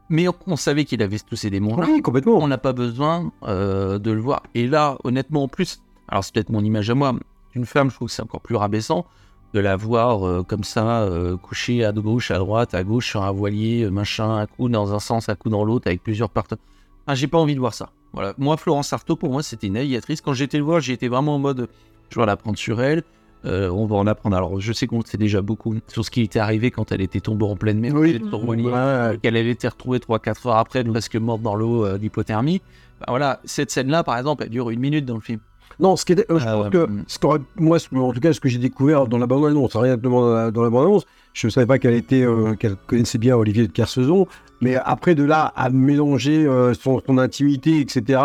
Mais 0.09 0.27
on, 0.27 0.33
on 0.47 0.55
savait 0.57 0.83
qu'il 0.83 1.01
avait 1.01 1.17
tous 1.19 1.37
ces 1.37 1.49
démons-là 1.49 1.87
Oui, 1.89 2.01
complètement. 2.01 2.37
on 2.43 2.47
n'a 2.49 2.57
pas 2.57 2.73
besoin 2.73 3.31
euh, 3.43 3.99
de 3.99 4.11
le 4.11 4.19
voir. 4.19 4.43
Et 4.53 4.67
là, 4.67 4.97
honnêtement, 5.05 5.43
en 5.43 5.47
plus, 5.47 5.81
alors 6.07 6.23
c'est 6.23 6.33
peut-être 6.33 6.49
mon 6.49 6.63
image 6.63 6.89
à 6.89 6.95
moi, 6.95 7.13
une 7.55 7.65
femme, 7.65 7.89
je 7.89 7.95
trouve 7.95 8.07
que 8.07 8.13
c'est 8.13 8.23
encore 8.23 8.41
plus 8.41 8.55
rabaissant 8.55 9.05
de 9.53 9.59
la 9.59 9.75
voir 9.75 10.27
euh, 10.27 10.43
comme 10.43 10.63
ça, 10.63 11.03
euh, 11.03 11.37
couchée 11.37 11.85
à 11.85 11.91
gauche, 11.91 12.31
à 12.31 12.39
droite, 12.39 12.73
à 12.73 12.83
gauche 12.83 13.09
sur 13.09 13.21
un 13.21 13.31
voilier, 13.31 13.83
euh, 13.83 13.91
machin, 13.91 14.37
un 14.37 14.47
coup 14.47 14.67
dans 14.67 14.93
un 14.93 14.99
sens, 14.99 15.29
un 15.29 15.35
coup 15.35 15.49
dans 15.49 15.63
l'autre, 15.63 15.87
avec 15.87 16.01
plusieurs 16.01 16.29
partenaires. 16.29 16.63
Ah, 17.05 17.15
j'ai 17.15 17.27
pas 17.27 17.37
envie 17.37 17.53
de 17.53 17.59
voir 17.59 17.73
ça. 17.73 17.89
Voilà. 18.13 18.33
Moi, 18.37 18.57
Florence 18.57 18.93
Artaud, 18.93 19.15
pour 19.15 19.31
moi, 19.31 19.43
c'était 19.43 19.67
une 19.67 19.77
aviatrice. 19.77 20.21
Quand 20.21 20.33
j'étais 20.33 20.57
le 20.57 20.63
voir, 20.63 20.79
j'étais 20.79 21.07
vraiment 21.07 21.35
en 21.35 21.39
mode, 21.39 21.67
je 22.09 22.19
vais 22.19 22.25
l'apprendre 22.25 22.57
sur 22.57 22.81
elle. 22.81 23.03
Euh, 23.45 23.69
on 23.69 23.85
va 23.85 23.97
en 23.97 24.07
apprendre. 24.07 24.37
Alors, 24.37 24.59
je 24.61 24.71
sais 24.71 24.87
qu'on 24.87 25.01
sait 25.01 25.17
déjà 25.17 25.41
beaucoup 25.41 25.75
sur 25.87 26.05
ce 26.05 26.09
qui 26.09 26.21
était 26.21 26.39
arrivé 26.39 26.71
quand 26.71 26.91
elle 26.91 27.01
était 27.01 27.19
tombée 27.19 27.45
en 27.45 27.57
pleine 27.57 27.79
mer. 27.79 27.93
Oui. 27.93 28.21
Ouais, 28.31 29.19
qu'elle 29.21 29.35
avait 29.35 29.49
été 29.49 29.67
retrouvée 29.67 29.99
3-4 29.99 30.47
heures 30.47 30.55
après, 30.55 30.83
presque 30.83 31.17
morte 31.17 31.41
dans 31.41 31.55
l'eau 31.55 31.97
d'hypothermie. 31.97 32.61
Bah, 33.01 33.07
voilà, 33.09 33.41
cette 33.43 33.69
scène-là, 33.69 34.03
par 34.03 34.17
exemple, 34.17 34.43
elle 34.43 34.49
dure 34.49 34.69
une 34.69 34.79
minute 34.79 35.05
dans 35.05 35.15
le 35.15 35.21
film. 35.21 35.39
Non, 35.79 35.95
ce 35.95 36.05
qui 36.05 36.13
était, 36.13 36.25
euh, 36.31 36.39
je 36.39 36.45
Ah 36.47 36.53
pense 36.53 36.65
ouais. 36.65 36.71
que, 36.71 36.85
Mm. 36.87 37.03
ce 37.07 37.17
moi, 37.57 37.79
ce- 37.79 37.95
en 37.95 38.11
tout 38.13 38.19
cas, 38.19 38.33
ce 38.33 38.39
que 38.39 38.49
j'ai 38.49 38.59
découvert 38.59 39.07
dans 39.07 39.17
la 39.17 39.27
bande-annonce, 39.27 39.75
rien 39.75 39.97
dans 39.97 40.33
la, 40.33 40.51
dans 40.51 40.63
la 40.63 40.69
bande-annonce, 40.69 41.05
je 41.33 41.47
ne 41.47 41.51
savais 41.51 41.65
pas 41.67 41.79
qu'elle 41.79 41.95
était, 41.95 42.23
euh, 42.23 42.53
qu'elle 42.55 42.75
connaissait 42.87 43.17
bien 43.17 43.35
Olivier 43.35 43.67
de 43.67 43.71
Kersauzon, 43.71 44.27
mais 44.61 44.75
après 44.75 45.15
de 45.15 45.23
là 45.23 45.51
à 45.55 45.69
mélanger 45.69 46.45
euh, 46.45 46.73
son, 46.73 47.01
son 47.05 47.17
intimité, 47.17 47.79
etc., 47.79 48.19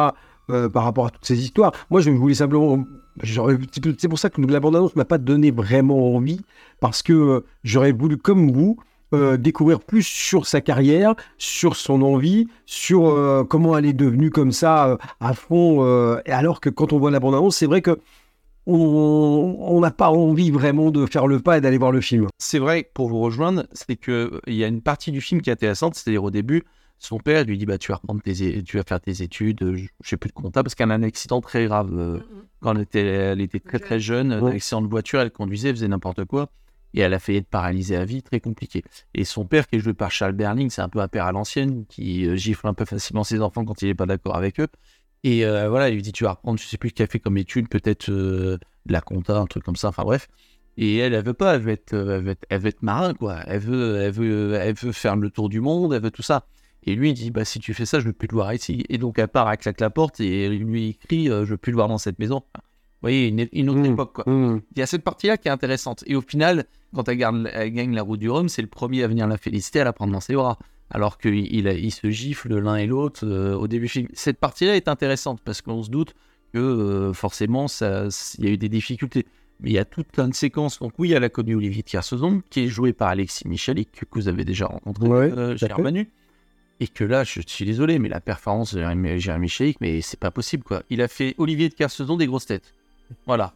par 0.72 0.84
rapport 0.84 1.04
à 1.08 1.10
toutes 1.10 1.26
ces 1.26 1.38
histoires, 1.42 1.72
moi, 1.90 2.00
je 2.00 2.08
voulais 2.10 2.32
simplement, 2.34 2.82
c'est 3.22 4.08
pour 4.08 4.18
ça 4.18 4.30
que 4.30 4.40
la 4.40 4.60
bande-annonce 4.60 4.96
m'a 4.96 5.04
pas 5.04 5.18
donné 5.18 5.50
vraiment 5.50 6.14
envie, 6.14 6.40
parce 6.80 7.02
que 7.02 7.44
j'aurais 7.64 7.92
voulu, 7.92 8.16
comme 8.16 8.50
vous, 8.50 8.78
euh, 9.14 9.36
découvrir 9.36 9.80
plus 9.80 10.02
sur 10.02 10.46
sa 10.46 10.60
carrière, 10.60 11.14
sur 11.38 11.76
son 11.76 12.02
envie, 12.02 12.46
sur 12.66 13.06
euh, 13.08 13.44
comment 13.44 13.76
elle 13.76 13.86
est 13.86 13.92
devenue 13.94 14.30
comme 14.30 14.52
ça 14.52 14.88
euh, 14.88 14.96
à 15.20 15.32
fond. 15.34 15.78
euh, 15.84 16.20
et 16.26 16.32
alors 16.32 16.60
que 16.60 16.68
quand 16.70 16.92
on 16.92 16.98
voit 16.98 17.10
la 17.10 17.20
bande-annonce, 17.20 17.56
c'est 17.56 17.66
vrai 17.66 17.82
que 17.82 17.98
on 18.70 19.80
n'a 19.80 19.90
pas 19.90 20.10
envie 20.10 20.50
vraiment 20.50 20.90
de 20.90 21.06
faire 21.06 21.26
le 21.26 21.40
pas 21.40 21.56
et 21.56 21.60
d'aller 21.60 21.78
voir 21.78 21.90
le 21.92 22.02
film. 22.02 22.26
C'est 22.38 22.58
vrai, 22.58 22.90
pour 22.92 23.08
vous 23.08 23.20
rejoindre, 23.20 23.66
c'est 23.72 23.96
que 23.96 24.40
il 24.46 24.54
y 24.54 24.64
a 24.64 24.66
une 24.66 24.82
partie 24.82 25.10
du 25.10 25.20
film 25.22 25.40
qui 25.40 25.48
est 25.48 25.54
intéressante, 25.54 25.94
c'est-à-dire 25.94 26.22
au 26.22 26.30
début, 26.30 26.64
son 26.98 27.18
père 27.18 27.44
lui 27.44 27.56
dit 27.56 27.64
bah 27.64 27.78
tu 27.78 27.92
vas 27.92 27.96
reprendre 27.96 28.20
tes, 28.20 28.62
tu 28.62 28.76
vas 28.76 28.82
faire 28.82 29.00
tes 29.00 29.22
études, 29.22 29.74
je 29.74 29.86
je 30.02 30.08
sais 30.08 30.16
plus 30.18 30.28
de 30.28 30.34
compta 30.34 30.62
parce 30.62 30.74
qu'elle 30.74 30.90
a 30.90 30.94
un 30.94 31.02
accident 31.02 31.40
très 31.40 31.64
grave 31.66 31.90
euh, 31.96 32.18
quand 32.60 32.74
elle 32.74 32.82
était, 32.82 33.06
elle 33.06 33.40
était 33.40 33.60
très 33.60 33.78
très 33.78 34.00
jeune, 34.00 34.32
un 34.32 34.44
accident 34.46 34.82
de 34.82 34.88
voiture, 34.88 35.20
elle 35.20 35.30
conduisait, 35.30 35.70
elle 35.70 35.76
faisait 35.76 35.88
n'importe 35.88 36.24
quoi. 36.26 36.50
Et 36.94 37.00
elle 37.00 37.14
a 37.14 37.18
failli 37.18 37.38
être 37.38 37.48
paralysée 37.48 37.96
à 37.96 38.04
vie, 38.04 38.22
très 38.22 38.40
compliqué. 38.40 38.82
Et 39.14 39.24
son 39.24 39.44
père, 39.44 39.66
qui 39.66 39.76
est 39.76 39.80
joué 39.80 39.94
par 39.94 40.10
Charles 40.10 40.32
Berling, 40.32 40.70
c'est 40.70 40.82
un 40.82 40.88
peu 40.88 41.00
un 41.00 41.08
père 41.08 41.26
à 41.26 41.32
l'ancienne, 41.32 41.84
qui 41.86 42.26
euh, 42.26 42.36
gifle 42.36 42.66
un 42.66 42.74
peu 42.74 42.84
facilement 42.84 43.24
ses 43.24 43.40
enfants 43.40 43.64
quand 43.64 43.82
il 43.82 43.88
n'est 43.88 43.94
pas 43.94 44.06
d'accord 44.06 44.36
avec 44.36 44.60
eux. 44.60 44.68
Et 45.24 45.44
euh, 45.44 45.68
voilà, 45.68 45.88
il 45.88 45.96
lui 45.96 46.02
dit 46.02 46.12
Tu 46.12 46.24
vas 46.24 46.32
reprendre, 46.32 46.58
je 46.58 46.66
sais 46.66 46.78
plus 46.78 46.90
ce 46.90 46.94
qu'elle 46.94 47.08
fait 47.08 47.20
comme 47.20 47.36
étude, 47.36 47.68
peut-être 47.68 48.10
euh, 48.10 48.58
la 48.86 49.00
compta, 49.00 49.38
un 49.38 49.46
truc 49.46 49.64
comme 49.64 49.76
ça, 49.76 49.88
enfin 49.88 50.04
bref. 50.04 50.28
Et 50.76 50.98
elle, 50.98 51.12
elle 51.12 51.24
veut 51.24 51.34
pas, 51.34 51.56
elle 51.56 51.62
veut 51.62 51.72
être, 51.72 51.92
elle 51.92 52.22
veut 52.22 52.30
être, 52.30 52.46
elle 52.48 52.72
marin, 52.82 53.14
quoi. 53.14 53.40
Elle 53.46 53.60
veut, 53.60 54.00
elle, 54.00 54.12
veut, 54.12 54.54
elle 54.54 54.74
veut 54.74 54.92
faire 54.92 55.16
le 55.16 55.30
tour 55.30 55.48
du 55.48 55.60
monde, 55.60 55.92
elle 55.92 56.02
veut 56.02 56.10
tout 56.10 56.22
ça. 56.22 56.46
Et 56.84 56.94
lui, 56.94 57.10
il 57.10 57.14
dit 57.14 57.30
Bah, 57.30 57.44
si 57.44 57.58
tu 57.58 57.74
fais 57.74 57.84
ça, 57.84 58.00
je 58.00 58.06
veux 58.06 58.12
plus 58.12 58.28
te 58.28 58.34
voir 58.34 58.54
ici. 58.54 58.84
Et 58.88 58.96
donc, 58.96 59.18
elle 59.18 59.28
part, 59.28 59.50
elle 59.50 59.58
claque 59.58 59.80
la 59.80 59.90
porte 59.90 60.20
et 60.20 60.48
lui 60.48 60.88
il 60.90 60.96
crie 60.96 61.26
Je 61.26 61.44
veux 61.44 61.58
plus 61.58 61.72
le 61.72 61.76
voir 61.76 61.88
dans 61.88 61.98
cette 61.98 62.18
maison. 62.18 62.44
Voyez, 63.02 63.28
une, 63.28 63.48
une 63.52 63.70
autre 63.70 63.80
Mm. 63.80 63.92
époque, 63.92 64.12
quoi. 64.14 64.24
Mmh. 64.26 64.60
Il 64.74 64.78
y 64.78 64.82
a 64.82 64.86
cette 64.86 65.02
partie-là 65.02 65.36
qui 65.36 65.48
est 65.48 65.50
intéressante. 65.50 66.02
Et 66.06 66.16
au 66.16 66.20
final, 66.20 66.64
quand 66.94 67.08
elle, 67.08 67.16
garde- 67.18 67.48
elle 67.52 67.70
gagne 67.72 67.94
la 67.94 68.02
route 68.02 68.18
du 68.20 68.28
Rhum, 68.30 68.48
c'est 68.48 68.62
le 68.62 68.68
premier 68.68 69.02
à 69.04 69.08
venir 69.08 69.26
la 69.26 69.36
féliciter, 69.38 69.80
à 69.80 69.84
la 69.84 69.92
prendre 69.92 70.12
dans 70.12 70.20
ses 70.20 70.34
bras. 70.34 70.58
Alors 70.90 71.18
qu'il 71.18 71.54
il, 71.54 71.92
se 71.92 72.08
gifle 72.10 72.58
l'un 72.58 72.76
et 72.76 72.86
l'autre 72.86 73.20
euh, 73.26 73.54
au 73.54 73.68
début 73.68 73.86
du 73.86 73.92
film. 73.92 74.08
Cette 74.14 74.38
partie-là 74.38 74.74
est 74.74 74.88
intéressante 74.88 75.40
parce 75.44 75.60
qu'on 75.60 75.82
se 75.82 75.90
doute 75.90 76.14
que 76.54 76.58
euh, 76.58 77.12
forcément, 77.12 77.66
il 77.82 78.44
y 78.44 78.48
a 78.48 78.50
eu 78.50 78.56
des 78.56 78.70
difficultés. 78.70 79.26
Mais 79.60 79.70
il 79.70 79.72
y 79.74 79.78
a 79.78 79.84
toute 79.84 80.06
plein 80.06 80.28
de 80.28 80.34
séquences. 80.34 80.78
Donc 80.78 80.92
oui, 80.98 81.12
elle 81.12 81.24
a 81.24 81.28
connu 81.28 81.56
Olivier 81.56 81.82
de 81.82 81.88
Kersauzon, 81.90 82.42
qui 82.48 82.60
est 82.60 82.68
joué 82.68 82.92
par 82.94 83.08
Alexis 83.08 83.46
Michalik, 83.46 83.90
que 83.92 84.18
vous 84.18 84.28
avez 84.28 84.44
déjà 84.44 84.66
rencontré 84.66 85.06
Ouais, 85.08 85.30
euh. 85.36 85.56
Manu. 85.78 86.08
Et 86.80 86.86
que 86.86 87.02
là, 87.04 87.24
je 87.24 87.40
suis 87.44 87.64
désolé, 87.64 87.98
mais 87.98 88.08
la 88.08 88.20
performance 88.20 88.72
de 88.74 88.80
Jérémy 88.80 89.18
Jérémy 89.20 89.42
Michalik, 89.42 89.78
mais 89.80 90.00
c'est 90.00 90.18
pas 90.18 90.30
possible, 90.30 90.62
quoi. 90.62 90.84
Il 90.90 91.02
a 91.02 91.08
fait 91.08 91.34
Olivier 91.36 91.68
de 91.68 91.74
Kersauzon 91.74 92.16
des 92.16 92.26
grosses 92.26 92.46
têtes. 92.46 92.72
Voilà. 93.26 93.52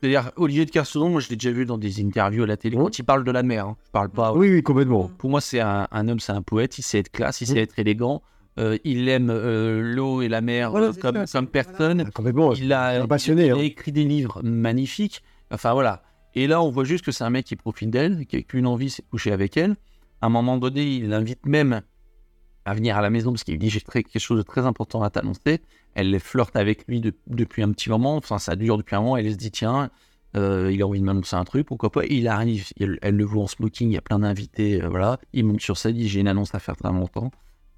C'est-à-dire, 0.00 0.32
Olivier 0.36 0.66
de 0.66 0.70
Kersauzon, 0.70 1.08
moi 1.08 1.20
je 1.20 1.30
l'ai 1.30 1.36
déjà 1.36 1.50
vu 1.50 1.64
dans 1.64 1.78
des 1.78 2.04
interviews 2.04 2.42
à 2.42 2.46
la 2.46 2.56
télé, 2.58 2.76
quand 2.76 2.98
il 2.98 3.04
parle 3.04 3.24
de 3.24 3.30
la 3.30 3.42
mer. 3.42 3.66
hein. 3.68 3.76
Je 3.86 3.90
parle 3.90 4.10
pas. 4.10 4.34
Oui, 4.34 4.50
oui, 4.50 4.62
complètement. 4.62 5.10
Pour 5.16 5.30
moi, 5.30 5.40
c'est 5.40 5.60
un, 5.60 5.88
un 5.90 6.08
homme, 6.08 6.20
c'est 6.20 6.32
un 6.32 6.42
poète. 6.42 6.78
Il 6.78 6.82
sait 6.82 6.98
être 6.98 7.10
classe, 7.10 7.40
il 7.40 7.46
sait 7.46 7.60
être 7.60 7.78
élégant. 7.78 8.20
euh, 8.58 8.76
il 8.84 9.08
aime 9.08 9.30
euh, 9.30 9.80
l'eau 9.80 10.20
et 10.20 10.28
la 10.28 10.40
mer 10.42 10.70
Voilà, 10.70 10.88
euh, 10.88 10.92
comme, 10.92 11.46
personne. 11.46 12.04
Ah, 12.06 12.10
Complètement. 12.10 12.52
Il 12.52 12.72
a, 12.72 13.02
un 13.02 13.06
passionné, 13.06 13.46
il 13.46 13.52
a 13.52 13.54
hein. 13.54 13.60
écrit 13.60 13.92
des 13.92 14.04
livres 14.04 14.42
magnifiques. 14.44 15.22
Enfin 15.50 15.72
voilà. 15.72 16.02
Et 16.34 16.46
là, 16.48 16.60
on 16.60 16.70
voit 16.70 16.84
juste 16.84 17.04
que 17.04 17.10
c'est 17.12 17.24
un 17.24 17.30
mec 17.30 17.46
qui 17.46 17.56
profite 17.56 17.90
d'elle, 17.90 18.26
qui 18.26 18.36
a 18.36 18.42
qu'une 18.42 18.66
envie, 18.66 18.90
c'est 18.90 19.02
de 19.02 19.08
coucher 19.08 19.32
avec 19.32 19.56
elle. 19.56 19.76
À 20.20 20.26
un 20.26 20.28
moment 20.28 20.58
donné, 20.58 20.84
il 20.84 21.08
l'invite 21.08 21.46
même 21.46 21.80
à 22.64 22.74
venir 22.74 22.96
à 22.96 23.02
la 23.02 23.10
maison 23.10 23.32
parce 23.32 23.44
qu'il 23.44 23.54
lui 23.54 23.58
dit 23.58 23.70
j'ai 23.70 23.80
très- 23.80 24.02
quelque 24.02 24.20
chose 24.20 24.38
de 24.38 24.42
très 24.42 24.66
important 24.66 25.02
à 25.02 25.10
t'annoncer. 25.10 25.60
Elle 25.94 26.18
flirte 26.20 26.56
avec 26.56 26.86
lui 26.88 27.00
de- 27.00 27.14
depuis 27.26 27.62
un 27.62 27.70
petit 27.72 27.90
moment. 27.90 28.16
Enfin, 28.16 28.38
ça 28.38 28.56
dure 28.56 28.78
depuis 28.78 28.96
un 28.96 29.00
moment. 29.00 29.16
Elle 29.16 29.30
se 29.30 29.36
dit 29.36 29.50
tiens, 29.50 29.90
euh, 30.36 30.70
il 30.72 30.82
a 30.82 30.86
envie 30.86 30.98
de 31.00 31.04
m'annoncer 31.04 31.36
un 31.36 31.44
truc, 31.44 31.66
pourquoi 31.66 31.90
pas. 31.92 32.04
Il 32.06 32.26
arrive, 32.26 32.66
elle, 32.80 32.98
elle 33.02 33.16
le 33.16 33.24
voit 33.24 33.44
en 33.44 33.46
smoking, 33.46 33.90
il 33.90 33.94
y 33.94 33.98
a 33.98 34.00
plein 34.02 34.18
d'invités, 34.18 34.82
euh, 34.82 34.88
voilà. 34.88 35.18
Il 35.32 35.44
monte 35.44 35.60
sur 35.60 35.76
scène, 35.76 35.94
il 35.96 36.02
dit 36.02 36.08
j'ai 36.08 36.20
une 36.20 36.28
annonce 36.28 36.54
à 36.54 36.58
faire 36.58 36.76
très 36.76 36.90
longtemps. 36.90 37.30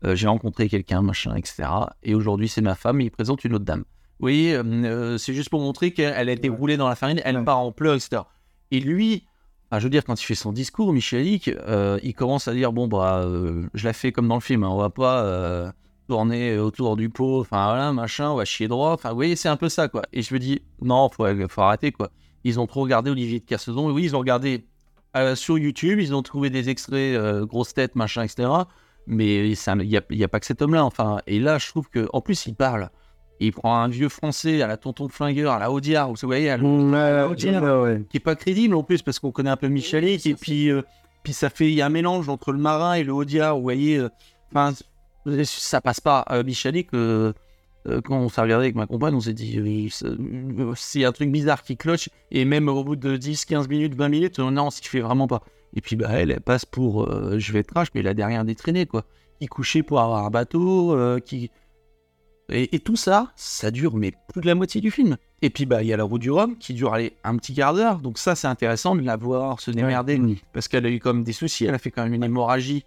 Euh, 0.04 0.14
j'ai 0.14 0.28
rencontré 0.28 0.68
quelqu'un, 0.68 1.02
machin, 1.02 1.34
etc. 1.34 1.64
Et 2.02 2.14
aujourd'hui, 2.14 2.48
c'est 2.48 2.60
ma 2.62 2.74
femme. 2.74 3.00
Et 3.00 3.04
il 3.04 3.10
présente 3.10 3.44
une 3.44 3.54
autre 3.54 3.64
dame. 3.64 3.80
Vous 4.18 4.24
voyez, 4.24 4.54
euh, 4.54 5.18
c'est 5.18 5.34
juste 5.34 5.50
pour 5.50 5.60
montrer 5.60 5.92
qu'elle 5.92 6.14
elle 6.16 6.28
a 6.30 6.32
été 6.32 6.48
roulée 6.48 6.76
dans 6.78 6.88
la 6.88 6.94
farine, 6.94 7.20
elle 7.24 7.42
part 7.44 7.58
en 7.58 7.72
pleurs, 7.72 7.94
etc. 7.96 8.22
Et 8.70 8.80
lui, 8.80 9.24
enfin, 9.76 9.80
je 9.80 9.84
veux 9.84 9.90
dire, 9.90 10.04
quand 10.04 10.20
il 10.20 10.24
fait 10.24 10.34
son 10.34 10.52
discours, 10.52 10.92
Michalik, 10.92 11.48
euh, 11.48 11.98
il 12.02 12.14
commence 12.14 12.48
à 12.48 12.54
dire 12.54 12.72
bon, 12.72 12.88
bah, 12.88 13.18
euh, 13.18 13.68
je 13.74 13.84
la 13.84 13.92
fais 13.92 14.12
comme 14.12 14.28
dans 14.28 14.36
le 14.36 14.40
film, 14.40 14.64
hein, 14.64 14.68
on 14.68 14.78
va 14.78 14.90
pas 14.90 15.22
euh, 15.24 15.70
tourner 16.08 16.58
autour 16.58 16.96
du 16.96 17.10
pot, 17.10 17.40
enfin 17.40 17.66
voilà, 17.66 17.92
machin, 17.92 18.30
on 18.30 18.36
va 18.36 18.44
chier 18.44 18.68
droit. 18.68 18.92
Enfin, 18.92 19.10
vous 19.10 19.16
voyez, 19.16 19.36
c'est 19.36 19.48
un 19.48 19.56
peu 19.56 19.68
ça, 19.68 19.88
quoi. 19.88 20.02
Et 20.12 20.22
je 20.22 20.32
me 20.32 20.38
dis 20.38 20.62
non, 20.80 21.08
faut, 21.10 21.26
faut 21.48 21.60
arrêter, 21.62 21.92
quoi. 21.92 22.10
Ils 22.44 22.60
ont 22.60 22.66
trop 22.66 22.82
regardé 22.82 23.10
Olivier 23.10 23.40
de. 23.40 23.90
Et 23.90 23.92
oui, 23.92 24.04
ils 24.04 24.16
ont 24.16 24.20
regardé 24.20 24.66
sur 25.34 25.58
YouTube, 25.58 25.98
ils 25.98 26.14
ont 26.14 26.22
trouvé 26.22 26.50
des 26.50 26.68
extraits, 26.68 27.18
grosses 27.46 27.74
têtes, 27.74 27.96
machin, 27.96 28.22
etc. 28.22 28.48
Mais 29.06 29.50
il 29.50 29.58
n'y 29.78 29.96
a, 29.96 30.24
a 30.24 30.28
pas 30.28 30.40
que 30.40 30.46
cet 30.46 30.62
homme-là, 30.62 30.84
enfin. 30.84 31.20
Et 31.26 31.40
là, 31.40 31.58
je 31.58 31.68
trouve 31.68 31.88
que, 31.90 32.08
en 32.12 32.20
plus, 32.20 32.46
il 32.46 32.54
parle. 32.54 32.90
Il 33.40 33.52
prend 33.52 33.76
un 33.76 33.88
vieux 33.88 34.08
français 34.08 34.62
à 34.62 34.66
la 34.66 34.76
tonton 34.76 35.08
flingueur, 35.08 35.52
à 35.52 35.58
la 35.58 35.70
Audiard, 35.70 36.08
vous 36.12 36.16
voyez, 36.22 36.48
à 36.50 36.56
la- 36.56 36.62
Mmh, 36.62 36.90
ouais, 36.92 38.02
qui 38.08 38.16
est 38.16 38.20
pas 38.20 38.34
crédible 38.36 38.74
en 38.74 38.82
plus 38.82 39.02
parce 39.02 39.18
qu'on 39.18 39.30
connaît 39.32 39.50
un 39.50 39.56
peu 39.56 39.68
Michalik 39.68 40.26
et 40.26 40.34
puis 40.34 40.70
euh, 40.70 40.82
puis 41.22 41.32
ça 41.32 41.50
fait 41.50 41.66
il 41.68 41.74
y 41.74 41.82
a 41.82 41.86
un 41.86 41.90
mélange 41.90 42.28
entre 42.28 42.52
le 42.52 42.58
marin 42.58 42.94
et 42.94 43.04
le 43.04 43.12
Audiard 43.12 43.56
vous 43.56 43.62
voyez 43.62 43.98
euh, 43.98 44.08
enfin 44.52 44.72
ça 45.44 45.80
passe 45.80 46.00
pas 46.00 46.24
euh, 46.30 46.44
Michalik 46.44 46.88
euh, 46.94 47.32
euh, 47.88 48.00
quand 48.00 48.16
on 48.18 48.28
s'est 48.28 48.40
regardé 48.40 48.66
avec 48.66 48.76
ma 48.76 48.86
compagne 48.86 49.14
on 49.14 49.20
s'est 49.20 49.32
dit 49.32 49.90
c'est 50.76 51.04
un 51.04 51.12
truc 51.12 51.30
bizarre 51.30 51.62
qui 51.62 51.76
cloche 51.76 52.08
et 52.30 52.44
même 52.44 52.68
au 52.68 52.84
bout 52.84 52.96
de 52.96 53.16
10 53.16 53.44
15 53.44 53.68
minutes 53.68 53.94
20 53.94 54.08
minutes 54.08 54.38
euh, 54.38 54.50
non 54.50 54.70
s'y 54.70 54.82
fait 54.84 55.00
vraiment 55.00 55.26
pas. 55.26 55.42
Et 55.74 55.80
puis 55.80 55.96
bah 55.96 56.08
elle 56.12 56.30
elle 56.30 56.40
passe 56.40 56.64
pour 56.64 57.04
euh, 57.04 57.38
je 57.38 57.52
vais 57.52 57.58
être 57.60 57.68
trash 57.74 57.88
mais 57.94 58.00
elle 58.00 58.08
a 58.08 58.14
derrière 58.14 58.44
des 58.44 58.54
traînées 58.54 58.86
quoi. 58.86 59.04
Qui 59.40 59.46
couchait 59.48 59.82
pour 59.82 60.00
avoir 60.00 60.24
un 60.24 60.30
bateau 60.30 60.94
euh, 60.94 61.18
qui 61.20 61.50
et, 62.48 62.74
et 62.74 62.78
tout 62.78 62.96
ça, 62.96 63.32
ça 63.36 63.70
dure 63.70 63.94
mais 63.96 64.12
plus 64.32 64.40
de 64.40 64.46
la 64.46 64.54
moitié 64.54 64.80
du 64.80 64.90
film. 64.90 65.16
Et 65.42 65.50
puis 65.50 65.66
bah 65.66 65.82
il 65.82 65.88
y 65.88 65.92
a 65.92 65.96
la 65.96 66.04
route 66.04 66.20
du 66.22 66.30
Rhum 66.30 66.56
qui 66.58 66.72
dure 66.74 66.94
aller 66.94 67.14
un 67.24 67.36
petit 67.36 67.54
quart 67.54 67.74
d'heure. 67.74 67.98
Donc 67.98 68.18
ça 68.18 68.34
c'est 68.34 68.46
intéressant 68.46 68.94
de 68.96 69.02
la 69.02 69.16
voir 69.16 69.60
se 69.60 69.70
démerder 69.70 70.18
Mmh. 70.18 70.36
parce 70.52 70.68
qu'elle 70.68 70.86
a 70.86 70.90
eu 70.90 70.98
quand 71.00 71.12
même 71.12 71.24
des 71.24 71.32
soucis. 71.32 71.64
Elle 71.66 71.74
a 71.74 71.78
fait 71.78 71.90
quand 71.90 72.02
même 72.04 72.14
une 72.14 72.24
hémorragie 72.24 72.84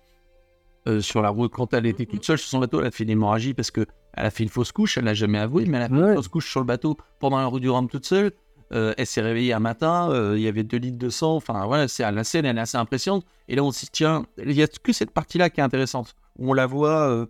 euh, 0.88 1.01
sur 1.01 1.22
la 1.22 1.30
route 1.30 1.51
quand 1.51 1.74
elle 1.74 1.86
était 1.86 2.05
toute 2.05 2.24
seule 2.26 2.38
sur 2.38 2.47
son 2.49 2.60
bateau. 2.60 2.80
Elle 2.80 2.88
a 2.88 2.91
fait 2.91 3.03
une 3.03 3.10
hémorragie 3.12 3.53
parce 3.53 3.70
que 3.72 3.86
elle 4.14 4.26
a 4.26 4.32
fait 4.32 4.43
une 4.43 4.49
fausse 4.49 4.72
couche. 4.72 4.97
Elle 4.97 5.03
l'a 5.05 5.14
jamais 5.14 5.38
avoué, 5.39 5.66
mais 5.66 5.78
elle 5.78 5.84
a 5.84 5.88
fait 5.89 5.93
Ouais. 5.95 6.10
une 6.10 6.16
fausse 6.16 6.28
couche 6.30 6.49
sur 6.49 6.60
le 6.62 6.66
bateau 6.66 6.97
pendant 7.20 7.38
la 7.38 7.45
route 7.45 7.62
du 7.62 7.70
Rhum 7.70 7.88
toute 7.89 8.05
seule. 8.05 8.32
Euh, 8.72 8.93
elle 8.97 9.07
s'est 9.07 9.22
réveillée 9.22 9.51
un 9.53 9.60
matin, 9.60 10.10
euh, 10.12 10.36
il 10.38 10.43
y 10.43 10.47
avait 10.47 10.64
2 10.64 10.78
litres 10.78 10.97
de 10.99 11.10
sang. 11.10 11.36
Enfin 11.36 11.66
voilà, 11.66 11.88
c'est 11.88 12.10
la 12.10 12.24
scène 12.24 12.45
elle 12.45 12.57
est 12.57 12.62
assez 12.62 12.78
impressionnante. 12.78 13.26
Et 13.47 13.55
là 13.55 13.64
on 13.64 13.72
se 13.72 13.82
dit 13.82 13.89
tiens, 13.91 14.26
il 14.43 14.51
y 14.53 14.62
a 14.64 14.68
que 14.68 14.93
cette 14.93 15.12
partie-là 15.12 15.49
qui 15.49 15.60
est 15.60 15.64
intéressante. 15.64 16.16
Où 16.38 16.51
on 16.51 16.53
la 16.53 16.66
voit 16.68 17.26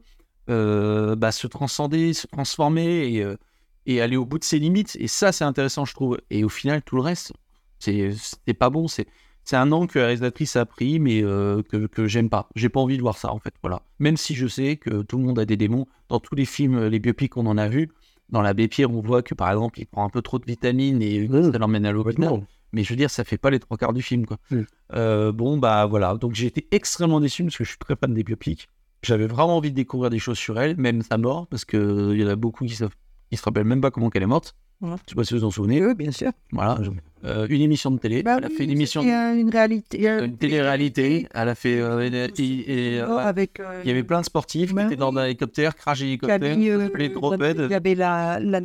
bah, 0.49 1.31
se 1.31 1.47
transcender, 1.47 2.13
se 2.13 2.27
transformer 2.27 3.13
et, 3.13 3.23
euh, 3.23 3.37
et 3.85 4.01
aller 4.01 4.17
au 4.17 4.25
bout 4.25 4.39
de 4.39 4.43
ses 4.43 4.59
limites. 4.59 4.97
Et 4.99 5.07
ça, 5.07 5.31
c'est 5.31 5.43
intéressant, 5.43 5.85
je 5.85 5.93
trouve. 5.93 6.19
Et 6.29 6.43
au 6.43 6.49
final, 6.49 6.81
tout 6.81 6.95
le 6.95 7.01
reste, 7.01 7.33
c'est 7.79 8.13
pas 8.57 8.69
bon. 8.69 8.87
C'est 8.87 9.07
c'est 9.45 9.55
un 9.55 9.71
angle 9.71 9.87
que 9.87 9.97
la 9.97 10.05
réalisatrice 10.05 10.55
a 10.57 10.65
pris, 10.65 10.99
mais 10.99 11.23
euh, 11.23 11.63
que, 11.63 11.87
que 11.87 12.05
j'aime 12.05 12.29
pas. 12.29 12.49
J'ai 12.55 12.69
pas 12.69 12.79
envie 12.79 12.97
de 12.97 13.01
voir 13.01 13.17
ça, 13.17 13.33
en 13.33 13.39
fait. 13.39 13.53
Voilà. 13.63 13.81
Même 13.97 14.15
si 14.15 14.35
je 14.35 14.45
sais 14.45 14.77
que 14.77 15.01
tout 15.01 15.17
le 15.17 15.23
monde 15.23 15.39
a 15.39 15.45
des 15.45 15.57
démons. 15.57 15.87
Dans 16.07 16.19
tous 16.19 16.35
les 16.35 16.45
films, 16.45 16.75
euh, 16.77 16.89
les 16.89 16.99
biopics 16.99 17.31
qu'on 17.31 17.47
en 17.47 17.57
a 17.57 17.67
vu, 17.67 17.89
dans 18.29 18.43
la 18.43 18.53
Pierre, 18.53 18.91
on 18.91 19.01
voit 19.01 19.23
que 19.23 19.33
par 19.33 19.49
exemple, 19.49 19.79
il 19.79 19.85
prend 19.87 20.05
un 20.05 20.09
peu 20.09 20.21
trop 20.21 20.37
de 20.37 20.45
vitamines 20.45 21.01
et 21.01 21.27
Mmh. 21.27 21.51
ça 21.51 21.57
l'emmène 21.57 21.85
à 21.85 21.91
l'hôpital. 21.91 22.45
Mais 22.73 22.83
je 22.83 22.89
veux 22.91 22.95
dire, 22.95 23.09
ça 23.09 23.23
fait 23.23 23.39
pas 23.39 23.49
les 23.49 23.59
trois 23.59 23.77
quarts 23.77 23.93
du 23.93 24.03
film, 24.03 24.27
quoi. 24.27 24.37
Euh, 24.93 25.31
bon, 25.31 25.57
bah 25.57 25.87
voilà. 25.87 26.13
Donc 26.15 26.35
j'ai 26.35 26.45
été 26.45 26.67
extrêmement 26.71 27.19
déçu 27.19 27.43
parce 27.43 27.57
que 27.57 27.63
je 27.63 27.69
suis 27.69 27.79
très 27.79 27.95
fan 27.95 28.13
des 28.13 28.23
biopics. 28.23 28.69
J'avais 29.01 29.27
vraiment 29.27 29.57
envie 29.57 29.71
de 29.71 29.75
découvrir 29.75 30.09
des 30.09 30.19
choses 30.19 30.37
sur 30.37 30.59
elle, 30.59 30.75
même 30.77 31.01
sa 31.01 31.17
mort, 31.17 31.47
parce 31.47 31.65
que 31.65 32.11
il 32.13 32.21
y 32.21 32.25
en 32.25 32.27
a 32.27 32.35
beaucoup 32.35 32.65
qui, 32.65 32.77
qui 33.29 33.37
se 33.37 33.43
rappellent 33.43 33.63
même 33.63 33.81
pas 33.81 33.91
comment 33.91 34.09
qu'elle 34.09 34.23
est 34.23 34.27
morte. 34.27 34.55
Ouais. 34.81 34.95
Je 35.05 35.11
sais 35.11 35.15
pas 35.15 35.23
si 35.23 35.33
vous 35.33 35.43
en 35.43 35.51
souvenez. 35.51 35.85
Oui, 35.85 35.95
bien 35.95 36.11
sûr. 36.11 36.31
Voilà. 36.51 36.79
Euh, 37.25 37.47
une 37.49 37.61
émission 37.61 37.91
de 37.91 37.99
télé. 37.99 38.23
Bah 38.23 38.35
elle 38.37 38.45
a 38.45 38.47
oui, 38.47 38.53
fait 38.55 38.63
une 38.63 38.71
émission, 38.71 39.01
euh, 39.01 39.33
une 39.35 39.49
réalité. 39.49 40.09
euh, 40.09 40.25
une 40.25 40.37
télé-réalité. 40.37 41.27
Elle 41.33 41.49
a 41.49 41.55
fait. 41.55 41.79
euh, 41.79 41.99
et- 42.09 42.41
et- 42.41 42.95
et, 42.95 43.01
euh, 43.01 43.17
avec. 43.17 43.59
euh, 43.59 43.81
il 43.83 43.87
y 43.89 43.91
avait 43.91 44.03
plein 44.03 44.21
de 44.21 44.25
sportifs 44.25 44.73
Bah 44.73 44.83
qui 44.83 44.87
étaient 44.87 44.95
dans 44.95 45.15
un 45.17 45.25
hélicoptère, 45.25 45.75
crash 45.75 46.01
hélicoptère, 46.01 46.39
euh, 46.41 46.87
les 46.97 47.05
Il 47.05 47.13
dropheads. 47.13 47.67
y 47.69 47.73
avait 47.73 47.95
la 47.95 48.39
la 48.39 48.59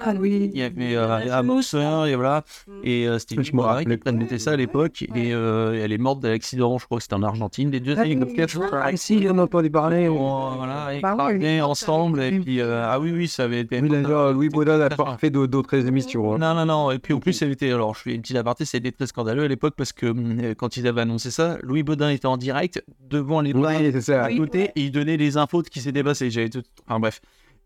ah 0.00 0.14
oui. 0.18 0.50
Il 0.54 0.58
y 0.58 0.62
avait 0.62 0.96
euh, 0.96 1.32
un 1.32 2.06
et 2.06 2.14
voilà. 2.14 2.42
Et 2.84 3.06
euh, 3.06 3.18
c'était 3.18 3.42
Je 3.42 3.50
une 3.50 3.56
me 3.56 3.62
rappelais. 3.62 3.96
présentait 3.98 4.38
ça 4.38 4.52
à 4.52 4.56
l'époque. 4.56 5.02
Et 5.14 5.32
euh, 5.34 5.80
elle 5.82 5.92
est 5.92 5.98
morte 5.98 6.20
d'un 6.20 6.32
accident, 6.32 6.78
je 6.78 6.84
crois 6.86 6.98
que 6.98 7.02
c'était 7.02 7.14
en 7.14 7.22
Argentine. 7.22 7.70
Les 7.70 7.80
deux 7.80 7.94
Ah 7.96 8.02
oui, 8.02 8.12
hélicoptères 8.12 8.48
crois 8.48 8.96
Si, 8.96 9.22
j'en 9.22 9.36
ai 9.36 9.40
entendu 9.40 9.70
parler. 9.70 10.08
on- 10.08 10.16
Oh, 10.26 10.50
voilà, 10.56 10.88
Bah 11.02 11.12
écrasés 11.14 11.38
oui. 11.38 11.60
ensemble. 11.60 12.22
Et 12.22 12.38
puis, 12.40 12.60
euh, 12.60 12.82
ah 12.84 12.98
oui, 13.00 13.12
oui, 13.12 13.28
ça 13.28 13.44
avait 13.44 13.60
été. 13.60 13.80
Louis 13.80 14.48
Baudin 14.48 14.78
pas 14.88 15.12
fait. 15.12 15.26
fait 15.26 15.30
d'au- 15.30 15.46
d'autres 15.46 15.86
émissions. 15.86 16.34
hein. 16.34 16.38
Non, 16.38 16.54
non, 16.54 16.66
non. 16.66 16.90
Et 16.90 16.98
puis 16.98 17.14
plus, 17.26 17.32
ça 17.32 17.44
avait 17.44 17.54
été. 17.54 17.70
Alors, 17.72 17.94
je 17.94 18.00
fais 18.02 18.14
une 18.14 18.22
petite 18.22 18.36
aparté, 18.36 18.64
ça 18.64 18.76
a 18.76 18.78
été 18.78 18.92
très 18.92 19.06
scandaleux 19.06 19.42
à 19.44 19.48
l'époque 19.48 19.74
parce 19.76 19.92
que 19.92 20.06
hum, 20.06 20.54
quand 20.54 20.76
ils 20.76 20.86
avaient 20.86 21.02
annoncé 21.02 21.30
ça, 21.30 21.58
Louis 21.62 21.82
Baudin 21.82 22.10
était 22.10 22.26
en 22.26 22.36
direct 22.36 22.84
devant 23.00 23.40
les 23.40 23.52
Ouais, 23.52 23.90
c'est 23.92 24.00
ça. 24.00 24.24
à 24.24 24.34
côté 24.34 24.70
et 24.76 24.82
il 24.82 24.90
donnait 24.92 25.16
les 25.16 25.36
infos 25.36 25.62
de 25.62 25.68
qui 25.68 25.80
s'était 25.80 26.04
passé. 26.04 26.30
J'avais 26.30 26.48
tout. 26.48 26.62
Enfin, 26.86 27.00
bref. 27.00 27.20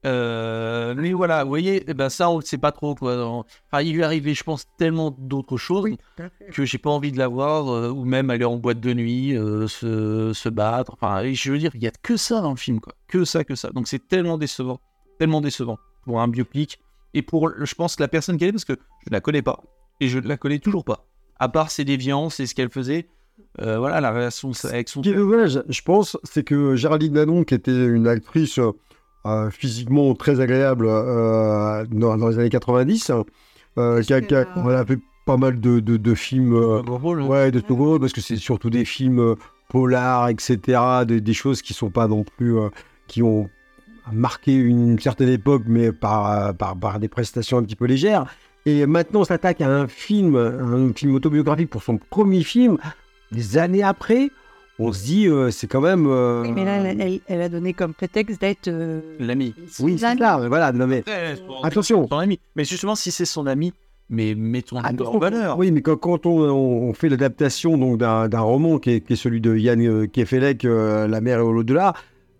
Euh, 0.06 0.94
mais 0.96 1.12
voilà, 1.12 1.44
vous 1.44 1.50
voyez, 1.50 1.84
eh 1.86 1.94
ben 1.94 2.08
ça, 2.08 2.30
on 2.30 2.38
ne 2.38 2.42
sait 2.42 2.58
pas 2.58 2.72
trop. 2.72 2.94
Quoi. 2.94 3.22
Enfin, 3.26 3.82
il 3.82 3.92
lui 3.92 4.00
est 4.00 4.04
arrivé, 4.04 4.32
je 4.32 4.42
pense, 4.42 4.64
tellement 4.78 5.10
d'autres 5.10 5.58
choses 5.58 5.84
Oui, 5.84 5.98
que 6.52 6.64
j'ai 6.64 6.78
pas 6.78 6.90
envie 6.90 7.12
de 7.12 7.18
la 7.18 7.28
voir, 7.28 7.68
euh, 7.68 7.90
ou 7.90 8.04
même 8.04 8.30
aller 8.30 8.46
en 8.46 8.56
boîte 8.56 8.80
de 8.80 8.94
nuit, 8.94 9.36
euh, 9.36 9.66
se, 9.68 10.32
se 10.32 10.48
battre. 10.48 10.94
Enfin, 10.94 11.30
je 11.30 11.52
veux 11.52 11.58
dire, 11.58 11.72
il 11.74 11.82
y 11.82 11.86
a 11.86 11.90
que 11.90 12.16
ça 12.16 12.40
dans 12.40 12.50
le 12.50 12.56
film, 12.56 12.80
quoi. 12.80 12.94
Que 13.08 13.24
ça, 13.24 13.44
que 13.44 13.54
ça. 13.54 13.70
Donc 13.70 13.88
c'est 13.88 14.08
tellement 14.08 14.38
décevant, 14.38 14.80
tellement 15.18 15.42
décevant 15.42 15.78
pour 16.04 16.20
un 16.20 16.28
biopic 16.28 16.78
et 17.14 17.22
pour, 17.22 17.50
je 17.64 17.74
pense, 17.74 17.98
la 18.00 18.08
personne 18.08 18.36
qu'elle 18.38 18.48
est, 18.48 18.52
parce 18.52 18.64
que 18.64 18.74
je 19.06 19.10
la 19.12 19.20
connais 19.20 19.42
pas 19.42 19.60
et 20.00 20.08
je 20.08 20.18
ne 20.18 20.26
la 20.28 20.36
connais 20.36 20.58
toujours 20.58 20.84
pas. 20.84 21.06
À 21.38 21.48
part 21.48 21.70
ses 21.70 21.84
déviances 21.84 22.40
et 22.40 22.46
ce 22.46 22.54
qu'elle 22.54 22.70
faisait, 22.70 23.08
euh, 23.60 23.78
voilà, 23.78 24.00
la 24.00 24.10
relation 24.12 24.50
avec 24.64 24.88
son 24.88 25.02
Ce 25.02 25.08
qui 25.08 25.14
est 25.14 25.16
dommage, 25.18 25.62
je 25.68 25.82
pense, 25.82 26.16
c'est 26.24 26.44
que 26.44 26.76
Géraldine 26.76 27.14
Nanon, 27.14 27.44
qui 27.44 27.54
était 27.54 27.72
une 27.86 28.06
actrice 28.06 28.58
euh, 29.26 29.50
physiquement 29.50 30.14
très 30.14 30.40
agréable 30.40 30.86
euh, 30.88 31.84
dans, 31.90 32.16
dans 32.16 32.28
les 32.28 32.38
années 32.38 32.48
90, 32.50 33.10
euh, 33.78 34.02
qui 34.02 34.12
a, 34.14 34.20
qui 34.20 34.34
euh, 34.34 34.84
fait 34.84 34.98
pas 35.26 35.36
mal 35.36 35.60
de, 35.60 35.80
de- 35.80 35.96
de 35.96 36.14
films 36.14 36.54
euh, 36.54 36.80
rôle. 36.80 37.22
ouais, 37.22 37.50
de 37.50 37.62
rôle, 37.72 38.00
parce 38.00 38.12
que 38.12 38.20
c'est 38.20 38.36
surtout 38.36 38.70
des 38.70 38.84
films 38.84 39.20
euh, 39.20 39.34
polars, 39.68 40.28
etc., 40.28 41.04
des, 41.06 41.20
des 41.20 41.34
choses 41.34 41.62
qui 41.62 41.74
sont 41.74 41.90
pas 41.90 42.08
non 42.08 42.24
plus... 42.24 42.58
euh, 42.58 42.68
qui 43.06 43.22
ont 43.24 43.48
marqué 44.12 44.54
une 44.54 44.98
certaine 44.98 45.28
époque, 45.28 45.62
mais 45.66 45.92
par, 45.92 46.30
euh, 46.30 46.52
par, 46.52 46.76
par 46.76 46.98
des 46.98 47.08
prestations 47.08 47.58
un 47.58 47.62
petit 47.62 47.76
peu 47.76 47.86
légères. 47.86 48.26
Et 48.66 48.84
maintenant, 48.86 49.20
on 49.20 49.24
s'attaque 49.24 49.60
à 49.62 49.68
un 49.68 49.88
film, 49.88 50.36
un 50.36 50.92
film 50.94 51.14
autobiographique 51.14 51.70
pour 51.70 51.82
son 51.82 51.98
premier 51.98 52.42
film. 52.42 52.76
Des 53.32 53.56
années 53.56 53.82
après, 53.82 54.28
on 54.78 54.92
se 54.92 55.04
dit, 55.04 55.28
euh, 55.28 55.50
c'est 55.50 55.66
quand 55.66 55.80
même. 55.80 56.06
euh, 56.06 56.42
Oui, 56.42 56.52
mais 56.54 56.64
là, 56.64 57.20
elle, 57.28 57.40
a 57.42 57.48
donné 57.48 57.72
comme 57.72 57.94
prétexte 57.94 58.40
d'être. 58.40 58.68
euh, 58.68 59.00
L'ami. 59.18 59.54
Oui, 59.80 59.98
c'est 59.98 60.16
ça, 60.18 60.38
mais 60.38 60.48
voilà, 60.48 60.72
non 60.72 60.86
mais. 60.86 61.04
Attention. 61.62 62.06
Son 62.08 62.18
ami. 62.18 62.38
Mais 62.56 62.64
justement, 62.64 62.94
si 62.94 63.10
c'est 63.10 63.24
son 63.24 63.46
ami, 63.46 63.72
mais 64.10 64.34
mettons-le 64.34 65.06
en 65.06 65.18
valeur. 65.18 65.56
Oui, 65.58 65.70
mais 65.70 65.80
quand, 65.82 65.96
quand 65.96 66.26
on, 66.26 66.92
fait 66.94 67.08
l'adaptation 67.08 67.78
donc 67.78 67.98
d'un 67.98 68.28
d'un 68.28 68.40
roman 68.40 68.78
qui 68.78 68.90
est, 68.90 69.00
qui 69.00 69.12
est 69.12 69.16
celui 69.16 69.40
de 69.40 69.56
Yann 69.56 70.08
Kefelec, 70.08 70.64
euh, 70.64 71.06
La 71.06 71.20
mer 71.20 71.38
et 71.38 71.42
au-delà, 71.42 71.94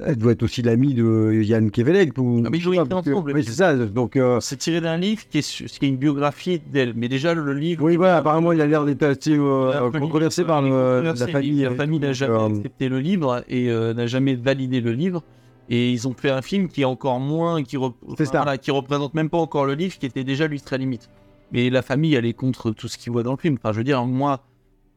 elle 0.04 0.16
doit 0.16 0.32
être 0.32 0.42
aussi 0.42 0.62
l'ami 0.62 0.94
de 0.94 1.40
Yann 1.42 1.70
Kefelec. 1.70 2.16
Ou, 2.18 2.42
Ah, 2.46 2.50
mais 2.50 2.58
ils 2.58 2.64
que- 2.64 2.94
ensemble. 2.94 3.32
Oui, 3.34 3.44
c'est 3.44 3.52
ça. 3.52 3.74
Donc, 3.76 4.16
euh, 4.16 4.38
C'est 4.40 4.56
tiré 4.56 4.80
d'un 4.80 4.96
livre 4.96 5.22
qui 5.28 5.38
est, 5.38 5.42
su- 5.42 5.64
qui 5.66 5.84
est 5.84 5.88
une 5.88 5.96
biographie 5.96 6.60
d'elle. 6.72 6.94
Mais 6.96 7.08
déjà, 7.08 7.34
le 7.34 7.52
livre. 7.52 7.84
oui, 7.84 7.96
voilà, 7.96 8.18
apparemment, 8.18 8.52
il 8.52 8.60
a 8.60 8.66
l'air 8.66 8.84
d'être 8.84 9.02
assez 9.02 9.36
euh, 9.36 9.90
controversé 9.90 10.44
par 10.44 10.62
le- 10.62 11.02
la 11.02 11.14
famille. 11.14 11.62
La 11.62 11.70
famille 11.74 12.00
n'a 12.00 12.12
jamais 12.12 12.34
Euh, 12.34 12.46
accepté 12.46 12.88
le 12.88 13.00
livre 13.00 13.44
et 13.48 13.70
euh, 13.70 13.94
n'a 13.94 14.06
jamais 14.06 14.34
validé 14.34 14.80
le 14.80 14.92
livre. 14.92 15.22
Et 15.68 15.90
ils 15.92 16.08
ont 16.08 16.14
fait 16.14 16.30
un 16.30 16.42
film 16.42 16.66
qui 16.68 16.82
est 16.82 16.84
encore 16.86 17.20
moins, 17.20 17.62
qui, 17.62 17.76
rep- 17.76 17.94
voilà, 18.32 18.58
qui 18.58 18.70
représente 18.72 19.14
même 19.14 19.30
pas 19.30 19.38
encore 19.38 19.66
le 19.66 19.74
livre, 19.74 19.96
qui 19.98 20.06
était 20.06 20.24
déjà 20.24 20.48
lui 20.48 20.60
très 20.60 20.78
limite. 20.78 21.08
Mais 21.52 21.70
la 21.70 21.82
famille, 21.82 22.14
elle 22.14 22.26
est 22.26 22.32
contre 22.32 22.72
tout 22.72 22.88
ce 22.88 22.98
qu'ils 22.98 23.12
voient 23.12 23.22
dans 23.22 23.32
le 23.32 23.36
film. 23.36 23.56
Enfin, 23.62 23.72
je 23.72 23.78
veux 23.78 23.84
dire, 23.84 24.04
moi, 24.04 24.40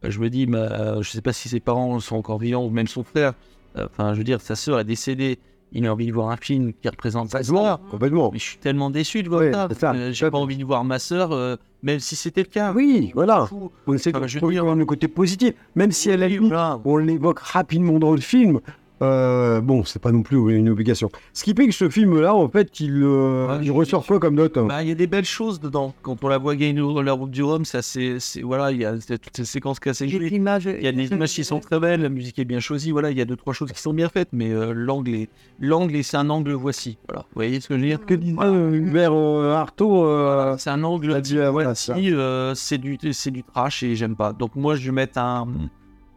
euh, 0.03 0.09
je 0.09 0.19
me 0.19 0.29
dis, 0.29 0.47
ma- 0.47 0.99
je 1.01 1.09
sais 1.09 1.21
pas 1.21 1.33
si 1.33 1.47
ses 1.47 1.59
parents 1.59 1.99
sont 1.99 2.15
encore 2.15 2.39
vivants 2.39 2.65
ou 2.65 2.69
même 2.71 2.87
son 2.87 3.03
frère. 3.03 3.33
Enfin, 3.75 4.13
je 4.13 4.17
veux 4.19 4.23
dire, 4.23 4.41
sa 4.41 4.55
sœur 4.55 4.79
est 4.79 4.83
décédée. 4.85 5.39
Il 5.75 5.87
a 5.87 5.91
envie 5.93 6.05
de 6.05 6.13
voir 6.13 6.29
un 6.29 6.37
film 6.37 6.71
qui 6.73 6.87
représente 6.87 7.31
sa 7.31 7.41
sœur. 7.41 7.79
Complètement. 7.89 8.29
Mais 8.31 8.37
je 8.37 8.43
suis 8.43 8.57
tellement 8.57 8.91
déçu 8.91 9.23
de 9.23 9.29
voir 9.29 9.41
ça. 9.51 9.67
ça. 9.75 10.11
J'ai 10.11 10.29
pas 10.29 10.37
envie 10.37 10.55
de 10.57 10.63
voir 10.63 10.83
ma 10.83 10.99
sœur, 10.99 11.31
euh, 11.31 11.55
même 11.81 11.99
si 11.99 12.15
c'était 12.15 12.41
le 12.41 12.47
cas. 12.47 12.71
Oui, 12.73 13.11
voilà. 13.15 13.49
On 13.87 13.93
essaie 13.93 14.11
de 14.11 14.19
trouver 14.37 14.53
dire- 14.53 14.75
le 14.75 14.85
côté 14.85 15.07
positif, 15.07 15.53
même 15.75 15.91
si 15.91 16.11
Oui, 16.11 16.17
limite, 16.17 16.49
voilà. 16.49 16.79
on 16.85 16.97
l'évoque 16.97 17.39
rapidement 17.39 17.97
dans 17.97 18.11
le 18.11 18.21
film. 18.21 18.59
Euh, 19.03 19.61
bon, 19.61 19.83
c'est 19.83 20.01
pas 20.01 20.11
non 20.11 20.21
plus 20.23 20.37
une 20.55 20.69
obligation. 20.69 21.09
Ce 21.33 21.43
qui 21.43 21.53
fait 21.53 21.67
que 21.67 21.73
ce 21.73 21.89
film-là, 21.89 22.33
en 22.33 22.47
fait, 22.49 22.79
il, 22.79 23.01
euh, 23.03 23.47
Ouais, 23.47 23.57
il 23.61 23.67
je- 23.67 23.71
ressort 23.71 24.05
quoi 24.05 24.19
comme 24.19 24.35
note 24.35 24.57
hein? 24.57 24.65
Bah, 24.67 24.81
il 24.83 24.89
y 24.89 24.91
a 24.91 24.95
des 24.95 25.07
belles 25.07 25.25
choses 25.25 25.59
dedans. 25.59 25.93
Quand 26.01 26.23
on 26.23 26.27
la 26.27 26.37
voit 26.37 26.55
gagner 26.55 26.81
la 27.03 27.13
route 27.13 27.31
du 27.31 27.43
Rhum, 27.43 27.65
c'est 27.65 27.77
assez. 27.79 28.17
c'est- 28.19 28.41
Voilà, 28.41 28.71
il 28.71 28.79
y 28.81 28.85
a 28.85 28.93
toutes 28.97 29.35
ces 29.35 29.45
séquences 29.45 29.79
qui 29.79 29.89
sont 29.89 29.91
assez 29.91 30.07
J'ai 30.07 30.17
jolies. 30.17 30.29
l'image. 30.29 30.65
Il 30.65 30.83
y 30.83 30.87
a 30.87 30.91
des 30.91 31.07
images 31.11 31.33
qui 31.33 31.43
sont 31.43 31.59
très 31.59 31.79
belles, 31.79 32.01
la 32.01 32.09
musique 32.09 32.39
est 32.39 32.45
bien 32.45 32.59
choisie. 32.59 32.91
Voilà, 32.91 33.11
il 33.11 33.17
y 33.17 33.21
a 33.21 33.25
deux 33.25 33.35
trois 33.35 33.53
choses 33.53 33.71
qui 33.71 33.79
sont 33.81 33.93
bien 33.93 34.09
faites, 34.09 34.29
mais 34.31 34.51
euh, 34.51 34.73
l'angle 34.73 35.09
est 35.13 35.29
l'angle 35.59 35.95
et 35.95 36.03
c'est 36.03 36.17
un 36.17 36.29
angle 36.29 36.53
voici. 36.53 36.97
Voilà, 37.07 37.21
vous 37.23 37.35
voyez 37.35 37.59
ce 37.59 37.67
que 37.67 37.75
je 37.75 37.79
veux 37.81 37.85
dire? 37.87 38.05
Que 38.05 38.13
euh, 38.15 38.71
Hubert 38.73 39.13
euh, 39.13 39.53
Artaud 39.53 40.05
euh, 40.05 40.55
C'est 40.57 40.69
un 40.69 40.83
angle 40.83 41.13
a 41.13 41.21
dit, 41.21 41.37
euh, 41.37 41.49
voici. 41.51 41.91
euh, 42.13 42.53
c'est 42.55 42.77
du 42.77 42.97
c'est 43.11 43.31
du 43.31 43.43
trash 43.43 43.83
et 43.83 43.95
j'aime 43.95 44.15
pas. 44.15 44.33
Donc 44.33 44.55
moi 44.55 44.75
je 44.75 44.85
vais 44.85 44.91
mettre 44.91 45.17
un 45.19 45.47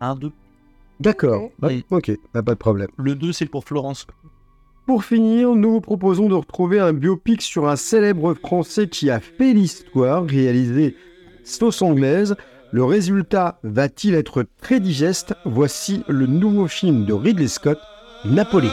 un 0.00 0.14
2. 0.14 0.30
D'accord, 1.00 1.50
Oui. 1.62 1.84
ok, 1.90 2.10
bah, 2.32 2.42
pas 2.42 2.52
de 2.54 2.58
problème. 2.58 2.88
Le 2.96 3.14
2 3.14 3.32
c'est 3.32 3.46
pour 3.46 3.64
Florence. 3.64 4.06
Pour 4.86 5.04
finir, 5.04 5.54
nous 5.54 5.72
vous 5.72 5.80
proposons 5.80 6.28
de 6.28 6.34
retrouver 6.34 6.78
un 6.78 6.92
biopic 6.92 7.42
sur 7.42 7.68
un 7.68 7.76
célèbre 7.76 8.34
Français 8.34 8.88
qui 8.88 9.10
a 9.10 9.18
fait 9.20 9.52
l'histoire, 9.52 10.24
réalisé 10.24 10.94
sauce 11.44 11.82
anglaise. 11.82 12.36
Le 12.72 12.84
résultat 12.84 13.58
va-t-il 13.62 14.14
être 14.14 14.44
très 14.60 14.80
digeste? 14.80 15.34
Voici 15.44 16.02
le 16.08 16.26
nouveau 16.26 16.66
film 16.68 17.04
de 17.04 17.12
Ridley 17.12 17.48
Scott, 17.48 17.78
Napoléon. 18.24 18.72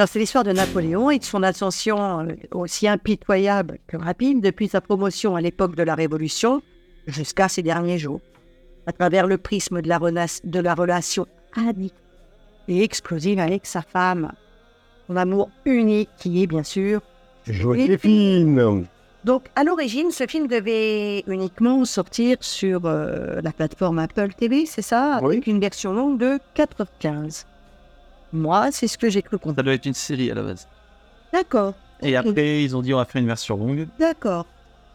Alors, 0.00 0.08
c'est 0.08 0.18
l'histoire 0.18 0.44
de 0.44 0.52
Napoléon 0.52 1.10
et 1.10 1.18
de 1.18 1.24
son 1.24 1.42
ascension 1.42 2.20
euh, 2.20 2.32
aussi 2.52 2.88
impitoyable 2.88 3.80
que 3.86 3.98
rapide 3.98 4.40
depuis 4.40 4.66
sa 4.66 4.80
promotion 4.80 5.36
à 5.36 5.42
l'époque 5.42 5.76
de 5.76 5.82
la 5.82 5.94
Révolution 5.94 6.62
jusqu'à 7.06 7.50
ses 7.50 7.60
derniers 7.62 7.98
jours, 7.98 8.22
à 8.86 8.92
travers 8.92 9.26
le 9.26 9.36
prisme 9.36 9.82
de 9.82 9.88
la, 9.90 9.98
rena- 9.98 10.40
de 10.42 10.58
la 10.58 10.74
relation 10.74 11.26
addictive 11.54 11.98
et 12.66 12.82
explosive 12.82 13.40
avec 13.40 13.66
sa 13.66 13.82
femme. 13.82 14.32
Son 15.06 15.16
amour 15.16 15.50
unique 15.66 16.08
qui 16.16 16.42
est 16.42 16.46
bien 16.46 16.62
sûr. 16.62 17.02
Joséphine 17.46 18.86
Donc, 19.26 19.48
à 19.54 19.64
l'origine, 19.64 20.12
ce 20.12 20.26
film 20.26 20.46
devait 20.46 21.24
uniquement 21.26 21.84
sortir 21.84 22.38
sur 22.40 22.86
euh, 22.86 23.42
la 23.42 23.52
plateforme 23.52 23.98
Apple 23.98 24.32
TV, 24.32 24.64
c'est 24.64 24.80
ça? 24.80 25.18
Oui. 25.20 25.34
Avec 25.34 25.46
une 25.46 25.60
version 25.60 25.92
longue 25.92 26.18
de 26.18 26.38
4h15. 26.56 27.44
Moi, 28.32 28.68
c'est 28.72 28.86
ce 28.86 28.96
que 28.98 29.08
j'ai 29.10 29.22
cru 29.22 29.36
comprendre. 29.38 29.56
Ça 29.56 29.62
doit 29.62 29.74
être 29.74 29.86
une 29.86 29.94
série 29.94 30.30
à 30.30 30.34
la 30.34 30.42
base. 30.42 30.68
D'accord. 31.32 31.74
Et 32.02 32.16
après 32.16 32.62
ils 32.62 32.74
ont 32.76 32.82
dit 32.82 32.94
on 32.94 32.98
va 32.98 33.04
faire 33.04 33.20
une 33.20 33.26
version 33.28 33.56
longue. 33.56 33.86
D'accord. 33.98 34.46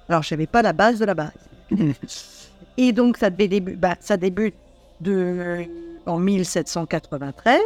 Alors, 0.10 0.24
je 0.24 0.30
savais 0.30 0.48
pas 0.48 0.62
la 0.62 0.74
base 0.74 1.00
de 1.00 1.06
la 1.06 1.14
base. 1.14 1.32
Et 2.78 2.92
donc, 2.92 3.18
ça, 3.18 3.30
bah, 3.30 3.96
ça 4.00 4.18
débute 4.18 4.54
de, 5.02 5.66
en 6.06 6.20
1793 6.20 7.60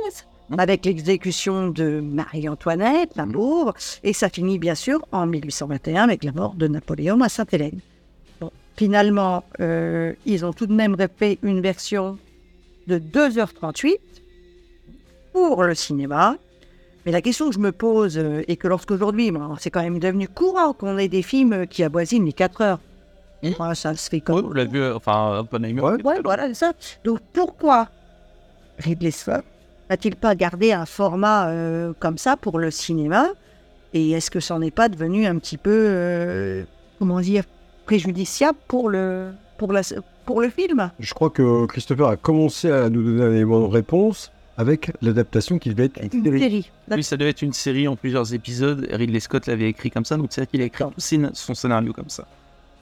Mhm. 0.49 0.59
avec 0.59 0.86
l'exécution 0.86 1.70
de 1.70 1.99
Marie-Antoinette, 1.99 3.11
la 3.15 3.26
pauvre, 3.28 3.74
et 4.03 4.13
ça 4.13 4.30
finit 4.30 4.57
bien 4.57 4.76
sûr 4.76 5.05
en 5.11 5.28
1821 5.28 6.03
avec 6.03 6.24
la 6.24 6.32
mort 6.32 6.55
de 6.55 6.67
Napoléon 6.67 7.22
à 7.22 7.30
Sainte-Hélène. 7.30 7.80
Bon, 8.41 8.51
finalement, 8.76 9.43
euh, 9.59 10.13
ils 10.26 10.45
ont 10.45 10.53
tout 10.53 10.65
de 10.65 10.74
même 10.74 10.95
refait 10.95 11.38
une 11.43 11.61
version 11.61 12.17
de 12.88 12.97
2h38 12.97 13.97
pour 15.34 15.63
le 15.63 15.75
cinéma. 15.75 16.36
Mais 17.05 17.11
la 17.11 17.21
question 17.21 17.47
que 17.49 17.55
je 17.55 17.59
me 17.59 17.71
pose 17.71 18.17
euh, 18.17 18.43
est 18.47 18.57
que 18.57 18.67
lorsqu'aujourd'hui, 18.67 19.32
bon, 19.32 19.55
c'est 19.59 19.69
quand 19.69 19.82
même 19.82 19.99
devenu 19.99 20.27
courant 20.27 20.73
qu'on 20.73 20.97
ait 20.97 21.07
des 21.07 21.21
films 21.21 21.65
qui 21.67 21.84
avoisinent 21.84 22.25
les 22.25 22.34
4 22.34 22.61
heures. 22.61 22.80
Ouais, 23.41 23.75
ça 23.75 23.95
se 23.95 24.09
fait 24.09 24.19
comme 24.19 24.41
vous 24.41 24.53
l'avez 24.53 24.69
vu, 24.69 24.91
enfin 24.91 25.39
Oppenheimer. 25.39 25.82
Ouais. 25.82 26.19
voilà, 26.23 26.47
c'est 26.49 26.55
ça. 26.55 26.73
Donc 27.05 27.19
pourquoi 27.32 27.88
Ridley 28.80 29.11
Scott 29.11 29.45
n'a-t-il 29.89 30.15
pas 30.15 30.36
gardé 30.36 30.73
un 30.73 30.86
format 30.86 31.47
euh, 31.47 31.93
comme 31.99 32.17
ça 32.17 32.36
pour 32.36 32.59
le 32.59 32.69
cinéma? 32.69 33.27
Et 33.93 34.11
est-ce 34.11 34.30
que 34.30 34.39
ça 34.39 34.59
n'est 34.59 34.71
pas 34.71 34.89
devenu 34.89 35.25
un 35.25 35.38
petit 35.39 35.57
peu, 35.57 35.71
euh, 35.73 36.63
comment 36.99 37.21
dire, 37.21 37.43
préjudiciable 37.86 38.57
pour 38.67 38.89
le, 38.89 39.30
pour 39.57 39.71
la, 39.71 39.82
pour 40.25 40.41
le 40.41 40.49
film? 40.49 40.91
Je 40.99 41.13
crois 41.13 41.30
que 41.30 41.65
Christopher 41.65 42.07
a 42.07 42.17
commencé 42.17 42.69
à 42.69 42.89
nous 42.89 43.03
donner 43.03 43.23
un 43.23 43.32
élément 43.32 43.61
de 43.61 43.73
réponse 43.73 44.32
avec 44.60 44.91
l'adaptation 45.01 45.57
qui 45.57 45.70
devait 45.70 45.86
être 45.86 46.01
une 46.03 46.10
Une 46.14 46.24
série. 46.26 46.39
série. 46.39 46.72
Oui, 46.91 47.01
ça 47.03 47.16
devait 47.16 47.30
être 47.30 47.41
une 47.41 47.53
série 47.53 47.88
en 47.88 47.95
plusieurs 47.95 48.34
épisodes. 48.34 48.86
Ridley 48.91 49.22
Scott 49.22 49.47
l'avait 49.47 49.70
écrit 49.70 49.89
comme 49.89 50.03
ça, 50.03 50.18
donc 50.18 50.28
c'est-à-dire 50.32 50.51
qu'il 50.51 50.62
a 50.62 50.66
écrit 50.66 50.84
son 51.34 51.53
scénario 51.55 51.93
comme 51.93 52.10
ça. 52.10 52.28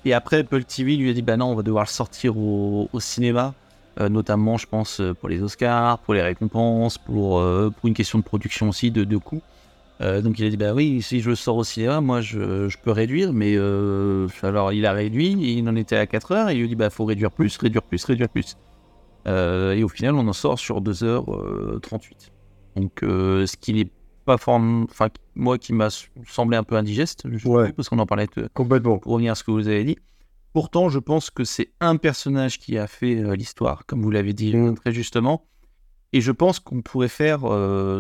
Et 0.03 0.13
après, 0.13 0.39
Apple 0.39 0.63
TV 0.63 0.95
lui 0.95 1.11
a 1.11 1.13
dit 1.13 1.21
Bah 1.21 1.37
non, 1.37 1.45
on 1.51 1.55
va 1.55 1.61
devoir 1.61 1.83
le 1.83 1.89
sortir 1.89 2.35
au, 2.35 2.89
au 2.91 2.99
cinéma, 2.99 3.53
euh, 3.99 4.09
notamment, 4.09 4.57
je 4.57 4.65
pense, 4.65 4.99
euh, 5.01 5.13
pour 5.13 5.29
les 5.29 5.43
Oscars, 5.43 5.99
pour 5.99 6.15
les 6.15 6.23
récompenses, 6.23 6.97
pour, 6.97 7.39
euh, 7.39 7.69
pour 7.69 7.87
une 7.87 7.93
question 7.93 8.17
de 8.17 8.23
production 8.23 8.69
aussi, 8.69 8.89
de, 8.89 9.03
de 9.03 9.17
coûts. 9.17 9.43
Euh, 10.01 10.21
donc 10.21 10.39
il 10.39 10.45
a 10.47 10.49
dit 10.49 10.57
Bah 10.57 10.73
oui, 10.73 11.03
si 11.03 11.21
je 11.21 11.29
le 11.29 11.35
sors 11.35 11.57
au 11.57 11.63
cinéma, 11.63 12.01
moi 12.01 12.21
je, 12.21 12.69
je 12.69 12.77
peux 12.83 12.91
réduire, 12.91 13.33
mais 13.33 13.53
euh, 13.55 14.27
alors 14.41 14.73
il 14.73 14.85
a 14.87 14.93
réduit, 14.93 15.35
il 15.57 15.69
en 15.69 15.75
était 15.75 15.97
à 15.97 16.07
4 16.07 16.31
heures, 16.31 16.49
et 16.49 16.53
il 16.53 16.57
lui 16.59 16.65
a 16.65 16.67
dit 16.69 16.75
Bah 16.75 16.89
faut 16.89 17.05
réduire 17.05 17.31
plus, 17.31 17.55
réduire 17.57 17.83
plus, 17.83 18.03
réduire 18.03 18.29
plus. 18.29 18.55
Euh, 19.27 19.73
et 19.73 19.83
au 19.83 19.89
final, 19.89 20.15
on 20.15 20.27
en 20.27 20.33
sort 20.33 20.57
sur 20.59 20.81
2h38. 20.81 22.31
Donc, 22.75 23.03
euh, 23.03 23.45
ce 23.45 23.57
qui 23.57 23.73
n'est 23.73 23.91
pas 24.25 24.37
form... 24.37 24.83
enfin, 24.89 25.09
moi 25.35 25.57
qui 25.57 25.73
m'a 25.73 25.89
semblé 26.27 26.57
un 26.57 26.63
peu 26.63 26.75
indigeste, 26.75 27.23
je 27.25 27.47
Ouais. 27.47 27.63
trouve, 27.65 27.73
parce 27.73 27.89
qu'on 27.89 27.99
en 27.99 28.05
parlait 28.05 28.27
Complètement. 28.53 28.97
pour 28.99 29.13
revenir 29.13 29.31
à 29.33 29.35
ce 29.35 29.43
que 29.43 29.51
vous 29.51 29.67
avez 29.67 29.83
dit. 29.83 29.97
Pourtant, 30.53 30.89
je 30.89 30.99
pense 30.99 31.29
que 31.29 31.43
c'est 31.43 31.71
un 31.81 31.97
personnage 31.97 32.59
qui 32.59 32.77
a 32.77 32.87
fait 32.87 33.17
euh, 33.21 33.35
l'histoire, 33.35 33.85
comme 33.85 34.01
vous 34.01 34.11
l'avez 34.11 34.33
dit 34.33 34.55
Mm. 34.55 34.75
très 34.75 34.91
justement. 34.91 35.45
Et 36.13 36.21
je 36.21 36.31
pense 36.31 36.59
qu'on 36.59 36.81
pourrait 36.81 37.09
faire 37.09 37.41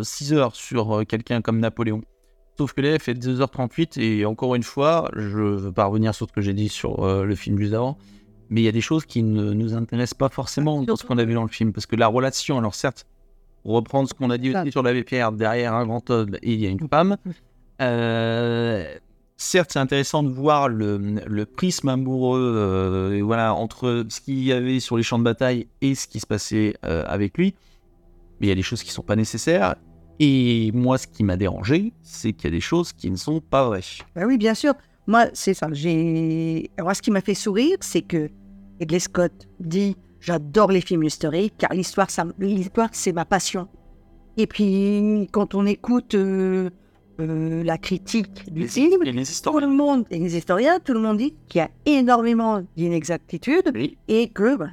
6 0.03 0.33
heures 0.33 0.55
sur 0.55 0.99
euh, 0.99 1.03
quelqu'un 1.03 1.41
comme 1.41 1.59
Napoléon. 1.59 2.01
Sauf 2.57 2.73
que 2.73 2.81
là, 2.81 2.89
elle 2.91 2.99
fait 3.01 3.13
2h38 3.13 3.99
et 4.01 4.25
encore 4.25 4.55
une 4.55 4.63
fois, 4.63 5.09
je 5.15 5.37
ne 5.37 5.55
veux 5.57 5.71
pas 5.71 5.85
revenir 5.85 6.15
sur 6.15 6.27
ce 6.27 6.31
que 6.33 6.41
j'ai 6.41 6.53
dit 6.53 6.69
sur 6.69 7.03
euh, 7.03 7.23
le 7.25 7.35
film 7.35 7.59
juste 7.59 7.73
avant, 7.73 7.97
mais 8.49 8.61
il 8.61 8.63
y 8.63 8.67
a 8.67 8.71
des 8.71 8.81
choses 8.81 9.05
qui 9.05 9.23
ne 9.23 9.53
nous 9.53 9.73
intéressent 9.73 10.17
pas 10.17 10.29
forcément 10.29 10.81
dans 10.83 10.95
ce 10.95 11.05
qu'on 11.05 11.17
a 11.17 11.25
vu 11.25 11.33
dans 11.33 11.43
le 11.43 11.49
film. 11.49 11.73
Parce 11.73 11.85
que 11.85 11.95
la 11.95 12.07
relation, 12.07 12.57
alors 12.57 12.75
certes, 12.75 13.05
reprendre 13.65 14.07
ce 14.07 14.13
qu'on 14.13 14.29
a 14.29 14.37
dit 14.37 14.55
aussi 14.55 14.71
sur 14.71 14.83
l'abbé 14.83 15.03
Pierre, 15.03 15.31
derrière 15.31 15.73
un 15.73 15.85
grand 15.85 16.09
homme, 16.09 16.37
il 16.43 16.59
y 16.59 16.65
a 16.65 16.69
une 16.69 16.87
femme. 16.87 17.17
Euh, 17.81 18.85
certes, 19.35 19.71
c'est 19.73 19.79
intéressant 19.79 20.23
de 20.23 20.29
voir 20.29 20.69
le, 20.69 20.97
le 20.97 21.45
prisme 21.45 21.89
amoureux 21.89 22.53
euh, 22.55 23.21
voilà, 23.23 23.53
entre 23.53 24.05
ce 24.09 24.21
qu'il 24.21 24.43
y 24.43 24.51
avait 24.51 24.79
sur 24.79 24.97
les 24.97 25.03
champs 25.03 25.19
de 25.19 25.23
bataille 25.23 25.67
et 25.81 25.93
ce 25.95 26.07
qui 26.07 26.19
se 26.19 26.25
passait 26.27 26.75
euh, 26.85 27.03
avec 27.07 27.37
lui. 27.37 27.53
mais 28.39 28.47
il 28.47 28.49
y 28.49 28.53
a 28.53 28.55
des 28.55 28.61
choses 28.63 28.83
qui 28.83 28.91
sont 28.91 29.03
pas 29.03 29.15
nécessaires. 29.15 29.75
Et 30.19 30.71
moi, 30.73 30.97
ce 30.97 31.05
qui 31.05 31.23
m'a 31.23 31.37
dérangé, 31.37 31.93
c'est 32.01 32.33
qu'il 32.33 32.45
y 32.45 32.47
a 32.47 32.55
des 32.55 32.61
choses 32.61 32.91
qui 32.91 33.11
ne 33.11 33.17
sont 33.17 33.39
pas 33.39 33.65
vraies. 33.67 33.81
Bah 34.15 34.23
oui, 34.25 34.37
bien 34.39 34.55
sûr. 34.55 34.73
Moi, 35.07 35.27
c'est 35.33 35.53
ça. 35.53 35.67
J'ai. 35.71 36.69
Alors, 36.77 36.95
ce 36.95 37.01
qui 37.01 37.11
m'a 37.11 37.21
fait 37.21 37.33
sourire, 37.33 37.77
c'est 37.79 38.01
que 38.01 38.29
Ridley 38.79 38.99
Scott 38.99 39.47
dit 39.59 39.95
J'adore 40.19 40.71
les 40.71 40.81
films 40.81 41.03
historiques, 41.03 41.53
car 41.57 41.73
l'histoire, 41.73 42.09
ça... 42.09 42.25
l'histoire, 42.39 42.89
c'est 42.91 43.13
ma 43.13 43.23
passion. 43.23 43.67
Et 44.35 44.47
puis, 44.47 45.29
quand 45.31 45.55
on 45.55 45.65
écoute 45.65 46.15
euh, 46.15 46.69
euh, 47.19 47.63
la 47.63 47.77
critique 47.77 48.51
du 48.53 48.67
film, 48.67 49.01
les 49.03 49.13
tout 49.41 49.59
le 49.59 49.67
monde, 49.67 50.05
et 50.11 50.19
les 50.19 50.35
historiens, 50.35 50.79
tout 50.79 50.93
le 50.93 50.99
monde 50.99 51.17
dit 51.17 51.35
qu'il 51.47 51.59
y 51.59 51.61
a 51.61 51.69
énormément 51.85 52.63
d'inexactitudes 52.75 53.71
Oui. 53.73 53.97
et 54.07 54.29
que 54.29 54.57
bah, 54.57 54.69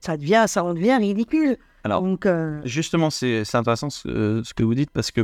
ça 0.00 0.16
devient, 0.16 0.44
ça 0.46 0.64
en 0.64 0.72
devient 0.72 0.96
ridicule. 0.96 1.56
Alors, 1.84 2.02
Donc, 2.02 2.26
euh, 2.26 2.60
Justement, 2.64 3.10
c'est 3.10 3.44
c'est 3.44 3.56
intéressant 3.56 3.90
ce, 3.90 4.40
ce 4.44 4.54
que 4.54 4.62
vous 4.62 4.74
dites 4.74 4.90
parce 4.90 5.10
que 5.10 5.20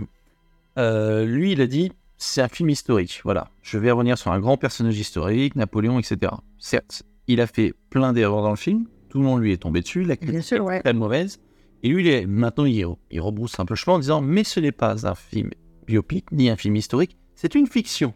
lui, 1.24 1.53
il 1.53 1.61
a 1.61 1.66
dit 1.66 1.93
c'est 2.19 2.43
un 2.43 2.49
film 2.49 2.71
historique. 2.71 3.21
Voilà, 3.25 3.51
je 3.62 3.79
vais 3.79 3.91
revenir 3.91 4.19
sur 4.19 4.33
un 4.33 4.41
grand 4.41 4.57
personnage 4.57 4.99
historique, 4.99 5.57
Napoléon, 5.57 5.99
etc. 5.99 6.33
Certes, 6.59 7.03
il 7.27 7.41
a 7.41 7.47
fait 7.47 7.75
plein 7.91 8.12
d'erreurs 8.12 8.43
dans 8.43 8.51
le 8.51 8.57
film. 8.57 8.87
Tout 9.09 9.19
le 9.19 9.25
monde 9.25 9.41
lui 9.41 9.53
est 9.53 9.59
tombé 9.59 9.81
dessus. 9.81 10.05
La 10.05 10.17
critique 10.17 10.43
sûr, 10.43 10.64
ouais. 10.64 10.79
est 10.79 10.83
très 10.83 10.93
mauvaise. 10.93 11.41
Et 11.83 11.89
lui, 11.89 12.05
il 12.05 12.09
est, 12.09 12.27
maintenant, 12.27 12.64
il, 12.64 12.87
il 13.11 13.21
rebrousse 13.21 13.59
un 13.61 13.64
peu 13.64 13.75
le 13.75 13.77
chemin 13.77 13.97
en 13.97 14.01
disant 14.01 14.21
mais 14.21 14.45
ce 14.45 14.61
n'est 14.61 14.73
pas 14.73 15.07
un 15.07 15.14
film 15.14 15.51
biopic 15.87 16.33
ni 16.33 16.51
un 16.51 16.57
film 16.57 16.77
historique, 16.77 17.17
c'est 17.35 17.55
une 17.55 17.67
fiction. 17.67 18.12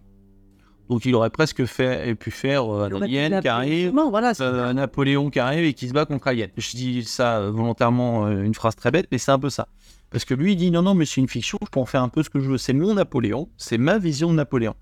Donc, 0.90 1.04
il 1.04 1.14
aurait 1.14 1.30
presque 1.30 1.64
fait, 1.66 2.14
pu 2.16 2.30
faire 2.32 2.64
euh, 2.64 2.86
un 2.86 2.88
va 2.98 3.04
alien 3.04 3.40
qui 3.40 3.48
arrive, 3.48 3.92
voilà, 4.10 4.32
euh, 4.40 4.72
Napoléon 4.72 5.30
qui 5.30 5.38
arrive 5.38 5.64
et 5.64 5.72
qui 5.72 5.86
se 5.88 5.92
bat 5.92 6.04
contre 6.04 6.26
Alien. 6.26 6.50
Je 6.56 6.70
dis 6.76 7.04
ça 7.04 7.38
euh, 7.38 7.50
volontairement, 7.52 8.26
euh, 8.26 8.42
une 8.42 8.54
phrase 8.54 8.74
très 8.74 8.90
bête, 8.90 9.06
mais 9.12 9.18
c'est 9.18 9.30
un 9.30 9.38
peu 9.38 9.50
ça. 9.50 9.68
Parce 10.10 10.24
que 10.24 10.34
lui, 10.34 10.52
il 10.52 10.56
dit 10.56 10.72
non, 10.72 10.82
non, 10.82 10.94
mais 10.94 11.04
c'est 11.04 11.20
une 11.20 11.28
fiction, 11.28 11.58
je 11.64 11.70
peux 11.70 11.78
en 11.78 11.86
faire 11.86 12.02
un 12.02 12.08
peu 12.08 12.24
ce 12.24 12.28
que 12.28 12.40
je 12.40 12.50
veux. 12.50 12.58
C'est 12.58 12.72
mon 12.72 12.94
Napoléon, 12.94 13.48
c'est 13.56 13.78
ma 13.78 13.98
vision 13.98 14.30
de 14.30 14.34
Napoléon. 14.34 14.74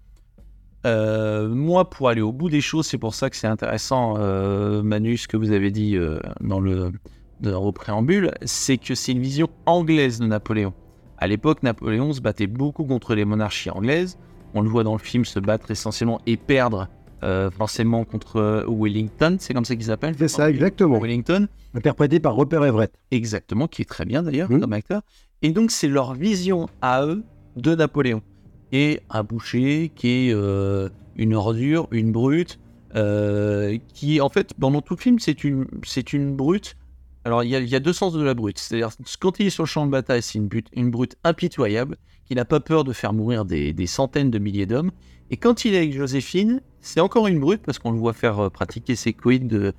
Moi, 0.85 1.91
pour 1.91 2.09
aller 2.09 2.23
au 2.23 2.33
bout 2.33 2.49
des 2.49 2.63
choses, 2.63 2.87
c'est 2.87 2.97
pour 2.97 3.15
ça 3.15 3.29
que 3.29 3.37
c'est 3.37 3.47
intéressant, 3.47 4.15
Manu, 4.83 5.19
ce 5.19 5.29
que 5.29 5.37
vous 5.37 5.53
avez 5.53 5.71
dit 5.71 5.99
dans 6.41 6.61
le 6.61 6.93
dans- 7.41 7.73
c'est 8.47 8.79
que 8.79 8.95
c'est 8.95 9.13
une 9.13 9.21
vision 9.21 9.49
anglaise 9.67 10.19
de 10.21 10.27
Napoléon. 10.27 10.73
À 11.19 11.27
l'époque, 11.27 11.63
Napoléon 11.63 12.13
se 12.15 12.21
battait 12.23 12.47
beaucoup 12.47 12.85
contre 12.85 13.15
les 13.15 13.27
monarchies 13.27 13.69
anglaises. 13.71 14.17
On 14.55 14.63
le 14.63 14.69
voit 14.69 14.85
dans 14.85 14.95
le 14.95 14.99
film 14.99 15.25
se 15.25 15.39
battre 15.39 15.71
essentiellement 15.71 16.21
et 16.27 16.37
perdre 16.37 16.89
euh, 17.23 17.51
forcément 17.51 18.05
contre 18.05 18.37
euh, 18.37 18.65
Wellington, 18.69 19.37
c'est 19.41 19.53
comme 19.53 19.65
ça 19.65 19.75
qu'il 19.75 19.85
s'appelle 19.85 20.15
C'est 20.17 20.29
ça, 20.29 20.49
exactement. 20.51 20.99
Wellington, 21.01 21.49
Interprété 21.75 22.21
par 22.21 22.37
Rupert 22.37 22.65
Everett. 22.65 22.93
exactement, 23.11 23.67
qui 23.67 23.83
est 23.83 23.87
très 23.87 24.05
bien 24.05 24.23
d'ailleurs 24.23 24.49
comme 24.49 24.73
acteur. 24.73 25.03
Et 25.43 25.51
donc 25.51 25.71
c'est 25.71 25.89
leur 25.89 26.15
vision 26.15 26.69
à 26.81 27.05
eux 27.05 27.25
de 27.57 27.75
Napoléon. 27.75 28.23
Et 28.73 29.01
un 29.11 29.23
boucher 29.25 29.91
qui 29.95 30.29
est 30.29 30.33
euh, 30.33 30.89
une 31.17 31.35
ordure, 31.35 31.89
une 31.91 32.13
brute, 32.13 32.59
euh, 32.95 33.77
qui 33.93 34.21
en 34.21 34.29
fait 34.29 34.55
pendant 34.59 34.81
tout 34.81 34.95
le 34.95 35.01
film 35.01 35.19
c'est 35.19 35.45
une, 35.45 36.37
brute. 36.37 36.77
Alors 37.25 37.43
il 37.45 37.51
y, 37.51 37.57
a, 37.57 37.59
il 37.61 37.69
y 37.69 37.75
a 37.75 37.81
deux 37.81 37.93
sens 37.93 38.13
de 38.13 38.23
la 38.23 38.35
brute. 38.35 38.59
C'est-à-dire 38.59 38.91
quand 39.21 39.39
il 39.41 39.47
est 39.47 39.51
sur 39.51 39.65
le 39.65 39.69
champ 39.69 39.85
de 39.87 39.91
bataille 39.91 40.23
c'est 40.23 40.39
une, 40.39 40.49
brute- 40.49 40.69
une 40.73 40.91
brute 40.91 41.17
impitoyable 41.25 41.97
qui 42.29 42.35
n'a 42.35 42.45
pas 42.45 42.61
peur 42.61 42.85
de 42.85 42.93
faire 42.93 43.13
mourir 43.13 43.45
des, 43.45 43.73
des 43.73 43.87
centaines 43.87 44.31
de 44.31 44.39
milliers 44.39 44.67
d'hommes. 44.67 44.91
Et 45.31 45.37
quand 45.37 45.65
il 45.65 45.75
est 45.75 45.79
avec 45.79 45.93
Joséphine, 45.95 46.61
c'est 46.81 47.01
encore 47.01 47.27
une 47.27 47.41
brute 47.41 47.63
parce 47.65 47.79
qu'on 47.79 47.91
le 47.91 47.99
voit 47.99 48.13
faire 48.13 48.39
euh, 48.39 48.51
pratiquer 48.51 48.95
ses 48.97 49.13
quid 49.15 49.47
de, 49.49 49.73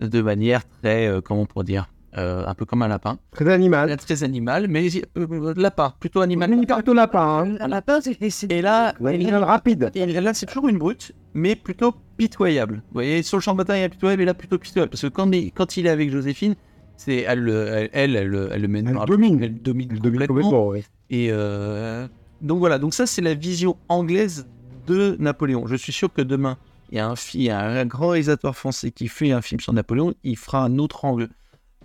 de 0.00 0.22
manière 0.22 0.62
très, 0.82 1.06
euh, 1.08 1.20
comment 1.20 1.42
on 1.42 1.46
pourrait 1.46 1.64
dire, 1.64 1.88
euh, 2.16 2.44
un 2.46 2.54
peu 2.54 2.64
comme 2.64 2.82
un 2.82 2.88
lapin. 2.88 3.18
Très 3.32 3.48
animal. 3.52 3.88
Là, 3.88 3.96
très 3.96 4.22
animal, 4.24 4.68
mais 4.68 4.88
euh, 5.18 5.52
lapin, 5.56 5.92
plutôt 6.00 6.20
animal. 6.20 6.50
Plutôt 6.66 6.94
lapin. 6.94 7.44
Hein. 7.44 7.56
La 7.60 7.68
lapin, 7.68 8.00
c'est- 8.00 8.50
Et 8.52 8.62
là, 8.62 8.94
Animal 9.04 9.44
rapide. 9.44 9.90
et 9.94 10.06
là, 10.06 10.32
c'est 10.32 10.46
toujours 10.46 10.68
une 10.68 10.78
brute, 10.78 11.12
mais 11.34 11.54
plutôt 11.56 11.92
pitoyable. 12.16 12.76
Vous 12.76 12.94
voyez, 12.94 13.22
sur 13.22 13.36
le 13.36 13.42
champ 13.42 13.52
de 13.52 13.58
bataille, 13.58 13.80
elle 13.80 13.86
est 13.86 13.90
pitoyable, 13.90 14.22
et 14.22 14.26
là, 14.26 14.34
plutôt 14.34 14.58
pitoyable. 14.58 14.90
Parce 14.90 15.02
que 15.02 15.08
quand 15.08 15.30
il, 15.32 15.52
quand 15.52 15.76
il 15.76 15.86
est 15.86 15.90
avec 15.90 16.10
Joséphine, 16.10 16.54
c'est 16.96 17.16
elle, 17.28 17.40
le- 17.40 17.66
elle, 17.68 17.90
elle, 17.92 18.16
elle, 18.16 18.28
le- 18.28 18.48
elle 18.52 18.62
le 18.62 18.68
mène 18.68 18.88
Elle 18.88 19.06
domine. 19.06 19.42
elle 19.42 19.60
domine 19.60 19.88
Il 19.92 20.00
domine 20.00 20.20
complètement. 20.26 20.72
Et 21.10 21.28
euh, 21.30 22.06
donc 22.40 22.58
voilà, 22.58 22.78
donc 22.78 22.94
ça 22.94 23.06
c'est 23.06 23.22
la 23.22 23.34
vision 23.34 23.76
anglaise 23.88 24.46
de 24.86 25.16
Napoléon. 25.18 25.66
Je 25.66 25.76
suis 25.76 25.92
sûr 25.92 26.12
que 26.12 26.22
demain, 26.22 26.58
il 26.90 26.96
y 26.96 27.00
a 27.00 27.08
un, 27.08 27.14
il 27.34 27.42
y 27.42 27.50
a 27.50 27.60
un 27.60 27.84
grand 27.86 28.08
réalisateur 28.08 28.56
français 28.56 28.90
qui 28.90 29.08
fait 29.08 29.32
un 29.32 29.42
film 29.42 29.60
sur 29.60 29.72
Napoléon, 29.72 30.14
il 30.24 30.36
fera 30.36 30.64
un 30.64 30.78
autre 30.78 31.04
angle. 31.04 31.28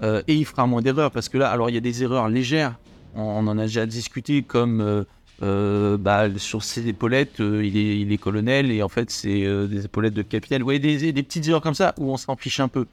Euh, 0.04 0.24
et 0.28 0.34
il 0.34 0.46
fera 0.46 0.66
moins 0.66 0.82
d'erreurs, 0.82 1.12
parce 1.12 1.30
que 1.30 1.38
là, 1.38 1.52
alors 1.52 1.70
il 1.70 1.74
y 1.74 1.78
a 1.78 1.82
des 1.82 2.02
erreurs 2.02 2.28
légères, 2.28 2.80
on, 3.14 3.48
en 3.48 3.58
a 3.60 3.64
déjà 3.64 3.86
discuté, 3.86 4.42
comme 4.42 5.06
euh, 5.44 5.98
bah, 5.98 6.28
sur 6.38 6.64
ses 6.64 6.88
épaulettes, 6.88 7.38
il, 7.38 8.12
est, 8.12 8.18
colonel, 8.18 8.72
et 8.72 8.82
en 8.82 8.90
fait 8.90 9.12
c'est 9.12 9.68
des 9.68 9.86
épaulettes 9.86 10.16
de 10.16 10.24
capitaine. 10.24 10.62
Vous 10.62 10.66
voyez, 10.66 10.80
des, 10.80 11.12
des 11.12 11.24
petites 11.24 11.48
erreurs 11.48 11.62
comme 11.62 11.76
ça, 11.76 11.94
où 12.00 12.12
on 12.12 12.18
s'en 12.18 12.36
fiche 12.36 12.60
un 12.60 12.68
peu. 12.68 12.88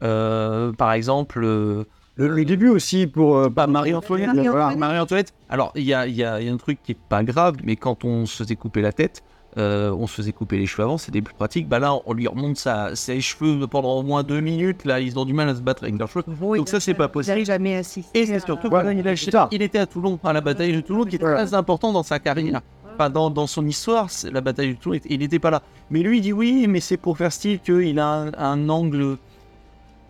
Par 0.00 0.92
exemple... 0.92 1.86
Le, 2.18 2.28
le 2.28 2.44
début 2.44 2.68
aussi 2.68 3.06
pour. 3.06 3.36
euh, 3.38 3.48
Marie-Antoinette. 3.68 4.30
Voilà. 4.34 4.74
Marie-Antoinette. 4.76 5.32
Alors, 5.48 5.72
il 5.76 5.84
y 5.84 5.94
a, 5.94 6.06
il 6.06 6.14
y 6.14 6.24
a- 6.24 6.40
il 6.40 6.46
y 6.46 6.50
a 6.50 6.52
un 6.52 6.56
truc 6.56 6.78
qui 6.82 6.92
est 6.92 6.98
pas 7.08 7.22
grave, 7.22 7.56
mais 7.64 7.76
quand 7.76 8.04
on 8.04 8.26
se 8.26 8.36
faisait 8.42 8.56
couper 8.56 8.82
la 8.82 8.92
tête, 8.92 9.22
euh, 9.56 9.90
on 9.92 10.06
se 10.06 10.14
faisait 10.14 10.32
couper 10.32 10.58
les 10.58 10.66
cheveux 10.66 10.82
avant, 10.82 10.98
c'était 10.98 11.22
plus 11.22 11.34
pratique. 11.34 11.68
Bah 11.68 11.78
là, 11.78 11.94
on 12.06 12.12
lui 12.12 12.26
remonte 12.28 12.56
sa, 12.58 12.94
ses 12.94 13.20
cheveux 13.20 13.66
pendant 13.66 13.94
au 13.96 14.02
moins 14.02 14.22
deux 14.22 14.40
minutes. 14.40 14.84
Là, 14.84 15.00
ils 15.00 15.18
ont 15.18 15.24
du 15.24 15.32
mal 15.32 15.48
à 15.48 15.54
se 15.54 15.60
battre 15.62 15.84
avec 15.84 15.98
leurs 15.98 16.08
cheveux. 16.08 16.24
Oui, 16.40 16.58
Donc 16.58 16.68
ça, 16.68 16.80
c'est 16.80 16.94
pas 16.94 17.08
possible. 17.08 17.32
J'arrive 17.32 17.46
jamais 17.46 17.76
à 17.76 17.78
assister. 17.78 18.18
Et 18.20 18.26
c'est 18.26 18.40
surtout 18.40 18.68
Voilà, 18.68 18.90
a- 18.90 19.48
il 19.52 19.62
était 19.62 19.78
à 19.78 19.86
Toulon, 19.86 20.18
à 20.22 20.32
la 20.32 20.40
bataille 20.40 20.72
de 20.74 20.80
Toulon, 20.80 21.04
qui 21.04 21.16
était 21.16 21.24
Voilà. 21.24 21.44
très 21.44 21.54
important 21.54 21.92
dans 21.92 22.02
sa 22.02 22.18
carrière. 22.18 22.60
Enfin, 22.94 23.10
dans, 23.10 23.30
dans 23.30 23.46
son 23.46 23.64
histoire, 23.64 24.10
c'est- 24.10 24.30
la 24.30 24.40
bataille 24.40 24.74
de 24.74 24.78
Toulon, 24.80 24.98
il 25.08 25.20
n'était 25.20 25.38
pas 25.38 25.50
là. 25.50 25.62
Mais 25.90 26.00
lui, 26.00 26.18
il 26.18 26.20
dit 26.20 26.32
oui, 26.32 26.66
mais 26.68 26.80
c'est 26.80 26.96
pour 26.96 27.16
faire 27.16 27.32
style 27.32 27.60
qu'il 27.60 27.98
a 28.00 28.06
un, 28.06 28.32
un 28.36 28.68
angle. 28.68 29.16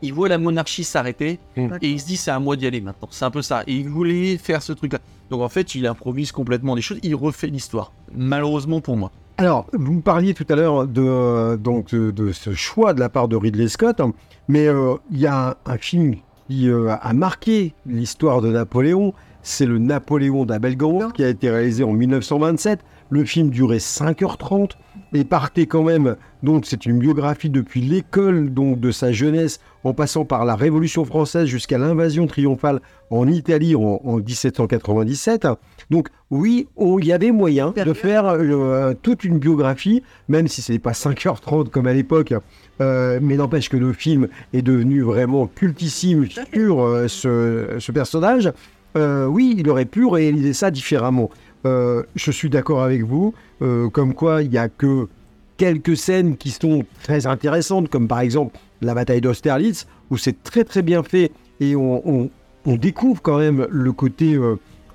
Il 0.03 0.13
voit 0.15 0.29
la 0.29 0.39
monarchie 0.39 0.85
s'arrêter 0.85 1.39
Mm. 1.57 1.69
et 1.83 1.91
il 1.91 2.01
se 2.01 2.07
dit 2.07 2.17
c'est 2.17 2.31
à 2.31 2.39
moi 2.39 2.57
d'y 2.57 2.67
aller 2.67 2.81
maintenant. 2.81 3.09
C'est 3.11 3.25
un 3.25 3.31
peu 3.31 3.43
ça. 3.43 3.63
Et 3.67 3.75
il 3.75 3.89
voulait 3.89 4.37
faire 4.39 4.63
ce 4.63 4.73
truc-là. 4.73 4.99
Donc 5.31 5.43
en 5.43 5.49
fait, 5.49 5.75
il 5.75 5.87
improvise 5.87 6.33
complètement 6.33 6.75
des 6.77 6.83
choses. 6.83 6.99
Il 7.03 7.15
refait 7.15 7.49
l'histoire. 7.49 7.93
Malheureusement 8.15 8.81
pour 8.81 8.97
moi. 8.97 9.11
Alors, 9.37 9.67
vous 9.73 9.93
me 9.95 10.01
parliez 10.01 10.35
tout 10.35 10.47
à 10.49 10.57
l'heure 10.57 10.87
de, 10.89 11.01
euh, 11.03 11.57
donc, 11.57 11.95
de, 11.95 12.11
de 12.11 12.33
ce 12.33 12.55
choix 12.55 12.93
de 12.93 13.01
la 13.01 13.09
part 13.09 13.29
de 13.29 13.37
Ridley 13.37 13.69
Scott, 13.69 14.01
hein, 14.01 14.13
mais 14.49 14.67
euh, 14.67 14.95
il 15.13 15.19
y 15.21 15.27
a 15.29 15.51
un, 15.51 15.55
un 15.73 15.79
film 15.79 16.17
qui 16.49 16.69
euh, 16.69 16.95
a 17.01 17.13
marqué 17.13 17.73
l'histoire 17.87 18.41
de 18.41 18.51
Napoléon, 18.51 19.15
c'est 19.43 19.67
le 19.67 19.79
Napoléon 19.79 20.45
d'Abel 20.45 20.77
Gance, 20.77 21.13
qui 21.13 21.25
a 21.25 21.29
été 21.29 21.51
réalisé 21.51 21.85
en 21.85 21.93
1927. 21.93 22.81
Le 23.11 23.25
film 23.25 23.49
durait 23.49 23.79
5h30 23.79 24.73
et 25.15 25.25
partait 25.25 25.67
quand 25.67 25.83
même, 25.83 26.17
donc 26.43 26.67
c'est 26.67 26.85
une 26.85 26.99
biographie 26.99 27.49
depuis 27.49 27.81
l'école 27.81 28.53
donc 28.53 28.81
de 28.81 28.91
sa 28.91 29.13
jeunesse, 29.13 29.61
en 29.85 29.95
passant 29.95 30.27
par 30.27 30.45
la 30.45 30.55
Révolution 30.55 31.05
française 31.05 31.47
jusqu'à 31.47 31.79
l'invasion 31.79 32.27
triomphale 32.27 32.81
en 33.11 33.27
Italie 33.27 33.75
en, 33.75 34.01
en 34.05 34.17
1797. 34.19 35.49
Donc 35.89 36.09
oui, 36.31 36.69
il 36.79 37.05
y 37.07 37.13
avait 37.13 37.31
moyen 37.31 37.73
de 37.73 37.93
faire 37.95 38.27
euh, 38.27 38.93
toute 39.01 39.25
une 39.25 39.39
biographie, 39.39 40.03
même 40.29 40.47
si 40.47 40.61
ce 40.61 40.73
n'est 40.73 40.79
pas 40.79 40.93
5h30 40.93 41.71
comme 41.71 41.87
à 41.87 41.95
l'époque, 41.95 42.35
euh, 42.83 43.19
mais 43.23 43.37
n'empêche 43.37 43.71
que 43.71 43.79
le 43.79 43.95
film 43.95 44.29
est 44.53 44.63
devenu 44.63 45.01
vraiment 45.01 45.47
cultissime 45.47 46.27
sur 46.53 46.83
euh, 46.83 47.09
ce, 47.09 47.77
ce 47.79 47.93
personnage. 47.93 48.53
Euh, 48.97 49.27
oui, 49.27 49.55
il 49.59 49.69
aurait 49.69 49.85
pu 49.85 50.07
réaliser 50.07 50.53
ça 50.53 50.71
différemment. 50.71 51.31
Euh, 51.67 52.03
je 52.15 52.31
suis 52.31 52.49
d'accord 52.51 52.83
avec 52.83 53.03
vous, 53.03 53.35
euh, 53.63 53.89
comme 53.91 54.15
quoi 54.15 54.43
il 54.43 54.51
n'y 54.51 54.59
a 54.59 54.69
que 54.69 55.09
quelques 55.57 55.97
scènes 55.97 56.37
qui 56.37 56.51
sont 56.51 56.85
très 57.03 57.27
intéressantes, 57.27 57.89
comme 57.89 58.09
par 58.09 58.21
exemple 58.21 58.59
la 58.81 58.95
bataille 58.95 59.21
d'Austerlitz, 59.21 59.87
où 60.11 60.17
c'est 60.17 60.43
très 60.43 60.65
très 60.65 60.83
bien 60.83 61.03
fait 61.03 61.33
et 61.61 61.75
on, 61.77 62.09
on- 62.09 62.31
découvre 62.77 63.23
quand 63.23 63.39
même 63.39 63.67
le 63.71 63.93
côté 63.93 64.39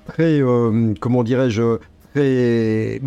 très, 0.06 0.40
comment 1.00 1.24
dirais-je, 1.24 1.78
très, 2.14 3.00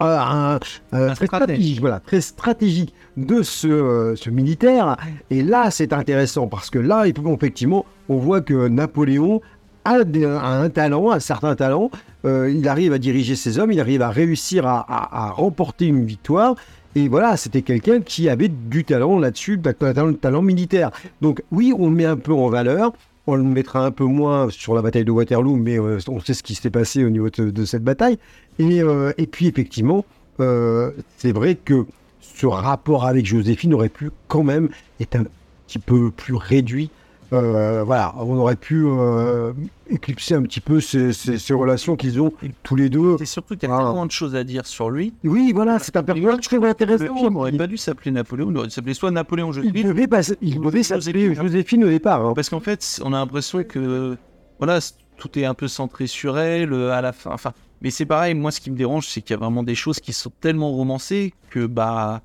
un- 0.00 0.58
euh, 0.94 1.10
Un 1.10 1.14
très 1.14 1.26
stratégique, 1.26 1.80
voilà, 1.80 2.00
très 2.00 2.20
stratégique 2.20 2.94
de 3.16 3.42
ce, 3.42 3.68
euh, 3.68 4.16
ce 4.16 4.30
militaire. 4.30 4.96
Et 5.30 5.42
là, 5.42 5.70
c'est 5.70 5.92
intéressant 5.92 6.46
parce 6.46 6.70
que 6.70 6.78
là, 6.78 7.04
effectivement, 7.06 7.84
on 8.08 8.16
voit 8.18 8.40
que 8.40 8.68
Napoléon 8.68 9.40
a, 9.84 9.98
un 10.00 10.68
talent, 10.70 11.10
un 11.10 11.20
certain 11.20 11.54
talent. 11.56 11.90
Euh, 12.24 12.50
il 12.54 12.68
arrive 12.68 12.92
à 12.92 12.98
diriger 12.98 13.36
ses 13.36 13.58
hommes, 13.58 13.72
il 13.72 13.80
arrive 13.80 14.02
à 14.02 14.10
réussir 14.10 14.66
à, 14.66 14.80
à- 14.80 15.26
à 15.28 15.30
remporter 15.30 15.86
une 15.86 16.04
victoire. 16.04 16.54
Et 16.94 17.08
voilà, 17.08 17.36
c'était 17.36 17.62
quelqu'un 17.62 18.00
qui 18.00 18.28
avait 18.28 18.48
du 18.48 18.82
talent 18.84 19.18
là-dessus, 19.18 19.60
talent, 19.78 20.12
talent 20.14 20.42
militaire. 20.42 20.90
Donc 21.20 21.42
oui, 21.52 21.72
on 21.78 21.90
le 21.90 21.94
met 21.94 22.06
un 22.06 22.16
peu 22.16 22.32
en 22.32 22.48
valeur. 22.48 22.92
On 23.30 23.34
le 23.34 23.42
mettra 23.42 23.84
un 23.84 23.90
peu 23.90 24.04
moins 24.04 24.48
sur 24.48 24.74
la 24.74 24.80
bataille 24.80 25.04
de 25.04 25.10
Waterloo, 25.10 25.56
mais 25.56 25.78
euh, 25.78 25.98
on 26.08 26.18
sait 26.18 26.32
ce 26.32 26.42
qui 26.42 26.54
s'est 26.54 26.70
passé 26.70 27.04
au 27.04 27.10
niveau 27.10 27.28
de, 27.28 27.64
cette 27.66 27.84
bataille. 27.84 28.16
Et, 28.58 28.80
euh, 28.82 29.12
et 29.18 29.26
puis 29.26 29.46
effectivement, 29.46 30.06
euh, 30.40 30.92
c'est 31.18 31.32
vrai 31.32 31.54
que 31.54 31.84
ce 32.22 32.46
rapport 32.46 33.04
avec 33.04 33.26
Joséphine 33.26 33.74
aurait 33.74 33.90
pu 33.90 34.10
quand 34.28 34.44
même 34.44 34.70
être 34.98 35.16
un 35.16 35.24
petit 35.66 35.78
peu 35.78 36.10
plus 36.10 36.36
réduit 36.36 36.88
euh, 37.32 37.82
voilà, 37.84 38.14
on 38.18 38.36
aurait 38.38 38.56
pu 38.56 38.84
euh, 38.86 39.52
éclipser 39.90 40.34
un 40.34 40.42
petit 40.42 40.60
peu 40.60 40.80
ces, 40.80 41.12
ces- 41.12 41.38
ces 41.38 41.54
relations 41.54 41.96
qu'ils 41.96 42.20
ont 42.20 42.32
tous 42.62 42.76
les 42.76 42.88
deux. 42.88 43.16
C'est 43.18 43.26
surtout 43.26 43.56
qu'il 43.56 43.68
y 43.68 43.72
a 43.72 43.74
Ah. 43.76 43.78
tellement 43.84 44.06
de 44.06 44.10
choses 44.10 44.34
à 44.34 44.44
dire 44.44 44.66
sur 44.66 44.90
lui. 44.90 45.12
Oui, 45.24 45.52
voilà, 45.54 45.78
c'est 45.78 45.96
un 45.96 46.02
personnage 46.02 46.40
très 46.40 46.58
Le 46.58 46.64
intéressant. 46.68 47.16
film 47.16 47.36
aurait 47.36 47.52
pas 47.52 47.66
dû 47.66 47.76
s'appeler 47.76 48.10
Napoléon, 48.10 48.50
il 48.50 48.56
aurait 48.56 48.66
dû 48.68 48.72
s'appeler 48.74 48.94
soit 48.94 49.10
Napoléon 49.10 49.50
Il 49.50 49.54
Joséphine, 49.54 49.88
devait, 49.88 50.06
pas, 50.06 50.20
il 50.40 50.60
devait 50.60 50.82
s'appeler 50.82 51.34
Joséphine 51.34 51.84
au 51.84 51.88
départ. 51.88 52.24
hein. 52.24 52.32
parce 52.34 52.48
qu'en 52.48 52.60
fait, 52.60 53.00
on 53.04 53.12
a 53.12 53.18
l'impression 53.18 53.62
que 53.64 54.16
voilà, 54.58 54.78
tout 55.16 55.38
est 55.38 55.44
un 55.44 55.54
peu 55.54 55.68
centré 55.68 56.06
sur 56.06 56.38
elle 56.38 56.72
euh, 56.72 56.92
à 56.92 57.00
la 57.00 57.12
fin. 57.12 57.30
Enfin, 57.32 57.52
mais 57.82 57.90
c'est 57.90 58.06
pareil, 58.06 58.34
moi 58.34 58.50
ce 58.50 58.60
qui 58.60 58.70
me 58.70 58.76
dérange, 58.76 59.06
c'est 59.06 59.20
qu'il 59.20 59.34
y 59.34 59.34
a 59.34 59.38
vraiment 59.38 59.62
des 59.62 59.74
choses 59.74 60.00
qui 60.00 60.12
sont 60.12 60.32
tellement 60.40 60.70
romancées 60.72 61.32
que 61.50 61.66
bah 61.66 62.22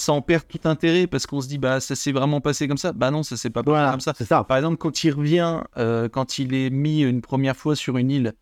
ça 0.00 0.12
en 0.12 0.22
perd 0.22 0.42
tout 0.48 0.60
intérêt 0.64 1.06
parce 1.06 1.26
qu'on 1.26 1.40
se 1.40 1.48
dit 1.48 1.58
bah 1.58 1.80
ça 1.80 1.94
s'est 1.94 2.12
vraiment 2.12 2.40
passé 2.40 2.66
comme 2.68 2.78
ça. 2.78 2.92
Bah 2.92 3.10
non, 3.10 3.22
ça 3.22 3.36
s'est 3.36 3.50
pas 3.50 3.62
passé 3.62 3.70
Voilà, 3.72 3.90
comme 3.92 4.00
ça. 4.00 4.12
c'est 4.16 4.24
ça. 4.24 4.42
Par 4.44 4.56
exemple, 4.56 4.76
quand 4.78 5.04
il 5.04 5.10
revient, 5.12 5.60
euh, 5.76 6.08
quand 6.08 6.38
il 6.38 6.54
est 6.54 6.70
mis 6.70 7.02
une 7.02 7.20
première 7.20 7.56
fois 7.56 7.76
sur 7.76 7.96
une 7.98 8.10
île 8.10 8.32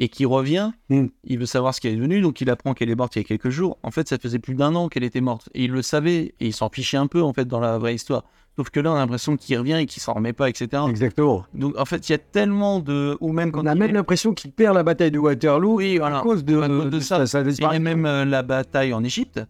et 0.00 0.08
qu'il 0.08 0.26
revient, 0.26 0.72
Mm. 0.88 1.06
il 1.24 1.38
veut 1.38 1.46
savoir 1.46 1.74
ce 1.74 1.80
qu'elle 1.80 1.92
est 1.92 1.96
devenue, 1.96 2.20
donc 2.20 2.40
il 2.40 2.50
apprend 2.50 2.74
qu'elle 2.74 2.90
est 2.90 2.94
morte 2.96 3.14
il 3.14 3.20
y 3.20 3.24
a 3.24 3.24
quelques 3.24 3.50
jours. 3.50 3.78
En 3.84 3.90
fait, 3.92 4.08
ça 4.08 4.18
faisait 4.18 4.38
plus 4.40 4.54
d'un 4.54 4.74
an 4.74 4.88
qu'elle 4.88 5.04
était 5.04 5.20
morte. 5.20 5.48
Et 5.54 5.64
il 5.64 5.70
le 5.70 5.82
savait, 5.82 6.34
et 6.40 6.46
il 6.46 6.52
s'en 6.52 6.68
fichait 6.70 6.96
un 6.96 7.06
peu, 7.06 7.22
en 7.22 7.32
fait, 7.32 7.44
dans 7.46 7.60
la 7.60 7.78
vraie 7.78 7.94
histoire. 7.94 8.24
Sauf 8.56 8.68
que 8.70 8.80
là, 8.80 8.90
on 8.92 8.96
a 8.96 8.98
l'impression 8.98 9.36
qu'il 9.36 9.56
revient 9.58 9.78
et 9.80 9.86
qu'il 9.86 10.02
s'en 10.02 10.12
remet 10.14 10.32
pas, 10.34 10.48
etc. 10.50 10.82
Exactement. 10.88 11.44
Donc, 11.54 11.78
en 11.78 11.84
fait, 11.86 12.08
il 12.08 12.12
y 12.12 12.14
a 12.14 12.18
tellement 12.18 12.80
de... 12.80 13.16
Ou 13.20 13.32
même 13.32 13.50
quand 13.52 13.62
On 13.62 13.66
a 13.66 13.74
même 13.74 13.90
est- 13.90 13.92
l'impression 13.92 14.34
qu'il 14.34 14.50
perd 14.52 14.74
la 14.74 14.82
bataille 14.82 15.10
de 15.10 15.18
Waterloo 15.18 15.76
Oui, 15.76 15.96
à 15.96 16.00
voilà. 16.00 16.20
cause 16.20 16.44
de, 16.44 16.60
À 16.60 16.68
cause 16.68 16.90
de 16.90 17.00
ça. 17.00 17.24
sa 17.26 17.40
Et 17.40 17.44
disparition. 17.44 17.82
même 17.82 18.04
euh, 18.04 18.24
la 18.26 18.42
bataille 18.42 18.92
en 18.92 19.02
Égypte. 19.04 19.40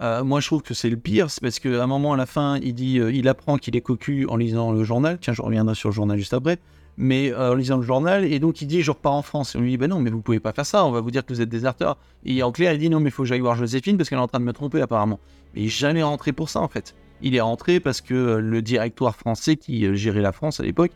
Euh, 0.00 0.22
moi, 0.22 0.40
je 0.40 0.46
trouve 0.46 0.62
que 0.62 0.74
c'est 0.74 0.90
le 0.90 0.96
pire, 0.96 1.30
c'est 1.30 1.40
parce 1.40 1.58
qu'à 1.58 1.82
un 1.82 1.86
moment, 1.86 2.12
à 2.12 2.16
la 2.16 2.26
fin, 2.26 2.58
il 2.58 2.74
dit, 2.74 3.00
euh, 3.00 3.12
il 3.12 3.26
apprend 3.28 3.58
qu'il 3.58 3.74
est 3.76 3.80
cocu 3.80 4.26
en 4.26 4.36
lisant 4.36 4.70
le 4.72 4.84
journal. 4.84 5.18
Tiens, 5.20 5.32
je 5.32 5.42
reviendrai 5.42 5.74
sur 5.74 5.88
le 5.88 5.94
journal 5.94 6.16
juste 6.18 6.34
après. 6.34 6.58
Mais 6.96 7.32
euh, 7.32 7.52
en 7.52 7.54
lisant 7.54 7.76
le 7.76 7.82
journal, 7.82 8.24
et 8.24 8.38
donc 8.38 8.60
il 8.60 8.66
dit, 8.66 8.82
je 8.82 8.90
repars 8.90 9.14
en 9.14 9.22
France. 9.22 9.54
Et 9.54 9.58
on 9.58 9.60
lui 9.60 9.70
dit, 9.70 9.76
ben 9.76 9.88
non, 9.88 10.00
mais 10.00 10.10
vous 10.10 10.20
pouvez 10.20 10.40
pas 10.40 10.52
faire 10.52 10.66
ça. 10.66 10.84
On 10.84 10.92
va 10.92 11.00
vous 11.00 11.10
dire 11.10 11.24
que 11.24 11.32
vous 11.32 11.40
êtes 11.40 11.48
déserteur. 11.48 11.96
Et 12.24 12.42
en 12.42 12.52
clair, 12.52 12.72
il 12.72 12.78
dit, 12.78 12.90
non, 12.90 13.00
mais 13.00 13.10
faut 13.10 13.22
que 13.22 13.28
j'aille 13.28 13.40
voir 13.40 13.56
Joséphine 13.56 13.96
parce 13.96 14.08
qu'elle 14.08 14.18
est 14.18 14.22
en 14.22 14.28
train 14.28 14.40
de 14.40 14.44
me 14.44 14.52
tromper 14.52 14.80
apparemment. 14.80 15.18
Mais 15.54 15.62
il 15.62 15.66
est 15.66 15.68
jamais 15.68 16.02
rentré 16.02 16.32
pour 16.32 16.48
ça, 16.48 16.60
en 16.60 16.68
fait. 16.68 16.94
Il 17.20 17.34
est 17.34 17.40
rentré 17.40 17.80
parce 17.80 18.00
que 18.00 18.36
le 18.36 18.62
directoire 18.62 19.16
français 19.16 19.56
qui 19.56 19.96
gérait 19.96 20.20
la 20.20 20.30
France 20.30 20.60
à 20.60 20.62
l'époque, 20.62 20.92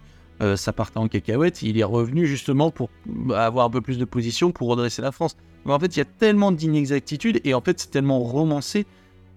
ça 0.57 0.73
partait 0.73 0.99
en 0.99 1.09
cacahuète. 1.09 1.63
Il 1.63 1.79
est 1.79 1.85
revenu 1.85 2.27
justement 2.27 2.71
pour 2.71 2.91
bah, 3.07 3.45
avoir 3.45 3.67
un 3.67 3.71
peu 3.71 3.81
plus 3.81 3.99
de 3.99 4.05
position 4.05 4.53
pour 4.53 4.69
redresser 4.69 5.03
la 5.03 5.11
France. 5.11 5.37
Mais 5.65 5.73
en 5.73 5.79
fait, 5.79 5.97
il 5.97 5.99
y 5.99 6.03
a 6.03 6.07
tellement 6.07 6.53
d'inexactitudes 6.53 7.41
et 7.45 7.55
en 7.55 7.61
fait, 7.61 7.79
c'est 7.81 7.91
tellement 7.91 8.19
romancé 8.21 8.87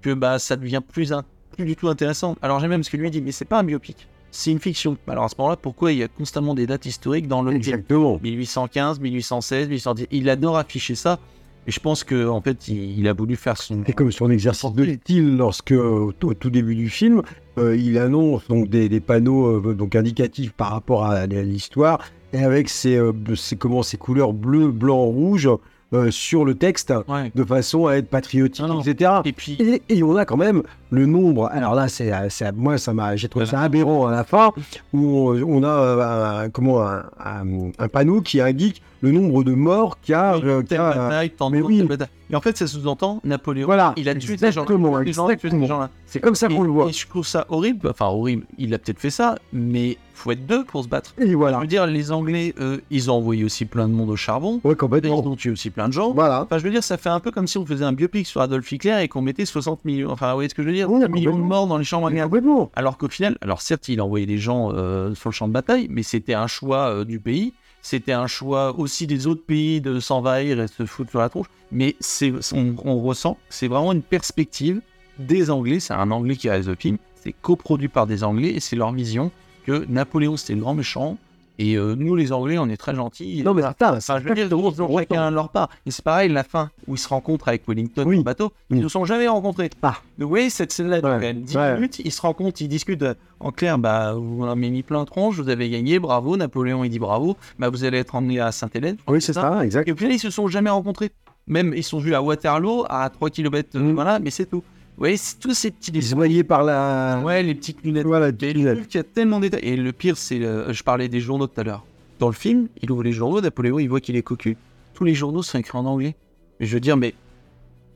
que 0.01 0.13
bah, 0.13 0.39
ça 0.39 0.55
devient 0.55 0.81
plus, 0.87 1.13
un- 1.13 1.23
plus 1.55 1.65
du 1.65 1.75
tout 1.75 1.87
intéressant. 1.87 2.35
Alors, 2.41 2.59
j'aime 2.59 2.69
même 2.71 2.83
ce 2.83 2.89
que 2.89 2.97
lui 2.97 3.09
dit, 3.11 3.21
mais 3.21 3.31
c'est 3.31 3.45
pas 3.45 3.59
un 3.59 3.63
biopic, 3.63 4.07
c'est 4.31 4.51
une 4.51 4.59
fiction. 4.59 4.97
Alors, 5.07 5.23
à 5.25 5.29
ce 5.29 5.35
moment-là, 5.37 5.55
pourquoi 5.55 5.91
il 5.91 5.99
y 5.99 6.03
a 6.03 6.07
constamment 6.07 6.53
des 6.55 6.67
dates 6.67 6.85
historiques 6.85 7.27
dans 7.27 7.41
le 7.41 7.51
film 7.51 7.57
Exactement. 7.57 8.19
1815, 8.23 8.99
1816, 8.99 9.67
1810 9.69 10.07
Il 10.11 10.29
adore 10.29 10.57
afficher 10.57 10.95
ça. 10.95 11.19
Et 11.67 11.71
je 11.71 11.79
pense 11.79 12.03
que 12.03 12.27
en 12.27 12.41
fait, 12.41 12.67
il, 12.67 12.99
il 12.99 13.07
a 13.07 13.13
voulu 13.13 13.35
faire 13.35 13.57
son. 13.57 13.81
C'est 13.87 13.93
comme 13.93 14.11
son 14.11 14.29
exercice 14.29 14.71
de 14.73 14.85
style 14.93 15.35
lorsque, 15.35 15.71
au, 15.71 16.13
au 16.23 16.33
tout 16.35 16.49
début 16.51 16.75
du 16.75 16.89
film, 16.91 17.23
euh, 17.57 17.75
il 17.75 17.97
annonce 17.97 18.47
donc 18.47 18.69
des, 18.69 18.87
des 18.87 18.99
panneaux 18.99 19.47
euh, 19.69 19.73
donc 19.73 19.95
indicatifs 19.95 20.51
par 20.51 20.69
rapport 20.69 21.05
à, 21.05 21.13
à 21.13 21.25
l'histoire 21.25 21.99
et 22.33 22.43
avec 22.43 22.69
ses, 22.69 22.97
euh, 22.97 23.13
ses- 23.35 23.55
comment, 23.55 23.81
ses 23.81 23.97
couleurs 23.97 24.31
bleu, 24.33 24.69
blanc, 24.69 25.01
rouge 25.05 25.49
euh, 25.93 26.09
sur 26.11 26.45
le 26.45 26.55
texte 26.55 26.93
Ouais. 27.07 27.31
de 27.35 27.43
façon 27.43 27.87
à 27.87 27.93
être 27.95 28.09
patriotique, 28.09 28.65
Non, 28.65 28.75
non. 28.75 28.81
etc. 28.81 29.11
Et 29.25 29.31
puis, 29.33 29.53
Et, 29.59 29.81
et 29.89 30.03
on 30.03 30.15
a 30.17 30.25
quand 30.25 30.37
même 30.37 30.63
le 30.89 31.05
nombre. 31.05 31.49
Alors 31.53 31.75
là, 31.75 31.87
c'est, 31.87 32.11
c'est- 32.29 32.51
moi, 32.53 32.77
ça 32.77 32.93
m'a, 32.93 33.15
j'ai 33.15 33.29
trouvé 33.29 33.45
ça 33.45 33.59
aberrant 33.61 34.07
à 34.07 34.11
la 34.11 34.23
fin, 34.23 34.51
où 34.93 35.29
on, 35.29 35.43
on 35.59 35.63
a 35.63 35.67
euh, 35.67 36.45
un, 36.45 36.49
comment 36.49 36.81
un, 36.81 37.03
un- 37.23 37.71
un 37.77 37.87
panneau 37.87 38.21
qui 38.21 38.41
indique 38.41 38.81
le 39.01 39.11
nombre 39.11 39.43
de 39.43 39.53
morts 39.53 39.99
qu'il 40.01 40.13
y 40.13 40.15
a. 40.15 40.35
euh, 40.35 40.63
y 40.69 40.75
a, 40.75 40.81
euh, 40.91 40.93
bataille, 41.09 41.31
mais 41.51 41.61
oui. 41.61 41.83
bataille. 41.83 42.07
Et 42.31 42.35
en 42.35 42.41
fait, 42.41 42.57
ça 42.57 42.65
sous-entend 42.65 43.21
Napoléon. 43.23 43.67
Voilà, 43.67 43.93
il 43.97 44.09
a 44.09 44.15
tué 44.15 44.35
ces 44.37 44.51
gens-là. 44.51 45.89
c'est 46.07 46.19
comme 46.19 46.33
ça 46.35 46.47
qu'on 46.47 46.63
le 46.63 46.69
voit. 46.71 46.89
et 46.89 46.93
je 46.93 47.07
trouve 47.07 47.25
ça 47.27 47.45
horrible. 47.49 47.89
Enfin, 47.89 48.07
horrible. 48.07 48.45
Il 48.57 48.73
a 48.73 48.79
peut-être 48.79 48.99
fait 48.99 49.11
ça, 49.11 49.35
mais 49.53 49.97
faut 50.15 50.31
être 50.31 50.45
deux 50.45 50.63
pour 50.63 50.83
se 50.83 50.87
battre. 50.87 51.13
Et 51.19 51.27
Je 51.29 51.35
voilà. 51.35 51.59
veux 51.59 51.67
dire, 51.67 51.85
les 51.87 52.11
Anglais, 52.11 52.53
eux, 52.59 52.81
ils 52.89 53.11
ont 53.11 53.15
envoyé 53.15 53.43
aussi 53.43 53.65
plein 53.65 53.87
de 53.87 53.93
monde 53.93 54.09
au 54.09 54.15
charbon. 54.15 54.59
Ouais, 54.63 54.73
Ils 54.73 54.75
complètement. 54.77 55.19
ont 55.25 55.35
tué 55.35 55.51
aussi 55.51 55.69
plein 55.69 55.87
de 55.87 55.93
gens. 55.93 56.11
Voilà. 56.13 56.43
Enfin, 56.43 56.57
je 56.57 56.63
veux 56.63 56.71
dire, 56.71 56.83
ça 56.83 56.97
fait 56.97 57.09
un 57.09 57.19
peu 57.19 57.31
comme 57.31 57.47
si 57.47 57.57
on 57.57 57.65
faisait 57.65 57.85
un 57.85 57.93
biopic 57.93 58.25
sur 58.27 58.41
Adolf 58.41 58.71
Hitler 58.71 58.97
et 59.01 59.07
qu'on 59.07 59.21
mettait 59.21 59.45
60 59.45 59.85
millions. 59.85 60.09
Enfin, 60.11 60.29
vous 60.29 60.35
voyez 60.37 60.49
ce 60.49 60.55
que 60.55 60.63
je 60.63 60.67
veux 60.67 60.73
dire? 60.73 60.89
Oui, 60.89 61.03
1 61.03 61.07
million 61.09 61.37
de 61.37 61.43
morts 61.43 61.67
dans 61.67 61.77
les 61.77 61.85
à 61.93 62.11
gaz. 62.11 62.23
Complètement. 62.23 62.71
Alors 62.75 62.97
qu'au 62.97 63.07
final, 63.07 63.37
alors 63.41 63.61
certes, 63.61 63.87
il 63.89 63.99
a 63.99 64.05
envoyé 64.05 64.25
des 64.25 64.37
gens 64.37 64.71
euh, 64.73 65.13
sur 65.15 65.29
le 65.29 65.33
champ 65.33 65.47
de 65.47 65.53
bataille, 65.53 65.87
mais 65.89 66.03
c'était 66.03 66.33
un 66.33 66.47
choix 66.47 66.89
euh, 66.89 67.05
du 67.05 67.19
pays. 67.19 67.53
C'était 67.81 68.13
un 68.13 68.25
choix 68.27 68.73
aussi 68.79 69.05
des 69.05 69.27
autres 69.27 69.45
pays 69.45 69.79
de 69.79 69.99
s'envahir 69.99 70.59
et 70.59 70.67
se 70.67 70.85
foutre 70.85 71.11
sur 71.11 71.19
la 71.19 71.29
tronche. 71.29 71.45
Mais 71.71 71.95
c'est, 71.99 72.33
on, 72.53 72.75
on 72.83 72.99
ressent, 73.01 73.37
c'est 73.49 73.67
vraiment 73.67 73.91
une 73.91 74.01
perspective 74.01 74.81
des 75.19 75.51
Anglais. 75.51 75.79
C'est 75.79 75.93
un 75.93 76.09
Anglais 76.11 76.35
qui 76.35 76.49
réalise 76.49 76.67
le 76.67 76.75
film. 76.75 76.97
C'est 77.23 77.33
coproduit 77.41 77.87
par 77.87 78.07
des 78.07 78.23
Anglais 78.23 78.49
et 78.55 78.59
c'est 78.59 78.75
leur 78.75 78.91
vision 78.91 79.31
que 79.65 79.85
Napoléon 79.89 80.37
c'était 80.37 80.53
le 80.53 80.61
grand 80.61 80.73
méchant 80.75 81.17
et 81.57 81.77
euh, 81.77 81.95
nous 81.97 82.15
les 82.15 82.33
Anglais 82.33 82.57
on 82.57 82.67
est 82.67 82.75
très 82.75 82.93
gentils. 82.93 83.41
Non, 83.43 83.53
mais 83.53 83.63
attends, 83.63 83.95
Enfin, 83.95 84.19
je 84.19 84.27
veux 84.27 84.35
dire, 84.35 84.47
ils 84.49 84.53
ont 84.81 84.97
chacun 84.97 85.31
leur 85.31 85.47
part. 85.49 85.69
Et 85.85 85.91
c'est 85.91 86.03
pareil, 86.03 86.29
la 86.29 86.43
fin, 86.43 86.69
où 86.85 86.95
ils 86.95 86.97
se 86.97 87.07
rencontrent 87.07 87.47
avec 87.47 87.63
Wellington 87.65 88.03
Oui. 88.05 88.17
au 88.19 88.23
bateau, 88.23 88.51
ils 88.69 88.73
Oui. 88.73 88.79
ne 88.79 88.83
se 88.83 88.89
sont 88.89 89.05
jamais 89.05 89.25
rencontrés. 89.29 89.69
Ah. 89.81 89.95
Donc, 90.17 90.23
vous 90.25 90.27
voyez, 90.27 90.49
cette 90.49 90.73
scène-là, 90.73 90.99
quand 90.99 91.17
même 91.17 91.43
10 91.43 91.55
Ouais. 91.55 91.75
minutes, 91.75 91.99
ils 92.03 92.11
se 92.11 92.19
rencontrent, 92.21 92.61
ils 92.61 92.67
discutent. 92.67 93.03
euh, 93.03 93.13
En 93.39 93.51
clair, 93.51 93.77
bah, 93.77 94.13
vous 94.15 94.43
en 94.43 94.49
avez 94.49 94.69
mis 94.69 94.83
plein 94.83 94.99
de 95.01 95.05
tronches, 95.05 95.35
vous 95.37 95.47
avez 95.47 95.69
gagné, 95.69 95.97
bravo. 95.97 96.35
Napoléon, 96.35 96.83
il 96.83 96.89
dit 96.89 96.99
bravo. 96.99 97.37
Bah, 97.57 97.69
vous 97.69 97.85
allez 97.85 97.99
être 97.99 98.15
emmené 98.15 98.39
à 98.41 98.51
Sainte-Hélène. 98.51 98.97
Oui, 99.07 99.21
c'est 99.21 99.33
ça, 99.33 99.63
exact. 99.63 99.87
Et 99.87 99.93
au 99.93 99.95
final, 99.95 100.11
ils 100.13 100.19
se 100.19 100.29
sont 100.29 100.47
jamais 100.49 100.69
rencontrés. 100.69 101.11
Même, 101.47 101.73
ils 101.73 101.83
sont 101.83 101.99
vus 101.99 102.15
à 102.15 102.21
Waterloo, 102.21 102.83
à 102.89 103.09
3 103.09 103.29
km, 103.29 103.77
Mm. 103.79 103.93
voilà, 103.93 104.19
mais 104.19 104.29
c'est 104.29 104.45
tout. 104.47 104.63
Voyez, 104.97 105.17
tous 105.41 105.53
ces 105.53 105.71
petits 105.71 105.91
Ils 105.93 106.03
se 106.03 106.15
voyaient 106.15 106.43
par 106.43 106.63
la. 106.63 107.21
Ouais, 107.23 107.43
les 107.43 107.53
petites 107.55 107.83
lunettes. 107.83 108.05
Voilà, 108.05 108.31
lunettes. 108.31 108.93
il 108.93 108.97
y 108.97 108.99
a 108.99 109.03
tellement 109.03 109.37
de 109.39 109.47
détails. 109.47 109.61
Et 109.69 109.75
le 109.75 109.91
pire, 109.91 110.15
c'est. 110.17 110.39
le- 110.39 110.71
Je 110.71 110.83
parlais 110.83 111.09
des 111.09 111.19
journaux 111.19 111.47
tout 111.47 111.59
à 111.59 111.63
l'heure. 111.63 111.83
Dans 112.19 112.27
le 112.27 112.33
film, 112.33 112.67
il 112.81 112.89
ouvre 112.91 113.03
les 113.03 113.11
journaux, 113.11 113.41
Napoléon, 113.41 113.77
il 113.79 113.87
voit 113.89 113.99
qu'il 113.99 114.15
est 114.15 114.21
cocu. 114.21 114.55
Tous 114.93 115.03
les 115.03 115.13
journaux 115.13 115.43
sont 115.43 115.57
écrits 115.59 115.77
en 115.77 115.85
anglais. 115.85 116.15
Et 116.59 116.65
je 116.65 116.73
veux 116.73 116.79
dire, 116.79 116.95
mais. 116.97 117.13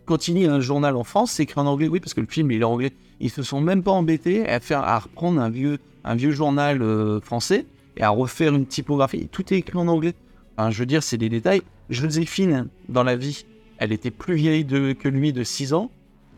Quand 0.05 0.27
il 0.27 0.35
lit 0.35 0.45
un 0.45 0.59
journal 0.59 0.95
en 0.95 1.03
France, 1.03 1.33
c'est 1.33 1.43
écrit 1.43 1.61
en 1.61 1.67
anglais, 1.67 1.87
oui, 1.87 1.99
parce 1.99 2.15
que 2.15 2.19
le 2.21 2.25
film, 2.27 2.51
il 2.51 2.61
est 2.61 2.65
anglais. 2.65 2.91
Ils 3.19 3.29
se 3.29 3.43
sont 3.43 3.61
même 3.61 3.83
pas 3.83 3.91
embêtés 3.91 4.49
à, 4.49 4.59
faire, 4.59 4.79
à 4.79 4.97
reprendre 4.97 5.39
un 5.39 5.49
vieux, 5.51 5.77
un 6.03 6.15
vieux 6.15 6.31
journal 6.31 6.81
euh, 6.81 7.21
français 7.21 7.65
et 7.95 8.01
à 8.01 8.09
refaire 8.09 8.55
une 8.55 8.65
typographie. 8.65 9.27
Tout 9.31 9.53
est 9.53 9.57
écrit 9.57 9.77
en 9.77 9.87
anglais. 9.87 10.15
Enfin, 10.57 10.71
je 10.71 10.79
veux 10.79 10.87
dire, 10.87 11.03
c'est 11.03 11.17
des 11.19 11.29
détails. 11.29 11.61
Joséphine, 11.91 12.67
dans 12.89 13.03
la 13.03 13.15
vie, 13.15 13.45
elle 13.77 13.91
était 13.91 14.09
plus 14.09 14.33
vieille 14.33 14.65
de- 14.65 14.93
que 14.93 15.07
lui 15.07 15.31
de 15.31 15.43
6 15.43 15.73
ans. 15.73 15.91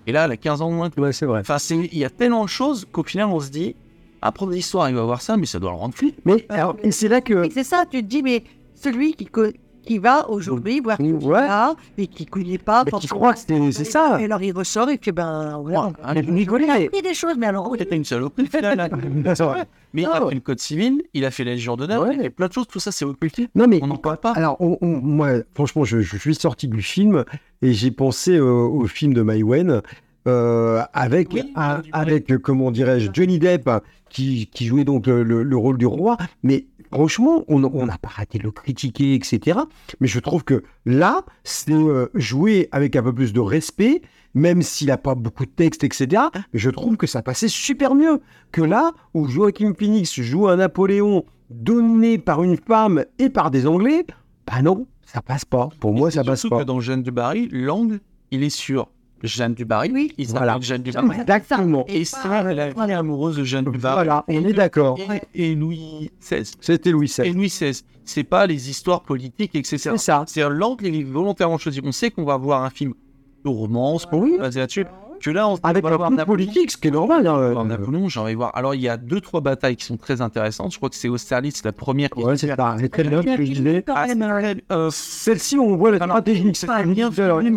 Et 0.07 0.11
là, 0.11 0.25
elle 0.25 0.31
a 0.31 0.37
15 0.37 0.61
ans 0.61 0.69
de 0.69 0.75
moins 0.75 0.89
que 0.89 0.99
Ouais, 0.99 1.13
c'est 1.13 1.25
vrai. 1.25 1.39
Enfin, 1.41 1.57
c'est- 1.59 1.75
il 1.77 1.97
y 1.97 2.05
a 2.05 2.09
tellement 2.09 2.43
de 2.43 2.49
choses 2.49 2.85
qu'au 2.91 3.03
final, 3.03 3.27
on 3.27 3.39
se 3.39 3.49
dit, 3.49 3.75
un 4.21 4.31
prof 4.31 4.49
d'histoire, 4.49 4.89
il 4.89 4.95
va 4.95 5.03
voir 5.03 5.21
ça, 5.21 5.37
mais 5.37 5.45
ça 5.45 5.59
doit 5.59 5.71
le 5.71 5.77
rendre 5.77 5.95
fou. 5.95 6.11
Mais 6.25 6.45
alors, 6.49 6.75
et 6.83 6.91
c'est 6.91 7.07
là 7.07 7.21
que. 7.21 7.45
Et 7.45 7.49
c'est 7.49 7.63
ça, 7.63 7.85
tu 7.89 8.01
te 8.03 8.07
dis, 8.07 8.21
mais 8.23 8.43
celui 8.75 9.13
qui, 9.13 9.25
co- 9.25 9.51
qui 9.83 9.97
va 9.97 10.29
aujourd'hui 10.29 10.79
voir 10.79 10.97
tout 10.97 11.03
Ouais. 11.03 11.39
ça 11.39 11.75
et 11.97 12.07
qui 12.07 12.23
ne 12.25 12.29
connaît 12.29 12.57
pas. 12.57 12.83
Mais 12.85 12.91
qui 12.99 13.07
croit 13.07 13.33
que 13.33 13.39
c'est 13.71 13.83
ça. 13.83 14.19
Et 14.21 14.25
alors 14.25 14.41
il 14.41 14.51
ressort 14.53 14.89
et 14.89 14.97
puis 14.97 15.11
ben 15.11 15.59
voilà. 15.63 15.91
Mais. 16.13 16.21
Il 16.21 16.89
y 16.93 16.99
a 16.99 17.01
des 17.01 17.13
choses, 17.13 17.35
mais 17.37 17.47
alors. 17.47 17.69
Oh, 17.71 17.75
t'es 17.75 17.95
une 17.95 18.05
saloperie, 18.05 18.47
là. 18.61 18.87
Mais 19.93 20.03
il 20.03 20.05
Ah 20.09 20.17
a 20.17 20.23
ouais. 20.23 20.29
fait 20.29 20.35
le 20.35 20.41
code 20.41 20.59
civil, 20.59 21.01
il 21.13 21.25
a 21.25 21.31
fait 21.31 21.43
la 21.43 21.51
Légion 21.51 21.75
d'honneur, 21.75 22.03
Ouais. 22.03 22.13
il 22.13 22.19
a 22.21 22.23
fait 22.23 22.29
plein 22.29 22.47
de 22.47 22.53
choses, 22.53 22.65
tout 22.67 22.79
ça, 22.79 22.93
c'est 22.93 23.03
occulté. 23.03 23.49
Non, 23.55 23.67
mais 23.67 23.79
On 23.83 23.87
n'en 23.87 23.97
parle 23.97 24.17
pas. 24.17 24.31
Alors, 24.31 24.55
on- 24.61 24.77
on- 24.81 25.01
moi, 25.01 25.31
franchement, 25.53 25.83
je, 25.83 25.99
je 25.99 26.15
suis 26.15 26.33
sorti 26.35 26.69
du 26.69 26.81
film 26.81 27.25
et 27.61 27.73
j'ai 27.73 27.91
pensé 27.91 28.37
euh, 28.37 28.43
au 28.45 28.85
film 28.87 29.13
de 29.13 29.21
Maïwen 29.21 29.81
euh, 30.27 30.81
avec, 30.93 31.33
Oui, 31.33 31.51
un- 31.55 31.79
du- 31.79 31.89
avec 31.91 32.31
euh, 32.31 32.37
comment 32.37 32.71
dirais-je, 32.71 33.09
Johnny 33.11 33.37
Depp 33.37 33.69
qui, 34.09 34.47
qui 34.53 34.65
jouait 34.67 34.85
donc 34.85 35.07
le, 35.07 35.23
le- 35.23 35.43
le 35.43 35.57
rôle 35.57 35.77
du 35.77 35.85
roi. 35.87 36.15
Mais 36.43 36.67
franchement, 36.91 37.43
on 37.47 37.59
n'a 37.59 37.97
pas 37.97 38.09
raté 38.09 38.37
de 38.37 38.43
le 38.43 38.51
critiquer, 38.51 39.15
etc. 39.15 39.59
Mais 39.99 40.07
je 40.07 40.19
trouve 40.19 40.43
que 40.43 40.63
là, 40.85 41.23
c'est 41.43 41.71
euh, 41.71 42.09
joué 42.13 42.67
avec 42.71 42.95
un 42.95 43.03
peu 43.03 43.13
plus 43.13 43.33
de 43.33 43.39
respect, 43.39 44.01
même 44.33 44.61
s'il 44.61 44.87
n'a 44.87 44.97
pas 44.97 45.15
beaucoup 45.15 45.45
de 45.45 45.51
texte, 45.51 45.83
etc. 45.83 46.23
Mais 46.53 46.59
je 46.59 46.69
trouve 46.69 46.97
que 46.97 47.07
ça 47.07 47.21
passait 47.21 47.47
super 47.47 47.95
mieux 47.95 48.21
que 48.51 48.61
là 48.61 48.91
où 49.13 49.27
Joaquin 49.27 49.73
Phoenix 49.77 50.19
joue 50.21 50.47
un 50.47 50.57
Napoléon 50.57 51.25
dominé 51.49 52.17
par 52.17 52.43
une 52.43 52.57
femme 52.57 53.05
et 53.19 53.29
par 53.29 53.51
des 53.51 53.67
Anglais. 53.67 54.05
Bah 54.47 54.61
non, 54.61 54.87
ça 55.05 55.21
passe 55.21 55.45
pas. 55.45 55.69
Pour 55.79 55.93
moi, 55.93 56.11
ça 56.11 56.23
passe 56.23 56.41
surtout 56.41 56.55
pas. 56.55 56.61
que 56.61 56.67
dans 56.67 56.79
Jeanne 56.79 57.03
du 57.03 57.11
Barry, 57.11 57.49
l'angle, 57.51 57.99
il 58.31 58.43
est 58.43 58.49
sur 58.49 58.89
Jeanne 59.27 59.53
du 59.53 59.65
Barry. 59.65 59.91
Oui. 59.93 60.13
Voilà. 60.29 60.57
Jeanne 60.61 60.81
du 60.83 60.91
Barry. 60.91 61.19
Exactement. 61.19 61.85
Et 61.87 62.05
ça, 62.05 62.43
elle 62.49 62.59
est 62.59 62.93
amoureuse 62.93 63.37
de 63.37 63.43
Jeanne 63.43 63.65
du 63.65 63.77
Barry. 63.77 64.05
Voilà, 64.05 64.25
on 64.27 64.45
est 64.45 64.53
d'accord. 64.53 64.97
Et, 65.33 65.51
et 65.51 65.55
Louis 65.55 66.11
XVI. 66.21 66.49
C'était 66.59 66.91
Louis 66.91 67.05
Et 67.19 67.21
XVI. 67.23 67.33
Louis 67.33 67.47
XVI. 67.47 67.81
C'est 68.03 68.23
pas 68.23 68.47
les 68.47 68.69
histoires 68.69 69.03
politiques, 69.03 69.55
etc. 69.55 69.77
C'est 69.77 69.97
ça. 69.97 70.23
C'est 70.27 70.47
l'angle, 70.49 70.87
est 70.87 71.03
volontairement 71.03 71.57
choisi. 71.57 71.79
On 71.83 71.91
sait 71.91 72.11
qu'on 72.11 72.25
va 72.25 72.37
voir 72.37 72.63
un 72.63 72.69
film 72.69 72.93
de 73.45 73.49
romance, 73.49 74.07
Oui. 74.11 74.37
basé 74.37 74.59
là-dessus. 74.59 74.85
Que 75.21 75.29
là, 75.29 75.47
on 75.47 75.55
Avec 75.63 75.83
va 75.83 75.91
un 75.93 75.97
voir 75.97 76.25
politique, 76.25 76.71
ce 76.71 76.77
qui 76.77 76.87
est 76.87 76.91
normal. 76.91 77.27
hein. 77.27 77.35
Alors, 77.51 77.63
Napoléon, 77.65 78.09
j'ai 78.09 78.19
envie 78.19 78.31
de 78.31 78.37
voir. 78.37 78.51
Alors, 78.55 78.73
il 78.75 78.81
y 78.81 78.89
a 78.89 78.97
deux, 78.97 79.21
trois 79.21 79.41
batailles 79.41 79.75
qui 79.75 79.85
sont 79.85 79.97
très 79.97 80.21
intéressantes. 80.21 80.71
Je 80.71 80.77
crois 80.77 80.89
que 80.89 80.95
c'est 80.95 81.09
Austerlitz, 81.09 81.63
la 81.63 81.71
première. 81.71 82.09
qui- 82.09 82.23
Ouais, 82.23 82.37
c'est 82.37 82.47
ça. 82.55 82.75
C'est 82.79 82.89
très 82.89 83.03
bien 83.03 83.21
ce 83.21 83.27
que 83.37 83.45
je 83.45 83.51
disais. 83.51 83.83
Ah, 83.87 84.05
euh, 84.71 84.89
Celle-ci, 84.91 85.57
on 85.59 85.75
voit 85.77 85.91
la 85.91 85.97
stratégie. 85.97 86.51
C'est 86.53 86.67
pas 86.67 86.83
bien 86.83 87.09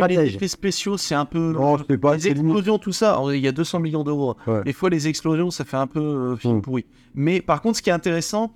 les 0.09 0.19
effets 0.35 0.49
spéciaux, 0.49 0.97
c'est 0.97 1.15
un 1.15 1.25
peu. 1.25 1.53
Non, 1.53 1.79
c'est 1.89 1.99
pas. 1.99 2.17
les 2.17 2.29
explosions, 2.29 2.79
tout 2.79 2.93
ça, 2.93 3.13
alors, 3.13 3.33
il 3.33 3.41
y 3.41 3.49
a 3.49 3.53
200 3.53 3.81
millions 3.81 4.05
d'euros. 4.05 4.37
Ouais. 4.47 4.63
Des 4.65 4.73
fois, 4.73 4.91
les 4.91 5.09
explosions, 5.09 5.51
ça 5.51 5.65
fait 5.65 5.77
un 5.77 5.87
peu 5.87 6.01
euh, 6.01 6.37
film 6.37 6.57
Mm. 6.59 6.63
pourri. 6.63 6.85
Mais 7.15 7.41
par 7.41 7.63
contre, 7.63 7.79
ce 7.79 7.83
qui 7.83 7.91
est 7.91 7.95
intéressant, 7.95 8.53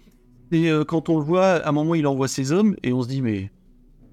c'est 0.52 0.68
euh, 0.68 0.84
quand 0.84 1.08
on 1.08 1.18
le 1.18 1.24
voit, 1.24 1.46
à 1.46 1.68
un 1.68 1.72
moment, 1.72 1.94
il 1.94 2.06
envoie 2.06 2.28
ses 2.28 2.52
hommes 2.52 2.76
et 2.82 2.92
on 2.92 3.02
se 3.02 3.08
dit, 3.08 3.22
mais 3.22 3.50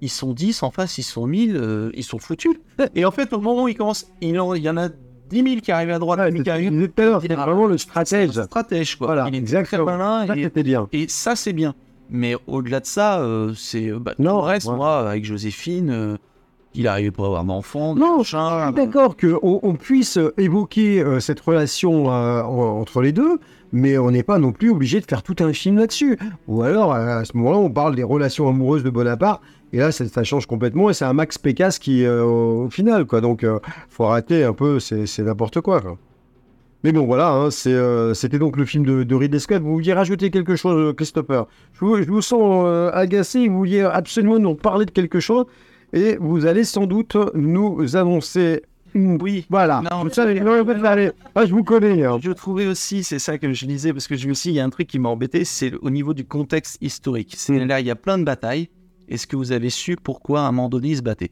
ils 0.02 0.10
sont 0.10 0.34
10 0.34 0.64
en 0.64 0.72
face, 0.72 0.98
ils 0.98 1.04
sont 1.04 1.26
1000, 1.28 1.56
euh, 1.56 1.90
ils 1.96 2.04
sont 2.04 2.20
foutus. 2.20 2.56
Et 2.96 3.06
en 3.06 3.12
fait, 3.12 3.32
au 3.34 3.40
moment 3.40 3.64
où 3.64 3.68
il 3.68 3.76
commence, 3.76 4.08
il, 4.22 4.40
en- 4.40 4.54
il 4.54 4.62
y 4.64 4.70
en 4.70 4.78
a 4.78 4.90
10 4.90 5.44
000 5.44 5.62
qui 5.62 5.72
arrivent 5.72 5.90
à 5.92 6.00
droite, 6.00 6.20
Ouais, 6.20 6.32
10 6.32 6.38
000 6.38 6.44
qui 6.44 6.50
je 6.50 6.52
arrivent. 6.52 7.22
c'est 7.28 7.34
vraiment 7.36 7.66
le 7.68 7.78
stratège. 7.78 8.32
Stratège, 8.44 8.96
quoi. 8.98 9.08
Voilà, 9.08 9.26
il 9.28 9.36
est 9.36 9.40
exactement. 9.40 9.86
très 9.86 9.98
malin 9.98 10.28
Ça, 10.28 10.36
et, 10.38 10.44
c'était 10.44 10.64
bien. 10.64 10.88
et 10.92 11.08
ça, 11.08 11.36
c'est 11.36 11.54
bien. 11.54 11.74
Mais 12.10 12.36
au-delà 12.46 12.80
de 12.82 12.86
ça, 12.86 13.20
euh, 13.22 13.54
c'est. 13.56 13.90
euh, 13.90 13.98
Bah, 14.00 14.14
Non, 14.20 14.36
le 14.38 14.44
reste, 14.44 14.68
ouais. 14.68 14.76
moi, 14.76 15.10
avec 15.10 15.26
Joséphine, 15.26 15.90
euh, 15.90 16.18
il 16.76 16.84
n'arrivait 16.84 17.10
pas 17.10 17.24
à 17.24 17.28
avoir 17.28 17.44
d'enfant. 17.46 17.96
Non, 17.96 18.18
machin. 18.20 18.72
D'accord 18.74 19.16
qu'on 19.18 19.60
on 19.64 19.74
puisse 19.76 20.20
évoquer 20.38 21.02
euh, 21.02 21.20
cette 21.20 21.40
relation 21.40 22.12
euh, 22.12 22.44
en- 22.44 22.80
entre 22.80 23.02
les 23.02 23.12
deux, 23.12 23.40
mais 23.72 23.98
on 23.98 24.12
n'est 24.12 24.22
pas 24.24 24.38
non 24.38 24.52
plus 24.52 24.70
obligé 24.70 25.00
de 25.00 25.06
faire 25.06 25.24
tout 25.24 25.38
un 25.40 25.52
film 25.54 25.78
là-dessus. 25.80 26.20
Ou 26.48 26.62
alors, 26.62 26.94
à 26.94 27.26
ce 27.26 27.36
moment-là, 27.38 27.58
on 27.58 27.72
parle 27.72 27.96
des 27.96 28.04
relations 28.04 28.48
amoureuses 28.48 28.84
de 28.84 28.90
Bonaparte, 28.92 29.42
et 29.74 29.78
là, 29.78 29.92
ça, 29.92 30.08
ça 30.08 30.24
change 30.24 30.46
complètement, 30.46 30.90
et 30.90 30.94
c'est 30.94 31.06
un 31.06 31.14
Max 31.14 31.38
Pécasse 31.38 31.80
qui, 31.80 32.06
euh, 32.06 32.24
au, 32.24 32.70
final, 32.70 33.06
quoi. 33.06 33.22
Donc, 33.22 33.44
euh, 33.44 33.60
faut 33.90 34.06
arrêter 34.06 34.44
un 34.44 34.54
peu, 34.54 34.80
c'est 34.80 35.20
n'importe 35.20 35.62
quoi, 35.62 35.82
quoi. 35.82 35.98
Mais 36.84 36.92
bon, 36.92 37.06
voilà, 37.06 37.32
hein, 37.32 37.50
euh, 37.66 38.14
c'était 38.14 38.38
donc 38.38 38.58
le 38.58 38.66
film 38.66 38.86
de, 38.86 39.04
de 39.04 39.16
Ridley 39.16 39.40
Scott. 39.40 39.62
Vous 39.62 39.74
vouliez 39.74 39.94
rajouter 39.94 40.30
quelque 40.30 40.56
chose, 40.56 40.78
euh, 40.78 40.94
Christopher? 40.94 41.48
Je 41.74 41.80
vous, 41.80 41.98
je 41.98 42.08
vous 42.10 42.22
sens 42.22 42.68
agacé, 42.94 43.48
vous 43.48 43.58
vouliez 43.58 43.82
absolument 43.82 44.38
nous 44.38 44.56
parler 44.56 44.86
de 44.86 44.92
quelque 44.92 45.20
chose, 45.20 45.46
et 45.94 46.18
vous 46.20 46.46
allez 46.46 46.64
sans 46.64 46.86
doute 46.86 47.18
nous 47.34 47.96
annoncer 47.96 48.62
Oui. 48.94 49.46
voilà. 49.50 49.82
Non, 49.82 50.08
ah, 51.36 51.46
je 51.46 51.52
vous 51.52 51.64
connais. 51.64 52.04
hein. 52.06 52.18
Je 52.22 52.32
trouvais 52.32 52.68
aussi, 52.68 53.04
c'est 53.04 53.20
ça 53.20 53.38
que 53.38 53.52
je 53.52 53.66
disais, 53.66 53.92
parce 53.92 54.08
que 54.08 54.16
je 54.16 54.28
me 54.28 54.34
suis 54.34 54.52
dit, 54.52 54.56
il 54.56 54.58
y 54.58 54.62
a 54.62 54.66
un 54.66 54.70
truc 54.70 54.88
qui 54.88 55.00
m'a 55.00 55.10
embêté, 55.10 55.44
c'est 55.44 55.74
au 55.82 55.90
niveau 55.90 56.14
du 56.14 56.24
contexte 56.26 56.78
historique. 56.82 57.34
C'est 57.36 57.66
là, 57.66 57.80
il 57.80 57.88
y 57.88 57.92
a 57.92 57.96
plein 57.96 58.18
de 58.18 58.24
batailles. 58.24 58.70
Est-ce 59.08 59.28
que 59.28 59.36
vous 59.36 59.52
avez 59.52 59.70
su 59.70 59.96
pourquoi 59.96 60.42
un 60.42 60.52
moment 60.52 60.70
se 60.72 61.02
battaient 61.02 61.32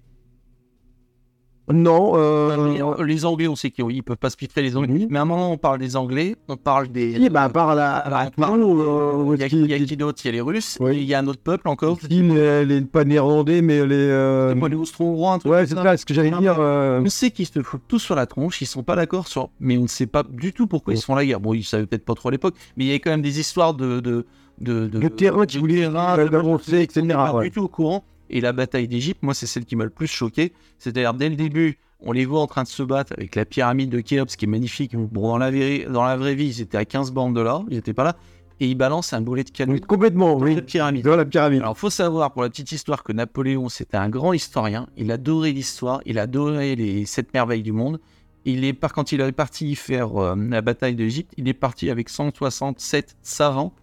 Non, 1.71 2.11
euh, 2.15 3.03
Les 3.05 3.23
Anglais, 3.23 3.47
on 3.47 3.55
sait 3.55 3.71
qu'ils 3.71 3.85
ils 3.91 4.03
peuvent 4.03 4.17
pas 4.17 4.29
se 4.29 4.35
filtrer 4.35 4.61
les 4.61 4.75
Anglais. 4.75 4.93
Oui. 4.93 5.07
Mais 5.09 5.17
à 5.19 5.21
un 5.21 5.25
moment, 5.25 5.49
on 5.51 5.57
parle 5.57 5.79
des 5.79 5.95
Anglais, 5.95 6.35
on 6.49 6.57
parle 6.57 6.89
des. 6.89 7.15
si, 7.15 7.29
bah, 7.29 7.47
par 7.47 7.73
la, 7.73 7.95
Alors, 7.95 8.19
la 8.19 8.25
on 8.37 8.41
parle- 8.41 8.61
euh, 8.63 9.35
Il 9.35 9.39
y 9.39 9.43
a, 9.43 9.47
qui- 9.47 9.95
d'autre? 9.95 10.19
Il 10.23 10.27
y 10.27 10.29
a 10.29 10.31
les 10.33 10.41
Russes, 10.41 10.77
Oui. 10.81 10.91
et 10.91 10.99
il 10.99 11.05
y 11.05 11.13
a 11.13 11.19
un 11.19 11.27
autre 11.27 11.39
peuple 11.41 11.69
encore. 11.69 11.97
qui- 11.99 12.07
les, 12.21 12.65
les- 12.65 12.81
pas 12.81 13.05
néerlandais, 13.05 13.61
mais 13.61 13.85
les. 13.85 13.95
euh, 13.95 14.53
les 14.53 14.75
Austro-Hongrois, 14.75 15.33
un 15.33 15.39
truc 15.39 15.51
ouais, 15.53 15.65
c'est 15.65 15.75
ça. 15.75 15.95
ce 15.95 16.05
que 16.05 16.13
j'allais 16.13 16.31
dire. 16.31 16.57
euh, 16.59 17.01
On 17.01 17.09
sait 17.09 17.31
qu'ils 17.31 17.47
se 17.47 17.61
foutent 17.61 17.87
tous 17.87 17.99
sur 17.99 18.15
la 18.15 18.25
tronche, 18.25 18.59
ils 18.61 18.65
sont 18.65 18.83
pas 18.83 18.97
d'accord 18.97 19.27
sur. 19.29 19.49
Mais 19.61 19.77
on 19.77 19.83
ne 19.83 19.87
sait 19.87 20.05
pas 20.07 20.23
du 20.29 20.51
tout 20.51 20.67
pourquoi 20.67 20.93
ils 20.93 20.97
se 20.97 21.05
font 21.05 21.15
la 21.15 21.25
guerre. 21.25 21.39
Bon, 21.39 21.53
ils 21.53 21.63
savaient 21.63 21.85
peut-être 21.85 22.03
pas 22.05 22.13
trop 22.13 22.27
à 22.27 22.31
l'époque, 22.31 22.55
mais 22.75 22.83
il 22.83 22.87
y 22.87 22.89
avait 22.89 22.99
quand 22.99 23.11
même 23.11 23.21
des 23.21 23.39
histoires 23.39 23.73
de. 23.73 24.01
de 24.01 24.25
de, 24.59 24.87
Le 24.93 25.09
terrain 25.09 25.47
qui 25.47 25.57
voulait 25.57 25.83
euh, 25.85 26.29
d'avancer, 26.29 26.81
etc., 26.81 27.01
On 27.01 27.05
n'est 27.07 27.13
pas 27.15 27.33
ouais. 27.33 27.45
du 27.45 27.51
tout 27.51 27.63
au 27.63 27.67
courant. 27.67 28.03
Et 28.29 28.41
la 28.41 28.53
bataille 28.53 28.87
d'Égypte, 28.87 29.21
moi, 29.21 29.33
c'est 29.33 29.47
celle 29.47 29.65
qui 29.65 29.75
m'a 29.75 29.83
le 29.83 29.89
plus 29.89 30.07
choqué. 30.07 30.53
C'est-à-dire, 30.79 31.13
dès 31.13 31.29
le 31.29 31.35
début, 31.35 31.77
on 31.99 32.11
les 32.11 32.25
voit 32.25 32.41
en 32.41 32.47
train 32.47 32.63
de 32.63 32.67
se 32.67 32.83
battre 32.83 33.13
avec 33.13 33.35
la 33.35 33.45
pyramide 33.45 33.89
de 33.89 33.99
Khéops, 33.99 34.35
qui 34.35 34.45
est 34.45 34.47
magnifique. 34.47 34.95
Bon, 34.95 35.29
dans 35.29 35.37
la, 35.37 35.51
vraie- 35.51 35.85
dans 35.89 36.03
la 36.03 36.17
vraie 36.17 36.35
vie, 36.35 36.47
ils 36.47 36.61
étaient 36.61 36.77
à 36.77 36.85
15 36.85 37.11
bandes 37.11 37.35
de 37.35 37.41
là, 37.41 37.63
ils 37.69 37.75
n'étaient 37.75 37.93
pas 37.93 38.03
là. 38.03 38.15
Et 38.59 38.67
ils 38.67 38.75
balancent 38.75 39.13
un 39.13 39.21
boulet 39.21 39.43
de 39.43 39.49
canon 39.49 39.73
oui, 39.73 39.81
complètement, 39.81 40.37
dans 40.37 40.45
oui. 40.45 40.55
la 40.55 40.61
pyramide. 40.61 41.03
Dans 41.03 41.15
la 41.15 41.25
pyramide. 41.25 41.61
Alors, 41.61 41.77
faut 41.77 41.89
savoir 41.89 42.31
pour 42.31 42.43
la 42.43 42.49
petite 42.49 42.71
histoire 42.71 43.03
que 43.03 43.11
Napoléon, 43.11 43.67
c'était 43.67 43.97
un 43.97 44.09
grand 44.09 44.31
historien. 44.31 44.87
Il 44.95 45.11
adorait 45.11 45.51
l'histoire, 45.51 46.01
il 46.05 46.19
adorait 46.19 46.75
les 46.75 47.05
sept 47.05 47.33
merveilles 47.33 47.63
du 47.63 47.71
monde. 47.71 47.99
Il 48.45 48.63
est 48.65 48.73
par 48.73 48.93
quand 48.93 49.11
il 49.11 49.21
est 49.21 49.31
parti 49.31 49.75
faire 49.75 50.15
euh, 50.21 50.35
la 50.35 50.61
bataille 50.61 50.95
d'Égypte, 50.95 51.33
il 51.37 51.47
est 51.47 51.53
parti 51.53 51.89
avec 51.89 52.09
167 52.09 53.15
savants 53.21 53.73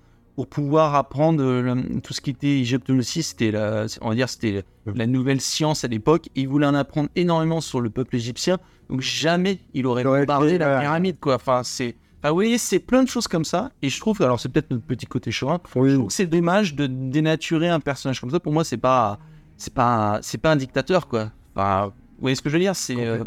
pour 0.40 0.46
pouvoir 0.48 0.94
apprendre 0.94 1.42
euh, 1.44 1.60
le- 1.60 2.00
tout 2.00 2.14
ce 2.14 2.22
qui 2.22 2.30
était 2.30 2.60
égyptologie. 2.60 3.22
C'était 3.22 3.50
la, 3.50 3.84
on 4.00 4.08
va 4.08 4.14
dire, 4.14 4.26
c'était 4.30 4.64
la 4.86 5.06
nouvelle 5.06 5.38
science 5.42 5.84
à 5.84 5.88
l'époque. 5.88 6.28
Il 6.34 6.48
voulait 6.48 6.66
en 6.66 6.74
apprendre 6.74 7.10
énormément 7.14 7.60
sur 7.60 7.82
le 7.82 7.90
peuple 7.90 8.16
égyptien. 8.16 8.56
Donc 8.88 9.02
jamais 9.02 9.58
il 9.74 9.86
aurait 9.86 10.02
bombardé 10.02 10.56
la 10.56 10.80
pyramide, 10.80 11.18
quoi. 11.20 11.34
Enfin, 11.34 11.60
c'est, 11.62 11.94
enfin, 12.20 12.30
vous 12.30 12.36
voyez, 12.36 12.56
c'est 12.56 12.78
plein 12.78 13.02
de 13.02 13.08
choses 13.10 13.28
comme 13.28 13.44
ça. 13.44 13.70
Et 13.82 13.90
je 13.90 14.00
trouve, 14.00 14.22
alors 14.22 14.40
c'est 14.40 14.48
peut-être 14.48 14.70
notre 14.70 14.84
petit 14.86 15.04
côté 15.04 15.30
chauvin, 15.30 15.60
Oui. 15.76 15.98
c'est 16.08 16.26
dommage 16.26 16.74
de 16.74 16.86
dénaturer 16.86 17.68
un 17.68 17.80
personnage 17.80 18.18
comme 18.18 18.30
ça. 18.30 18.40
Pour 18.40 18.54
moi, 18.54 18.64
c'est 18.64 18.78
pas, 18.78 19.18
c'est 19.58 19.74
pas, 19.74 20.20
c'est 20.22 20.38
pas 20.38 20.52
un 20.52 20.56
dictateur, 20.56 21.06
quoi. 21.06 21.30
Enfin, 21.54 21.88
vous 21.88 21.92
voyez 22.22 22.34
ce 22.34 22.40
que 22.40 22.48
je 22.48 22.54
veux 22.54 22.60
dire? 22.62 22.74
C'est, 22.74 22.96
euh. 22.96 23.22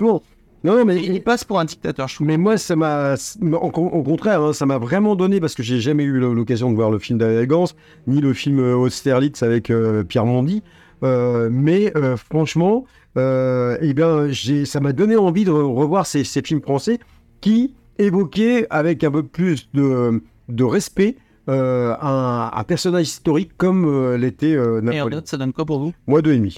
Non, 0.64 0.78
non, 0.78 0.86
mais 0.86 1.02
il 1.04 1.22
passe 1.22 1.44
pour 1.44 1.60
un 1.60 1.66
dictateur, 1.66 2.08
je. 2.08 2.24
Mais 2.24 2.38
moi, 2.38 2.58
ça 2.58 2.76
m'a, 2.78 3.16
au, 3.52 3.70
contraire, 4.04 4.42
hein, 4.42 4.54
ça 4.54 4.66
m'a 4.66 4.78
vraiment 4.78 5.16
donné 5.16 5.42
parce 5.42 5.56
que 5.56 5.64
j'ai 5.64 5.80
jamais 5.82 6.04
eu 6.04 6.20
l'occasion 6.20 6.72
de 6.72 6.76
voir 6.76 6.90
le 6.90 7.00
film 7.00 7.20
d'Alégance, 7.20 7.76
ni 8.08 8.22
le 8.22 8.34
film 8.34 8.60
euh, 8.60 8.76
Austerlitz 8.76 9.44
avec 9.44 9.70
euh, 9.70 10.04
Pierre 10.04 10.26
Mondy. 10.26 10.64
Euh, 11.04 11.50
mais 11.52 11.92
euh, 11.98 12.16
franchement, 12.16 12.86
euh, 13.18 13.78
eh 13.82 13.94
bien, 13.94 14.30
ça 14.64 14.80
m'a 14.80 14.94
donné 14.94 15.18
envie 15.18 15.44
de 15.44 15.52
re- 15.52 15.76
revoir 15.76 16.06
ces, 16.06 16.24
ces 16.24 16.42
films 16.42 16.62
français 16.62 16.98
qui 17.42 17.76
évoquaient 18.00 18.66
avec 18.70 19.04
un 19.04 19.12
peu 19.12 19.24
plus 19.24 19.70
de, 19.74 20.24
de 20.48 20.64
respect 20.64 21.18
euh, 21.50 21.94
un, 22.02 22.52
un 22.56 22.64
personnage 22.64 23.08
historique 23.08 23.52
comme 23.58 23.84
euh, 23.86 24.18
l'était 24.18 24.56
euh, 24.56 24.78
Et 24.78 24.80
en 24.80 24.82
Napoléon. 24.84 25.10
note, 25.10 25.28
ça 25.28 25.36
donne 25.36 25.52
quoi 25.52 25.66
pour 25.66 25.80
vous? 25.80 25.94
Moi, 26.08 26.22
deux 26.22 26.32
et 26.32 26.38
demi. 26.38 26.58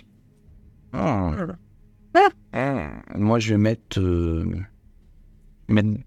Moi, 3.16 3.40
je 3.40 3.52
vais 3.52 3.58
mettre, 3.58 4.00
euh, 4.00 4.46
je 5.70 5.74
vais 5.76 5.82
mettre 5.82 6.00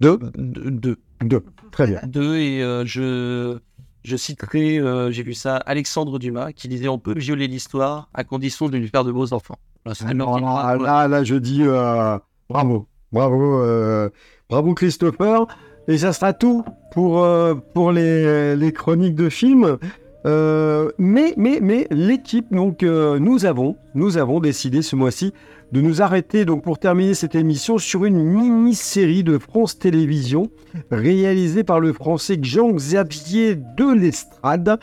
Deux 0.00 0.18
deux, 0.36 0.70
deux, 0.70 0.96
Deux. 1.22 1.44
Très 1.72 1.86
bien. 1.86 2.00
Deux, 2.06 2.36
et 2.36 2.62
euh, 2.62 2.84
je, 2.86 3.58
je 4.04 4.16
citerai, 4.16 4.78
euh, 4.78 5.10
j'ai 5.10 5.22
vu 5.22 5.34
ça, 5.34 5.56
Alexandre 5.56 6.18
Dumas, 6.18 6.52
qui 6.52 6.68
disait 6.68 6.88
on 6.88 6.98
peut 6.98 7.18
violer 7.18 7.48
l'histoire 7.48 8.08
à 8.14 8.24
condition 8.24 8.68
de 8.68 8.78
lui 8.78 8.88
faire 8.88 9.04
de 9.04 9.12
beaux 9.12 9.32
enfants. 9.32 9.58
Alors 9.84 9.96
petite 9.96 10.16
là, 10.16 10.76
là, 10.76 11.08
là, 11.08 11.24
je 11.24 11.34
dis 11.34 11.62
euh, 11.62 12.18
bravo, 12.48 12.86
bravo, 13.10 13.60
euh, 13.62 14.10
bravo 14.48 14.74
Christopher. 14.74 15.46
Et 15.88 15.96
ça 15.96 16.12
sera 16.12 16.34
tout 16.34 16.64
pour, 16.92 17.24
euh, 17.24 17.54
pour 17.54 17.92
les, 17.92 18.54
les 18.54 18.72
chroniques 18.72 19.14
de 19.14 19.30
films. 19.30 19.78
Euh, 20.26 20.90
mais 20.98 21.34
mais, 21.36 21.60
mais 21.62 21.86
l'équipe, 21.90 22.52
donc, 22.52 22.82
euh, 22.82 23.18
nous, 23.18 23.44
avons, 23.44 23.76
nous 23.94 24.18
avons 24.18 24.40
décidé 24.40 24.82
ce 24.82 24.96
mois-ci 24.96 25.32
de 25.72 25.80
nous 25.80 26.02
arrêter 26.02 26.44
donc, 26.44 26.62
pour 26.62 26.78
terminer 26.78 27.14
cette 27.14 27.34
émission 27.34 27.78
sur 27.78 28.04
une 28.04 28.22
mini-série 28.22 29.22
de 29.22 29.38
France 29.38 29.78
Télévisions 29.78 30.50
réalisée 30.90 31.62
par 31.62 31.78
le 31.78 31.92
français 31.92 32.38
Jean-Xavier 32.40 33.54
de 33.54 33.92
l'Estrade, 33.92 34.78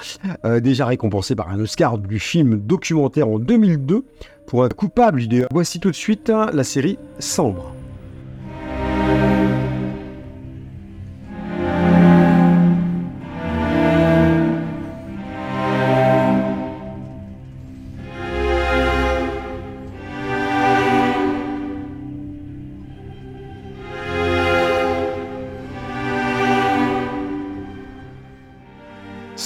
euh, 0.45 0.59
déjà 0.59 0.85
récompensé 0.85 1.35
par 1.35 1.49
un 1.49 1.59
Oscar 1.59 1.97
du 1.97 2.19
film 2.19 2.57
documentaire 2.57 3.27
en 3.27 3.39
2002 3.39 4.03
pour 4.47 4.63
un 4.63 4.69
coupable 4.69 5.21
idée. 5.21 5.45
Voici 5.51 5.79
tout 5.79 5.89
de 5.89 5.95
suite 5.95 6.29
hein, 6.29 6.49
la 6.53 6.63
série 6.63 6.97
Sambre. 7.19 7.74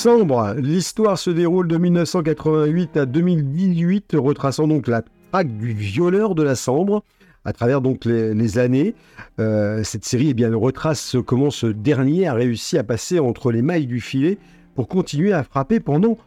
L'histoire 0.05 1.19
se 1.19 1.30
déroule 1.30 1.67
de 1.67 1.77
1988 1.77 2.95
à 2.95 3.05
2018, 3.05 4.15
retraçant 4.15 4.65
donc 4.65 4.88
la 4.88 5.01
traque 5.31 5.57
du 5.57 5.73
violeur 5.73 6.35
de 6.35 6.43
la 6.43 6.55
Sambre 6.55 7.03
à 7.43 7.51
travers 7.51 7.81
donc 7.81 8.05
les, 8.05 8.57
années. 8.59 8.95
Euh, 9.39 9.84
cette 9.84 10.05
série 10.05 10.30
eh 10.30 10.34
bien, 10.34 10.55
retrace 10.55 11.17
comment 11.26 11.49
ce 11.49 11.67
dernier 11.67 12.27
a 12.27 12.34
réussi 12.34 12.77
à 12.77 12.84
passer 12.85 13.19
entre 13.19 13.51
les 13.51 13.61
mailles 13.61 13.88
du 13.88 13.99
filet 13.99 14.38
pour 14.73 14.88
continuer 14.88 15.34
à 15.34 15.43
frapper 15.43 15.81
pendant 15.81 16.17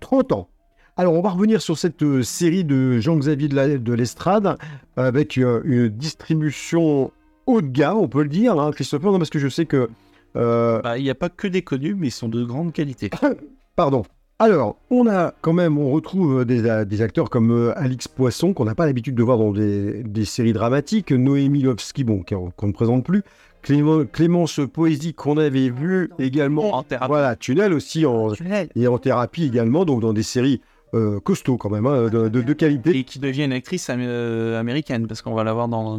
30 0.00 0.32
ans. 0.32 0.48
Alors 0.96 1.12
on 1.12 1.20
va 1.20 1.28
revenir 1.28 1.60
sur 1.60 1.76
cette 1.76 2.02
euh, 2.02 2.22
série 2.22 2.64
de 2.64 2.98
Jean-Xavier 2.98 3.48
de 3.48 3.92
l'Estrade 3.92 4.56
avec 4.96 5.36
euh, 5.36 5.60
une 5.64 5.88
distribution 5.88 7.12
haut 7.44 7.60
de 7.60 7.68
gamme, 7.68 7.98
on 7.98 8.08
peut 8.08 8.22
le 8.22 8.30
dire, 8.30 8.58
hein, 8.58 8.70
Christopher, 8.72 9.12
non, 9.12 9.18
parce 9.18 9.30
que 9.30 9.38
je 9.38 9.48
sais 9.48 9.66
que... 9.66 9.90
euh, 10.38 10.80
Bah, 10.82 10.98
Il 10.98 11.04
n'y 11.04 11.10
a 11.10 11.14
pas 11.14 11.28
que 11.28 11.46
des 11.48 11.62
connus, 11.62 11.94
mais 11.98 12.08
ils 12.08 12.12
sont 12.12 12.28
de 12.28 12.44
grande 12.44 12.72
qualité. 12.72 13.10
pardon. 13.76 14.04
Alors, 14.40 14.76
on 14.90 15.08
a 15.08 15.34
quand 15.40 15.52
même, 15.52 15.78
on 15.78 15.90
retrouve 15.90 16.44
des, 16.44 16.68
a- 16.68 16.84
des 16.84 17.02
acteurs 17.02 17.28
comme 17.28 17.50
euh, 17.50 17.72
Alix 17.76 18.06
Poisson, 18.06 18.52
qu'on 18.54 18.66
n'a 18.66 18.76
pas 18.76 18.86
l'habitude 18.86 19.16
de 19.16 19.22
voir 19.24 19.36
dans 19.36 19.50
des, 19.50 20.04
des 20.04 20.24
séries 20.24 20.52
dramatiques, 20.52 21.10
Noémie 21.10 21.62
Lovski, 21.62 22.04
bon, 22.04 22.22
qu'on 22.22 22.66
ne 22.68 22.72
présente 22.72 23.04
plus, 23.04 23.22
Clément- 23.64 24.04
Clémence 24.04 24.60
Poésie, 24.72 25.12
qu'on 25.12 25.38
avait 25.38 25.70
vu 25.70 26.10
également, 26.20 26.72
En 26.76 26.84
thérapie. 26.84 27.08
voilà, 27.10 27.34
Tunnel 27.34 27.72
aussi, 27.72 28.06
en, 28.06 28.30
Tunnel. 28.30 28.68
et 28.76 28.86
en 28.86 28.98
thérapie 28.98 29.42
également, 29.44 29.84
donc 29.84 30.00
dans 30.02 30.12
des 30.12 30.22
séries 30.22 30.60
euh, 30.94 31.18
costauds 31.18 31.56
quand 31.56 31.68
même, 31.70 31.86
hein, 31.86 32.04
de, 32.08 32.28
de- 32.28 32.40
de 32.40 32.52
qualité. 32.52 32.96
Et 32.96 33.02
qui 33.02 33.18
devient 33.18 33.42
une 33.44 33.52
actrice 33.52 33.90
am- 33.90 33.98
euh, 34.00 34.60
américaine, 34.60 35.08
parce 35.08 35.20
qu'on 35.20 35.34
va 35.34 35.42
la 35.42 35.52
voir 35.52 35.66
dans 35.66 35.98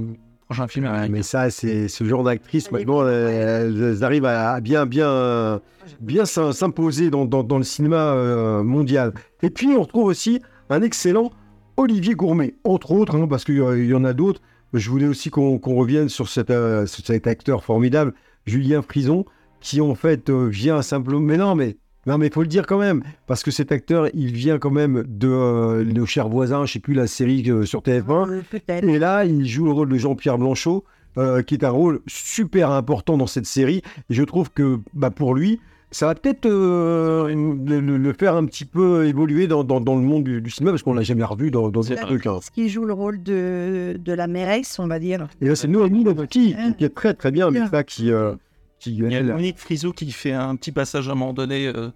prochain 0.49 0.67
film 0.67 0.85
américain. 0.85 1.11
mais 1.11 1.21
ça, 1.23 1.49
c'est 1.51 1.87
ce 1.87 2.03
genre 2.03 2.23
est 2.23 2.71
maintenant, 2.71 3.07
elles, 3.07 4.03
arrivent 4.03 4.25
à, 4.25 4.59
bien, 4.61 4.85
bien, 4.87 5.61
bien 6.01 6.25
s'im- 6.25 6.51
s'imposer 6.53 7.11
dans, 7.11 7.25
dans- 7.25 7.43
dans 7.43 7.59
le 7.59 7.63
cinéma 7.63 8.13
euh, 8.13 8.63
mondial. 8.63 9.13
Et 9.43 9.51
puis, 9.51 9.67
on 9.77 9.81
retrouve 9.83 10.05
aussi 10.05 10.41
un 10.69 10.81
excellent 10.81 11.29
Olivier 11.77 12.15
Gourmet, 12.15 12.55
entre 12.63 12.91
autres, 12.91 13.15
hein, 13.15 13.27
parce 13.27 13.43
qu'il 13.45 13.55
y, 13.57 13.93
en 13.93 14.03
a 14.03 14.13
d'autres. 14.13 14.41
Je 14.73 14.89
voulais 14.89 15.07
aussi 15.07 15.29
qu'on 15.29 15.59
revienne 15.59 16.09
sur, 16.09 16.27
cet, 16.27 16.49
euh, 16.49 16.85
sur 16.87 17.05
cet 17.05 17.27
acteur 17.27 17.63
formidable, 17.63 18.13
Julien 18.45 18.81
Frison, 18.81 19.25
qui 19.61 19.81
en 19.81 19.93
fait 19.93 20.29
euh, 20.29 20.47
vient 20.47 20.81
simplement... 20.81 21.19
Mais 21.19 21.37
non, 21.37 21.53
mais 21.55 21.77
non, 22.07 22.17
mais 22.17 22.29
faut 22.29 22.41
le 22.41 22.47
dire 22.47 22.65
quand 22.65 22.79
même, 22.79 23.03
parce 23.27 23.43
que 23.43 23.51
cet 23.51 23.71
acteur, 23.71 24.07
il 24.13 24.31
vient 24.31 24.57
quand 24.57 24.71
même 24.71 25.03
de 25.07 25.27
euh, 25.29 25.83
nos 25.83 26.05
chers 26.05 26.29
voisins, 26.29 26.65
je 26.65 26.73
sais 26.73 26.79
plus 26.79 26.93
la 26.93 27.07
série 27.07 27.43
euh, 27.49 27.65
sur 27.65 27.81
TF1, 27.81 28.29
Euh, 28.31 28.41
Peut-être. 28.49 28.83
et 28.87 28.99
là, 28.99 29.25
il 29.25 29.45
joue 29.47 29.65
le 29.65 29.71
rôle 29.71 29.89
de 29.89 29.97
Jean-Pierre 29.97 30.37
Blanchot, 30.37 30.83
euh, 31.17 31.41
qui 31.41 31.55
est 31.55 31.63
un 31.63 31.69
rôle 31.69 31.99
super 32.07 32.71
important 32.71 33.17
dans 33.17 33.27
cette 33.27 33.45
série. 33.45 33.81
Et 34.09 34.13
je 34.13 34.23
trouve 34.23 34.49
que 34.51 34.79
bah, 34.93 35.09
pour 35.11 35.35
lui, 35.35 35.59
ça 35.91 36.05
va 36.05 36.13
peut-être 36.15 36.45
euh, 36.45 37.27
le, 37.27 38.13
faire 38.13 38.35
un 38.35 38.45
petit 38.45 38.63
peu 38.65 39.05
évoluer 39.07 39.47
dans, 39.47 39.63
dans- 39.63 39.81
dans 39.81 39.95
le 39.95 40.01
monde 40.03 40.23
du, 40.23 40.39
du 40.41 40.49
cinéma, 40.51 40.71
parce 40.71 40.83
qu'on 40.83 40.93
l'a 40.93 41.01
jamais 41.01 41.23
revu 41.23 41.49
dans, 41.51 41.69
dans 41.69 41.81
C'est 41.81 41.95
trucs. 41.95 42.27
hein. 42.27 42.37
Ce 42.41 42.51
qui 42.51 42.69
joue 42.69 42.85
le 42.85 42.93
rôle 42.93 43.21
de, 43.23 43.97
de 43.99 44.13
la 44.13 44.27
mairesse, 44.27 44.77
on 44.79 44.87
va 44.87 44.99
dire. 44.99 45.27
Et 45.41 45.47
là, 45.47 45.55
c'est 45.55 45.67
Noémie 45.67 46.03
Levetti, 46.03 46.55
qui, 46.55 46.75
qui 46.77 46.85
est 46.85 46.93
très 46.95 47.13
très 47.15 47.31
bien, 47.31 47.49
mais 47.51 47.67
ça, 47.67 47.83
qui, 47.83 48.11
euh, 48.11 48.35
qui 48.79 48.95
Il 48.95 49.11
y 49.11 49.15
a 49.15 49.19
elle, 49.19 49.33
Monique 49.33 49.57
Frisou 49.59 49.91
qui 49.91 50.11
fait 50.11 50.31
un 50.33 50.55
petit 50.55 50.71
passage 50.71 51.07
à 51.09 51.11
un 51.11 51.15
moment 51.15 51.33
donné, 51.33 51.67
euh, 51.67 51.89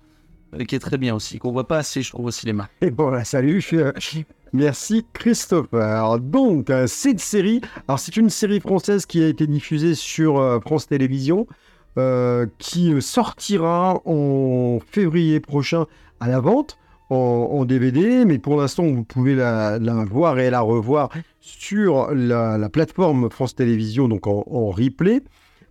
euh, 0.54 0.64
qui 0.66 0.76
est 0.76 0.80
très 0.80 0.98
bien 0.98 1.16
aussi, 1.16 1.40
qu'on 1.40 1.52
voit 1.52 1.68
pas 1.68 1.78
assez, 1.80 2.02
je 2.02 2.10
trouve, 2.12 2.26
au 2.26 2.32
cinéma. 2.32 2.70
Et 2.82 2.92
bon, 2.92 3.10
là, 3.10 3.24
salut. 3.24 3.66
euh, 3.74 3.92
Merci 4.54 5.06
Christopher. 5.14 6.20
Donc, 6.20 6.70
euh, 6.70 6.86
cette 6.86 7.20
série, 7.20 7.62
alors 7.88 8.00
c'est 8.00 8.18
une 8.18 8.30
série 8.30 8.60
française 8.60 9.06
qui 9.08 9.24
a 9.24 9.28
été 9.28 9.48
diffusée 9.48 9.96
sur 9.96 10.38
euh, 10.40 10.60
France 10.60 10.88
Télévisions, 10.88 11.48
qui 12.58 12.92
sortira 13.02 14.02
en 14.06 14.80
février 14.84 15.40
prochain 15.40 15.86
à 16.20 16.28
la 16.28 16.40
vente 16.40 16.80
en, 17.12 17.16
en 17.16 17.66
DVD, 17.66 18.26
mais 18.26 18.40
pour 18.40 18.60
l'instant, 18.60 18.84
vous 18.84 19.04
pouvez 19.04 19.36
la, 19.36 19.78
la 19.78 20.04
voir 20.04 20.40
et 20.40 20.50
la 20.50 20.62
revoir 20.62 21.10
sur 21.40 22.12
la, 22.12 22.58
la 22.58 22.70
plateforme 22.70 23.30
France 23.30 23.54
Télévisions, 23.54 24.08
donc 24.08 24.26
en, 24.26 24.44
en 24.50 24.72
replay, 24.72 25.22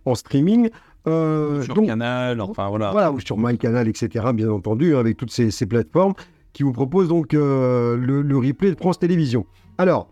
en 0.05 0.15
streaming. 0.15 0.69
Euh, 1.07 1.61
Sur 1.63 1.75
donc, 1.75 1.87
Canal, 1.87 2.39
enfin 2.41 2.69
voilà. 2.69 2.91
voilà, 2.91 3.11
ou 3.11 3.19
sur 3.19 3.37
MyCanal, 3.37 3.87
etc., 3.87 4.25
bien 4.33 4.49
entendu, 4.49 4.95
hein, 4.95 4.99
avec 4.99 5.17
toutes 5.17 5.31
ces, 5.31 5.51
ces 5.51 5.65
plateformes 5.65 6.13
qui 6.53 6.63
vous 6.63 6.71
proposent 6.71 7.09
donc 7.09 7.33
euh, 7.33 7.97
le, 7.97 8.21
le 8.21 8.37
replay 8.37 8.71
de 8.71 8.77
France 8.77 8.99
Télévisions. 8.99 9.45
Alors, 9.77 10.07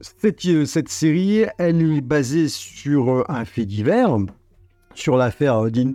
cette, 0.00 0.44
euh, 0.46 0.64
cette 0.64 0.88
série, 0.90 1.44
elle 1.58 1.82
est 1.96 2.00
basée 2.00 2.48
sur 2.48 3.24
un 3.28 3.44
fait 3.44 3.64
divers, 3.66 4.16
sur 4.94 5.16
l'affaire 5.16 5.70
d'In- 5.70 5.94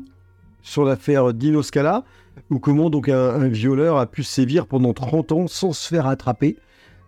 sur 0.62 0.84
l'affaire 0.84 1.34
Dino 1.34 1.62
Scala, 1.62 2.04
où 2.50 2.60
comment 2.60 2.90
donc 2.90 3.08
un, 3.10 3.30
un 3.42 3.48
violeur 3.48 3.98
a 3.98 4.06
pu 4.08 4.24
sévir 4.24 4.66
pendant 4.66 4.94
30 4.94 5.32
ans 5.32 5.48
sans 5.48 5.72
se 5.74 5.88
faire 5.88 6.08
attraper. 6.08 6.58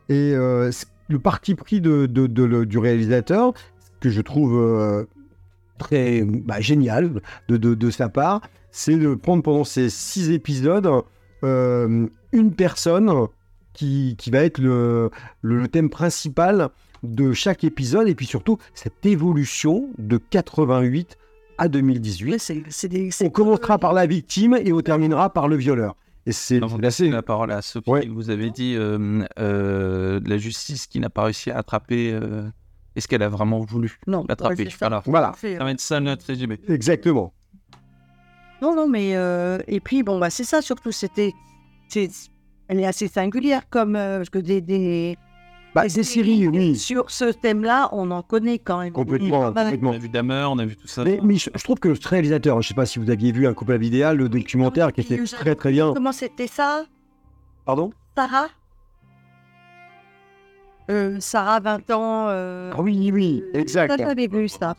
Et 0.07 0.31
euh, 0.35 0.71
le 1.09 1.19
parti 1.19 1.55
pris 1.55 1.81
de, 1.81 2.05
de- 2.05 2.27
de- 2.27 2.43
le- 2.43 2.65
du 2.65 2.77
réalisateur, 2.77 3.53
que 3.99 4.09
je 4.09 4.21
trouve 4.21 4.55
euh, 4.57 5.05
très 5.77 6.23
bah, 6.23 6.59
génial 6.61 7.21
de, 7.47 7.57
de- 7.57 7.75
de 7.75 7.89
sa 7.89 8.09
part, 8.09 8.41
c'est 8.71 8.97
de 8.97 9.15
prendre 9.15 9.43
pendant 9.43 9.63
ces 9.63 9.89
six 9.89 10.31
épisodes 10.31 10.89
euh, 11.43 12.07
une 12.31 12.53
personne 12.53 13.11
qui, 13.73 14.15
qui 14.17 14.31
va 14.31 14.39
être 14.39 14.57
le, 14.59 15.09
le- 15.41 15.59
le 15.59 15.67
thème 15.67 15.89
principal 15.89 16.69
de 17.03 17.33
chaque 17.33 17.63
épisode, 17.63 18.07
et 18.07 18.15
puis 18.15 18.25
surtout 18.25 18.57
cette 18.73 19.05
évolution 19.05 19.89
de 19.97 20.17
88 20.17 21.17
à 21.57 21.67
2018. 21.67 22.31
Ouais, 22.31 22.39
c'est- 22.39 22.63
c'est 22.69 22.87
des- 22.87 23.11
c'est- 23.11 23.25
On 23.25 23.29
commencera 23.29 23.77
par 23.77 23.93
la 23.93 24.05
victime 24.07 24.57
et 24.61 24.73
on 24.73 24.81
terminera 24.81 25.31
par 25.31 25.47
le 25.47 25.55
violeur. 25.55 25.95
Et 26.25 26.31
c'est 26.31 26.59
assez... 26.83 27.09
la 27.09 27.21
parole 27.21 27.51
à 27.51 27.61
Sophie, 27.61 27.87
Ouais. 27.89 28.07
vous 28.11 28.31
avez 28.31 28.49
dit 28.49 28.75
euh, 28.75 29.21
euh, 29.39 30.19
la 30.25 30.37
justice 30.37 30.87
qui 30.87 30.99
n'a 30.99 31.11
pas 31.11 31.25
réussi 31.25 31.51
à 31.51 31.57
attraper. 31.59 32.17
Euh, 32.95 32.97
Est-ce 32.97 33.07
qu'elle 33.07 33.23
a 33.23 33.29
vraiment 33.29 33.59
voulu 33.59 33.99
l'attraper? 34.07 34.63
ouais. 34.65 34.69
Voilà. 34.79 35.01
Voilà, 35.05 35.33
C'est- 35.37 35.57
Ça 35.57 35.63
va 35.63 35.71
être 35.71 35.79
ça 35.81 35.99
notre 35.99 36.25
résumé. 36.25 36.59
exactement. 36.67 37.33
Non, 38.61 38.75
non, 38.75 38.87
mais 38.87 39.15
euh, 39.15 39.59
et 39.67 39.79
puis 39.79 40.01
bon, 40.03 40.17
bah 40.19 40.29
c'est 40.29 40.43
ça 40.45 40.61
surtout. 40.61 40.91
C'était, 40.91 41.33
elle 42.67 42.79
est 42.79 42.85
assez 42.85 43.07
singulière 43.07 43.69
comme 43.69 43.95
euh, 43.95 44.17
parce 44.17 44.29
que 44.29 44.39
des 44.39 44.61
des, 44.61 45.17
Bah, 45.75 45.83
des 45.83 46.03
séries, 46.03 46.47
oui, 46.47 46.75
sur 46.77 47.11
ce 47.11 47.25
thème-là, 47.25 47.89
on 47.91 48.09
en 48.11 48.21
connaît 48.23 48.59
quand 48.59 48.79
même. 48.79 48.93
complètement. 48.93 49.51
Bah, 49.51 49.63
complètement. 49.63 49.89
On 49.91 49.93
a 49.93 49.97
vu 49.97 50.09
Damer, 50.09 50.47
on 50.49 50.57
a 50.57 50.65
vu 50.65 50.75
tout 50.77 50.87
ça. 50.87 51.03
Mais, 51.03 51.19
mais 51.21 51.35
je, 51.35 51.49
je 51.53 51.63
trouve 51.63 51.79
que 51.79 51.89
le 51.89 51.95
réalisateur, 52.01 52.61
je 52.61 52.67
ne 52.67 52.69
sais 52.69 52.73
pas 52.73 52.85
si 52.85 52.97
vous 52.97 53.09
aviez 53.09 53.31
vu 53.33 53.45
un 53.45 53.53
couple 53.53 53.83
idéal, 53.83 54.17
le 54.17 54.29
documentaire 54.29 54.93
qui 54.93 55.01
était 55.01 55.21
très 55.25 55.53
très 55.55 55.71
bien. 55.71 55.93
Comment 55.93 56.13
c'était 56.13 56.47
ça, 56.47 56.85
Pardon? 57.65 57.91
Sarah? 58.17 58.47
Euh, 60.89 61.17
Sarah, 61.19 61.59
20 61.59 61.91
ans. 61.91 62.27
euh, 62.29 62.71
Ah 62.75 62.81
oui, 62.81 63.11
oui, 63.13 63.43
exact. 63.53 63.91
Ça, 63.91 63.97
j'avais 63.97 64.27
vu 64.27 64.47
ça. 64.47 64.75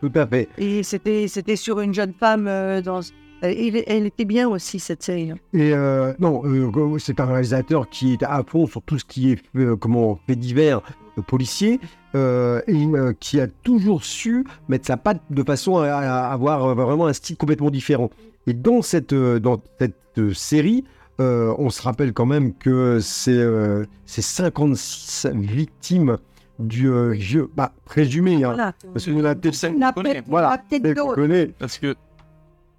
Tout 0.00 0.12
à 0.14 0.26
fait. 0.26 0.48
Et 0.58 0.82
c'était, 0.82 1.28
c'était 1.28 1.56
sur 1.56 1.80
une 1.80 1.92
jeune 1.94 2.12
femme 2.18 2.46
euh, 2.48 2.80
dans. 2.80 3.00
Elle, 3.44 3.82
elle 3.88 4.06
était 4.06 4.24
bien 4.24 4.48
aussi 4.48 4.78
cette 4.78 5.02
série. 5.02 5.32
hein. 5.32 5.36
Et 5.52 5.72
euh, 5.72 6.12
non, 6.20 6.42
euh, 6.44 6.98
c'est 6.98 7.18
un 7.18 7.26
réalisateur 7.26 7.88
qui 7.90 8.12
est 8.12 8.22
à 8.22 8.42
fond 8.46 8.66
sur 8.68 8.82
tout 8.82 8.98
ce 9.00 9.04
qui 9.04 9.32
est 9.32 9.42
euh, 9.56 9.74
comment 9.74 10.18
fait 10.28 10.36
divers 10.36 10.80
euh, 11.18 11.22
policier 11.22 11.80
euh, 12.14 12.60
et 12.68 12.86
euh, 12.86 13.12
qui 13.18 13.40
a 13.40 13.48
toujours 13.48 14.04
su 14.04 14.44
mettre 14.68 14.86
sa 14.86 14.96
patte 14.96 15.22
de 15.30 15.42
façon 15.42 15.78
à, 15.78 15.88
à 15.92 16.32
avoir 16.32 16.64
euh, 16.66 16.74
vraiment 16.74 17.06
un 17.08 17.12
style 17.12 17.36
complètement 17.36 17.70
différent. 17.70 18.10
Et 18.46 18.54
dans 18.54 18.80
cette 18.80 19.12
euh, 19.12 19.40
dans 19.40 19.60
cette 19.80 19.96
euh, 20.18 20.32
série, 20.32 20.84
euh, 21.22 21.54
on 21.58 21.70
se 21.70 21.80
rappelle 21.82 22.12
quand 22.12 22.26
même 22.26 22.54
que 22.54 22.98
c'est 23.00 23.30
euh, 23.36 23.84
c'est 24.06 24.22
56 24.22 25.28
victimes 25.34 26.18
du 26.58 26.88
euh, 26.90 27.10
vieux, 27.10 27.48
bah 27.56 27.72
présumé, 27.84 28.36
hein, 28.44 28.52
Voilà. 28.54 28.72
parce 28.92 29.06
qu'on 29.06 29.24
a 29.24 29.34
peut-être 29.34 29.54
celle 29.54 29.74
On 29.76 29.82
a 29.82 29.92
qu'on 29.92 30.02
connaît. 30.02 30.12
peut-être 30.14 30.28
Voilà. 30.28 30.48
on 30.48 30.52
a 30.52 30.58
peut-être 30.58 30.82
peut-être 30.82 30.96
qu'on 30.98 31.04
d'autres. 31.08 31.14
connaît. 31.22 31.46
Parce 31.58 31.78
que, 31.78 31.94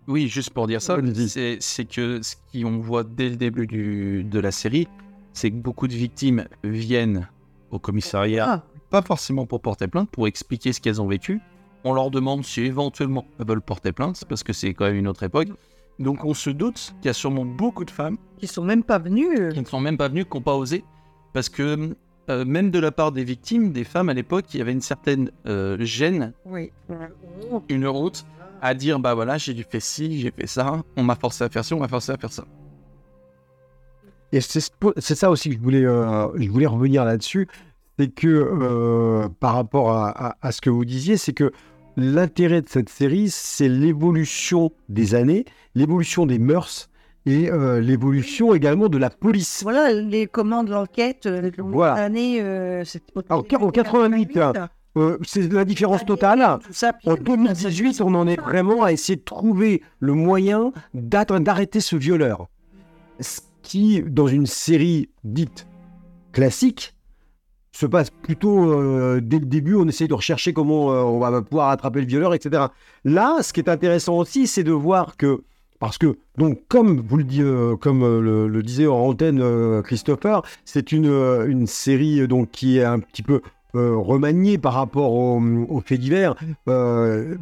oui, 0.07 0.27
juste 0.27 0.51
pour 0.51 0.67
dire 0.67 0.81
ça, 0.81 0.97
c'est 1.27 1.57
c'est 1.59 1.85
que 1.85 2.21
ce 2.21 2.35
qu'on 2.53 2.77
voit 2.79 3.03
dès 3.03 3.29
le 3.29 3.35
début 3.35 3.67
du- 3.67 4.23
de 4.23 4.39
la 4.39 4.51
série, 4.51 4.87
c'est 5.33 5.49
que 5.49 5.55
beaucoup 5.55 5.87
de 5.87 5.93
victimes 5.93 6.45
viennent 6.63 7.27
au 7.71 7.79
commissariat, 7.79 8.45
Ah, 8.47 8.63
pas 8.89 9.01
forcément 9.01 9.45
pour 9.45 9.59
porter 9.61 9.87
plainte, 9.87 10.09
pour 10.11 10.27
expliquer 10.27 10.71
ce 10.73 10.79
qu'elles 10.79 11.01
ont 11.01 11.07
vécu. 11.07 11.41
On 11.83 11.93
leur 11.93 12.11
demande 12.11 12.45
si 12.45 12.61
éventuellement 12.61 13.25
elles 13.39 13.47
veulent 13.47 13.61
porter 13.61 13.91
plainte, 13.91 14.23
parce 14.29 14.43
que 14.43 14.53
c'est 14.53 14.73
quand 14.73 14.85
même 14.85 14.95
une 14.95 15.07
autre 15.07 15.23
époque. 15.23 15.49
Donc 15.99 16.25
on 16.25 16.33
se 16.33 16.49
doute 16.49 16.93
qu'il 17.01 17.07
y 17.07 17.09
a 17.09 17.13
sûrement 17.13 17.45
beaucoup 17.45 17.85
de 17.85 17.91
femmes 17.91 18.17
qui 18.37 18.47
sont 18.47 18.63
même 18.63 18.83
pas 18.83 18.99
venus. 18.99 19.29
euh, 19.39 19.51
qui 19.51 19.59
ne 19.61 19.65
sont 19.65 19.79
même 19.79 19.97
pas 19.97 20.07
venues, 20.09 20.25
qui 20.25 20.35
n'ont 20.37 20.41
pas 20.41 20.55
osé, 20.55 20.83
parce 21.33 21.49
que 21.49 21.95
euh, 22.29 22.45
même 22.45 22.71
de 22.71 22.79
la 22.79 22.91
part 22.91 23.11
des 23.11 23.23
victimes, 23.23 23.71
des 23.71 23.83
femmes 23.83 24.09
à 24.09 24.13
l'époque, 24.13 24.45
il 24.53 24.57
y 24.57 24.61
avait 24.61 24.71
une 24.71 24.81
certaine 24.81 25.29
euh, 25.45 25.77
gêne 25.81 26.33
Oui. 26.45 26.71
une 27.69 27.87
route 27.87 28.25
à 28.61 28.73
dire 28.73 28.97
bah 28.99 29.13
voilà 29.13 29.37
j'ai 29.37 29.53
fait 29.63 29.81
ci 29.81 30.21
j'ai 30.21 30.31
fait 30.31 30.47
ça 30.47 30.81
on 30.95 31.03
m'a 31.03 31.15
forcé 31.15 31.43
à 31.43 31.49
faire 31.49 31.65
ci 31.65 31.73
on 31.73 31.79
m'a 31.79 31.89
forcé 31.89 32.13
à 32.13 32.17
faire 32.17 32.31
ça 32.31 32.45
Et 34.31 34.39
c'est 34.41 35.15
ça 35.15 35.29
aussi 35.29 35.49
que 35.49 35.55
je 35.55 35.61
voulais, 35.61 35.85
euh, 35.85 36.27
je 36.39 36.49
voulais 36.49 36.65
revenir 36.65 37.03
là-dessus, 37.05 37.47
c'est 37.99 38.07
que 38.09 38.27
euh, 38.27 39.27
par 39.39 39.53
rapport 39.55 39.91
à, 39.91 40.09
à- 40.29 40.35
à 40.41 40.51
ce 40.51 40.59
que 40.61 40.69
vous 40.71 40.85
disiez, 40.85 41.17
c'est 41.17 41.33
que 41.33 41.51
l'intérêt 41.97 42.61
de 42.61 42.69
cette 42.69 42.89
série, 42.89 43.29
c'est 43.29 43.69
l'évolution 43.69 44.71
des 44.89 45.15
années, 45.15 45.45
l'évolution 45.75 46.25
des 46.25 46.39
mœurs 46.39 46.89
et 47.25 47.49
euh, 47.49 47.79
l'évolution 47.79 48.53
également 48.53 48.89
de 48.89 48.97
la 48.97 49.09
police. 49.09 49.61
Voilà 49.63 49.93
les 49.93 50.27
commandes 50.27 50.67
d'enquête. 50.69 51.25
euh, 51.25 51.49
Voilà. 51.57 52.09
Euh, 52.09 52.83
Alors, 53.29 53.45
en 53.59 53.69
88, 53.69 54.37
hein. 54.37 54.69
Euh, 54.95 55.17
c'est 55.23 55.51
la 55.51 55.65
différence 55.65 56.05
totale. 56.05 56.59
Ça, 56.69 56.93
En 57.05 57.15
2018, 57.15 58.01
on 58.01 58.13
en 58.13 58.27
est 58.27 58.39
vraiment 58.39 58.83
à 58.83 58.91
essayer 58.91 59.15
de 59.15 59.23
trouver 59.23 59.81
le 59.99 60.13
moyen 60.13 60.71
d'arrêter 60.93 61.79
ce 61.79 61.95
violeur. 61.95 62.47
Ce 63.19 63.39
qui, 63.63 64.03
dans 64.03 64.27
une 64.27 64.45
série 64.45 65.09
dite 65.23 65.65
classique, 66.31 66.92
se 67.75 67.85
passe 67.87 68.09
plutôt 68.11 68.71
euh, 68.71 69.19
dès 69.21 69.39
le 69.39 69.45
début, 69.45 69.75
on 69.75 69.87
essaie 69.87 70.07
de 70.07 70.13
rechercher 70.13 70.53
comment 70.53 70.91
euh, 70.93 71.01
on 71.01 71.19
va 71.19 71.41
pouvoir 71.41 71.69
attraper 71.69 71.99
le 72.01 72.07
violeur, 72.07 72.33
etc. 72.33 72.65
Là, 73.03 73.39
ce 73.41 73.51
qui 73.51 73.59
est 73.59 73.67
intéressant 73.69 74.15
aussi, 74.17 74.47
c'est 74.47 74.63
de 74.63 74.71
voir 74.71 75.17
que 75.17 75.41
Parce 75.79 75.97
que, 75.97 76.17
donc, 76.37 76.61
comme 76.69 77.01
vous 77.01 77.17
le, 77.17 77.25
euh, 77.39 77.75
comme 77.75 78.03
euh, 78.03 78.21
le, 78.21 78.47
le 78.47 78.63
disait 78.63 78.87
en 78.87 78.99
antenne 78.99 79.41
euh, 79.41 79.81
Christopher, 79.81 80.41
c'est 80.63 80.93
une, 80.93 81.07
une 81.47 81.67
série 81.67 82.25
donc, 82.27 82.51
qui 82.51 82.77
est 82.77 82.85
un 82.85 82.99
petit 82.99 83.23
peu 83.23 83.41
remaniée 83.75 84.59
par 84.59 84.73
rapport 84.75 85.11
au- 85.13 85.41
aux 85.41 85.81
faits 85.81 85.99
divers. 85.99 86.35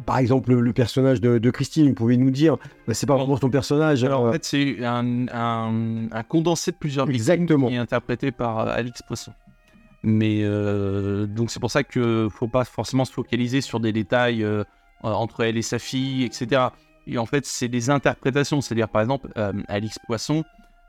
Par 0.06 0.18
exemple, 0.18 0.54
le, 0.54 0.72
personnage 0.72 1.20
de, 1.20 1.36
de 1.38 1.50
Christine, 1.50 1.88
vous 1.88 1.94
pouvez 1.94 2.16
nous 2.16 2.30
dire, 2.30 2.56
bah, 2.86 2.94
c'est 2.94 3.06
pas 3.06 3.16
vraiment 3.16 3.36
son 3.36 3.50
personnage. 3.50 4.02
Alors, 4.02 4.22
en 4.22 4.32
fait, 4.32 4.42
c'est 4.44 4.82
un, 4.82 5.26
un- 5.28 6.08
un 6.10 6.22
condensé 6.22 6.70
de 6.70 6.76
plusieurs 6.76 7.08
Exactement. 7.10 7.68
qui 7.68 7.74
est 7.74 7.78
interprété 7.78 8.32
par 8.32 8.60
Alix 8.60 9.02
Poisson. 9.02 9.32
Mais 10.02 10.40
euh, 10.42 11.26
donc, 11.26 11.50
c'est 11.50 11.60
pour 11.60 11.70
ça 11.70 11.84
qu'il 11.84 12.28
faut 12.30 12.48
pas 12.48 12.64
forcément 12.64 13.04
se 13.04 13.12
focaliser 13.12 13.60
sur 13.60 13.80
des 13.80 13.92
détails 13.92 14.42
euh, 14.42 14.64
euh, 15.04 15.08
entre 15.08 15.44
elle 15.44 15.56
et 15.56 15.62
sa 15.62 15.78
fille, 15.78 16.24
etc. 16.24 16.68
Et 17.06 17.18
en 17.18 17.26
fait, 17.26 17.46
c'est 17.46 17.68
des 17.68 17.90
interprétations. 17.90 18.60
C'est-à-dire, 18.60 18.88
par 18.88 19.02
exemple, 19.02 19.28
euh, 19.36 19.52
Alix 19.68 19.98
Poisson, 20.06 20.44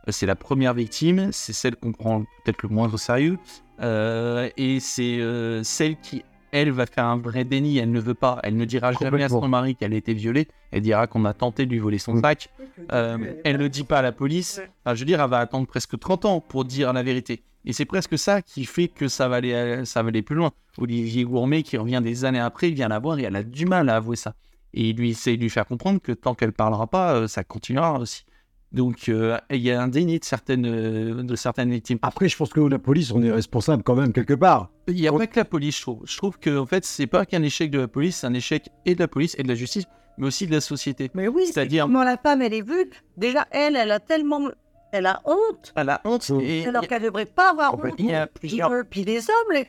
c'est 0.10 0.26
la 0.26 0.36
première 0.36 0.74
victime, 0.74 1.30
c'est 1.32 1.54
celle 1.54 1.76
qu'on 1.76 1.92
prend 1.92 2.22
peut-être 2.44 2.64
le 2.64 2.70
moins 2.70 2.92
au 2.94 2.98
sérieux. 2.98 3.38
Euh, 3.82 4.50
et 4.58 4.80
c'est 4.80 5.20
euh, 5.20 5.64
celle 5.64 5.96
qui, 5.98 6.24
elle, 6.52 6.72
va 6.72 6.86
faire 6.86 7.06
un 7.06 7.18
vrai 7.18 7.46
déni. 7.46 7.78
Elle 7.78 7.92
ne 7.92 8.00
veut 8.00 8.14
pas. 8.14 8.40
Elle 8.44 8.58
ne 8.58 8.66
dira 8.66 8.92
jamais 8.92 9.24
à 9.24 9.30
son 9.30 9.48
mari 9.48 9.76
qu'elle 9.76 9.94
a 9.94 9.98
été 9.98 10.14
violée. 10.14 10.48
Elle 10.72 10.82
dira 10.82 11.08
qu'on 11.08 11.26
a 11.26 11.34
tenté 11.34 11.66
de 11.66 11.72
lui 11.72 11.80
voler 11.80 12.00
son 12.00 12.20
sac. 12.20 12.50
Euh, 12.92 13.34
elle 13.44 13.58
ne 13.58 13.68
dit 13.68 13.84
pas 13.84 14.00
à 14.00 14.02
la 14.02 14.12
police. 14.12 14.62
Enfin, 14.86 14.96
je 14.96 15.00
veux 15.00 15.06
dire, 15.06 15.22
elle 15.22 15.30
va 15.30 15.40
attendre 15.40 15.68
presque 15.68 15.98
30 15.98 16.26
ans 16.26 16.40
pour 16.40 16.66
dire 16.66 16.92
la 16.94 17.04
vérité. 17.04 17.44
Et 17.66 17.74
c'est 17.74 17.86
presque 17.86 18.18
ça 18.18 18.42
qui 18.42 18.66
fait 18.66 18.88
que 18.90 19.08
ça 19.08 19.28
va 19.28 19.38
aller, 19.38 19.54
euh, 19.54 19.86
ça 19.86 20.04
va 20.04 20.10
aller 20.10 20.22
plus 20.22 20.36
loin. 20.36 20.52
Olivier 20.78 21.24
Gourmet, 21.24 21.64
qui 21.64 21.78
revient 21.78 22.02
des 22.04 22.26
années 22.26 22.40
après, 22.40 22.70
il 22.70 22.76
vient 22.76 22.90
la 22.90 23.00
voir 23.00 23.18
et 23.20 23.24
elle 23.24 23.36
a 23.36 23.44
du 23.44 23.66
mal 23.66 23.88
à 23.90 23.96
avouer 23.98 24.16
ça. 24.18 24.34
Et 24.74 24.90
il 24.90 24.98
lui 24.98 25.12
essaie 25.12 25.38
de 25.38 25.42
lui 25.42 25.50
faire 25.50 25.66
comprendre 25.66 26.02
que 26.02 26.12
tant 26.12 26.34
qu'elle 26.34 26.52
parlera 26.52 26.88
pas, 26.88 27.16
euh, 27.16 27.28
ça 27.28 27.44
continuera 27.44 28.00
aussi. 28.00 28.26
Donc, 28.72 29.08
euh, 29.08 29.38
il 29.52 29.58
y 29.62 29.70
a 29.72 29.80
un 29.80 29.88
déni 29.88 30.18
de 30.20 30.26
certaines, 30.26 30.64
de 30.64 31.36
certaines 31.36 31.70
victimes. 31.70 32.00
Après, 32.02 32.28
je 32.28 32.36
pense 32.36 32.52
que 32.52 32.60
la 32.60 32.80
police, 32.80 33.12
on 33.12 33.22
est 33.22 33.32
responsable 33.32 33.84
quand 33.84 33.94
même 33.96 34.12
quelque 34.12 34.34
part. 34.34 34.72
Il 34.88 34.96
n'y 34.96 35.08
a 35.08 35.14
pas 35.14 35.28
que 35.28 35.40
la 35.40 35.46
police, 35.46 35.78
je 35.78 35.82
trouve. 35.84 36.02
Je 36.06 36.18
trouve 36.18 36.40
que, 36.40 36.58
en 36.58 36.66
fait, 36.66 36.84
c'est 36.84 37.06
pas 37.06 37.26
qu'un 37.28 37.44
échec 37.44 37.70
de 37.70 37.80
la 37.82 37.88
police, 37.88 38.18
c'est 38.18 38.28
un 38.28 38.34
échec 38.34 38.70
et 38.88 38.96
de 38.96 39.00
la 39.00 39.08
police 39.08 39.36
et 39.38 39.44
de 39.44 39.48
la 39.48 39.54
justice, 39.54 39.86
mais 40.18 40.26
aussi 40.26 40.48
de 40.48 40.52
la 40.54 40.60
société. 40.60 41.12
Mais 41.14 41.28
oui, 41.28 41.46
C'est-à-dire- 41.46 41.84
c'est 41.86 41.88
comment 41.92 42.04
la 42.04 42.18
femme, 42.18 42.42
elle 42.42 42.56
est 42.56 42.68
vue. 42.68 42.90
Déjà, 43.16 43.46
elle, 43.52 43.76
elle 43.76 43.92
a 43.92 44.00
tellement. 44.00 44.50
Elle 44.94 45.08
a 45.08 45.22
honte, 45.26 45.74
À 45.76 45.84
la 45.84 46.00
honte. 46.06 46.30
Mm. 46.30 46.40
Et, 46.42 46.68
alors 46.68 46.88
qu'elle 46.88 47.02
ne 47.02 47.08
devrait 47.08 47.26
pas 47.26 47.50
avoir 47.50 47.74
honte. 47.74 47.96
il 47.98 48.06
y 48.12 48.14
a 48.14 48.28
plusieurs. 48.28 48.72
Euh, 48.72 48.84
Puis 48.88 49.04
les 49.04 49.22
hommes, 49.28 49.52
les, 49.54 49.68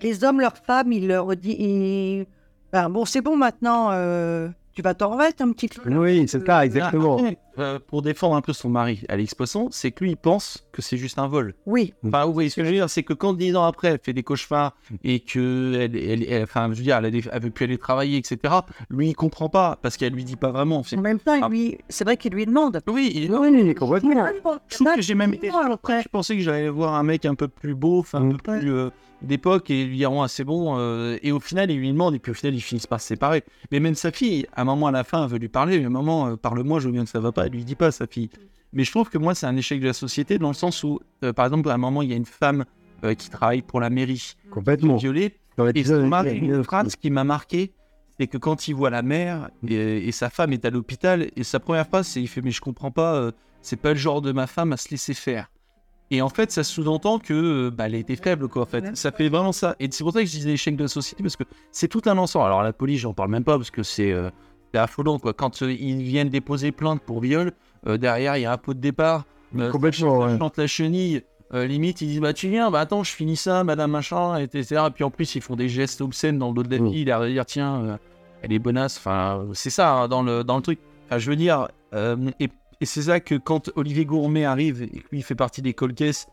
les 0.00 0.22
hommes, 0.24 0.40
leurs 0.40 0.56
femmes, 0.56 0.92
ils 0.92 1.08
leur 1.08 1.34
disent. 1.36 1.56
ils- 1.58 2.26
Ben, 2.72 2.88
bon, 2.88 3.04
c'est 3.04 3.20
bon 3.20 3.36
maintenant, 3.36 3.90
euh, 3.90 4.48
tu 4.74 4.82
vas 4.82 4.94
t'en 4.94 5.10
remettre 5.10 5.42
un 5.42 5.52
petit 5.52 5.68
peu. 5.68 5.90
Oui, 5.94 6.26
c'est 6.28 6.44
ça, 6.46 6.64
exactement. 6.64 7.20
Euh, 7.58 7.78
pour 7.86 8.00
défendre 8.00 8.34
un 8.34 8.40
peu 8.40 8.54
son 8.54 8.70
mari, 8.70 9.02
Alix 9.10 9.34
Poisson, 9.34 9.68
c'est 9.70 9.90
que 9.90 10.04
lui, 10.04 10.12
il 10.12 10.16
pense 10.16 10.66
que 10.72 10.80
c'est 10.80 10.96
juste 10.96 11.18
un 11.18 11.26
vol. 11.28 11.54
Oui, 11.66 11.92
Enfin, 12.06 12.24
vous 12.24 12.32
voyez 12.32 12.48
ce 12.48 12.56
que 12.56 12.64
je 12.64 12.68
veux 12.70 12.74
dire, 12.74 12.88
c'est 12.88 13.02
que 13.02 13.12
quand 13.12 13.34
dix 13.34 13.54
ans 13.56 13.64
après, 13.64 13.88
elle 13.88 13.98
fait 14.02 14.14
des 14.14 14.22
cauchemars 14.22 14.74
et 15.04 15.20
que, 15.20 15.74
elle, 15.78 15.94
elle- 15.96 16.24
elle- 16.32 16.42
enfin, 16.44 16.68
je 16.72 16.78
veux 16.78 16.82
dire, 16.82 16.96
elle, 16.96 17.04
a 17.04 17.10
des- 17.10 17.22
elle 17.30 17.42
veut 17.42 17.50
plus 17.50 17.64
aller 17.64 17.76
travailler, 17.76 18.16
etc. 18.16 18.38
Lui, 18.88 19.08
il 19.10 19.14
comprend 19.14 19.50
pas 19.50 19.78
parce 19.82 19.98
qu'elle 19.98 20.14
lui 20.14 20.24
dit 20.24 20.36
pas 20.36 20.50
vraiment. 20.50 20.82
En 20.96 21.00
même 21.00 21.18
temps, 21.20 21.38
Ah. 21.42 21.48
lui, 21.50 21.76
c'est 21.90 22.04
vrai 22.04 22.16
qu'il 22.16 22.32
lui 22.32 22.46
demande. 22.46 22.80
Oui, 22.88 23.12
il- 23.14 23.30
Oui, 23.34 23.74
complètement. 23.74 24.26
je 24.68 24.74
trouve 24.76 24.94
que 24.94 25.02
j'ai 25.02 25.14
même 25.14 25.34
été. 25.34 25.48
Je 25.50 26.08
pensais 26.08 26.36
que 26.36 26.42
j'allais 26.42 26.70
voir 26.70 26.94
un 26.94 27.02
mec 27.02 27.26
un 27.26 27.34
peu 27.34 27.48
plus 27.48 27.74
beau, 27.74 27.98
enfin, 28.00 28.20
un 28.20 28.24
Mm. 28.24 28.36
peu 28.38 28.58
plus 28.60 28.72
euh, 28.72 28.90
d'époque 29.22 29.70
et 29.70 29.84
lui 29.84 29.96
diront, 29.96 30.22
ah, 30.22 30.28
c'est 30.28 30.44
bon. 30.44 30.76
euh, 30.78 31.18
et 31.22 31.32
au 31.32 31.40
final, 31.40 31.70
il 31.70 31.78
lui 31.78 31.88
demande 31.92 32.14
et 32.14 32.18
puis 32.18 32.32
au 32.32 32.34
final, 32.34 32.54
ils 32.54 32.60
finissent 32.60 32.86
par 32.86 33.00
se 33.00 33.06
séparer. 33.08 33.44
Mais 33.70 33.80
même 33.80 33.94
sa 33.94 34.10
fille, 34.12 34.46
à 34.54 34.62
un 34.62 34.64
moment, 34.64 34.88
à 34.88 34.90
la 34.92 35.04
fin, 35.04 35.24
elle 35.24 35.30
veut 35.30 35.38
lui 35.38 35.48
parler. 35.48 35.78
Mais 35.78 35.84
à 35.84 35.88
un 35.88 35.90
moment, 35.90 36.28
euh, 36.28 36.36
parle-moi, 36.36 36.80
je 36.80 36.86
veux 36.86 36.92
bien 36.92 37.04
que 37.04 37.10
ça 37.10 37.20
va 37.20 37.32
pas. 37.32 37.46
Elle 37.46 37.52
lui 37.52 37.64
dit 37.64 37.74
pas, 37.76 37.90
sa 37.90 38.06
fille. 38.06 38.30
Mais 38.72 38.84
je 38.84 38.90
trouve 38.90 39.10
que 39.10 39.18
moi, 39.18 39.34
c'est 39.34 39.46
un 39.46 39.56
échec 39.56 39.80
de 39.80 39.86
la 39.86 39.92
société 39.92 40.38
dans 40.38 40.48
le 40.48 40.54
sens 40.54 40.82
où, 40.82 41.00
euh, 41.24 41.32
par 41.32 41.46
exemple, 41.46 41.68
à 41.70 41.74
un 41.74 41.78
moment, 41.78 42.02
il 42.02 42.10
y 42.10 42.12
a 42.14 42.16
une 42.16 42.24
femme 42.24 42.64
euh, 43.04 43.14
qui 43.14 43.28
travaille 43.30 43.62
pour 43.62 43.80
la 43.80 43.90
mairie, 43.90 44.34
Complètement. 44.50 44.96
violée. 44.96 45.36
Dans 45.58 45.66
Et 45.68 45.84
son 45.84 46.06
mari, 46.08 46.38
une 46.38 46.64
phrase 46.64 46.96
qui 46.96 47.10
m'a 47.10 47.24
marqué, 47.24 47.72
c'est 48.18 48.26
que 48.26 48.38
quand 48.38 48.68
il 48.68 48.74
voit 48.74 48.88
la 48.90 49.02
mère 49.02 49.50
et, 49.68 50.08
et 50.08 50.12
sa 50.12 50.30
femme 50.30 50.52
est 50.54 50.64
à 50.64 50.70
l'hôpital, 50.70 51.28
et 51.36 51.44
sa 51.44 51.60
première 51.60 51.86
phrase, 51.86 52.06
c'est 52.06 52.22
il 52.22 52.26
fait 52.26 52.40
mais 52.40 52.50
je 52.50 52.60
comprends 52.62 52.90
pas, 52.90 53.30
c'est 53.60 53.76
pas 53.76 53.90
le 53.90 53.98
genre 53.98 54.22
de 54.22 54.32
ma 54.32 54.46
femme 54.46 54.72
à 54.72 54.78
se 54.78 54.88
laisser 54.90 55.12
faire. 55.12 55.50
Et 56.14 56.20
en 56.22 56.28
fait, 56.28 56.50
ça 56.52 56.62
sous-entend 56.62 57.18
que 57.18 57.32
euh, 57.32 57.70
bah, 57.70 57.86
elle 57.86 57.94
était 57.94 58.16
faible, 58.16 58.46
quoi. 58.48 58.62
En 58.62 58.66
fait, 58.66 58.96
ça 58.96 59.10
fait 59.12 59.28
vraiment 59.28 59.52
ça. 59.52 59.74
Et 59.80 59.88
c'est 59.90 60.04
pour 60.04 60.12
ça 60.12 60.20
que 60.20 60.26
je 60.26 60.30
disais 60.32 60.50
l'échec 60.50 60.76
de 60.76 60.82
la 60.84 60.88
société 60.88 61.22
parce 61.22 61.36
que 61.36 61.44
c'est 61.70 61.88
tout 61.88 62.02
un 62.06 62.18
ensemble. 62.18 62.46
Alors 62.46 62.62
la 62.62 62.72
police, 62.72 63.00
j'en 63.00 63.14
parle 63.14 63.30
même 63.30 63.44
pas 63.44 63.56
parce 63.56 63.70
que 63.70 63.82
c'est 63.82 64.12
euh, 64.12 64.28
affolant, 64.74 65.18
quoi. 65.18 65.32
Quand 65.32 65.62
euh, 65.62 65.72
ils 65.72 66.02
viennent 66.02 66.28
déposer 66.28 66.70
plainte 66.70 67.00
pour 67.02 67.20
viol, 67.20 67.52
euh, 67.86 67.96
derrière 67.96 68.36
il 68.36 68.42
y 68.42 68.46
a 68.46 68.52
un 68.52 68.58
pot 68.58 68.74
de 68.74 68.80
départ. 68.80 69.24
euh, 69.58 69.70
Complètement, 69.70 70.18
ouais. 70.18 70.38
chante 70.38 70.56
la 70.58 70.66
chenille. 70.66 71.22
euh, 71.54 71.66
limite, 71.66 72.00
ils 72.02 72.08
disent 72.08 72.20
Bah, 72.20 72.32
tu 72.32 72.48
viens, 72.48 72.70
bah 72.70 72.80
attends, 72.80 73.04
je 73.04 73.12
finis 73.12 73.36
ça, 73.36 73.64
madame 73.64 73.90
machin, 73.90 74.36
etc. 74.38 74.84
Et 74.88 74.90
puis 74.90 75.04
en 75.04 75.10
plus, 75.10 75.34
ils 75.34 75.40
font 75.42 75.56
des 75.56 75.68
gestes 75.68 76.00
obscènes 76.02 76.38
dans 76.38 76.48
le 76.48 76.54
dos 76.54 76.62
de 76.62 76.70
la 76.76 76.82
Mm. 76.82 76.90
fille, 76.90 77.04
l'air 77.04 77.20
de 77.20 77.28
dire 77.28 77.46
Tiens, 77.46 77.82
euh, 77.84 77.96
elle 78.42 78.52
est 78.52 78.58
bonasse. 78.58 78.96
Enfin, 78.98 79.46
c'est 79.54 79.70
ça 79.70 79.92
hein, 79.94 80.08
dans, 80.08 80.22
le, 80.22 80.44
dans 80.44 80.56
le 80.56 80.62
truc. 80.62 80.78
Enfin, 81.06 81.18
je 81.18 81.28
veux 81.30 81.36
dire, 81.36 81.68
euh, 81.94 82.16
et, 82.40 82.48
et 82.82 82.86
c'est 82.86 83.02
ça 83.02 83.20
que 83.20 83.36
quand 83.36 83.70
Olivier 83.76 84.04
Gourmet 84.04 84.44
arrive 84.44 84.82
et 84.82 84.86
lui 85.10 85.20
il 85.20 85.22
fait 85.22 85.34
partie 85.34 85.62
des 85.62 85.72
cold 85.72 85.94
cases, 85.94 86.26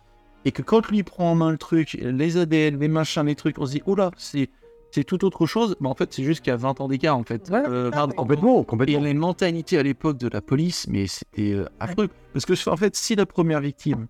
et 0.46 0.52
que 0.52 0.62
quand 0.62 0.90
lui 0.90 1.04
prend 1.04 1.32
en 1.32 1.36
main 1.36 1.52
le 1.52 1.58
truc, 1.58 1.98
les 2.02 2.38
ADN, 2.38 2.80
les 2.80 2.88
machins, 2.88 3.26
les 3.26 3.36
trucs, 3.36 3.58
on 3.60 3.66
se 3.66 3.72
dit 3.72 3.82
Oh 3.86 3.96
là, 3.96 4.12
c'est. 4.18 4.50
C'est 4.92 5.04
tout 5.04 5.24
autre 5.24 5.46
chose, 5.46 5.76
mais 5.82 5.88
en 5.88 5.94
fait, 5.94 6.12
c'est 6.12 6.24
juste 6.24 6.42
qu'il 6.42 6.50
y 6.50 6.54
a 6.56 6.58
20 6.58 6.82
ans 6.82 6.88
d'écart, 6.88 7.16
en 7.16 7.24
fait. 7.24 7.48
Ouais. 7.52 7.62
Euh, 7.64 7.92
20 7.94 8.02
ans. 8.06 8.08
Complètement, 8.08 8.62
Et 8.64 8.66
complètement. 8.66 9.02
les 9.04 9.14
mentalités 9.14 9.78
à 9.78 9.84
l'époque 9.84 10.18
de 10.18 10.28
la 10.28 10.42
police, 10.42 10.88
mais 10.90 11.06
c'était 11.06 11.52
euh, 11.54 11.66
affreux. 11.80 12.10
Parce 12.34 12.44
que, 12.48 12.70
en 12.72 12.76
fait, 12.76 12.96
si 12.96 13.16
la 13.16 13.28
première 13.28 13.62
victime, 13.62 14.08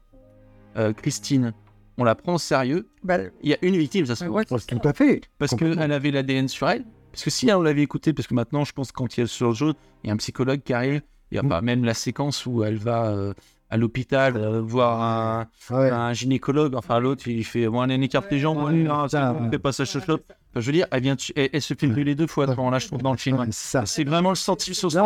euh, 0.78 0.94
Christine, 0.94 1.52
on 1.98 2.06
la 2.06 2.16
prend 2.16 2.36
au 2.36 2.38
sérieux, 2.38 2.88
Ben, 3.04 3.30
il 3.42 3.50
y 3.50 3.54
a 3.54 3.58
une 3.62 3.76
victime, 3.76 4.06
ça 4.06 4.16
se 4.16 4.24
ouais, 4.24 4.46
Ouais, 4.50 4.60
Tout 4.60 4.88
à 4.88 4.94
fait. 4.94 5.24
Parce 5.38 5.52
complètement. 5.52 5.82
qu'elle 5.82 5.92
avait 5.92 6.12
l'ADN 6.12 6.48
sur 6.48 6.70
elle. 6.70 6.86
Parce 7.12 7.26
que 7.26 7.30
si 7.30 7.52
on 7.52 7.62
l'avait 7.62 7.82
écouté, 7.84 8.14
parce 8.14 8.28
que 8.30 8.34
maintenant, 8.34 8.64
je 8.64 8.72
pense, 8.72 8.94
quand 8.94 9.18
il 9.18 9.20
y 9.20 9.24
a 9.24 9.28
ce 9.28 9.52
jeu, 9.52 9.74
il 10.06 10.08
y 10.08 10.12
a 10.12 10.14
un 10.14 10.18
psychologue 10.18 10.62
qui 10.64 10.72
arrive, 10.72 11.02
il 11.32 11.36
y 11.36 11.38
a 11.38 11.44
Mm. 11.44 11.50
pas 11.50 11.62
même 11.62 11.84
la 11.86 11.94
séquence 11.94 12.46
où 12.46 12.64
elle 12.64 12.78
va 12.78 13.08
euh, 13.08 13.34
à 13.70 13.78
l'hôpital 13.78 14.36
euh, 14.36 14.62
voir 14.62 15.02
un, 15.02 15.48
Ah 15.70 15.80
ouais. 15.80 15.90
un 15.92 16.14
gynécologue, 16.14 16.74
enfin 16.76 17.00
l'autre, 17.00 17.28
il 17.28 17.44
fait 17.46 17.68
Bon, 17.68 17.82
allez, 17.82 17.96
écarte 17.96 18.32
les 18.32 18.40
jambes, 18.40 18.58
Ouais, 18.58 18.72
ouais, 18.72 18.84
non, 18.84 19.08
ça, 19.08 19.36
fais 19.52 19.60
pas 19.60 19.72
ça, 19.72 19.86
chochotte. 19.86 20.24
Enfin, 20.52 20.62
je 20.62 20.66
veux 20.66 20.72
dire, 20.72 20.88
elle, 20.92 21.04
vient 21.04 21.14
de- 21.14 21.22
elle, 21.36 21.50
elle 21.54 21.62
se 21.62 21.76
fait 21.76 21.86
brûler 21.86 22.16
deux 22.16 22.26
fois 22.26 22.46
à 22.46 22.48
ce 22.48 22.56
moment-là, 22.58 22.80
je 22.80 22.88
trouve, 22.88 23.04
dans 23.04 23.12
le 23.12 23.18
film. 23.20 23.38
Ouais, 23.38 23.46
c'est 23.52 24.04
vraiment 24.04 24.30
le 24.30 24.36
sentiment 24.36 24.74
sur 24.74 24.92
ce 24.92 24.98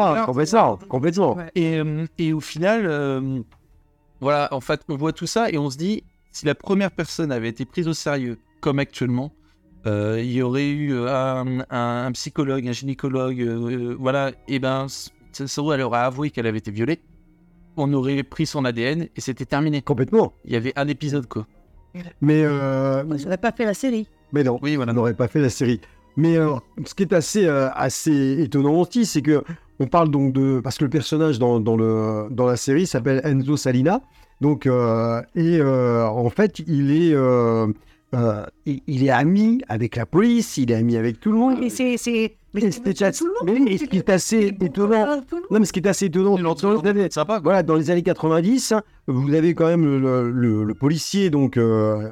complètement. 0.87 1.37
Et, 1.55 1.77
euh, 1.79 2.05
et 2.17 2.31
au 2.31 2.39
final, 2.39 2.85
euh, 2.85 3.41
voilà, 4.21 4.47
en 4.53 4.61
fait, 4.61 4.81
on 4.87 4.95
voit 4.95 5.11
tout 5.11 5.27
ça 5.27 5.49
et 5.49 5.57
on 5.57 5.69
se 5.69 5.77
dit, 5.77 6.03
si 6.31 6.45
la 6.45 6.55
première 6.55 6.91
personne 6.91 7.31
avait 7.33 7.49
été 7.49 7.65
prise 7.65 7.87
au 7.89 7.93
sérieux, 7.93 8.37
comme 8.61 8.79
actuellement, 8.79 9.33
euh, 9.85 10.21
il 10.23 10.31
y 10.31 10.41
aurait 10.41 10.69
eu 10.69 10.93
euh, 10.93 11.09
un, 11.13 11.59
un- 11.69 12.05
un 12.05 12.11
psychologue, 12.13 12.65
un 12.65 12.71
gynécologue, 12.71 13.41
euh, 13.41 13.95
voilà, 13.99 14.31
et 14.47 14.59
ben, 14.59 14.87
trouve, 15.33 15.73
elle 15.73 15.81
aurait 15.81 15.99
avoué 15.99 16.29
qu'elle 16.29 16.47
avait 16.47 16.59
été 16.59 16.71
violée. 16.71 16.99
On 17.77 17.91
aurait 17.93 18.21
pris 18.23 18.45
son 18.45 18.65
ADN 18.65 19.07
et 19.15 19.21
c'était 19.21 19.45
terminé. 19.45 19.81
Complètement. 19.81 20.33
Il 20.45 20.53
y 20.53 20.55
avait 20.55 20.73
un 20.75 20.87
épisode, 20.87 21.27
quoi. 21.27 21.47
Mais, 22.21 22.43
euh, 22.43 23.03
ils 23.17 23.23
n'auraient 23.23 23.37
pas 23.37 23.51
fait 23.51 23.65
la 23.65 23.73
série. 23.73 24.07
mais 24.31 24.43
non, 24.43 24.59
Oui, 24.61 24.75
voilà. 24.75 24.91
on 24.91 24.95
n'aurait 24.95 25.13
pas 25.15 25.27
fait 25.27 25.39
la 25.41 25.49
série. 25.49 25.79
Mais 26.17 26.37
euh, 26.37 26.55
ce 26.85 26.93
qui 26.93 27.03
est 27.03 27.13
assez, 27.13 27.45
euh, 27.47 27.69
assez 27.73 28.41
étonnant 28.43 28.79
aussi, 28.81 29.05
c'est 29.05 29.21
que 29.23 29.43
on 29.79 29.87
parle 29.87 30.09
donc 30.11 30.33
de 30.33 30.59
parce 30.63 30.77
que 30.77 30.83
le 30.83 30.89
personnage 30.91 31.39
dans, 31.39 31.59
dans 31.59 31.75
le 31.75 32.27
dans 32.29 32.45
la 32.45 32.55
série 32.55 32.85
s'appelle 32.85 33.19
Enzo 33.23 33.57
Salina, 33.57 34.01
donc 34.39 34.67
euh, 34.67 35.19
et 35.33 35.57
euh, 35.59 36.05
en 36.07 36.29
fait 36.29 36.59
il 36.59 36.91
est 36.91 37.13
euh, 37.15 37.65
euh, 38.13 38.45
il, 38.67 38.81
il 38.85 39.03
est 39.03 39.09
ami 39.09 39.63
avec 39.67 39.95
la 39.95 40.05
police, 40.05 40.57
il 40.57 40.69
est 40.71 40.75
ami 40.75 40.95
avec 40.97 41.19
tout 41.19 41.31
le 41.31 41.39
monde. 41.39 41.57
Mais 41.59 41.69
c'est. 41.71 42.35
C'est- 42.61 42.65
Mais 42.67 42.71
c'était 42.71 43.03
assez- 43.05 43.25
mais 43.65 43.77
ce 43.77 43.83
qui 43.85 43.97
est 43.97 44.09
assez 44.09 44.55
étonnant, 44.61 45.21
Tout 45.27 45.35
le 45.35 45.41
monde. 45.41 45.47
non 45.51 45.59
mais 45.59 45.65
ce 45.65 45.73
qui 45.73 45.79
est 45.79 45.87
assez 45.87 46.05
étonnant, 46.05 46.37
dans 46.37 46.53
les 46.83 46.89
années- 46.89 47.07
Sympa, 47.11 47.39
voilà, 47.43 47.63
dans 47.63 47.75
les 47.75 47.89
années 47.91 48.03
90, 48.03 48.71
hein, 48.73 48.81
vous 49.07 49.33
avez 49.33 49.53
quand 49.55 49.67
même 49.67 49.83
le, 49.83 50.29
le- 50.31 50.63
le 50.63 50.73
policier, 50.73 51.29
donc 51.29 51.57
euh, 51.57 52.09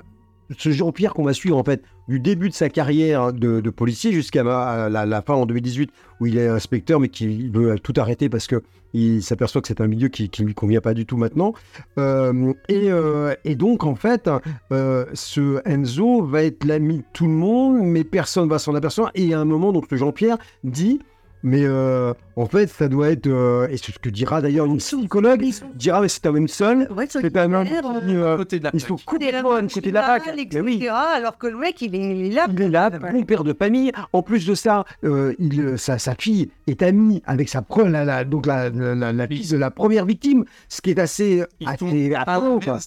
ce 0.58 0.70
Jean-Pierre 0.72 1.14
qu'on 1.14 1.24
va 1.24 1.34
suivre 1.34 1.58
en 1.58 1.64
fait 1.64 1.82
du 2.08 2.20
début 2.20 2.50
de 2.50 2.54
sa 2.54 2.70
carrière 2.70 3.34
de, 3.34 3.70
policier 3.70 4.12
jusqu'à 4.12 4.44
la, 4.44 5.24
fin 5.26 5.34
en 5.34 5.46
2018 5.46 5.92
où 6.20 6.26
il 6.26 6.38
est 6.38 6.48
inspecteur 6.48 7.00
mais 7.00 7.10
qui 7.10 7.50
veut 7.50 7.80
tout 7.80 7.94
arrêter 7.98 8.30
parce 8.30 8.48
que 8.48 8.62
il 8.94 9.24
s'aperçoit 9.24 9.62
que 9.62 9.70
c'est 9.70 9.80
un 9.80 9.88
milieu 9.88 10.10
qui 10.10 10.30
ne 10.40 10.46
lui 10.46 10.54
convient 10.54 10.82
pas 10.82 10.94
du 10.94 11.06
tout 11.06 11.16
maintenant. 11.16 11.54
Euh, 11.98 12.54
et, 12.68 12.92
euh, 12.92 13.34
et 13.46 13.56
donc 13.56 13.86
en 13.86 13.96
fait, 13.96 14.30
euh, 14.72 15.06
ce 15.14 15.62
Enzo 15.66 16.24
va 16.24 16.44
être 16.44 16.66
l'ami 16.66 16.98
de 16.98 17.04
tout 17.14 17.26
le 17.26 17.32
monde 17.32 17.80
mais 17.84 18.04
personne 18.04 18.50
va 18.50 18.60
s'en 18.60 18.76
apercevoir 18.76 19.12
et 19.16 19.34
à 19.34 19.40
un 19.40 19.46
moment 19.46 19.72
donc 19.72 19.94
Jean-Pierre 19.94 20.38
dit 20.64 21.00
mais 21.44 21.64
euh, 21.64 22.14
en 22.36 22.46
fait, 22.46 22.68
ça 22.68 22.88
doit 22.88 23.10
être, 23.10 23.28
euh, 23.28 23.68
et 23.70 23.78
c'est 23.78 23.92
ce 23.92 24.00
que 24.00 24.10
dira 24.10 24.42
d'ailleurs 24.42 24.66
une 24.66 24.78
psychologue, 24.78 25.42
Ils 25.44 25.54
sont- 25.54 25.66
dira, 25.76 26.02
mais 26.02 26.08
c'est 26.08 26.26
un 26.26 26.32
même 26.32 26.48
seul, 26.48 26.88
Ouais, 26.96 27.06
c'est 27.10 27.36
un 27.38 27.48
euh, 28.10 28.34
À 28.34 28.38
côté 28.38 28.60
de 28.60 28.64
la 28.66 28.72
ils 28.74 28.80
sont 28.80 28.96
complètement 29.06 29.54
à 29.54 29.62
côté 29.62 29.82
de 29.90 29.94
la 29.94 30.02
Mais 30.54 30.62
oui. 30.62 30.78
Alors 31.16 31.38
que 31.38 31.48
le 31.48 31.58
mec, 31.58 31.82
il 31.82 31.96
est, 31.96 32.00
il 32.20 32.26
est 32.32 32.36
là. 32.36 32.48
Il 32.52 32.62
est 32.62 32.70
là, 32.70 32.90
bon 32.90 33.24
père 33.24 33.44
de 33.44 33.54
famille. 33.54 33.92
En 34.14 34.22
plus 34.22 34.46
de 34.46 34.56
ça, 34.56 34.86
euh, 35.04 35.34
il, 35.40 35.78
sa, 35.78 35.98
sa 35.98 36.16
fille 36.16 36.50
est 36.68 36.82
amie 36.82 37.22
avec 37.26 37.50
sa 37.50 37.62
pre- 37.62 37.88
la, 37.90 38.06
la- 38.06 38.24
donc 38.24 38.46
la, 38.46 38.70
la, 38.70 38.96
la- 38.96 39.14
la 39.14 39.28
fille 39.28 39.48
de 39.50 39.58
la 39.58 39.72
première 39.72 40.06
victime, 40.06 40.46
ce 40.70 40.82
qui 40.82 40.92
est 40.92 41.00
assez, 41.00 41.44
Ils 41.60 41.68
quoi. 42.60 42.80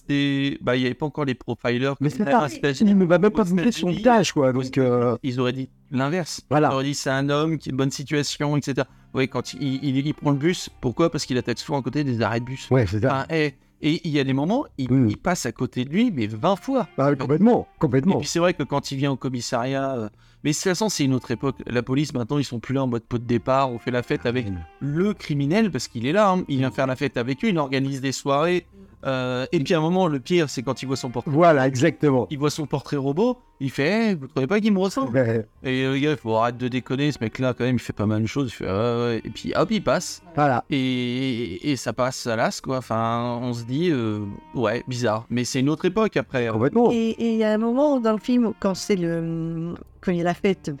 Bah, 0.61 0.75
il 0.75 0.79
n'y 0.81 0.85
avait 0.85 0.95
pas 0.95 1.05
encore 1.05 1.25
les 1.25 1.35
profilers. 1.35 1.93
Mais 1.99 2.09
c'est 2.09 2.23
ça. 2.23 2.47
Il 2.81 2.97
ne 2.97 3.05
va 3.05 3.19
même 3.19 3.31
pas 3.31 3.43
montrer 3.43 3.71
son 3.71 3.91
quoi. 4.33 4.51
euh, 4.77 5.17
Ils 5.23 5.39
auraient 5.39 5.53
dit 5.53 5.69
l'inverse. 5.91 6.41
Voilà. 6.49 6.73
Auraient 6.73 6.83
dit 6.83 6.93
c'est 6.93 7.09
un 7.09 7.29
homme 7.29 7.57
qui 7.57 7.69
a 7.69 7.71
une 7.71 7.77
bonne 7.77 7.91
situation, 7.91 8.55
etc. 8.57 8.87
Oui, 9.13 9.27
quand 9.29 9.53
il, 9.53 9.83
il- 9.83 10.05
il 10.05 10.13
prend 10.13 10.31
le 10.31 10.37
bus, 10.37 10.69
pourquoi? 10.81 11.09
Parce 11.11 11.25
qu'il 11.25 11.37
attaque 11.37 11.59
souvent 11.59 11.79
à 11.79 11.81
côté 11.81 12.03
des 12.03 12.21
arrêts 12.21 12.39
de 12.41 12.45
bus. 12.45 12.69
ouais, 12.71 12.85
c'est 12.87 12.99
ça. 13.01 13.07
Enfin, 13.13 13.25
eh, 13.29 13.53
et 13.81 14.01
il 14.05 14.11
y 14.11 14.19
a 14.19 14.23
des 14.23 14.33
moments, 14.33 14.65
il, 14.77 14.89
il 15.09 15.17
passe 15.17 15.45
à 15.45 15.51
côté 15.51 15.85
de 15.85 15.89
lui, 15.89 16.11
mais 16.11 16.27
20 16.27 16.55
fois. 16.55 16.87
Ah, 16.97 17.13
complètement, 17.15 17.67
Et 17.75 17.79
complètement. 17.79 18.17
puis 18.19 18.27
c'est 18.27 18.39
vrai 18.39 18.53
que 18.53 18.63
quand 18.63 18.91
il 18.91 18.97
vient 18.97 19.11
au 19.11 19.15
commissariat, 19.17 19.95
euh, 19.95 20.09
mais 20.43 20.51
de 20.51 20.55
toute 20.55 20.63
façon 20.63 20.89
c'est 20.89 21.03
une 21.03 21.13
autre 21.13 21.29
époque. 21.31 21.57
La 21.67 21.83
police 21.83 22.13
maintenant 22.13 22.37
ils 22.37 22.45
sont 22.45 22.59
plus 22.59 22.73
là 22.73 22.83
en 22.83 22.87
mode 22.87 23.03
pot 23.03 23.17
de 23.17 23.25
départ, 23.25 23.69
on 23.71 23.77
fait 23.79 23.91
la 23.91 24.01
fête 24.01 24.25
avec 24.25 24.47
le 24.79 25.13
criminel 25.13 25.71
parce 25.71 25.87
qu'il 25.87 26.05
est 26.07 26.13
là, 26.13 26.31
hein. 26.31 26.43
il 26.47 26.59
vient 26.59 26.71
faire 26.71 26.87
la 26.87 26.95
fête 26.95 27.17
avec 27.17 27.43
eux, 27.43 27.49
il 27.49 27.57
organise 27.57 28.01
des 28.01 28.11
soirées. 28.13 28.65
Euh, 29.05 29.45
et 29.51 29.59
puis 29.59 29.73
à 29.73 29.77
un 29.77 29.81
moment 29.81 30.07
le 30.07 30.19
pire 30.19 30.49
c'est 30.49 30.63
quand 30.63 30.81
il 30.81 30.85
voit 30.87 30.95
son 30.97 31.09
portrait, 31.09 31.31
Voilà, 31.31 31.67
exactement. 31.67 32.27
il 32.29 32.37
voit 32.39 32.49
son 32.49 32.65
portrait 32.65 32.97
robot, 32.97 33.37
il 33.59 33.69
fait, 33.71 34.11
Eh, 34.11 34.15
vous 34.15 34.27
trouvez 34.27 34.47
pas 34.47 34.59
qu'il 34.59 34.73
me 34.73 34.79
ressemble? 34.79 35.17
Et 35.63 35.83
euh, 35.83 35.93
le 35.93 35.99
gars 35.99 36.11
il 36.11 36.17
faut 36.17 36.35
arrêter 36.35 36.57
de 36.57 36.67
déconner, 36.67 37.11
ce 37.11 37.19
mec 37.21 37.37
là 37.39 37.53
quand 37.53 37.63
même 37.65 37.75
il 37.75 37.79
fait 37.79 37.93
pas 37.93 38.05
mal 38.05 38.21
de 38.21 38.27
choses, 38.27 38.49
il 38.49 38.55
fait 38.55 38.65
ouais. 38.65 39.21
et 39.23 39.29
puis 39.29 39.53
hop 39.55 39.69
il 39.71 39.83
passe 39.83 40.21
Voilà. 40.35 40.63
et, 40.69 41.71
et 41.71 41.75
ça 41.75 41.93
passe 41.93 42.25
à 42.27 42.35
l'as 42.35 42.59
quoi. 42.61 42.77
Enfin 42.77 43.39
on 43.41 43.53
se 43.53 43.63
dit 43.63 43.89
euh, 43.91 44.19
ouais 44.55 44.83
bizarre, 44.87 45.25
mais 45.29 45.43
c'est 45.43 45.59
une 45.59 45.69
autre 45.69 45.85
époque 45.85 46.17
après. 46.17 46.47
Complètement. 46.47 46.89
Et 46.91 47.15
il 47.19 47.35
y 47.37 47.43
a 47.43 47.53
un 47.53 47.57
moment 47.57 47.99
dans 47.99 48.11
le 48.13 48.19
film, 48.19 48.53
quand 48.59 48.73
c'est 48.75 48.95
le. 48.95 49.73
Quand 50.01 50.11
il 50.11 50.17
y 50.17 50.21
a 50.21 50.23
la 50.23 50.33
fête, 50.33 50.71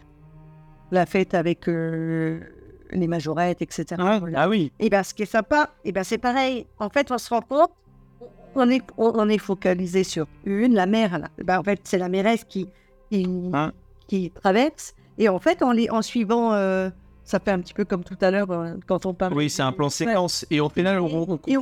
la 0.91 1.05
fête 1.05 1.33
avec 1.33 1.67
euh, 1.67 2.39
les 2.91 3.07
majorettes, 3.07 3.61
etc. 3.61 3.85
Voilà. 3.97 4.41
Ah 4.43 4.49
oui. 4.49 4.71
Et 4.79 4.89
bien, 4.89 5.01
ce 5.03 5.13
qui 5.13 5.23
est 5.23 5.25
sympa, 5.25 5.71
et 5.83 5.91
ben 5.91 6.03
c'est 6.03 6.17
pareil. 6.19 6.65
En 6.79 6.89
fait, 6.89 7.11
on 7.11 7.17
se 7.17 7.29
rend 7.29 7.41
compte, 7.41 7.71
on 8.55 8.69
est, 8.69 8.81
on, 8.97 9.11
on 9.15 9.29
est 9.29 9.37
focalisé 9.37 10.03
sur 10.03 10.27
une, 10.45 10.73
la 10.73 10.85
mère. 10.85 11.17
là. 11.19 11.27
Ben, 11.43 11.59
en 11.59 11.63
fait, 11.63 11.79
c'est 11.83 11.97
la 11.97 12.09
mairesse 12.09 12.43
qui, 12.47 12.67
qui, 13.11 13.27
Hein? 13.53 13.71
qui 14.07 14.31
traverse. 14.31 14.95
Et 15.17 15.29
en 15.29 15.39
fait, 15.39 15.61
en, 15.63 15.71
les, 15.71 15.89
en 15.89 16.01
suivant, 16.01 16.53
euh, 16.53 16.89
ça 17.23 17.39
fait 17.39 17.51
un 17.51 17.59
petit 17.59 17.73
peu 17.73 17.85
comme 17.85 18.03
tout 18.03 18.17
à 18.21 18.29
l'heure 18.31 18.51
euh, 18.51 18.73
quand 18.85 19.05
on 19.05 19.13
parle. 19.13 19.33
Oui, 19.33 19.49
c'est 19.49 19.61
un 19.63 19.71
plan 19.71 19.89
séquence. 19.89 20.45
Et 20.51 20.59
au 20.59 20.69
final, 20.69 20.99
on, 20.99 21.39
Et 21.47 21.55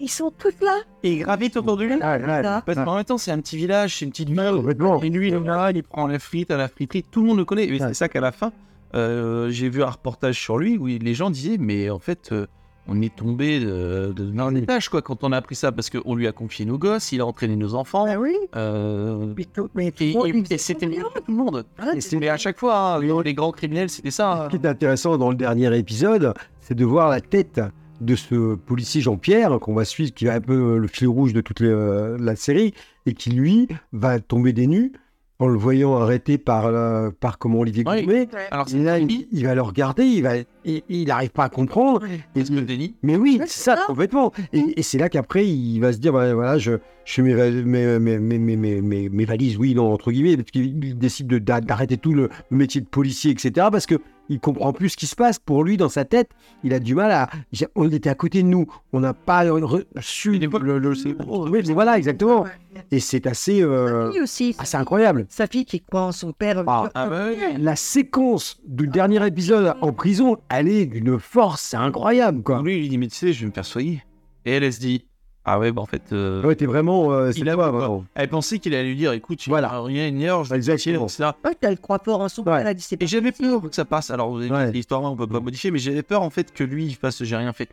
ils 0.00 0.08
sont 0.10 0.30
tous 0.36 0.54
là. 0.60 0.76
Et 1.02 1.12
il 1.14 1.18
gravite 1.20 1.56
autour 1.56 1.76
de 1.76 1.84
lui. 1.84 1.94
Ah, 2.02 2.18
là. 2.18 2.62
Parce 2.66 2.78
qu'en 2.84 2.96
même 2.96 3.04
temps, 3.04 3.16
c'est 3.18 3.30
un 3.30 3.40
petit 3.40 3.56
village, 3.56 3.98
c'est 3.98 4.04
une 4.04 4.10
petite 4.10 4.28
ville. 4.28 4.62
Et 5.02 5.08
lui, 5.10 5.28
il 5.28 5.34
est 5.34 5.40
là, 5.40 5.70
il 5.74 5.82
prend 5.82 6.06
la 6.06 6.18
frite 6.18 6.50
à 6.50 6.56
la 6.56 6.68
friterie. 6.68 7.04
Tout 7.10 7.22
le 7.22 7.28
monde 7.28 7.38
le 7.38 7.44
connaît. 7.44 7.66
Et 7.66 7.72
Ouais. 7.72 7.78
c'est 7.78 7.94
ça 7.94 8.08
qu'à 8.08 8.20
la 8.20 8.32
fin, 8.32 8.52
euh, 8.94 9.48
j'ai 9.50 9.68
vu 9.68 9.82
un 9.84 9.90
reportage 9.90 10.38
sur 10.38 10.58
lui 10.58 10.76
où 10.76 10.86
les 10.86 11.14
gens 11.14 11.30
disaient 11.30 11.56
Mais 11.58 11.88
en 11.90 11.98
fait, 12.00 12.30
euh, 12.32 12.46
on 12.90 13.00
est 13.00 13.14
tombé 13.14 13.60
de, 13.60 14.12
de, 14.14 14.56
étage 14.58 14.88
quoi, 14.88 15.00
quand 15.00 15.22
on 15.22 15.32
a 15.32 15.36
appris 15.36 15.54
ça. 15.54 15.70
Parce 15.72 15.88
qu'on 15.90 16.14
lui 16.14 16.26
a 16.26 16.32
confié 16.32 16.64
nos 16.64 16.76
gosses, 16.76 17.12
il 17.12 17.20
a 17.20 17.26
entraîné 17.26 17.56
nos 17.56 17.74
enfants. 17.74 18.04
Ah 18.08 18.18
oui. 18.18 18.36
euh, 18.56 19.32
Mais 19.36 19.44
tout, 19.44 19.68
mais 19.74 19.90
tout 19.92 20.02
et, 20.50 20.58
c'était 20.58 20.86
le 20.86 20.96
monde. 21.28 21.64
Ah, 21.78 21.92
Mais 22.18 22.28
à 22.28 22.36
chaque 22.36 22.58
fois, 22.58 22.96
hein, 22.96 23.22
les 23.22 23.34
grands 23.34 23.52
criminels, 23.52 23.88
c'était 23.90 24.10
ça. 24.10 24.32
hein. 24.32 24.48
Ce 24.50 24.56
qui 24.56 24.62
est 24.62 24.68
intéressant 24.68 25.16
dans 25.16 25.30
le 25.30 25.36
dernier 25.36 25.74
épisode, 25.78 26.34
c'est 26.60 26.74
de 26.74 26.84
voir 26.84 27.08
la 27.08 27.20
tête 27.20 27.60
de 28.00 28.16
ce 28.16 28.54
policier 28.54 29.00
Jean-Pierre 29.00 29.60
qu'on 29.60 29.74
va 29.74 29.84
suivre, 29.84 30.12
qui 30.12 30.26
est 30.26 30.30
un 30.30 30.40
peu 30.40 30.78
le 30.78 30.88
fil 30.88 31.06
rouge 31.06 31.32
de 31.32 31.40
toute 31.42 31.60
les, 31.60 31.68
euh, 31.68 32.16
la 32.18 32.34
série, 32.34 32.74
et 33.06 33.14
qui 33.14 33.30
lui 33.30 33.68
va 33.92 34.18
tomber 34.20 34.52
des 34.52 34.66
nues 34.66 34.92
en 35.40 35.48
le 35.48 35.58
voyant 35.58 35.96
arrêté 35.96 36.38
par, 36.38 36.66
euh, 36.66 37.10
par 37.18 37.38
comment 37.38 37.58
Olivier 37.60 37.82
Oui. 37.86 38.02
Goumet. 38.04 38.28
Alors, 38.50 38.66
Et 38.72 38.78
là, 38.78 38.98
il, 38.98 39.26
il 39.32 39.44
va 39.44 39.54
le 39.54 39.62
regarder, 39.62 40.04
il 40.04 40.22
va, 40.22 40.36
et- 40.36 40.84
il 40.88 41.08
n'arrive 41.08 41.30
pas 41.30 41.44
à 41.44 41.48
comprendre. 41.48 42.02
Et- 42.36 42.44
le 42.44 42.60
déni. 42.62 42.94
mais 43.02 43.16
oui, 43.16 43.38
c'est 43.46 43.48
ça, 43.62 43.76
ça. 43.76 43.82
complètement. 43.86 44.32
Et, 44.52 44.78
et 44.78 44.82
c'est 44.82 44.98
là 44.98 45.08
qu'après, 45.08 45.46
il 45.46 45.80
va 45.80 45.92
se 45.92 45.98
dire, 45.98 46.12
bah, 46.12 46.32
voilà, 46.34 46.58
je, 46.58 46.72
je 47.04 47.12
fais 47.14 47.22
mes, 47.22 47.34
mes, 47.34 47.98
mes, 47.98 48.18
mes, 48.18 48.38
mes, 48.38 48.56
mes, 48.56 48.80
mes- 48.82 49.08
mes 49.08 49.24
valises, 49.24 49.56
oui, 49.56 49.74
non, 49.74 49.92
entre 49.92 50.12
guillemets, 50.12 50.36
parce 50.36 50.50
qu'il 50.50 50.84
il 50.84 50.98
décide 50.98 51.26
de- 51.26 51.38
d'a- 51.38 51.60
d'arrêter 51.62 51.96
tout 51.96 52.12
le, 52.12 52.28
le 52.50 52.56
métier 52.56 52.80
de 52.82 52.86
policier, 52.86 53.30
etc. 53.30 53.68
Parce 53.72 53.86
que 53.86 53.94
il 54.30 54.40
comprend 54.40 54.72
plus 54.72 54.88
ce 54.88 54.96
qui 54.96 55.06
se 55.06 55.14
passe. 55.14 55.38
Pour 55.38 55.62
lui, 55.64 55.76
dans 55.76 55.90
sa 55.90 56.06
tête, 56.06 56.30
il 56.64 56.72
a 56.72 56.78
du 56.78 56.94
mal 56.94 57.10
à... 57.10 57.28
j'ai- 57.52 57.66
On 57.74 57.90
était 57.90 58.08
à 58.08 58.14
côté 58.14 58.42
de 58.42 58.48
nous, 58.48 58.66
on 58.94 59.00
n'a 59.00 59.12
pas 59.12 59.44
re- 59.44 59.84
su... 60.00 60.38
Des 60.38 60.48
fois, 60.48 60.60
le, 60.60 60.78
le- 60.78 60.94
c'est- 60.94 61.14
oui, 61.26 61.60
mais 61.66 61.74
voilà, 61.74 61.98
exactement. 61.98 62.46
Et 62.90 63.00
c'est 63.00 63.26
assez, 63.26 63.60
euh, 63.62 64.10
aussi. 64.22 64.54
assez 64.58 64.76
incroyable. 64.78 65.26
Sa 65.28 65.46
fille 65.46 65.64
qui 65.66 65.80
croit 65.80 66.02
en 66.02 66.12
son 66.12 66.32
père. 66.32 66.62
Ah. 66.66 66.88
Ah 66.94 67.08
bah. 67.08 67.26
La 67.58 67.76
séquence 67.76 68.60
du 68.66 68.86
dernier 68.86 69.26
épisode 69.26 69.74
en 69.82 69.92
prison, 69.92 70.38
elle 70.48 70.68
est 70.68 70.86
d'une 70.86 71.18
force, 71.18 71.60
c'est 71.62 71.76
incroyable, 71.76 72.42
quoi. 72.42 72.62
Lui, 72.62 72.84
il 72.86 72.88
dit 72.88 72.96
Mais 72.98 73.08
tu 73.08 73.16
sais, 73.16 73.32
je 73.32 73.40
vais 73.40 73.46
me 73.48 73.52
faire 73.52 73.64
soigner. 73.66 74.02
Et 74.46 74.52
elle, 74.52 74.62
elle 74.64 74.72
se 74.72 74.80
dit 74.80 75.04
Ah 75.52 75.58
ouais, 75.58 75.72
bah 75.72 75.82
en 75.82 75.86
fait. 75.86 76.12
euh, 76.12 76.42
Ouais, 76.42 76.54
t'es 76.54 76.66
vraiment... 76.66 77.10
euh, 77.12 77.32
c'est 77.32 77.40
Il 77.40 77.48
a 77.48 77.54
toi, 77.54 77.70
quoi 77.70 77.78
vraiment. 77.78 78.04
Elle 78.14 78.28
pensait 78.28 78.58
qu'il 78.58 78.74
allait 78.74 78.88
lui 78.88 78.96
dire 78.96 79.12
écoute, 79.12 79.38
tu 79.38 79.50
Voilà. 79.50 79.80
rien 79.82 80.06
ignore, 80.06 80.44
je 80.44 80.50
vais 80.50 80.54
te 80.56 80.70
Exactement. 80.70 81.06
etc. 81.06 81.30
Ouais, 81.44 81.52
elle 81.62 81.78
croit 81.80 81.98
fort 81.98 82.20
en 82.20 82.28
son 82.28 82.44
Ouais. 82.44 82.60
Elle 82.60 82.66
a 82.68 82.74
dit 82.74 82.82
c'est 82.82 83.00
Et 83.02 83.06
j'avais 83.06 83.32
peur 83.32 83.62
que 83.62 83.74
ça 83.74 83.84
passe. 83.84 84.10
Alors, 84.10 84.30
vous 84.30 84.38
avez 84.38 84.46
dit, 84.48 84.52
Ouais. 84.52 84.70
l'histoire, 84.72 85.02
on 85.02 85.16
peut 85.16 85.26
pas 85.26 85.40
modifier, 85.40 85.70
mais 85.70 85.78
j'avais 85.78 86.02
peur 86.02 86.22
en 86.22 86.30
fait 86.30 86.52
que 86.52 86.62
lui, 86.64 86.86
il 86.86 86.94
fasse 86.94 87.22
j'ai 87.24 87.36
rien 87.36 87.52
fait. 87.52 87.68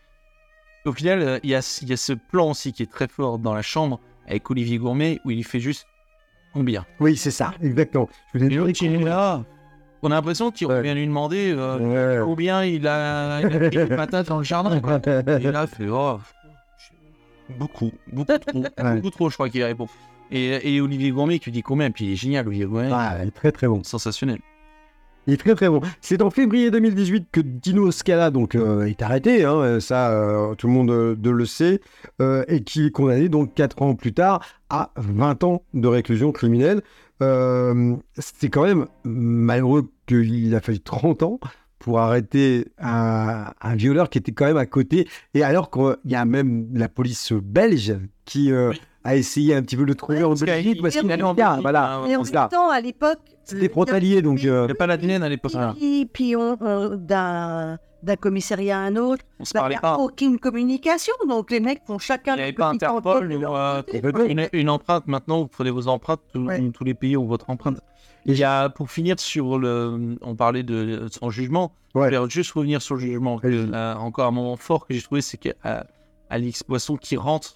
Au 0.85 0.91
final, 0.93 1.21
euh, 1.21 1.39
il 1.43 1.49
y, 1.49 1.55
a, 1.55 1.79
il 1.81 1.89
y 1.89 1.93
a 1.93 1.97
ce 1.97 2.13
plan 2.13 2.51
aussi 2.51 2.71
qui 2.73 2.83
est 2.83 2.91
très 2.91 3.07
fort 3.07 3.39
dans 3.39 3.53
la 3.53 3.61
chambre 3.61 3.99
avec 4.27 4.49
Olivier 4.49 4.77
Gourmet 4.77 5.19
où 5.25 5.31
il 5.31 5.43
fait 5.43 5.59
juste 5.59 5.85
combien. 6.53 6.85
Oui, 6.99 7.15
c'est 7.17 7.31
ça, 7.31 7.53
exactement. 7.61 8.09
Je 8.33 8.39
vous 8.39 8.45
ai 8.45 8.73
il 8.81 8.93
est 8.95 9.03
là. 9.03 9.43
On 10.03 10.11
a 10.11 10.15
l'impression 10.15 10.51
qu'il 10.51 10.67
Ouais. 10.67 10.77
revient 10.77 10.93
lui 10.93 11.07
demander 11.07 11.51
euh, 11.57 12.19
Ouais. 12.19 12.23
combien 12.23 12.63
il 12.63 12.87
a, 12.87 13.41
il 13.41 13.47
a 13.47 13.59
pris 13.69 13.77
de 13.77 13.85
patates 13.95 14.27
dans 14.27 14.37
le 14.37 14.43
jardin. 14.43 14.79
quoi. 14.79 14.99
Et 15.05 15.51
là, 15.51 15.65
il 15.69 15.75
fait 15.75 15.89
oh, 15.89 16.19
beaucoup, 17.57 17.91
beaucoup 18.11 18.37
trop, 18.39 18.59
Ouais. 18.83 18.95
beaucoup 18.95 19.09
trop, 19.09 19.29
je 19.29 19.35
crois 19.35 19.49
qu'il 19.49 19.63
répond. 19.63 19.87
Et, 20.31 20.75
et 20.75 20.81
Olivier 20.81 21.11
Gourmet 21.11 21.39
qui 21.39 21.45
lui 21.45 21.51
dit 21.53 21.61
combien, 21.63 21.89
puis 21.91 22.05
il 22.05 22.11
est 22.13 22.15
génial, 22.17 22.47
Olivier 22.47 22.65
Gourmet, 22.65 22.89
Ah, 22.91 23.17
il 23.21 23.27
est 23.29 23.31
très 23.31 23.51
très 23.51 23.67
bon. 23.67 23.83
sensationnel. 23.83 24.39
Il 25.25 25.33
est 25.33 25.37
très 25.37 25.55
très 25.55 25.67
bon. 25.67 25.81
C'est 25.99 26.21
en 26.21 26.29
février 26.29 26.71
2018 26.71 27.27
que 27.31 27.41
Dino 27.41 27.91
Scala 27.91 28.31
donc, 28.31 28.55
euh, 28.55 28.85
est 28.85 29.01
arrêté, 29.01 29.43
hein, 29.43 29.79
ça 29.81 30.09
euh, 30.11 30.55
tout 30.55 30.67
le 30.67 30.73
monde 30.73 30.89
euh, 30.89 31.15
de 31.17 31.29
le 31.29 31.45
sait, 31.45 31.81
euh, 32.21 32.45
et 32.47 32.63
qui 32.63 32.85
est 32.85 32.91
condamné 32.91 33.27
donc 33.27 33.53
4 33.53 33.81
ans 33.81 33.93
plus 33.95 34.13
tard 34.13 34.41
à 34.69 34.91
20 34.95 35.43
ans 35.43 35.63
de 35.73 35.87
réclusion 35.89 36.31
criminelle. 36.31 36.81
Euh, 37.21 37.95
C'est 38.17 38.49
quand 38.49 38.63
même 38.63 38.85
malheureux 39.03 39.89
qu'il 40.07 40.53
a 40.55 40.61
fallu 40.61 40.79
30 40.79 41.23
ans 41.23 41.39
pour 41.87 41.99
arrêter 41.99 42.65
un, 42.79 43.53
violeur 43.77 44.09
qui 44.09 44.17
était 44.17 44.33
quand 44.33 44.43
même 44.43 44.57
à 44.57 44.65
côté, 44.65 45.07
et 45.33 45.41
alors 45.41 45.71
qu'il 45.71 45.95
y 46.03 46.15
a 46.15 46.25
même 46.25 46.67
la 46.73 46.89
police 46.89 47.31
belge 47.31 47.95
qui 48.25 48.51
euh. 48.51 48.73
A 49.07 49.15
essayé 49.15 49.55
un 49.55 49.61
petit 49.61 49.75
peu 49.77 49.83
de 49.83 49.87
le 49.87 49.95
trouver 49.95 50.23
en 50.23 50.33
Belgique 50.33 50.81
parce 50.81 50.95
il 50.95 51.01
qu'il 51.01 51.11
allait 51.11 51.23
en 51.23 51.33
bien, 51.33 51.59
voilà. 51.61 51.93
hein, 51.95 52.05
Et 52.07 52.15
en 52.15 52.23
même 52.23 52.49
temps, 52.49 52.69
à 52.69 52.81
l'époque. 52.81 53.19
C'était 53.45 53.69
frontalier, 53.69 54.21
donc... 54.21 54.43
euh, 54.43 54.65
Il 54.65 54.71
n'y 54.71 54.73
pas 54.73 54.87
l'ADN 54.87 55.23
à 55.23 55.29
l'époque. 55.29 55.53
Puis, 56.13 56.35
on- 56.35 56.57
on- 56.59 56.95
d'un 56.95 57.77
d'un 58.03 58.15
commissariat 58.15 58.77
à 58.77 58.81
un 58.81 58.95
autre, 58.95 59.23
On 59.39 59.43
se 59.45 59.53
bah, 59.53 59.59
il 59.59 59.61
parlait 59.61 59.73
n'y 59.75 59.77
a 59.79 59.81
pas. 59.81 59.95
aucune 59.97 60.37
communication. 60.39 61.13
Donc 61.27 61.49
les 61.49 61.59
mecs 61.59 61.81
font 61.87 61.97
chacun 61.97 62.33
Il 62.35 62.37
n'y 62.37 62.43
avait 62.43 62.53
pas 62.53 62.69
Interpol, 62.69 63.27
leur 63.27 63.55
euh, 63.55 63.81
une, 64.29 64.47
une 64.53 64.69
empreinte. 64.69 65.07
Maintenant, 65.07 65.39
vous 65.39 65.47
prenez 65.47 65.71
vos 65.71 65.87
empreintes. 65.87 66.21
Tous, 66.31 66.45
Ouais. 66.45 66.61
tous 66.71 66.83
les 66.83 66.93
pays 66.93 67.17
ont 67.17 67.25
votre 67.25 67.49
empreinte. 67.49 67.79
Il 68.25 68.37
y 68.37 68.43
a, 68.43 68.69
pour 68.69 68.91
finir 68.91 69.19
sur 69.19 69.57
le, 69.57 70.15
on 70.21 70.35
parlait 70.35 70.61
de 70.63 71.07
son 71.09 71.31
jugement. 71.31 71.73
Ouais. 71.95 72.11
Je 72.13 72.17
vais 72.19 72.29
juste 72.29 72.51
revenir 72.51 72.81
sur 72.83 72.95
le 72.95 73.01
jugement. 73.01 73.39
que, 73.39 73.47
euh, 73.47 73.95
encore 73.95 74.27
un 74.27 74.31
moment 74.31 74.57
fort 74.57 74.85
que 74.85 74.93
j'ai 74.93 75.01
trouvé, 75.01 75.21
c'est 75.21 75.37
qu'Alix 75.37 76.61
Poisson 76.63 76.97
qui 76.97 77.17
rentre 77.17 77.55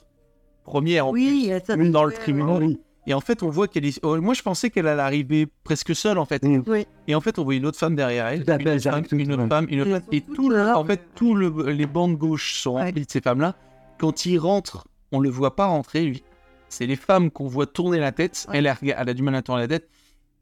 première 0.72 1.08
en 1.08 1.12
Oui, 1.12 1.52
ça- 1.66 1.76
dans 1.76 2.04
le 2.06 2.14
tribunal. 2.14 2.64
oui. 2.64 2.80
Et 3.08 3.14
en 3.16 3.20
fait, 3.20 3.42
on 3.42 3.50
voit 3.50 3.68
qu'elle 3.68 3.86
est. 3.86 4.00
oh, 4.04 4.22
moi, 4.22 4.36
je 4.36 4.44
pensais 4.44 4.70
qu'elle 4.70 4.86
allait 4.88 5.02
arriver 5.02 5.48
presque 5.64 5.96
seule, 5.96 6.20
en 6.20 6.26
fait. 6.26 6.44
Mm. 6.44 6.64
Oui. 6.68 6.86
Et 7.08 7.16
en 7.16 7.20
fait, 7.22 7.40
on 7.40 7.44
voit 7.44 7.56
une 7.56 7.66
autre 7.66 7.80
femme 7.80 7.96
derrière 7.96 8.28
elle. 8.28 8.42
Une 8.42 8.46
femme, 8.46 8.62
une 8.62 9.34
autre 9.34 9.48
femme, 9.48 9.66
une 9.70 9.82
autre 9.82 9.90
Elles 9.90 9.96
femme. 9.96 10.02
sont 10.04 10.08
Et 10.12 10.22
tout 10.22 10.50
le, 10.50 10.56
là, 10.58 10.78
en 10.78 10.86
fait, 10.86 11.02
tous 11.16 11.34
le- 11.34 11.72
les 11.72 11.88
bancs 11.88 12.12
de 12.12 12.16
gauche 12.16 12.60
sont 12.62 12.76
Ouais. 12.76 12.84
remplis 12.86 13.06
de 13.06 13.10
ces 13.12 13.20
femmes-là. 13.22 13.56
Quand 13.98 14.26
il 14.28 14.38
rentre, 14.38 14.88
on 15.12 15.20
le 15.20 15.30
voit 15.30 15.56
pas 15.56 15.66
rentrer, 15.66 16.04
lui. 16.06 16.24
C'est 16.70 16.86
les 16.86 16.96
femmes 16.96 17.32
qu'on 17.32 17.48
voit 17.48 17.66
tourner 17.66 17.98
la 18.00 18.12
tête. 18.12 18.46
Ouais. 18.50 18.60
Elle, 18.60 18.68
a, 18.68 18.78
elle 18.82 19.10
a 19.10 19.14
du 19.16 19.24
mal 19.24 19.34
à 19.36 19.42
tourner 19.42 19.64
la 19.64 19.68
tête. 19.68 19.90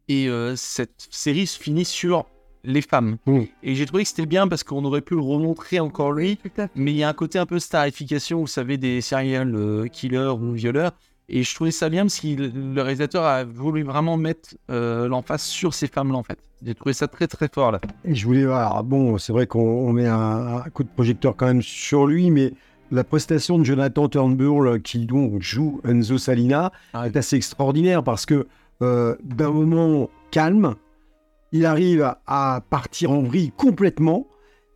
Et 0.10 0.28
euh, 0.28 0.56
cette 0.58 1.08
série 1.10 1.48
se 1.48 1.58
finit 1.58 1.86
sur 1.86 2.26
les 2.64 2.82
femmes. 2.82 3.18
Mm. 3.26 3.42
Et 3.64 3.76
j'ai 3.76 3.86
trouvé 3.86 4.04
que 4.04 4.10
c'était 4.10 4.26
bien 4.26 4.48
parce 4.48 4.64
qu'on 4.64 4.84
aurait 4.86 5.02
pu 5.02 5.16
le 5.16 5.22
remontrer 5.22 5.80
encore 5.80 6.12
lui. 6.12 6.40
Mais 6.76 6.92
il 6.92 6.98
y 6.98 7.04
a 7.04 7.10
un 7.10 7.14
côté 7.14 7.40
un 7.40 7.46
peu 7.46 7.60
starification, 7.60 8.40
vous 8.40 8.48
savez, 8.48 8.78
des 8.78 9.02
serial 9.02 9.56
euh, 9.56 9.88
killers 9.88 10.34
ou 10.40 10.54
violeurs. 10.54 10.92
Et 11.32 11.44
je 11.44 11.54
trouvais 11.54 11.72
ça 11.72 11.90
bien 11.90 12.04
parce 12.04 12.20
que 12.20 12.28
le 12.28 12.82
réalisateur 12.82 13.24
a 13.24 13.44
voulu 13.44 13.84
vraiment 13.84 14.18
mettre 14.18 14.56
euh, 14.72 15.08
l'emphase 15.08 15.44
sur 15.44 15.76
ces 15.76 15.88
femmes-là, 15.88 16.18
en 16.18 16.24
fait. 16.24 16.40
J'ai 16.66 16.74
trouvé 16.74 16.94
ça 16.94 17.08
très 17.08 17.28
très 17.28 17.48
fort 17.48 17.72
là. 17.72 17.80
Et 18.04 18.16
je 18.16 18.26
voulais 18.26 18.46
voir, 18.46 18.84
bon, 18.84 19.18
c'est 19.18 19.32
vrai 19.32 19.46
qu'on 19.46 19.60
on 19.60 19.94
met 19.94 20.08
un, 20.08 20.58
un 20.66 20.70
coup 20.72 20.84
de 20.84 20.90
projecteur 20.90 21.36
quand 21.38 21.46
même 21.46 21.62
sur 21.62 22.08
lui, 22.08 22.32
mais 22.32 22.54
la 22.92 23.04
prestation 23.04 23.60
de 23.60 23.64
Jonathan 23.64 24.10
Turnbull 24.10 24.82
qui 24.82 25.06
donc 25.06 25.42
joue 25.42 25.80
Enzo 25.88 26.18
Salina 26.18 26.72
Ah, 26.94 27.08
est 27.08 27.16
assez 27.16 27.36
extraordinaire 27.36 28.04
parce 28.04 28.26
que 28.26 28.48
euh, 28.82 29.16
d'un 29.24 29.52
moment 29.52 30.10
calme, 30.32 30.76
il 31.52 31.66
arrive 31.66 32.02
à, 32.04 32.22
à 32.28 32.62
partir 32.62 33.12
en 33.12 33.22
vrille 33.22 33.52
complètement 33.56 34.28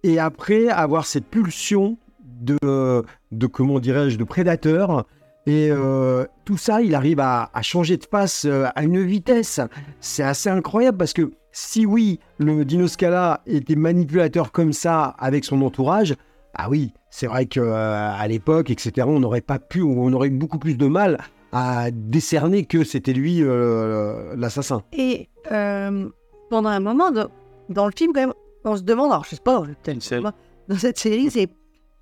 et 0.04 0.20
après 0.20 0.68
avoir 0.68 1.06
cette 1.06 1.26
pulsion 1.26 1.98
de, 2.24 3.04
de 3.32 3.48
comment 3.48 3.80
dirais-je, 3.80 4.18
de 4.18 4.24
prédateur. 4.24 5.06
Et 5.46 5.70
euh, 5.72 6.26
tout 6.46 6.58
ça, 6.58 6.82
il 6.82 6.96
arrive 6.96 7.20
à, 7.20 7.50
à 7.54 7.62
changer 7.62 7.98
de 7.98 8.06
face 8.06 8.46
euh, 8.46 8.68
à 8.76 8.84
une 8.84 9.04
vitesse. 9.04 9.60
C'est 10.00 10.24
assez 10.24 10.50
incroyable 10.50 10.98
parce 10.98 11.14
que 11.14 11.32
si 11.52 11.86
oui, 11.86 12.20
le 12.38 12.66
Dino 12.66 12.88
Scala 12.88 13.42
était 13.46 13.76
manipulateur 13.76 14.52
comme 14.52 14.74
ça 14.74 15.16
avec 15.20 15.46
son 15.46 15.62
entourage, 15.62 16.16
ah 16.56 16.70
oui, 16.70 16.94
c'est 17.10 17.28
vrai 17.28 17.46
qu'à 17.46 18.28
l'époque, 18.28 18.70
etc., 18.70 19.08
on 19.10 19.20
n'aurait 19.20 19.42
pas 19.42 19.60
pu, 19.60 19.82
on 19.82 20.12
aurait 20.14 20.28
eu 20.28 20.32
beaucoup 20.32 20.60
plus 20.60 20.78
de 20.78 20.88
mal 20.88 21.20
à 21.52 21.92
décerner 21.92 22.66
que 22.66 22.84
c'était 22.84 23.14
lui 23.14 23.44
euh, 23.44 24.36
l'assassin. 24.36 24.82
Et 24.94 25.30
euh, 25.52 26.10
pendant 26.50 26.70
un 26.70 26.80
moment, 26.80 27.12
dans, 27.12 27.28
dans 27.70 27.86
le 27.86 27.94
film, 27.96 28.14
quand 28.14 28.22
même, 28.22 28.34
on 28.66 28.76
se 28.78 28.82
demande, 28.84 29.12
alors 29.12 29.26
je 29.26 29.32
sais 29.36 29.42
pas, 29.44 29.62
peut-être 29.62 30.34
dans 30.70 30.78
cette 30.78 30.98
série, 31.00 31.30
c'est, 31.30 31.50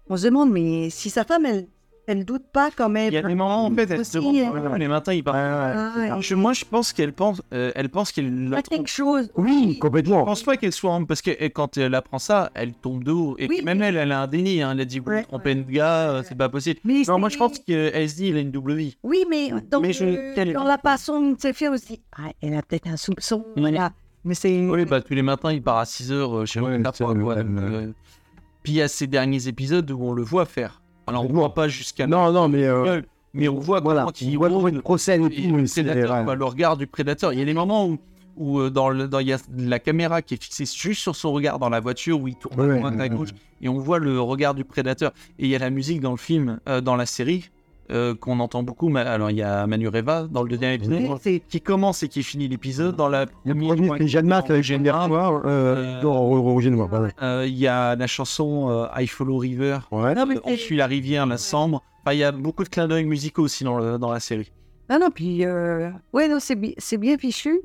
on 0.08 0.18
se 0.18 0.26
demande, 0.26 0.52
mais 0.52 0.90
si 0.90 1.10
sa 1.10 1.24
femme, 1.24 1.46
elle, 1.46 1.68
elle 2.08 2.26
doute 2.26 2.44
pas 2.52 2.70
quand 2.76 2.90
même. 2.90 3.08
Il 3.10 3.14
y 3.14 3.18
a 3.18 3.22
des 3.22 3.36
moments, 3.36 3.66
en 3.66 3.72
fait, 3.74 3.90
elle 3.90 4.04
se 4.06 4.18
demande, 4.18 4.36
euh, 4.36 4.78
les 4.78 4.88
matins, 4.88 5.14
il 5.14 5.24
part. 5.24 5.36
Ah 5.36 5.94
ouais. 5.98 6.10
Je- 6.22 6.36
moi, 6.36 6.52
je 6.54 6.66
pense 6.66 6.92
qu'elle 6.94 7.14
pense, 7.14 7.42
euh, 7.54 7.72
elle 7.76 7.90
pense 7.90 8.12
qu'elle 8.12 8.26
Il 8.26 8.48
y 8.48 8.50
l'a 8.50 8.58
a 8.58 8.62
quelque 8.62 8.90
chose. 8.90 9.32
Oui, 9.38 9.74
Je 9.76 9.80
complètement. 9.80 10.26
pense 10.26 10.44
pas 10.44 10.58
qu'elle 10.58 10.74
soit 10.74 11.00
parce 11.08 11.22
que 11.22 11.32
euh, 11.32 11.50
quand 11.50 11.78
elle 11.78 11.96
apprend 11.96 12.20
ça, 12.20 12.52
elle 12.54 12.74
tombe 12.74 13.04
de 13.04 13.12
haut. 13.12 13.36
Et 13.40 13.48
Oui, 13.48 13.62
même 13.64 13.82
elle, 13.82 13.96
elle 13.98 14.12
a 14.12 14.22
un 14.22 14.28
déni. 14.28 14.62
Hein. 14.62 14.72
Elle 14.74 14.82
a 14.82 14.86
dit 14.86 15.00
vous 15.00 15.12
trompez 15.28 15.56
de 15.56 15.62
gars, 15.72 16.10
euh, 16.12 16.24
c'est 16.28 16.38
pas 16.38 16.50
possible. 16.50 16.80
Mais 16.84 17.04
Non, 17.08 17.18
moi 17.20 17.30
je 17.30 17.38
pense 17.38 17.60
qu'elle 17.60 18.10
se 18.10 18.16
dit 18.16 18.28
il 18.30 18.36
a 18.38 18.42
une 18.42 18.52
double 18.52 18.74
vie. 18.74 18.98
Oui, 19.04 19.24
mais 19.30 19.52
dans, 19.70 19.80
Mais 19.80 19.94
je- 19.94 20.34
quel- 20.36 20.54
dans 20.54 20.64
la 20.66 20.80
façon 20.80 21.32
de 21.32 21.40
se 21.40 21.54
faire 21.54 21.72
aussi, 21.72 22.02
ah, 22.18 22.32
elle 22.42 22.56
a 22.56 22.62
peut-être 22.64 22.88
un 22.88 22.98
soupçon. 22.98 23.46
Voilà. 23.56 23.92
Mais 24.24 24.36
c'est. 24.36 24.68
Oui, 24.68 24.86
bah 24.86 25.02
tous 25.02 25.14
les 25.14 25.22
matins 25.24 25.52
il 25.52 25.62
part 25.62 25.78
à 25.78 25.84
6h 25.84 26.46
chez 26.46 26.60
Ouais, 26.60 26.78
moi. 26.78 27.36
ouais, 27.36 27.90
Puis 28.64 28.74
il 28.74 28.76
y 28.76 28.82
a 28.82 28.88
ces 28.88 29.08
derniers 29.08 29.48
épisodes 29.48 29.90
où 29.92 30.04
on 30.04 30.14
le 30.14 30.24
voit 30.24 30.46
faire. 30.46 30.82
Alors 31.08 31.22
on 31.22 31.24
Complètement. 31.28 31.42
voit 31.42 31.54
pas 31.54 31.68
jusqu'à 31.68 32.06
Non, 32.08 32.32
non, 32.32 32.48
mais 32.48 32.66
euh, 32.66 33.02
mais 33.34 33.48
on 33.48 33.58
voit 33.60 33.80
voilà, 33.80 34.02
comment 34.02 34.12
il 34.22 34.38
voit 34.38 34.50
le 34.72 34.82
procès 34.82 35.14
et 35.20 35.26
Et 35.26 35.50
tout. 35.50 35.56
le 35.58 35.64
prédateur, 35.66 36.28
ouais. 36.28 36.36
le 36.36 36.46
regard 36.46 36.78
du 36.78 36.86
prédateur. 36.88 37.34
Il 37.34 37.40
y 37.40 37.42
a 37.42 37.46
des 37.46 37.54
moments 37.54 37.88
où, 37.88 37.98
où 38.38 38.60
euh, 38.60 38.70
dans 38.70 38.90
le, 38.90 39.08
dans, 39.08 39.20
il 39.20 39.28
y 39.28 39.34
a 39.34 39.40
la 39.58 39.80
caméra 39.80 40.22
qui 40.22 40.36
est 40.36 40.44
fixée 40.44 40.66
juste 40.66 41.02
sur 41.02 41.16
son 41.16 41.32
regard 41.32 41.58
dans 41.58 41.70
la 41.70 41.80
voiture 41.80 42.20
où 42.22 42.28
il 42.28 42.36
tourne 42.36 42.60
Ouais, 42.62 42.76
à 42.76 42.78
droite, 42.78 42.94
à 42.94 42.98
ouais, 42.98 43.10
gauche 43.10 43.30
et 43.62 43.70
on 43.70 43.80
voit 43.80 43.98
le 44.00 44.20
regard 44.22 44.54
du 44.54 44.64
prédateur. 44.64 45.12
Et 45.40 45.46
il 45.46 45.50
y 45.50 45.56
a 45.56 45.60
la 45.60 45.70
musique 45.72 46.00
dans 46.02 46.12
le 46.12 46.18
film, 46.18 46.60
euh, 46.70 46.82
dans 46.82 46.96
la 46.96 47.06
série, 47.08 47.50
euh, 47.92 48.16
qu'on 48.16 48.40
entend 48.40 48.64
beaucoup. 48.64 48.96
Alors 48.96 49.30
il 49.32 49.38
y 49.38 49.42
a 49.44 49.68
Manu 49.68 49.88
Reva 49.88 50.28
dans 50.30 50.44
le 50.44 50.50
deuxième 50.50 50.74
épisode 50.74 51.20
qui 51.50 51.62
commence 51.62 52.04
et 52.04 52.08
qui 52.08 52.24
finit 52.24 52.48
l'épisode. 52.48 52.96
Dans 52.96 53.10
la 53.10 53.26
Le 53.46 53.54
première, 53.56 53.96
c'est 53.98 54.08
Jeanne 54.08 54.32
avec 54.32 54.64
Jeanne. 54.64 54.88
Euh, 54.88 55.42
Euh, 55.46 56.02
non, 56.02 56.60
il 57.44 57.58
y 57.58 57.68
a 57.68 57.96
la 57.96 58.08
chanson 58.08 58.70
euh, 58.70 58.88
I 59.02 59.08
Follow 59.08 59.38
River. 59.38 59.80
Ouais. 59.92 60.14
Non, 60.16 60.26
mais 60.26 60.36
On 60.44 60.56
suit 60.56 60.76
la 60.78 60.88
rivière, 60.88 61.26
la 61.26 61.38
Sambre. 61.38 61.84
Enfin, 62.04 62.14
il 62.14 62.20
y 62.20 62.24
a 62.24 62.32
beaucoup 62.32 62.64
de 62.64 62.70
clins 62.70 62.88
d'œil 62.88 63.06
musicaux 63.06 63.44
aussi 63.44 63.64
dans, 63.64 63.78
le- 63.78 63.98
dans 64.00 64.12
la 64.12 64.20
série. 64.20 64.52
Ah 64.90 64.98
non, 65.00 65.10
puis. 65.12 65.46
Euh... 65.46 65.90
Ouais, 66.14 66.28
non, 66.28 66.38
c'est 66.40 66.56
bi- 66.56 66.76
c'est 66.78 66.98
bien 66.98 67.18
fichu. 67.18 67.62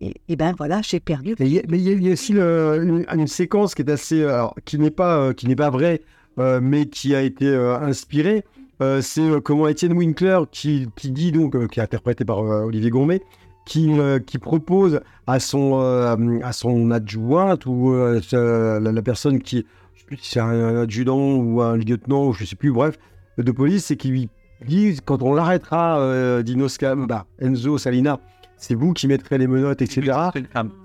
Et, 0.00 0.14
et 0.28 0.36
ben 0.36 0.54
voilà, 0.56 0.80
j'ai 0.82 1.00
perdu. 1.00 1.34
Mais 1.40 1.46
il 1.48 1.52
y, 1.54 1.88
a- 1.88 1.92
y 1.92 2.12
aussi 2.12 2.32
le- 2.32 2.80
une, 2.82 3.06
une 3.12 3.26
séquence 3.26 3.74
qui 3.74 3.82
est 3.82 3.90
assez, 3.90 4.22
alors, 4.24 4.54
qui 4.64 4.78
n'est 4.78 4.90
pas, 4.92 5.18
euh, 5.18 5.32
qui 5.32 5.48
n'est 5.48 5.56
pas 5.56 5.70
vraie, 5.70 6.02
euh, 6.38 6.60
mais 6.62 6.86
qui 6.86 7.14
a 7.14 7.22
été 7.22 7.46
euh, 7.46 7.76
inspirée. 7.80 8.44
Euh, 8.80 9.00
c'est 9.00 9.20
euh, 9.28 9.40
comment 9.40 9.66
Étienne 9.68 9.92
Winkler 9.92 10.38
qui, 10.52 10.88
qui 10.96 11.10
dit 11.10 11.32
donc, 11.32 11.54
euh, 11.56 11.66
qui 11.66 11.80
est 11.80 11.82
interprété 11.82 12.24
par 12.24 12.38
Olivier 12.40 12.90
Gourmet, 12.90 13.22
qui, 13.66 13.90
qui 14.26 14.38
propose 14.38 15.00
à 15.26 15.40
son, 15.40 15.78
à 15.78 16.52
son 16.52 16.90
adjointe 16.90 17.66
ou 17.66 17.92
la, 18.32 18.80
la 18.80 19.02
personne 19.02 19.40
qui, 19.42 19.66
je 19.94 20.00
sais 20.00 20.06
plus 20.06 20.16
si 20.16 20.30
c'est 20.30 20.40
un 20.40 20.76
adjudant 20.82 21.34
ou 21.36 21.60
un 21.60 21.76
lieutenant 21.76 22.28
ou 22.28 22.32
je 22.32 22.46
sais 22.46 22.56
plus, 22.56 22.72
bref, 22.72 22.98
de 23.36 23.52
police, 23.52 23.84
c'est 23.84 23.96
qui 23.96 24.08
lui 24.08 24.30
dit 24.66 24.98
quand 25.04 25.20
on 25.22 25.34
l'arrêtera, 25.34 26.42
Dino 26.42 26.66
Sca- 26.68 27.06
bah, 27.06 27.26
Enzo 27.42 27.76
Salina, 27.76 28.20
c'est 28.56 28.74
vous 28.74 28.94
qui 28.94 29.06
mettrez 29.06 29.36
les 29.36 29.46
menottes, 29.46 29.82
etc. 29.82 30.00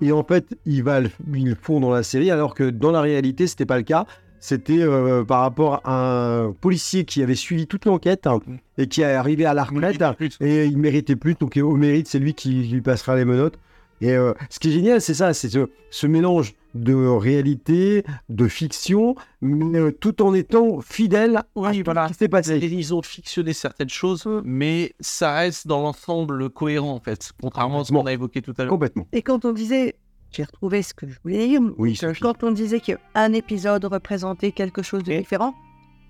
Et 0.02 0.12
en 0.12 0.22
fait, 0.22 0.46
ils, 0.66 0.82
va 0.82 1.00
le- 1.00 1.10
ils 1.32 1.48
le 1.48 1.56
font 1.60 1.80
dans 1.80 1.90
la 1.90 2.02
série, 2.02 2.30
alors 2.30 2.54
que 2.54 2.68
dans 2.68 2.90
la 2.92 3.00
réalité, 3.00 3.46
c'était 3.46 3.64
pas 3.66 3.78
le 3.78 3.82
cas. 3.82 4.04
C'était 4.46 4.82
euh, 4.82 5.24
par 5.24 5.40
rapport 5.40 5.80
à 5.84 6.42
un 6.42 6.52
policier 6.52 7.06
qui 7.06 7.22
avait 7.22 7.34
suivi 7.34 7.66
toute 7.66 7.86
l'enquête 7.86 8.26
hein, 8.26 8.40
et 8.76 8.88
qui 8.88 9.00
est 9.00 9.04
arrivé 9.06 9.46
à 9.46 9.54
la 9.54 9.64
retraite 9.64 10.02
et 10.38 10.66
il 10.66 10.76
méritait 10.76 11.16
plus. 11.16 11.34
Donc 11.34 11.56
au 11.56 11.76
mérite, 11.76 12.08
c'est 12.08 12.18
lui 12.18 12.34
qui 12.34 12.64
lui 12.64 12.82
passera 12.82 13.16
les 13.16 13.24
menottes. 13.24 13.58
Et 14.02 14.12
euh, 14.12 14.34
ce 14.50 14.58
qui 14.58 14.68
est 14.68 14.72
génial, 14.72 15.00
c'est 15.00 15.14
ça, 15.14 15.32
c'est 15.32 15.48
ce, 15.48 15.70
ce 15.88 16.06
mélange 16.06 16.52
de 16.74 16.94
réalité, 16.94 18.04
de 18.28 18.46
fiction, 18.46 19.14
mais 19.40 19.78
euh, 19.78 19.90
tout 19.92 20.20
en 20.20 20.34
étant 20.34 20.82
fidèle 20.82 21.38
à 21.38 21.42
tout 21.54 21.82
voilà. 21.82 22.08
ce 22.08 22.12
qui 22.12 22.18
s'est 22.18 22.28
passé. 22.28 22.56
Et 22.56 22.66
Ils 22.66 22.94
ont 22.94 23.00
fictionné 23.00 23.54
certaines 23.54 23.88
choses, 23.88 24.28
mais 24.44 24.92
ça 25.00 25.32
reste 25.32 25.66
dans 25.66 25.80
l'ensemble 25.80 26.50
cohérent 26.50 26.92
en 26.92 27.00
fait, 27.00 27.30
contrairement 27.40 27.80
à 27.80 27.84
ce 27.84 27.92
qu'on 27.92 28.04
a 28.04 28.12
évoqué 28.12 28.42
tout 28.42 28.52
à 28.58 28.64
l'heure. 28.64 28.72
Complètement. 28.72 29.06
Et 29.14 29.22
quand 29.22 29.46
on 29.46 29.52
disait, 29.52 29.96
j'ai 30.34 30.44
retrouvé 30.44 30.82
ce 30.82 30.92
que 30.94 31.06
je 31.08 31.14
voulais 31.22 31.46
dire. 31.48 31.60
Oui. 31.78 31.98
Quand 32.20 32.42
on 32.42 32.50
disait 32.50 32.80
qu'un 32.80 33.32
épisode 33.32 33.84
représentait 33.84 34.52
quelque 34.52 34.82
chose 34.82 35.02
de 35.04 35.12
différent, 35.16 35.54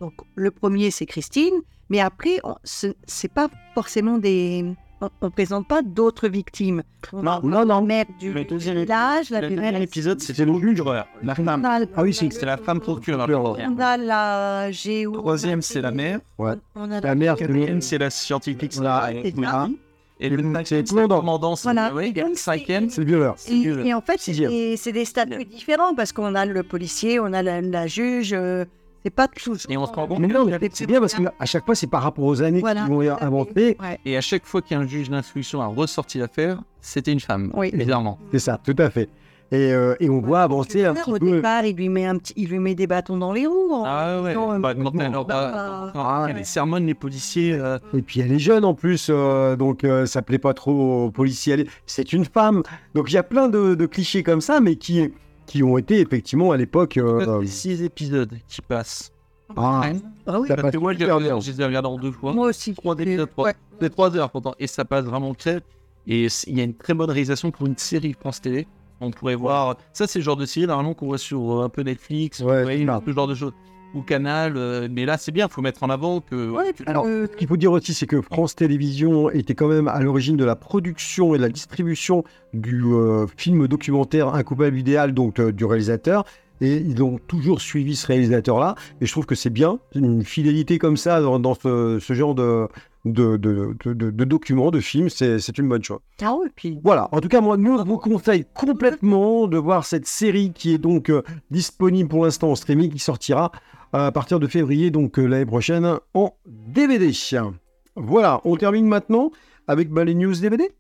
donc 0.01 0.15
le 0.35 0.51
premier 0.51 0.91
c'est 0.91 1.07
Christine, 1.07 1.55
mais 1.91 2.01
après 2.01 2.41
c'est 2.65 3.33
pas 3.33 3.49
forcément 3.75 4.19
des, 4.19 4.65
on, 5.01 5.11
on 5.21 5.31
présente 5.31 5.69
pas 5.69 5.83
d'autres 5.83 6.29
victimes. 6.29 6.83
On 7.13 7.23
Non, 7.23 7.41
non, 7.43 7.67
non. 7.67 7.83
mère 7.83 8.07
du 8.19 8.33
Le 8.33 8.45
deuxième- 8.45 8.79
village, 8.79 9.29
la 9.31 9.43
Le 9.43 9.51
dernier 9.51 9.83
épisode, 9.83 10.21
c'était 10.21 10.45
le 10.47 10.53
procureur, 10.53 11.07
la 11.23 11.35
femme. 11.35 11.65
A- 11.65 11.81
Ah 11.95 12.03
oui, 12.03 12.17
le- 12.21 12.31
C'est 12.31 12.47
la 12.47 12.57
femme 12.57 12.81
procureur. 12.81 13.29
On 13.29 13.79
a 13.79 13.97
la 13.99 14.71
géo. 14.73 15.13
Troisième, 15.13 15.61
c'est 15.63 15.83
la 15.83 15.91
mère. 15.91 16.21
Ouais. 16.39 16.55
La 17.03 17.15
mère, 17.15 17.37
Quatrième, 17.37 17.81
c'est 17.83 17.99
la 17.99 18.09
scientifique. 18.11 18.75
Voilà. 18.77 19.11
Et 20.21 20.29
le 20.29 20.37
C'est 20.39 20.43
cinquième, 20.53 20.87
c'est 20.87 20.95
le 20.95 21.09
commandant. 21.09 21.57
c'est- 21.57 21.65
Voilà. 21.65 21.93
Oui, 21.95 22.13
et 22.15 22.21
le 22.23 22.35
cinquième, 22.37 22.89
c'est 22.89 23.01
le 23.01 23.07
violeur. 23.07 23.35
Et, 23.49 23.93
en 23.95 24.01
fait, 24.01 24.17
c'est 24.19 24.33
des, 24.33 24.77
c'est 24.77 24.93
des 24.93 25.05
statuts 25.05 25.45
différents 25.45 25.95
parce 25.95 26.13
qu'on 26.13 26.35
a 26.35 26.47
le 26.47 26.63
policier, 26.63 27.19
on 27.19 27.33
a 27.33 27.43
la, 27.43 27.61
la 27.61 27.87
juge. 27.87 28.33
euh, 28.33 28.65
c'est 29.03 29.11
pas 29.11 29.29
tout. 29.29 29.57
Et 29.69 29.77
on 29.77 29.85
se 29.87 29.93
rend 29.93 30.07
compte 30.07 30.21
Mais 30.21 30.29
non, 30.29 30.47
mais 30.47 30.59
c'est 30.73 30.87
bien 30.87 30.99
parce 31.01 31.13
qu'à 31.15 31.45
chaque 31.45 31.67
fois, 31.67 31.75
c'est 31.75 31.89
par 31.89 32.03
rapport 32.03 32.25
aux 32.25 32.41
années 32.43 32.61
Voilà. 32.61 32.85
qu'ils 32.85 32.93
vont 32.95 33.01
inventer. 33.21 33.77
Ouais. 33.81 33.99
Et 34.07 34.17
à 34.17 34.23
chaque 34.23 34.47
fois 34.47 34.63
qu'un 34.63 34.87
juge 34.87 35.11
d'instruction 35.11 35.61
a 35.61 35.67
ressorti 35.67 36.17
l'affaire, 36.19 36.63
c'était 36.81 37.13
une 37.13 37.21
femme, 37.21 37.51
Oui. 37.55 37.69
évidemment. 37.75 38.19
C'est 38.33 38.39
ça, 38.39 38.59
tout 38.65 38.75
à 38.79 38.89
fait. 38.89 39.11
Et, 39.53 39.73
euh, 39.73 39.95
et 40.01 40.09
on 40.11 40.21
voit 40.21 40.43
avancer 40.43 40.85
un 40.85 40.93
Au 40.93 40.95
petit 40.95 41.21
peu. 41.21 41.31
départ, 41.37 41.65
il 41.65 41.77
lui 41.77 41.89
met 41.89 42.07
un 42.07 42.17
petit, 42.19 42.33
il 42.37 42.49
lui 42.49 42.59
met 42.59 42.75
des 42.75 42.87
bâtons 42.87 43.17
dans 43.19 43.33
les 43.33 43.47
roues. 43.47 43.73
en- 43.73 43.85
Ah 43.87 44.21
ouais, 44.23 44.35
Non, 44.35 44.59
bah, 44.59 44.75
quand 44.75 44.93
elle 44.99 45.13
leur 45.13 45.25
bah, 45.27 45.91
quand 45.93 46.27
elle 46.27 46.45
sermonne 46.47 46.87
les 46.87 46.95
policiers, 46.95 47.53
euh, 47.53 47.79
Et 47.97 48.03
puis 48.03 48.21
elle 48.21 48.33
est 48.33 48.39
jeune 48.39 48.65
en 48.65 48.75
plus, 48.75 49.09
euh, 49.11 49.55
donc 49.55 49.85
euh, 49.85 50.07
ça 50.07 50.23
plaît 50.23 50.39
pas 50.39 50.55
trop 50.55 51.05
aux 51.05 51.11
policiers. 51.11 51.61
Est- 51.61 51.69
C'est 51.87 52.13
une 52.13 52.25
femme. 52.25 52.63
Donc 52.95 53.11
il 53.11 53.15
y 53.15 53.19
a 53.19 53.23
plein 53.23 53.49
de, 53.49 53.75
de 53.75 53.87
clichés 53.87 54.23
comme 54.23 54.41
ça, 54.41 54.61
mais 54.61 54.77
qui, 54.77 55.13
qui 55.47 55.63
ont 55.63 55.79
été 55.79 56.01
effectivement 56.01 56.51
à 56.51 56.57
l'époque. 56.57 56.97
euh, 56.97 57.41
les 57.41 57.47
six 57.47 57.83
épisodes 57.83 58.33
qui 58.49 58.61
passent. 58.63 59.13
ah, 59.57 59.83
Ah 60.27 60.41
oui, 60.41 60.49
Ça 60.49 60.57
passe 60.57 60.75
moi, 60.77 60.95
je 60.95 60.99
les 60.99 61.05
super 61.05 61.17
regarde- 61.17 61.23
bien. 61.23 61.41
je 61.41 61.53
les 61.53 61.61
ai 61.61 61.65
regardés 61.67 61.89
en 61.89 61.99
deux 61.99 62.13
fois. 62.13 62.33
moi 62.33 62.49
aussi. 62.49 62.75
Trois 62.75 62.97
épisodes, 62.99 63.29
trois, 63.31 63.45
Ouais. 63.45 63.55
c'est 63.81 63.91
trois 63.91 64.17
heures 64.17 64.31
pourtant, 64.31 64.55
et 64.59 64.67
ça 64.67 64.85
passe 64.85 65.05
vraiment 65.05 65.33
crème. 65.35 65.61
Et 66.07 66.27
il 66.47 66.59
y 66.59 66.61
a 66.61 66.65
une 66.65 66.75
très 66.75 66.93
bonne 66.93 67.11
réalisation 67.11 67.51
pour 67.51 67.67
une 67.67 67.79
série 67.79 68.15
France 68.19 68.41
Télé. 68.41 68.67
On 69.01 69.11
pourrait 69.11 69.35
voir. 69.35 69.77
Ça, 69.93 70.07
c'est 70.07 70.19
le 70.21 70.25
genre 70.25 70.37
de 70.37 70.47
série 70.47 70.67
normalement 70.67 70.95
qu'on 70.95 71.07
voit 71.07 71.19
sur 71.19 71.61
euh, 71.61 71.65
un 71.65 71.69
peu 71.69 71.83
Netflix, 71.83 72.41
Ouais, 72.41 72.65
ce 72.65 73.13
genre 73.13 73.27
de 73.27 73.35
choses. 73.35 73.53
Ou 73.95 74.03
Canal. 74.03 74.57
euh, 74.57 74.89
mais 74.91 75.05
là, 75.07 75.17
c'est 75.19 75.31
bien, 75.31 75.47
il 75.47 75.53
faut 75.53 75.63
mettre 75.63 75.85
en 75.85 75.89
avant 75.91 76.21
que. 76.21 76.51
Ouais, 76.51 76.73
Alors, 76.87 77.05
euh, 77.07 77.29
Ce 77.31 77.37
qu'il 77.37 77.47
faut 77.47 77.57
dire 77.57 77.71
aussi, 77.71 77.95
c'est 77.95 78.07
que 78.09 78.21
France 78.21 78.57
Télévisions 78.57 79.31
était 79.31 79.55
quand 79.55 79.69
même 79.69 79.87
à 79.87 80.01
l'origine 80.01 80.37
de 80.37 80.45
la 80.45 80.57
production 80.57 81.35
et 81.35 81.39
de 81.39 81.43
la 81.43 81.49
distribution 81.49 82.25
du 82.53 82.83
euh, 82.87 83.27
film 83.37 83.69
documentaire 83.69 84.35
Un 84.35 84.43
coupable 84.43 84.77
idéal, 84.77 85.15
donc 85.15 85.39
euh, 85.39 85.53
du 85.53 85.65
réalisateur. 85.65 86.25
Et 86.61 86.77
ils 86.79 87.03
ont 87.05 87.19
toujours 87.29 87.61
suivi 87.61 87.95
ce 87.95 88.07
réalisateur-là. 88.09 88.75
Et 89.01 89.07
je 89.07 89.13
trouve 89.13 89.27
que 89.27 89.35
c'est 89.37 89.51
bien, 89.51 89.79
une 89.95 90.25
fidélité 90.25 90.79
comme 90.79 90.97
ça 90.97 91.21
dans, 91.21 91.39
dans 91.39 91.55
ce, 91.55 91.99
ce 92.01 92.15
genre 92.15 92.35
de, 92.35 92.67
de, 93.05 93.37
de, 93.37 93.77
de- 93.85 94.25
documents, 94.25 94.71
de 94.71 94.81
films, 94.81 95.09
c'est 95.09 95.59
une 95.59 95.69
bonne 95.69 95.85
chose. 95.85 95.99
ah 96.23 96.35
oui, 96.41 96.49
puis 96.55 96.79
Voilà, 96.83 97.09
en 97.13 97.21
tout 97.21 97.29
cas, 97.29 97.41
moi, 97.41 97.57
nous, 97.57 97.75
on 97.77 97.85
vous 97.85 97.99
conseille 97.99 98.47
complètement 98.55 99.47
de 99.47 99.59
voir 99.59 99.85
cette 99.85 100.07
série 100.07 100.53
qui 100.53 100.73
est 100.75 100.79
donc 100.79 101.11
euh, 101.11 101.23
disponible 101.51 102.09
pour 102.09 102.25
l'instant 102.25 102.51
en 102.51 102.55
streaming, 102.55 102.91
qui 102.91 102.99
sortira 102.99 103.53
à 103.93 104.11
partir 104.11 104.41
de 104.41 104.47
février, 104.47 104.91
donc 104.91 105.19
euh, 105.19 105.27
l'année 105.27 105.47
prochaine, 105.47 105.99
en 106.15 106.33
DVD. 106.47 107.13
Voilà, 107.97 108.41
on 108.45 108.57
termine 108.57 108.87
maintenant 108.87 109.31
avec 109.69 109.91
bah, 109.91 110.05
les 110.05 110.15
news 110.15 110.35
DVD. 110.35 110.71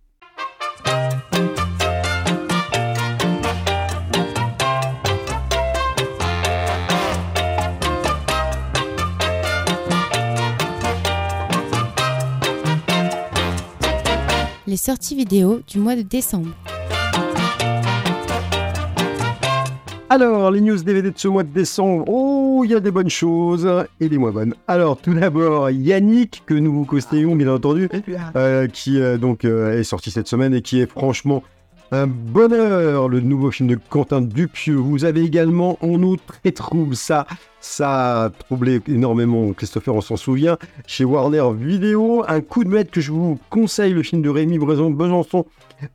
Les 14.74 14.78
sorties 14.78 15.14
vidéo 15.14 15.60
du 15.68 15.78
mois 15.78 15.94
de 15.94 16.02
décembre. 16.02 16.48
Alors, 20.10 20.51
les 20.51 20.60
news 20.60 20.82
DVD 20.82 21.12
de 21.12 21.16
ce 21.16 21.28
mois 21.28 21.44
de 21.44 21.48
décembre, 21.48 22.05
oh, 22.09 22.62
il 22.64 22.72
y 22.72 22.74
a 22.74 22.80
des 22.80 22.90
bonnes 22.90 23.09
choses 23.09 23.70
et 24.01 24.09
des 24.09 24.18
moins 24.18 24.32
bonnes. 24.32 24.56
Alors, 24.66 25.01
tout 25.01 25.14
d'abord, 25.14 25.70
Yannick, 25.70 26.42
que 26.44 26.55
nous 26.55 26.72
vous 26.72 26.84
conseillons 26.86 27.36
bien 27.36 27.55
entendu, 27.55 27.88
euh, 28.34 28.66
qui 28.66 29.01
euh, 29.01 29.16
donc 29.16 29.44
euh, 29.44 29.78
est 29.78 29.84
sorti 29.84 30.10
cette 30.10 30.26
semaine 30.26 30.52
et 30.52 30.60
qui 30.60 30.80
est 30.80 30.90
franchement 30.90 31.44
un 31.93 32.06
bonheur, 32.06 33.09
le 33.09 33.20
nouveau 33.20 33.51
film 33.51 33.69
de 33.69 33.78
Quentin 33.89 34.20
Dupieux. 34.20 34.77
Vous 34.77 35.05
avez 35.05 35.23
également 35.23 35.78
En 35.81 36.02
eau 36.02 36.16
très 36.16 36.52
trouble, 36.52 36.97
ça, 36.97 37.27
ça 37.61 38.24
a 38.24 38.31
troublé 38.31 38.81
énormément 38.89 39.52
Christopher, 39.52 39.94
on 39.94 40.01
s'en 40.01 40.16
souvient, 40.16 40.59
chez 40.86 41.05
Warner 41.05 41.44
Vidéo. 41.55 42.24
Un 42.27 42.40
coup 42.40 42.65
de 42.65 42.69
maître 42.69 42.90
que 42.90 43.01
je 43.01 43.12
vous 43.12 43.39
conseille, 43.51 43.93
le 43.93 44.02
film 44.02 44.23
de 44.23 44.28
Rémi 44.28 44.59
Besançon, 44.59 45.47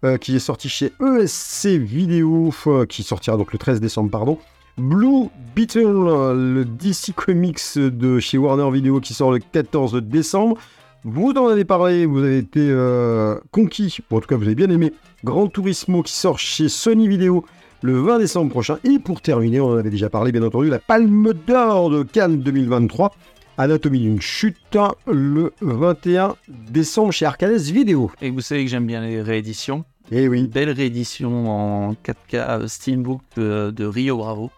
euh, 0.06 0.18
qui 0.18 0.36
est 0.36 0.40
sorti 0.40 0.70
chez 0.70 0.94
ESC 1.02 1.78
Vidéo, 1.78 2.53
euh, 2.68 2.86
qui 2.86 3.03
sortira 3.03 3.38
donc 3.38 3.52
le 3.52 3.60
13 3.60 3.82
décembre, 3.82 4.10
pardon. 4.10 4.38
Blue 4.78 5.28
Beetle, 5.56 5.82
le 5.82 6.64
DC 6.64 7.14
Comics 7.14 7.78
de 7.78 8.20
chez 8.20 8.38
Warner 8.38 8.72
Vidéo 8.72 9.02
qui 9.02 9.14
sort 9.14 9.32
le 9.32 9.40
14 9.40 9.95
décembre. 9.95 10.57
Vous 11.03 11.32
en 11.32 11.48
avez 11.48 11.64
parlé, 11.64 12.06
vous 12.06 12.20
avez 12.20 12.40
été 12.40 12.60
euh, 12.61 13.38
conquis, 13.52 13.99
ou 14.11 14.18
en 14.18 14.20
tout 14.20 14.28
cas 14.28 14.36
vous 14.36 14.44
avez 14.44 14.56
bien 14.56 14.70
aimé, 14.70 14.91
Grand 15.24 15.48
Turismo 15.48 16.04
qui 16.04 16.14
sort 16.14 16.40
chez 16.40 16.70
Sony 16.70 17.08
Vidéo 17.08 17.46
le 17.82 18.00
20 18.02 18.20
décembre 18.20 18.52
prochain. 18.52 18.78
Et 18.84 19.00
pour 19.00 19.22
terminer, 19.22 19.60
on 19.60 19.72
en 19.72 19.78
avait 19.78 19.90
déjà 19.90 20.10
parlé 20.10 20.32
bien 20.32 20.44
entendu, 20.44 20.70
la 20.70 20.80
Palme 20.80 21.34
d'Or 21.48 21.90
de 21.90 22.04
Cannes 22.04 22.41
2023, 22.41 23.14
Anatomie 23.58 24.00
d'une 24.00 24.22
chute, 24.22 24.78
le 25.08 25.54
21 25.62 26.36
décembre 26.48 27.12
chez 27.12 27.26
Arcades 27.26 27.60
Vidéo. 27.60 28.12
Et 28.22 28.30
vous 28.30 28.41
savez 28.41 28.64
que 28.64 28.72
j'aime 28.72 28.86
bien 28.86 29.02
les 29.02 29.22
rééditions. 29.22 29.84
Eh 30.12 30.28
oui. 30.28 30.48
Belle 30.48 30.72
réédition 30.72 31.50
en 31.50 31.94
4K 31.94 32.68
Steelbook 32.68 33.22
de, 33.36 33.72
de 33.76 33.86
Rio 33.86 34.18
Bravo. 34.18 34.52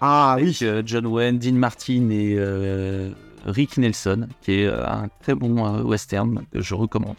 Ah 0.00 0.34
oui. 0.36 0.42
Avec 0.42 0.62
euh, 0.62 0.82
John 0.84 1.06
Wayne, 1.06 1.38
Dean 1.38 1.54
Martin 1.54 2.10
et 2.10 2.34
euh, 2.36 3.10
Rick 3.46 3.78
Nelson, 3.78 4.28
qui 4.42 4.60
est 4.60 4.66
euh, 4.66 4.86
un 4.86 5.08
très 5.20 5.34
bon 5.34 5.64
euh, 5.64 5.82
western 5.82 6.44
que 6.52 6.60
je 6.60 6.74
recommande. 6.74 7.16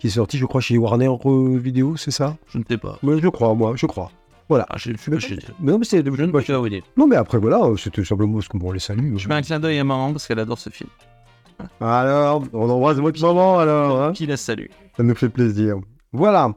Qui 0.00 0.06
est 0.06 0.10
sorti, 0.10 0.38
je 0.38 0.46
crois, 0.46 0.60
chez 0.60 0.78
Warner 0.78 1.10
Vidéo, 1.58 1.96
c'est 1.96 2.10
ça? 2.10 2.36
Je 2.48 2.58
ne 2.58 2.64
sais 2.68 2.78
pas. 2.78 2.98
Moi, 3.02 3.18
je 3.22 3.28
crois, 3.28 3.54
moi, 3.54 3.74
je 3.76 3.86
crois. 3.86 4.10
Voilà. 4.48 4.66
Ah, 4.68 4.76
je, 4.78 4.90
je, 4.92 5.18
je- 5.18 5.34
Mais 5.60 5.70
non, 5.72 5.78
mais 5.78 5.84
c'est. 5.84 5.98
je 6.04 6.10
ne 6.10 6.30
peux 6.32 6.42
pas 6.42 6.58
vous 6.58 6.68
dire. 6.68 6.82
Non, 6.96 7.06
mais 7.06 7.16
après, 7.16 7.38
voilà, 7.38 7.60
c'était 7.78 8.02
simplement 8.04 8.34
parce 8.34 8.48
qu'on 8.48 8.72
les 8.72 8.80
salue. 8.80 9.16
Je 9.16 9.28
mets 9.28 9.34
un 9.36 9.42
clin 9.42 9.60
d'œil 9.60 9.78
à 9.78 9.84
maman 9.84 10.10
parce 10.12 10.26
qu'elle 10.26 10.38
adore 10.40 10.58
ce 10.58 10.70
film. 10.70 10.90
Alors, 11.80 12.42
on 12.52 12.68
embrasse 12.70 12.96
votre 12.96 13.20
maman, 13.20 13.58
alors. 13.58 14.02
hein 14.02 14.12
Qui 14.12 14.26
la 14.26 14.36
salue. 14.36 14.66
Ça 14.96 15.02
nous 15.02 15.14
fait 15.14 15.28
plaisir. 15.28 15.76
Voilà. 16.12 16.52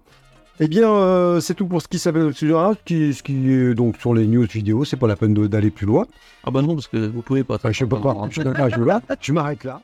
Eh 0.59 0.67
bien, 0.67 0.89
euh, 0.89 1.39
c'est 1.39 1.55
tout 1.55 1.67
pour 1.67 1.81
ce 1.81 1.87
qui 1.87 1.99
s'appelle. 1.99 2.33
Ce 2.33 2.75
qui, 2.85 3.13
ce 3.13 3.21
qui 3.23 3.51
est 3.51 3.73
donc 3.73 3.97
sur 3.97 4.13
les 4.13 4.25
news 4.25 4.45
vidéo, 4.45 4.85
c'est 4.85 4.97
pas 4.97 5.07
la 5.07 5.15
peine 5.15 5.33
d'aller 5.33 5.71
plus 5.71 5.85
loin. 5.85 6.05
Ah 6.45 6.51
bah 6.51 6.61
non, 6.61 6.75
parce 6.75 6.87
que 6.87 7.07
vous 7.07 7.21
pouvez 7.21 7.43
pas. 7.43 7.55
Enfin, 7.55 7.71
je 7.71 7.79
sais 7.79 7.85
pas 7.85 7.97
quoi. 7.97 8.15
Je, 8.29 8.41
je 9.21 9.33
m'arrête 9.33 9.63
là. 9.65 9.81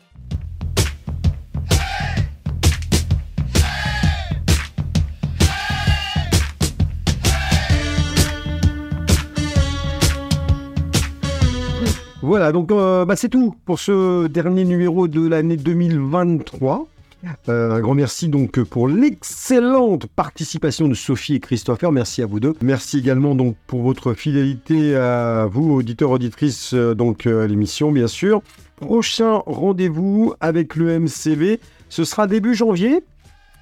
Voilà, 12.30 12.52
donc 12.52 12.72
euh, 12.72 13.06
bah, 13.06 13.16
c'est 13.16 13.28
tout 13.28 13.56
pour 13.66 13.80
ce 13.80 14.28
dernier 14.28 14.64
numéro 14.64 15.08
de 15.08 15.28
l'année 15.28 15.58
2023. 15.58 16.86
Euh, 17.50 17.72
un 17.72 17.80
grand 17.80 17.96
merci 17.96 18.28
donc 18.28 18.62
pour 18.66 18.88
l'excellente 18.88 20.06
participation 20.06 20.88
de 20.88 20.94
Sophie 20.94 21.34
et 21.34 21.40
Christopher. 21.40 21.92
Merci 21.92 22.22
à 22.22 22.28
vous 22.28 22.40
deux. 22.40 22.54
Merci 22.62 23.00
également 23.00 23.34
donc 23.34 23.56
pour 23.66 23.82
votre 23.82 24.14
fidélité 24.14 24.96
à 24.96 25.48
vous, 25.52 25.74
auditeurs, 25.74 26.12
auditrices, 26.12 26.76
euh, 26.76 26.94
donc 26.94 27.26
à 27.26 27.48
l'émission 27.48 27.92
bien 27.92 28.06
sûr. 28.06 28.44
Prochain 28.76 29.42
rendez-vous 29.48 30.36
avec 30.40 30.76
le 30.76 31.00
MCV, 31.00 31.60
ce 31.90 32.04
sera 32.04 32.28
début 32.28 32.54
janvier, 32.54 33.02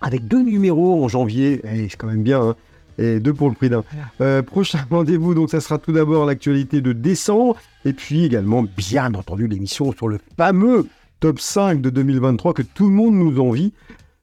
avec 0.01 0.27
deux 0.27 0.43
numéros 0.43 1.01
en 1.05 1.07
janvier. 1.07 1.61
Eh, 1.63 1.87
c'est 1.87 1.95
quand 1.95 2.07
même 2.07 2.21
bien, 2.21 2.41
hein. 2.41 2.55
Et 2.97 3.19
deux 3.19 3.33
pour 3.33 3.49
le 3.49 3.55
prix 3.55 3.69
d'un. 3.69 3.83
Euh, 4.21 4.41
prochain 4.41 4.79
rendez-vous, 4.89 5.33
donc 5.33 5.49
ça 5.49 5.61
sera 5.61 5.77
tout 5.77 5.91
d'abord 5.91 6.25
l'actualité 6.25 6.81
de 6.81 6.93
décembre, 6.93 7.55
et 7.85 7.93
puis 7.93 8.25
également, 8.25 8.63
bien 8.63 9.13
entendu, 9.13 9.47
l'émission 9.47 9.91
sur 9.91 10.07
le 10.07 10.19
fameux 10.37 10.87
top 11.19 11.39
5 11.39 11.81
de 11.81 11.89
2023 11.89 12.53
que 12.53 12.61
tout 12.61 12.87
le 12.87 12.93
monde 12.93 13.15
nous 13.15 13.39
envie. 13.39 13.73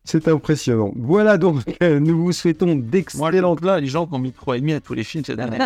C'est 0.06 0.28
impressionnant. 0.28 0.92
Voilà 0.96 1.38
donc, 1.38 1.62
euh, 1.82 1.98
nous 1.98 2.22
vous 2.22 2.32
souhaitons 2.32 2.66
Moi, 2.66 2.76
d'excellentes 2.76 3.64
là, 3.64 3.80
les 3.80 3.86
gens 3.86 4.06
qui 4.06 4.14
ont 4.14 4.18
mis 4.18 4.32
3,5 4.32 4.56
et 4.56 4.60
demi 4.60 4.72
à 4.74 4.80
tous 4.80 4.92
les 4.92 5.02
films 5.02 5.24
cette 5.24 5.38
année. 5.38 5.56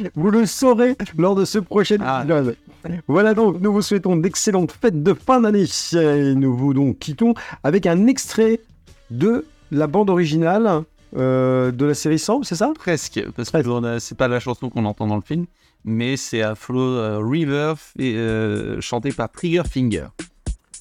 Vous 0.16 0.30
le 0.32 0.44
saurez 0.44 0.96
lors 1.16 1.36
de 1.36 1.44
ce 1.44 1.60
prochain 1.60 1.98
Ah. 2.00 2.22
épisode. 2.24 2.56
Voilà 3.06 3.32
donc, 3.34 3.60
nous 3.60 3.72
vous 3.72 3.82
souhaitons 3.82 4.16
d'excellentes 4.16 4.72
fêtes 4.72 5.02
de 5.04 5.14
fin 5.14 5.40
d'année. 5.40 5.66
Et 5.94 6.34
nous 6.34 6.56
vous 6.56 6.74
donc 6.74 6.98
quittons 6.98 7.34
avec 7.62 7.86
un 7.86 8.08
extrait 8.08 8.58
de 9.10 9.44
la 9.70 9.86
bande 9.86 10.10
originale 10.10 10.84
euh, 11.16 11.70
de 11.72 11.86
la 11.86 11.94
série 11.94 12.18
Sample, 12.18 12.44
c'est 12.46 12.54
ça? 12.54 12.72
Presque, 12.74 13.20
parce 13.36 13.50
Presque. 13.50 13.66
que 13.66 13.98
c'est 13.98 14.16
pas 14.16 14.28
la 14.28 14.40
chanson 14.40 14.70
qu'on 14.70 14.84
entend 14.84 15.06
dans 15.06 15.16
le 15.16 15.22
film, 15.22 15.46
mais 15.84 16.16
c'est 16.16 16.42
à 16.42 16.54
Flow 16.54 16.80
euh, 16.80 17.20
River 17.22 17.74
et, 17.98 18.14
euh, 18.16 18.80
chanté 18.80 19.10
par 19.10 19.30
Trigger 19.30 19.62
Finger. 19.70 20.06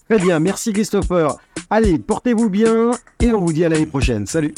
Très 0.08 0.20
bien, 0.20 0.40
merci 0.40 0.74
Christopher. 0.74 1.38
Allez, 1.70 2.00
portez-vous 2.00 2.50
bien 2.50 2.92
et 3.22 3.32
on 3.32 3.42
vous 3.42 3.54
dit 3.54 3.66
à 3.66 3.70
l'année 3.70 3.86
prochaine. 3.86 4.26
Salut 4.26 4.54